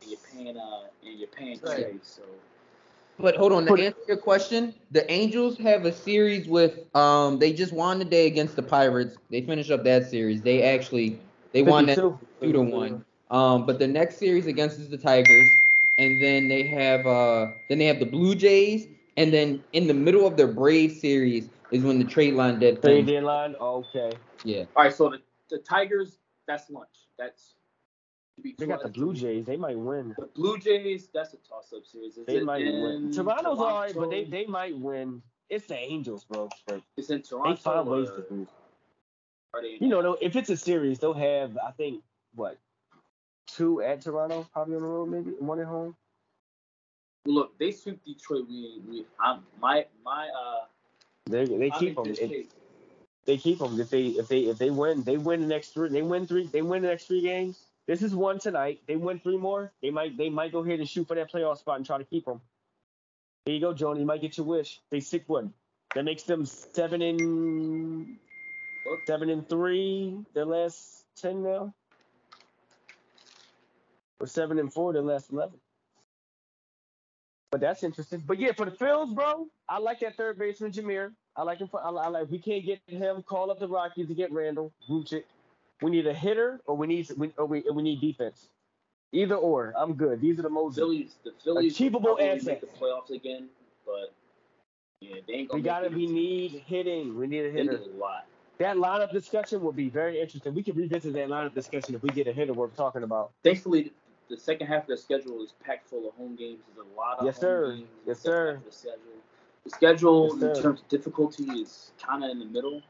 and 0.00 0.10
you're 0.10 0.20
paying 0.32 0.56
uh 0.56 0.84
and 1.04 1.18
you're 1.18 1.28
paying 1.28 1.60
Right. 1.62 1.84
Trey. 1.84 1.94
So 2.02 2.22
But 3.22 3.36
hold 3.36 3.52
on, 3.52 3.64
to 3.66 3.72
answer 3.72 4.00
your 4.08 4.16
question, 4.16 4.74
the 4.90 5.10
Angels 5.10 5.56
have 5.58 5.84
a 5.86 5.92
series 5.92 6.48
with 6.48 6.94
um 6.96 7.38
they 7.38 7.52
just 7.52 7.72
won 7.72 8.00
the 8.00 8.04
day 8.04 8.26
against 8.26 8.56
the 8.56 8.62
Pirates. 8.62 9.16
They 9.30 9.42
finished 9.42 9.70
up 9.70 9.84
that 9.84 10.10
series. 10.10 10.42
They 10.42 10.62
actually 10.64 11.20
they 11.52 11.62
won 11.62 11.86
that 11.86 11.96
two 11.96 12.52
to 12.52 12.60
one. 12.60 13.04
Um, 13.30 13.64
but 13.64 13.78
the 13.78 13.86
next 13.86 14.18
series 14.18 14.46
against 14.46 14.78
is 14.80 14.90
the 14.90 14.98
Tigers, 14.98 15.48
and 15.98 16.20
then 16.20 16.48
they 16.48 16.64
have 16.64 17.06
uh 17.06 17.52
then 17.68 17.78
they 17.78 17.86
have 17.86 18.00
the 18.00 18.06
Blue 18.06 18.34
Jays, 18.34 18.88
and 19.16 19.32
then 19.32 19.62
in 19.72 19.86
the 19.86 19.94
middle 19.94 20.26
of 20.26 20.36
their 20.36 20.48
Brave 20.48 20.92
series 20.92 21.48
is 21.70 21.84
when 21.84 22.00
the 22.00 22.04
trade 22.04 22.34
line 22.34 22.58
dead. 22.58 22.82
Trade 22.82 23.06
deadline. 23.06 23.54
Okay. 23.54 24.10
Yeah. 24.44 24.64
all 24.74 24.82
right, 24.82 24.92
so 24.92 25.08
the, 25.08 25.20
the 25.48 25.58
Tigers, 25.58 26.18
that's 26.48 26.68
lunch. 26.68 26.88
That's 27.16 27.40
to 27.40 27.54
be 27.54 27.61
They 28.58 28.66
got 28.66 28.82
the 28.82 28.88
Blue 28.88 29.14
Jays. 29.14 29.46
They 29.46 29.56
might 29.56 29.78
win. 29.78 30.14
The 30.18 30.26
Blue 30.26 30.58
Jays, 30.58 31.08
that's 31.12 31.34
a 31.34 31.38
toss-up 31.38 31.84
series. 31.84 32.16
Is 32.16 32.26
They 32.26 32.40
might 32.40 32.64
win. 32.64 33.12
Toronto's 33.12 33.58
all 33.58 33.80
right, 33.80 33.94
but 33.94 34.10
they, 34.10 34.24
they 34.24 34.46
might 34.46 34.76
win. 34.76 35.22
It's 35.48 35.66
the 35.66 35.76
Angels, 35.76 36.24
bro. 36.24 36.48
But 36.66 36.82
it's 36.96 37.10
in 37.10 37.22
Toronto. 37.22 37.50
they 37.50 37.60
Toronto. 37.60 37.90
find 37.90 38.00
ways 38.00 38.08
to 38.16 38.46
they 39.60 39.76
You 39.80 39.88
know, 39.88 40.02
though, 40.02 40.18
if 40.20 40.34
it's 40.36 40.48
a 40.48 40.56
series, 40.56 40.98
they'll 40.98 41.12
have 41.12 41.58
I 41.58 41.72
think 41.72 42.02
what 42.34 42.58
two 43.46 43.82
at 43.82 44.00
Toronto, 44.00 44.46
probably 44.52 44.76
on 44.76 44.82
the 44.82 44.88
road, 44.88 45.10
maybe 45.10 45.32
one 45.38 45.60
at 45.60 45.66
home. 45.66 45.94
Look, 47.26 47.58
they 47.58 47.70
sweep 47.70 48.04
Detroit. 48.04 48.46
We, 48.48 48.80
we, 48.88 49.06
I'm, 49.20 49.44
my, 49.60 49.86
my, 50.04 50.28
uh, 50.28 50.64
They 51.26 51.44
they 51.44 51.70
I'm 51.70 51.78
keep 51.78 51.94
them. 51.96 52.14
They 53.24 53.36
keep 53.36 53.58
them 53.60 53.78
If 53.80 53.90
they 53.90 54.06
if 54.06 54.26
they 54.26 54.40
if 54.40 54.58
they 54.58 54.70
win, 54.70 55.02
they 55.04 55.16
win 55.18 55.42
the 55.42 55.46
next 55.46 55.68
three. 55.74 55.88
They 55.88 56.02
win 56.02 56.26
three. 56.26 56.46
They 56.46 56.62
win 56.62 56.82
the 56.82 56.88
next 56.88 57.06
three 57.06 57.20
games. 57.20 57.66
This 57.86 58.02
is 58.02 58.14
one 58.14 58.38
tonight. 58.38 58.80
They 58.86 58.96
win 58.96 59.18
three 59.18 59.36
more. 59.36 59.72
They 59.82 59.90
might 59.90 60.16
they 60.16 60.30
might 60.30 60.52
go 60.52 60.60
ahead 60.60 60.78
and 60.78 60.88
shoot 60.88 61.08
for 61.08 61.14
that 61.14 61.32
playoff 61.32 61.58
spot 61.58 61.76
and 61.76 61.86
try 61.86 61.98
to 61.98 62.04
keep 62.04 62.24
them. 62.24 62.40
There 63.44 63.54
you 63.54 63.60
go, 63.60 63.74
Jonah. 63.74 63.98
You 63.98 64.06
might 64.06 64.20
get 64.20 64.36
your 64.36 64.46
wish. 64.46 64.80
They 64.90 65.00
sick 65.00 65.24
one. 65.26 65.52
That 65.94 66.04
makes 66.04 66.22
them 66.22 66.46
seven 66.46 67.02
and 67.02 68.16
seven 69.06 69.30
and 69.30 69.48
three. 69.48 70.16
Their 70.32 70.44
last 70.44 71.04
ten 71.16 71.42
now. 71.42 71.74
Or 74.20 74.26
seven 74.28 74.60
and 74.60 74.72
four. 74.72 74.92
Their 74.92 75.02
last 75.02 75.32
eleven. 75.32 75.58
But 77.50 77.60
that's 77.60 77.82
interesting. 77.82 78.22
But 78.24 78.38
yeah, 78.38 78.52
for 78.52 78.64
the 78.64 78.70
Phils, 78.70 79.14
bro, 79.14 79.46
I 79.68 79.78
like 79.78 80.00
that 80.00 80.16
third 80.16 80.38
baseman 80.38 80.72
Jeimer. 80.72 81.12
I 81.36 81.42
like 81.42 81.58
him. 81.58 81.68
For, 81.68 81.84
I, 81.84 81.90
like. 81.90 82.30
We 82.30 82.38
can't 82.38 82.64
get 82.64 82.80
him. 82.86 83.22
Call 83.24 83.50
up 83.50 83.58
the 83.58 83.68
Rockies 83.68 84.06
to 84.08 84.14
get 84.14 84.32
Randal. 84.32 84.72
Grichuk. 84.88 85.24
We 85.82 85.90
need 85.90 86.06
a 86.06 86.14
hitter, 86.14 86.60
or 86.66 86.76
we 86.76 86.86
need 86.86 87.10
we, 87.16 87.32
or 87.36 87.46
we, 87.46 87.62
need 87.82 88.00
defense. 88.00 88.48
Either 89.12 89.34
or, 89.34 89.74
I'm 89.76 89.94
good. 89.94 90.20
These 90.20 90.38
are 90.38 90.42
the 90.42 90.50
most. 90.50 90.76
Phillies, 90.76 91.16
the 91.24 91.32
Phillies 91.44 91.74
Achievable 91.74 92.14
probably 92.14 92.28
asset. 92.30 92.44
make 92.46 92.60
the 92.60 92.78
playoffs 92.78 93.10
again, 93.10 93.48
but 93.84 94.12
yeah, 95.00 95.16
they 95.26 95.34
ain't 95.34 95.48
gonna. 95.48 95.58
We 95.58 95.62
gotta 95.62 95.90
be 95.90 96.06
need 96.06 96.62
hitting. 96.66 97.16
We 97.18 97.26
need 97.26 97.44
a 97.44 97.52
need 97.52 97.58
hitter. 97.58 97.78
a 97.78 97.98
lot. 97.98 98.26
That 98.58 98.76
lineup 98.76 99.10
discussion 99.12 99.60
will 99.60 99.72
be 99.72 99.88
very 99.88 100.20
interesting. 100.20 100.54
We 100.54 100.62
can 100.62 100.76
revisit 100.76 101.12
that 101.14 101.28
lineup 101.28 101.54
discussion 101.54 101.94
if 101.94 102.02
we 102.02 102.10
get 102.10 102.26
a 102.28 102.32
hitter 102.32 102.52
worth 102.52 102.76
talking 102.76 103.02
about. 103.02 103.32
Thankfully, 103.42 103.92
the 104.30 104.36
second 104.36 104.68
half 104.68 104.82
of 104.82 104.88
the 104.88 104.96
schedule 104.96 105.42
is 105.42 105.52
packed 105.64 105.88
full 105.88 106.08
of 106.08 106.14
home 106.14 106.36
games. 106.36 106.60
There's 106.74 106.86
a 106.86 106.96
lot 106.98 107.18
of 107.18 107.26
Yes, 107.26 107.36
home 107.36 107.42
sir. 107.42 107.74
games. 107.74 107.88
Yes, 108.06 108.20
sir. 108.20 108.60
The 108.64 108.72
schedule, 108.72 109.00
the 109.64 109.70
schedule 109.70 110.30
Yes, 110.40 110.56
in 110.56 110.62
terms 110.62 110.80
of 110.80 110.88
difficulty 110.88 111.44
is 111.44 111.92
kind 112.00 112.24
of 112.24 112.30
in 112.30 112.38
the 112.38 112.46
middle. 112.46 112.82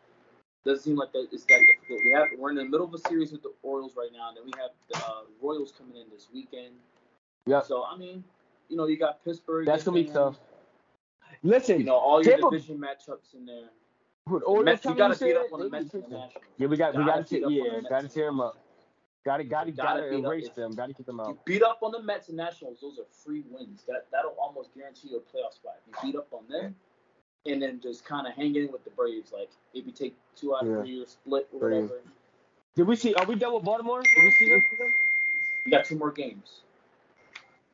Doesn't 0.64 0.84
seem 0.84 0.96
like 0.96 1.12
that 1.12 1.26
it's 1.32 1.44
that 1.44 1.60
difficult. 1.66 2.00
We 2.04 2.12
have 2.12 2.28
we're 2.38 2.50
in 2.50 2.56
the 2.56 2.64
middle 2.64 2.86
of 2.86 2.94
a 2.94 2.98
series 3.08 3.32
with 3.32 3.42
the 3.42 3.52
Orioles 3.62 3.94
right 3.96 4.10
now. 4.12 4.30
Then 4.34 4.44
we 4.44 4.52
have 4.60 4.70
the 4.90 4.98
uh, 4.98 5.22
Royals 5.42 5.72
coming 5.76 5.96
in 5.96 6.08
this 6.10 6.28
weekend. 6.32 6.74
Yep. 7.46 7.64
So 7.66 7.84
I 7.84 7.96
mean, 7.96 8.22
you 8.68 8.76
know, 8.76 8.86
you 8.86 8.96
got 8.98 9.24
Pittsburgh. 9.24 9.66
That's 9.66 9.82
gonna 9.82 9.96
be 9.96 10.04
and, 10.04 10.14
tough. 10.14 10.38
Listen, 11.42 11.78
You 11.80 11.84
know, 11.86 11.96
all 11.96 12.22
your 12.22 12.34
Tampa- 12.34 12.50
division 12.50 12.78
matchups 12.78 13.34
in 13.34 13.44
there. 13.44 13.70
with 14.28 14.44
Orioles 14.46 14.64
Mets, 14.66 14.84
you 14.84 14.94
gotta 14.94 15.18
beat 15.18 15.36
up 15.36 15.52
on 15.52 15.60
the 15.60 15.68
Mets 15.70 15.94
and 15.94 16.04
the. 16.04 16.08
Nationals. 16.08 16.44
Yeah, 16.58 16.66
we 16.68 16.76
got 16.76 16.94
we 16.94 17.04
Gotta 17.04 17.20
got 17.22 17.26
to 17.26 17.34
beat 17.34 17.44
up 17.44 17.50
yeah, 17.50 17.80
got 17.80 17.88
to 17.88 17.96
and 17.96 18.10
tear 18.10 18.26
them 18.26 18.40
up. 18.40 18.58
Got 19.24 19.36
to 19.38 19.44
got 19.44 19.64
to 19.66 19.72
Gotta 19.72 20.00
got 20.00 20.04
to 20.04 20.10
beat 20.10 20.24
up 20.24 20.32
erase 20.32 20.48
them. 20.50 20.72
Got 20.72 20.86
to 20.88 20.94
kick 20.94 21.06
them 21.06 21.18
out. 21.20 21.44
beat 21.44 21.62
up 21.62 21.78
on 21.82 21.90
the 21.90 22.02
Mets 22.02 22.28
and 22.28 22.36
Nationals, 22.36 22.78
those 22.80 22.98
are 23.00 23.06
free 23.24 23.42
wins. 23.50 23.82
That 23.88 24.06
that'll 24.12 24.36
almost 24.40 24.74
guarantee 24.74 25.08
you 25.10 25.16
a 25.16 25.20
playoff 25.20 25.54
spot. 25.54 25.74
If 25.88 26.04
you 26.04 26.12
beat 26.12 26.18
up 26.18 26.28
on 26.32 26.44
them, 26.48 26.76
and 27.46 27.60
then 27.60 27.80
just 27.80 28.04
kind 28.04 28.26
of 28.26 28.34
hang 28.34 28.54
in 28.54 28.70
with 28.70 28.84
the 28.84 28.90
Braves, 28.90 29.32
like 29.32 29.50
maybe 29.74 29.92
take 29.92 30.16
two 30.36 30.54
out 30.54 30.62
of 30.62 30.68
Yeah. 30.68 30.82
three 30.82 31.02
or 31.02 31.06
split 31.06 31.48
or 31.52 31.60
Braves. 31.60 31.90
whatever. 31.90 32.08
Did 32.74 32.86
we 32.86 32.96
see? 32.96 33.14
Are 33.14 33.26
we 33.26 33.34
done 33.34 33.52
with 33.54 33.64
Baltimore? 33.64 34.02
Did 34.02 34.24
we 34.24 34.30
see 34.32 34.48
them? 34.48 34.64
You 35.64 35.70
got 35.70 35.84
two 35.84 35.96
more 35.96 36.10
games. 36.10 36.60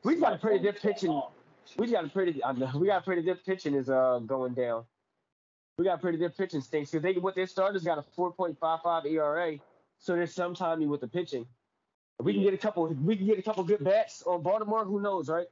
We 0.03 0.15
got 0.15 0.33
a 0.33 0.37
pretty 0.37 0.59
good 0.59 0.77
pitching. 0.77 1.09
off. 1.11 1.33
We 1.77 1.87
got 1.87 2.03
a 2.05 2.09
pretty. 2.09 2.43
I 2.43 2.51
know, 2.53 2.71
we 2.75 2.87
got 2.87 3.01
a 3.01 3.05
pretty 3.05 3.21
good 3.21 3.43
pitching 3.45 3.75
is 3.75 3.89
uh 3.89 4.19
going 4.25 4.53
down. 4.53 4.85
We 5.77 5.85
got 5.85 6.01
pretty 6.01 6.17
good 6.17 6.35
pitching 6.35 6.61
stinks 6.61 6.91
because 6.91 7.03
they 7.03 7.13
what 7.19 7.35
their 7.35 7.47
starters 7.47 7.83
got 7.83 7.97
a 7.97 8.01
4.55 8.01 9.05
ERA, 9.05 9.57
so 9.99 10.15
there's 10.15 10.33
some 10.33 10.53
timing 10.55 10.89
with 10.89 11.01
the 11.01 11.07
pitching. 11.07 11.45
If 12.19 12.25
we 12.25 12.33
can 12.33 12.43
get 12.43 12.53
a 12.53 12.57
couple. 12.57 12.87
We 12.87 13.15
can 13.15 13.27
get 13.27 13.39
a 13.39 13.41
couple 13.41 13.63
good 13.63 13.83
bats 13.83 14.23
on 14.23 14.41
Baltimore. 14.41 14.83
Who 14.83 14.99
knows, 14.99 15.29
right? 15.29 15.47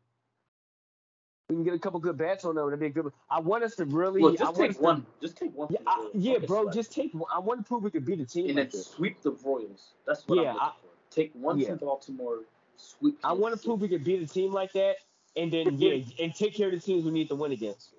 We 1.49 1.55
can 1.55 1.63
get 1.63 1.73
a 1.73 1.79
couple 1.79 1.99
good 2.01 2.17
bats 2.17 2.43
on 2.43 2.55
them. 2.55 2.65
That'd 2.65 2.79
be 2.81 2.87
a 2.87 2.89
good. 2.89 3.11
I 3.29 3.39
want 3.39 3.63
us 3.63 3.75
to 3.77 3.85
really. 3.85 4.21
Look, 4.21 4.37
just 4.37 4.51
us 4.51 4.57
take 4.57 4.75
to- 4.75 4.81
one. 4.81 5.05
Just 5.21 5.37
take 5.37 5.55
one. 5.55 5.69
Yeah, 5.71 5.79
I, 5.87 6.09
yeah, 6.13 6.39
bro. 6.39 6.69
Just 6.69 6.91
take. 6.91 7.13
one. 7.13 7.29
I 7.33 7.39
want 7.39 7.59
to 7.61 7.63
prove 7.67 7.83
we 7.83 7.91
could 7.91 8.05
beat 8.05 8.19
a 8.19 8.25
team 8.25 8.47
and 8.49 8.57
like 8.57 8.71
then 8.71 8.81
sweep 8.81 9.21
the 9.21 9.31
Royals. 9.31 9.93
That's 10.05 10.27
what 10.27 10.35
Yeah, 10.39 10.49
I'm 10.49 10.53
looking 10.55 10.61
I- 10.61 10.71
for. 10.81 10.87
Take 11.09 11.31
one 11.33 11.57
yeah. 11.57 11.69
from 11.69 11.77
Baltimore, 11.77 12.39
sweep. 12.75 13.17
I 13.23 13.31
want 13.31 13.55
to 13.57 13.65
prove 13.65 13.79
we 13.79 13.87
could 13.87 14.03
beat 14.03 14.21
a 14.21 14.27
team 14.27 14.51
like 14.51 14.73
that, 14.73 14.97
and 15.37 15.49
then 15.51 15.77
yeah, 15.79 16.03
and 16.19 16.35
take 16.35 16.53
care 16.53 16.67
of 16.67 16.73
the 16.73 16.81
teams 16.81 17.05
we 17.05 17.11
need 17.11 17.29
to 17.29 17.35
win 17.35 17.53
against. 17.53 17.93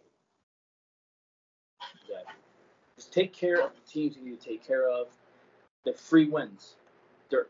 Exactly. 2.03 2.35
Just 2.97 3.13
take 3.15 3.33
care 3.33 3.63
of 3.65 3.71
the 3.75 3.91
teams 3.91 4.17
you 4.17 4.25
need 4.31 4.41
to 4.41 4.47
take 4.47 4.65
care 4.67 4.91
of. 4.91 5.07
The 5.87 5.95
free 5.95 6.29
wins. 6.29 6.75
They're, 7.31 7.47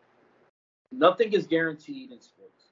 nothing 0.92 1.32
is 1.32 1.46
guaranteed 1.48 2.12
in 2.12 2.20
sports. 2.20 2.66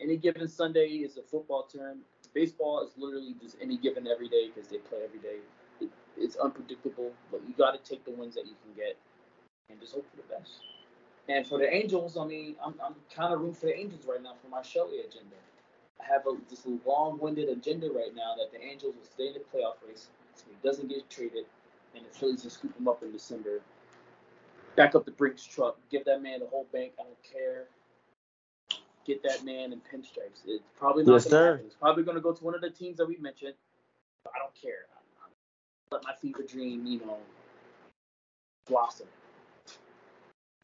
Any 0.00 0.16
given 0.16 0.48
Sunday 0.48 0.86
is 0.86 1.18
a 1.18 1.22
football 1.22 1.64
term. 1.64 1.98
Baseball 2.34 2.82
is 2.82 2.90
literally 2.96 3.34
just 3.40 3.56
any 3.62 3.76
given 3.78 4.06
every 4.06 4.28
day 4.28 4.50
because 4.52 4.68
they 4.68 4.78
play 4.78 4.98
every 5.04 5.20
day. 5.20 5.38
It, 5.80 5.90
it's 6.16 6.36
unpredictable, 6.36 7.12
but 7.30 7.40
you 7.46 7.54
got 7.56 7.72
to 7.72 7.90
take 7.90 8.04
the 8.04 8.10
wins 8.10 8.34
that 8.34 8.46
you 8.46 8.54
can 8.64 8.74
get 8.76 8.96
and 9.70 9.80
just 9.80 9.94
hope 9.94 10.06
for 10.10 10.16
the 10.16 10.34
best. 10.34 10.60
And 11.28 11.46
for 11.46 11.58
the 11.58 11.72
Angels, 11.72 12.16
I 12.18 12.26
mean, 12.26 12.56
I'm, 12.64 12.74
I'm 12.84 12.94
kind 13.14 13.32
of 13.32 13.40
rooting 13.40 13.54
for 13.54 13.66
the 13.66 13.78
Angels 13.78 14.06
right 14.06 14.22
now 14.22 14.34
for 14.42 14.48
my 14.48 14.60
Shohei 14.60 15.06
agenda. 15.06 15.36
I 16.00 16.04
have 16.12 16.26
a, 16.26 16.36
this 16.50 16.66
long-winded 16.84 17.48
agenda 17.48 17.88
right 17.90 18.14
now 18.14 18.34
that 18.36 18.52
the 18.52 18.62
Angels 18.62 18.94
will 18.96 19.04
stay 19.06 19.28
in 19.28 19.34
the 19.34 19.40
playoff 19.40 19.76
race 19.86 20.08
so 20.34 20.44
he 20.48 20.68
doesn't 20.68 20.88
get 20.88 21.08
traded, 21.08 21.44
and 21.94 22.04
the 22.04 22.18
Phillies 22.18 22.42
will 22.42 22.50
scoop 22.50 22.76
him 22.76 22.88
up 22.88 23.02
in 23.02 23.12
December. 23.12 23.60
Back 24.76 24.94
up 24.94 25.04
the 25.04 25.12
Brinks 25.12 25.46
truck, 25.46 25.78
give 25.90 26.04
that 26.04 26.20
man 26.20 26.40
the 26.40 26.46
whole 26.46 26.66
bank. 26.72 26.92
I 26.98 27.04
don't 27.04 27.22
care. 27.22 27.66
Get 29.06 29.22
that 29.24 29.44
man 29.44 29.72
in 29.72 29.80
pinstripes. 29.80 30.42
It's 30.46 30.64
probably 30.78 31.04
not 31.04 31.14
Yes, 31.14 31.24
going 31.24 31.36
to 31.36 31.42
sir. 31.42 31.42
happen. 31.42 31.64
It's 31.66 31.76
probably 31.76 32.04
going 32.04 32.16
to 32.16 32.22
go 32.22 32.32
to 32.32 32.44
one 32.44 32.54
of 32.54 32.60
the 32.62 32.70
teams 32.70 32.98
that 32.98 33.06
we 33.06 33.16
mentioned. 33.18 33.54
But 34.24 34.34
I 34.36 34.40
don't 34.40 34.54
care. 34.54 34.86
I, 34.94 35.26
I, 35.26 35.96
let 35.96 36.04
my 36.04 36.14
fever 36.20 36.42
dream, 36.48 36.86
you 36.86 37.00
know, 37.00 37.18
blossom. 38.68 39.08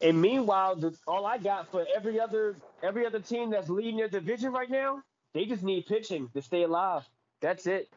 And 0.01 0.21
meanwhile, 0.21 0.75
the, 0.75 0.95
all 1.07 1.25
I 1.25 1.37
got 1.37 1.71
for 1.71 1.85
every 1.95 2.19
other 2.19 2.57
every 2.83 3.05
other 3.05 3.19
team 3.19 3.51
that's 3.51 3.69
leading 3.69 3.97
their 3.97 4.07
division 4.09 4.51
right 4.51 4.69
now, 4.69 5.03
they 5.33 5.45
just 5.45 5.63
need 5.63 5.87
pitching 5.87 6.29
to 6.35 6.41
stay 6.41 6.63
alive. 6.63 7.03
That's 7.41 7.67
it. 7.67 7.89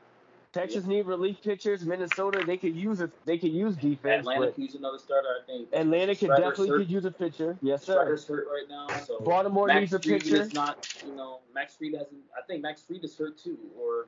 Texas 0.54 0.84
need 0.86 1.06
relief 1.06 1.42
pitchers. 1.42 1.84
Minnesota, 1.84 2.44
they 2.46 2.56
could 2.56 2.76
use 2.76 3.00
it. 3.00 3.10
They 3.24 3.36
could 3.38 3.50
use 3.52 3.74
defense. 3.76 4.20
Atlanta 4.20 4.52
could 4.52 4.62
use 4.62 4.74
another 4.76 4.98
starter, 4.98 5.26
I 5.42 5.46
think. 5.46 5.68
Atlanta 5.72 6.14
could 6.14 6.28
definitely 6.28 6.68
hurt. 6.68 6.78
could 6.78 6.90
use 6.90 7.04
a 7.04 7.10
pitcher. 7.10 7.58
Yes, 7.60 7.82
sir. 7.84 7.94
Strider's 7.94 8.26
hurt 8.28 8.46
right 8.46 8.68
now, 8.68 8.86
so 9.04 9.18
Baltimore 9.18 9.66
Max 9.66 9.80
needs 9.80 9.94
a 9.94 9.98
Fried 10.00 10.22
pitcher. 10.22 10.36
is 10.42 10.54
not, 10.54 10.94
you 11.04 11.14
know, 11.16 11.40
Max 11.52 11.74
Fried 11.74 11.94
hasn't. 11.94 12.20
I 12.38 12.46
think 12.46 12.62
Max 12.62 12.82
Fried 12.82 13.02
is 13.02 13.18
hurt 13.18 13.36
too, 13.36 13.58
or 13.76 14.06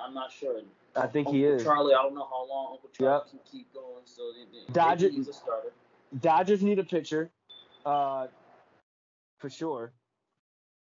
I'm 0.00 0.14
not 0.14 0.30
sure. 0.30 0.60
I 0.94 1.06
think 1.08 1.28
he 1.28 1.44
Uncle 1.44 1.58
is. 1.58 1.64
Charlie, 1.64 1.94
I 1.94 2.02
don't 2.02 2.14
know 2.14 2.28
how 2.30 2.46
long 2.48 2.72
Uncle 2.74 2.90
Charlie 2.96 3.14
Yep. 3.24 3.30
can 3.30 3.38
keep 3.50 3.74
going. 3.74 4.02
So 4.04 4.22
they, 4.32 4.58
they, 4.66 4.72
Dodger- 4.72 5.06
maybe 5.06 5.16
he's 5.16 5.28
a 5.28 5.32
starter. 5.32 5.72
Dodgers 6.20 6.62
need 6.62 6.78
a 6.78 6.84
pitcher, 6.84 7.30
uh, 7.84 8.28
for 9.38 9.50
sure. 9.50 9.90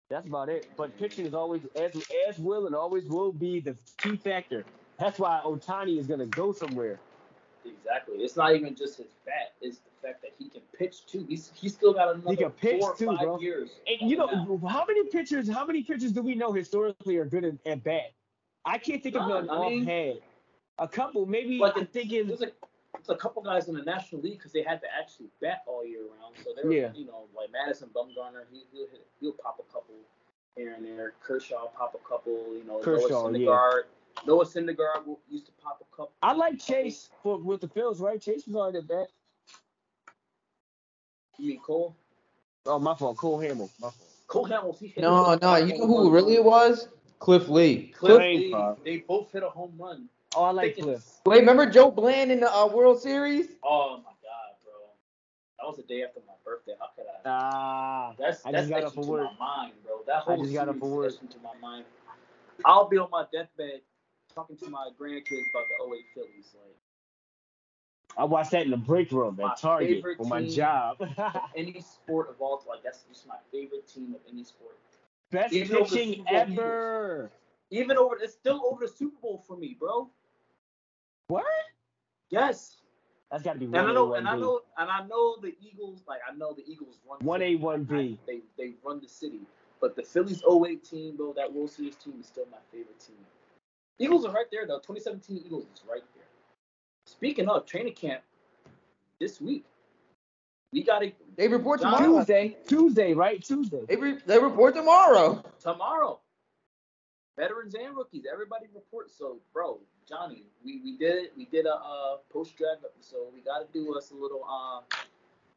That's 0.09 0.27
about 0.27 0.49
it. 0.49 0.67
But 0.77 0.97
pitching 0.97 1.25
is 1.25 1.33
always 1.33 1.61
as 1.75 1.91
as 2.29 2.37
will 2.39 2.67
and 2.67 2.75
always 2.75 3.05
will 3.07 3.31
be 3.31 3.59
the 3.59 3.75
key 3.97 4.15
factor. 4.15 4.65
That's 4.99 5.17
why 5.19 5.41
Ohtani 5.43 5.97
is 5.99 6.07
gonna 6.07 6.25
go 6.27 6.51
somewhere. 6.51 6.99
Exactly. 7.65 8.15
It's 8.17 8.35
not 8.35 8.53
even 8.55 8.75
just 8.75 8.97
his 8.97 9.07
bat; 9.25 9.53
it's 9.61 9.77
the 9.79 10.07
fact 10.07 10.21
that 10.21 10.31
he 10.37 10.49
can 10.49 10.61
pitch 10.77 11.05
too. 11.05 11.25
He's 11.27 11.51
he's 11.55 11.73
still 11.73 11.93
got 11.93 12.13
another 12.15 12.35
can 12.35 12.51
pitch 12.51 12.81
four 12.81 12.91
or 12.91 12.95
too, 12.95 13.05
five 13.07 13.19
bro. 13.19 13.39
years. 13.39 13.69
And 13.87 14.09
you 14.09 14.17
know 14.17 14.59
how 14.67 14.85
many 14.85 15.05
pitchers? 15.07 15.49
How 15.49 15.65
many 15.65 15.81
pitchers 15.83 16.11
do 16.11 16.21
we 16.21 16.35
know 16.35 16.51
historically 16.51 17.17
are 17.17 17.25
good 17.25 17.45
at, 17.45 17.53
at 17.65 17.83
bat? 17.83 18.11
I 18.65 18.77
can't 18.77 19.01
think 19.01 19.15
of 19.15 19.27
None. 19.27 19.47
none 19.47 19.57
I 19.61 19.69
mean- 19.69 19.81
offhand. 19.83 20.19
A 20.79 20.87
couple, 20.87 21.25
maybe. 21.27 21.59
Like 21.59 21.77
I'm 21.77 21.85
thinking. 21.85 22.27
There's 22.27 22.41
a, 22.41 22.45
there's 22.45 22.53
a 23.09 23.15
couple 23.15 23.41
guys 23.41 23.67
in 23.67 23.75
the 23.75 23.83
National 23.83 24.21
League 24.21 24.37
because 24.37 24.51
they 24.51 24.63
had 24.63 24.79
to 24.81 24.87
actually 24.97 25.27
bat 25.41 25.63
all 25.67 25.85
year 25.85 26.01
round. 26.19 26.35
So 26.43 26.51
they 26.55 26.67
were, 26.67 26.73
Yeah. 26.73 26.91
you 26.95 27.05
know, 27.05 27.25
like 27.35 27.49
Madison 27.51 27.89
Bumgarner, 27.95 28.43
he, 28.51 28.63
he'll, 28.71 28.87
hit- 28.87 29.07
he'll 29.19 29.33
pop 29.33 29.59
a 29.59 29.73
couple 29.73 29.95
here 30.55 30.73
and 30.73 30.85
there. 30.85 31.13
Kershaw 31.21 31.67
pop 31.77 31.95
a 31.95 32.07
couple, 32.07 32.55
you 32.55 32.63
know. 32.65 32.79
Kershaw, 32.79 33.27
Noah 33.29 33.37
yeah. 33.39 33.47
Syndergaard. 33.47 33.81
Noah 34.27 34.45
Syndergaard 34.45 35.05
will- 35.05 35.19
used 35.29 35.47
to 35.47 35.51
pop 35.53 35.81
a 35.81 35.95
couple. 35.95 36.11
I 36.21 36.33
like 36.33 36.59
Chase 36.59 37.09
for 37.21 37.37
with 37.39 37.61
the 37.61 37.67
Phils, 37.67 37.99
right? 37.99 38.21
Chase 38.21 38.45
was 38.47 38.55
already 38.55 38.77
at 38.79 38.87
bat. 38.87 39.07
You 41.39 41.49
mean 41.49 41.59
Cole? 41.61 41.95
Oh, 42.65 42.79
my 42.79 42.95
fault. 42.95 43.17
Cole 43.17 43.39
Hamels. 43.39 43.71
My 43.81 43.89
fault. 43.89 43.95
Cole 44.27 44.47
Hamels, 44.47 44.79
he 44.79 44.87
hit 44.87 45.01
No, 45.01 45.35
no, 45.41 45.55
you 45.57 45.77
know 45.77 45.87
who 45.87 46.09
really 46.11 46.35
it 46.35 46.43
was? 46.43 46.87
Cliff 47.19 47.49
Lee. 47.49 47.87
Cliff, 47.97 48.17
Cliff- 48.17 48.21
Lee, 48.21 48.55
they 48.85 48.97
both 48.99 49.31
hit 49.31 49.43
a 49.43 49.49
home 49.49 49.73
run. 49.77 50.07
Oh, 50.35 50.43
I 50.43 50.51
like 50.51 50.65
Thinking- 50.75 50.83
Cliff. 50.85 51.19
Wait, 51.25 51.39
remember 51.39 51.65
Joe 51.69 51.89
Blanton 51.91 52.39
the 52.41 52.53
uh, 52.53 52.67
World 52.67 53.01
Series? 53.01 53.47
Oh 53.63 53.97
my 53.97 54.11
god, 54.11 54.55
bro. 54.63 54.73
That 55.59 55.67
was 55.67 55.77
the 55.77 55.83
day 55.83 56.03
after 56.03 56.19
my 56.27 56.33
birthday. 56.43 56.73
How 56.79 56.87
could 56.95 57.05
I? 57.07 57.29
Ah, 57.29 58.13
That's 58.19 58.45
I 58.45 58.51
that's 58.51 58.67
just 58.67 58.69
got 58.71 58.77
etched 58.79 58.87
up 58.87 58.93
for 58.93 58.99
into 59.01 59.11
work. 59.11 59.29
my 59.39 59.45
mind, 59.57 59.73
bro. 59.85 59.99
That 60.07 60.23
whole 60.23 60.41
just 60.43 60.53
got 60.53 60.67
up 60.69 60.75
series 60.75 60.79
for 60.81 60.85
is 60.87 60.91
work. 60.91 61.13
etched 61.13 61.21
into 61.23 61.37
my 61.43 61.53
mind. 61.61 61.85
I'll 62.65 62.87
be 62.89 62.97
on 62.97 63.09
my 63.11 63.25
deathbed 63.31 63.81
talking 64.33 64.57
to 64.57 64.69
my 64.69 64.89
grandkids 64.99 65.49
about 65.51 65.65
the 65.77 65.95
08 65.95 66.05
Phillies. 66.13 66.53
Like 66.55 66.75
I 68.17 68.23
watched 68.25 68.51
that 68.51 68.63
in 68.65 68.71
the 68.71 68.77
break 68.77 69.11
room 69.11 69.37
My 69.41 69.51
at 69.51 69.57
Target 69.59 70.03
for 70.17 70.25
my 70.25 70.47
job. 70.47 70.97
any 71.55 71.79
sport 71.81 72.29
of 72.29 72.35
all, 72.41 72.63
like 72.67 72.83
that's 72.83 73.03
just 73.09 73.27
my 73.27 73.35
favorite 73.51 73.87
team 73.87 74.13
of 74.13 74.21
any 74.31 74.43
sport. 74.43 74.75
Best 75.31 75.53
Even 75.53 75.77
pitching 75.85 76.13
Super 76.15 76.23
Bowl 76.29 76.35
ever. 76.59 77.31
Even 77.71 77.97
over, 77.97 78.17
it's 78.21 78.33
still 78.33 78.61
over 78.69 78.85
the 78.85 78.91
Super 78.91 79.15
Bowl 79.21 79.43
for 79.47 79.57
me, 79.57 79.75
bro. 79.79 80.09
What? 81.27 81.45
Yes. 82.29 82.77
That's 83.31 83.43
got 83.43 83.53
to 83.53 83.59
be 83.59 83.65
And 83.65 83.75
I 83.77 83.81
one 83.81 83.89
A, 83.89 83.93
know, 83.93 84.05
one 84.05 84.19
and 84.19 84.27
I 84.27 84.35
know, 84.37 84.61
and 84.77 84.91
I 84.91 85.07
know 85.07 85.37
the 85.41 85.55
Eagles. 85.59 86.03
Like 86.07 86.19
I 86.29 86.35
know 86.35 86.53
the 86.53 86.63
Eagles 86.71 86.99
run. 87.09 87.19
One 87.21 87.41
A, 87.41 87.55
one 87.55 87.83
B. 87.83 88.19
They 88.27 88.41
they 88.57 88.73
run 88.85 89.01
the 89.01 89.07
city. 89.07 89.41
But 89.81 89.95
the 89.95 90.03
Phillies 90.03 90.41
08 90.49 90.83
team, 90.83 91.15
though, 91.17 91.33
that 91.35 91.51
World 91.51 91.69
Series 91.71 91.95
team 91.95 92.13
is 92.21 92.27
still 92.27 92.45
my 92.51 92.59
favorite 92.71 92.99
team. 92.99 93.17
Eagles 93.99 94.25
are 94.25 94.31
right 94.31 94.45
there, 94.51 94.65
though. 94.65 94.77
2017 94.79 95.43
Eagles 95.45 95.65
is 95.73 95.81
right 95.89 96.03
there. 96.15 96.23
Speaking 97.05 97.49
of 97.49 97.65
training 97.65 97.93
camp, 97.93 98.21
this 99.19 99.41
week 99.41 99.65
we 100.71 100.83
got 100.83 100.99
to 100.99 101.11
They 101.35 101.47
report 101.47 101.81
tomorrow. 101.81 102.19
Tuesday, 102.19 102.57
Tuesday, 102.67 103.13
right? 103.13 103.43
Tuesday. 103.43 103.81
They, 103.87 103.95
re- 103.95 104.19
they 104.25 104.39
report 104.39 104.75
tomorrow. 104.75 105.43
tomorrow. 105.59 106.19
Veterans 107.37 107.75
and 107.75 107.95
rookies, 107.95 108.23
everybody 108.31 108.67
reports. 108.73 109.15
So, 109.17 109.39
bro, 109.53 109.79
Johnny, 110.07 110.43
we, 110.63 110.81
we 110.83 110.97
did 110.97 111.15
it. 111.23 111.33
We 111.37 111.45
did 111.45 111.65
a 111.65 111.75
uh, 111.75 112.17
post 112.31 112.57
draft 112.57 112.81
episode. 112.83 113.27
We 113.33 113.41
got 113.41 113.59
to 113.59 113.67
do 113.73 113.95
us 113.95 114.11
a 114.11 114.15
little 114.15 114.43
uh, 114.49 114.81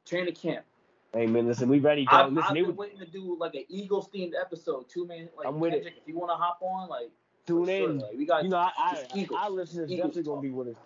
training 0.05 0.35
camp. 0.35 0.65
Hey 1.13 1.27
man, 1.27 1.47
listen, 1.47 1.69
we 1.69 1.79
ready, 1.79 2.07
I've. 2.11 2.33
Listen, 2.33 2.49
I've 2.49 2.55
been 2.55 2.67
would 2.67 2.77
waiting 2.77 2.99
to 2.99 3.07
do 3.07 3.37
like 3.39 3.55
an 3.55 3.65
Eagles 3.69 4.09
themed 4.15 4.33
episode. 4.39 4.89
Two 4.89 5.07
man, 5.07 5.29
like 5.37 5.47
I'm 5.47 5.59
with 5.59 5.73
it. 5.73 5.87
If 5.87 6.07
you 6.07 6.19
want 6.19 6.31
to 6.31 6.37
hop 6.37 6.59
on, 6.61 6.89
like 6.89 7.11
tune 7.47 7.67
sure, 7.67 7.91
in. 7.91 7.99
like, 8.01 8.17
we 8.17 8.27
got 8.27 8.45
You 8.45 8.51
know, 8.51 8.59
I, 8.59 8.71
I, 8.79 8.95
Just 8.95 9.17
Eagles. 9.17 9.41
our 9.43 9.51
listeners 9.51 9.91
Eagles 9.91 10.09
definitely 10.09 10.23
gonna 10.25 10.43
be 10.43 10.51
with 10.51 10.69
us. 10.69 10.77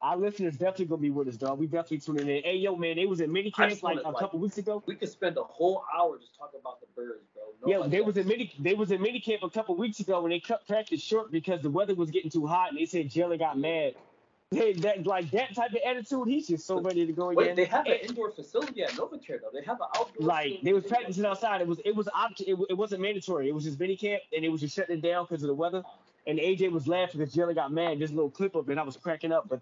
Our 0.00 0.16
listeners 0.16 0.56
definitely 0.56 0.86
gonna 0.86 1.02
be 1.02 1.10
with 1.10 1.26
us, 1.26 1.36
dog. 1.36 1.58
We 1.58 1.66
definitely 1.66 1.98
tuning 1.98 2.28
in. 2.28 2.42
Hey, 2.44 2.56
yo, 2.56 2.76
man, 2.76 2.96
they 2.96 3.06
was 3.06 3.20
in 3.20 3.32
mini 3.32 3.50
camp 3.50 3.82
like 3.82 3.98
a 4.04 4.08
like, 4.08 4.16
couple 4.16 4.38
weeks 4.38 4.56
ago. 4.56 4.82
we 4.86 4.94
could 4.94 5.08
spend 5.08 5.36
a 5.36 5.42
whole 5.42 5.84
hour 5.96 6.18
just 6.18 6.36
talking 6.38 6.60
about 6.60 6.80
the 6.80 6.86
birds, 6.94 7.24
bro. 7.34 7.70
Yeah, 7.70 7.88
they 7.88 8.00
was 8.00 8.16
in 8.16 8.28
mini. 8.28 8.52
They 8.60 8.74
was 8.74 8.92
in 8.92 9.02
mini 9.02 9.18
camp 9.18 9.42
a 9.42 9.50
couple 9.50 9.76
weeks 9.76 9.98
ago 9.98 10.20
when 10.22 10.30
they 10.30 10.38
cut 10.38 10.66
practice 10.68 11.02
short 11.02 11.32
because 11.32 11.62
the 11.62 11.70
weather 11.70 11.96
was 11.96 12.10
getting 12.10 12.30
too 12.30 12.46
hot, 12.46 12.68
and 12.68 12.78
they 12.78 12.86
said 12.86 13.10
Jalen 13.10 13.40
got 13.40 13.58
mad. 13.58 13.94
Hey, 14.52 14.72
that 14.72 15.04
like 15.04 15.32
that 15.32 15.54
type 15.54 15.72
of 15.72 15.80
attitude, 15.84 16.28
he's 16.28 16.46
just 16.46 16.64
so 16.64 16.80
ready 16.80 17.04
to 17.04 17.12
go 17.12 17.30
again. 17.30 17.48
Wait, 17.48 17.56
they 17.56 17.64
have 17.64 17.84
an 17.86 17.98
indoor 18.02 18.30
facility 18.30 18.84
at 18.84 18.90
Novacare 18.90 19.40
though. 19.42 19.50
They 19.52 19.64
have 19.66 19.80
an 19.80 19.88
outdoor. 19.96 20.26
like 20.26 20.62
they 20.62 20.72
was 20.72 20.84
practicing 20.84 21.26
outside. 21.26 21.60
It 21.60 21.66
was 21.66 21.80
it 21.84 21.94
was 21.94 22.08
opt- 22.14 22.40
it, 22.40 22.56
it 22.70 22.74
wasn't 22.74 23.02
mandatory. 23.02 23.48
It 23.48 23.54
was 23.54 23.64
just 23.64 23.80
mini 23.80 23.96
camp, 23.96 24.22
and 24.32 24.44
they 24.44 24.48
was 24.48 24.60
just 24.60 24.76
shutting 24.76 24.98
it 24.98 25.02
down 25.02 25.26
because 25.28 25.42
of 25.42 25.48
the 25.48 25.54
weather. 25.54 25.82
And 26.28 26.38
AJ 26.38 26.70
was 26.70 26.86
laughing 26.86 27.20
because 27.20 27.34
Jalen 27.34 27.56
got 27.56 27.72
mad. 27.72 27.98
This 27.98 28.10
little 28.10 28.30
clip 28.30 28.54
of 28.54 28.70
it, 28.70 28.78
I 28.78 28.82
was 28.82 28.96
cracking 28.96 29.32
up. 29.32 29.48
But 29.48 29.60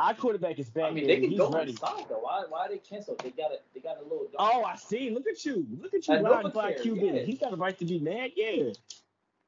our 0.00 0.14
quarterback 0.14 0.58
is 0.58 0.70
back 0.70 0.84
I 0.84 0.90
mean, 0.92 1.06
they 1.06 1.20
can 1.20 1.30
He's 1.30 1.38
go 1.38 1.50
ready. 1.50 1.72
inside 1.72 2.04
though. 2.08 2.20
Why? 2.20 2.44
Why 2.48 2.68
they 2.68 2.78
cancel? 2.78 3.16
They 3.22 3.30
got 3.30 3.52
a. 3.52 3.58
They 3.74 3.80
got 3.80 3.98
a 3.98 4.02
little. 4.02 4.28
Oh, 4.38 4.64
I 4.64 4.76
see. 4.76 5.10
Look 5.10 5.26
at 5.26 5.44
you. 5.44 5.66
Look 5.80 5.92
at 5.92 6.08
you 6.08 6.14
riding 6.14 6.50
by 6.52 6.72
QB. 6.72 7.14
yeah. 7.14 7.22
He's 7.22 7.38
got 7.38 7.52
a 7.52 7.56
right 7.56 7.78
to 7.78 7.84
be 7.84 7.98
mad. 7.98 8.30
Yeah. 8.34 8.72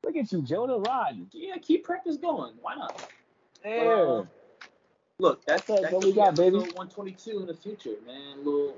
Look 0.05 0.17
at 0.17 0.31
you, 0.31 0.43
Jonah 0.43 0.79
riding. 0.79 1.29
Yeah, 1.33 1.57
keep 1.63 1.85
practice 1.85 2.17
going. 2.17 2.55
Why 2.61 2.75
not? 2.75 3.09
Yeah. 3.65 4.19
Um, 4.21 4.29
look, 5.19 5.45
that's 5.47 5.65
That's 5.65 5.83
that 5.83 5.93
what 5.93 6.05
we 6.05 6.13
got, 6.13 6.35
baby. 6.35 6.57
122 6.57 7.41
in 7.41 7.47
the 7.47 7.55
future, 7.55 7.95
man. 8.07 8.39
Little, 8.39 8.75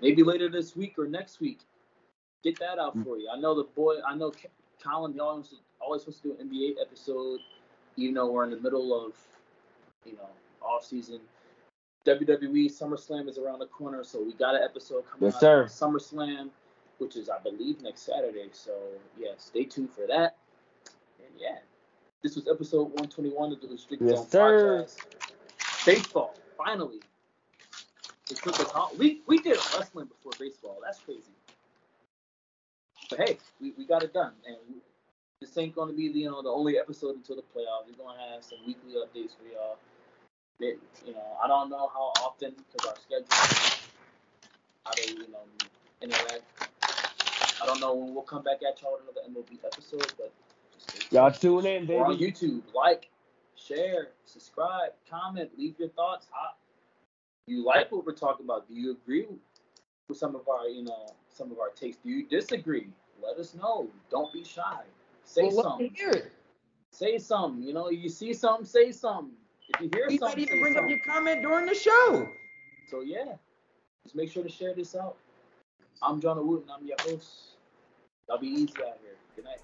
maybe 0.00 0.22
later 0.22 0.48
this 0.48 0.74
week 0.74 0.94
or 0.98 1.06
next 1.06 1.40
week. 1.40 1.60
Get 2.42 2.58
that 2.60 2.78
out 2.78 2.96
for 3.04 3.18
you. 3.18 3.28
I 3.32 3.38
know 3.38 3.54
the 3.54 3.64
boy. 3.64 3.96
I 4.06 4.14
know 4.14 4.32
Colin. 4.82 5.12
He 5.12 5.20
always 5.20 5.54
always 5.80 6.02
supposed 6.02 6.22
to 6.22 6.28
do 6.28 6.36
an 6.40 6.48
NBA 6.48 6.74
episode, 6.80 7.40
even 7.96 8.14
though 8.14 8.30
we're 8.30 8.44
in 8.44 8.50
the 8.50 8.60
middle 8.60 9.06
of, 9.06 9.12
you 10.04 10.12
know, 10.12 10.28
off 10.62 10.84
season. 10.84 11.20
WWE 12.06 12.66
SummerSlam 12.66 13.28
is 13.28 13.38
around 13.38 13.58
the 13.58 13.66
corner, 13.66 14.02
so 14.04 14.22
we 14.22 14.32
got 14.34 14.54
an 14.54 14.62
episode 14.62 15.04
coming 15.10 15.26
Yes, 15.26 15.34
out 15.36 15.40
sir. 15.40 15.64
SummerSlam, 15.66 16.48
which 16.98 17.16
is 17.16 17.28
I 17.28 17.38
believe 17.38 17.82
next 17.82 18.02
Saturday. 18.02 18.48
So 18.52 18.72
yeah, 19.18 19.32
stay 19.36 19.64
tuned 19.64 19.90
for 19.90 20.06
that. 20.06 20.36
And 21.18 21.28
yeah, 21.38 21.58
this 22.22 22.34
was 22.36 22.48
episode 22.48 22.84
121 22.84 23.52
of 23.52 23.60
the 23.60 23.68
Restricted 23.68 24.08
Yes, 24.08 24.18
Zone 24.18 24.26
sir. 24.30 24.82
podcast. 24.84 25.86
Baseball, 25.86 26.34
finally. 26.56 27.00
It 28.30 28.36
took 28.36 28.60
us 28.60 28.70
all, 28.74 28.92
we 28.98 29.22
we 29.26 29.38
did 29.38 29.56
wrestling 29.76 30.06
before 30.06 30.32
baseball. 30.38 30.78
That's 30.84 30.98
crazy. 31.00 31.22
But 33.10 33.20
hey, 33.20 33.38
we, 33.60 33.72
we 33.78 33.86
got 33.86 34.02
it 34.02 34.12
done, 34.12 34.32
and 34.46 34.56
this 35.40 35.56
ain't 35.56 35.74
gonna 35.74 35.92
be 35.94 36.12
the 36.12 36.20
you 36.20 36.30
know 36.30 36.42
the 36.42 36.50
only 36.50 36.78
episode 36.78 37.16
until 37.16 37.36
the 37.36 37.42
playoffs. 37.42 37.86
We're 37.88 38.04
gonna 38.04 38.18
have 38.34 38.44
some 38.44 38.58
weekly 38.66 38.92
updates 38.94 39.30
for 39.36 39.44
y'all. 39.50 39.78
It, 40.60 40.78
you 41.06 41.12
know, 41.14 41.36
I 41.42 41.46
don't 41.46 41.70
know 41.70 41.88
how 41.92 42.12
often 42.24 42.54
because 42.72 42.88
our 42.88 42.96
schedule, 42.96 43.26
how 44.84 44.92
they 44.96 45.12
you 45.12 45.30
know 45.30 45.44
interact. 46.02 46.42
I 47.62 47.66
don't 47.66 47.80
know 47.80 47.94
when 47.94 48.14
we'll 48.14 48.24
come 48.24 48.42
back 48.42 48.58
at 48.68 48.80
y'all 48.82 48.98
with 49.06 49.16
another 49.16 49.40
MLB 49.40 49.64
episode, 49.64 50.12
but 50.16 50.32
just. 50.92 51.12
Y'all 51.12 51.30
tune 51.30 51.66
in, 51.66 51.86
We're 51.86 52.04
on 52.04 52.16
baby. 52.18 52.32
YouTube. 52.32 52.62
Like, 52.74 53.08
share, 53.56 54.08
subscribe, 54.24 54.90
comment, 55.10 55.50
leave 55.56 55.74
your 55.78 55.88
thoughts. 55.90 56.26
How, 56.32 56.50
you 57.46 57.64
like 57.64 57.90
what 57.92 58.04
we're 58.06 58.12
talking 58.14 58.44
about? 58.44 58.68
Do 58.68 58.74
you 58.74 58.92
agree 58.92 59.26
with 60.08 60.18
some 60.18 60.34
of 60.36 60.48
our, 60.48 60.68
you 60.68 60.84
know, 60.84 61.06
some 61.30 61.50
of 61.52 61.58
our 61.58 61.70
takes? 61.70 61.96
Do 61.98 62.10
you 62.10 62.26
disagree? 62.28 62.88
Let 63.22 63.38
us 63.38 63.54
know. 63.54 63.88
Don't 64.10 64.32
be 64.32 64.44
shy. 64.44 64.82
Say 65.24 65.42
Well, 65.42 65.50
let 65.50 65.56
me 65.56 65.62
something. 65.62 65.90
hear 65.94 66.10
it. 66.10 66.32
Say 66.90 67.18
something. 67.18 67.62
You 67.62 67.74
know, 67.74 67.90
you 67.90 68.08
see 68.08 68.32
something, 68.32 68.64
say 68.66 68.92
something. 68.92 69.34
If 69.68 69.80
you 69.80 69.90
hear 69.92 70.10
You 70.10 70.18
might 70.20 70.38
even 70.38 70.60
bring 70.60 70.76
up 70.76 70.88
your 70.88 70.98
comment 71.00 71.42
during 71.42 71.66
the 71.66 71.74
show. 71.74 72.28
So 72.88 73.00
yeah, 73.02 73.34
just 74.02 74.16
make 74.16 74.30
sure 74.32 74.42
to 74.42 74.48
share 74.48 74.74
this 74.74 74.96
out. 74.96 75.16
I'm 76.02 76.20
Jonah 76.20 76.42
Wooten. 76.42 76.70
I'm 76.70 76.86
your 76.86 76.96
host. 77.00 77.56
Y'all 78.28 78.38
be 78.38 78.48
easy 78.48 78.72
out 78.80 78.98
here. 79.02 79.16
Good 79.36 79.44
night. 79.44 79.60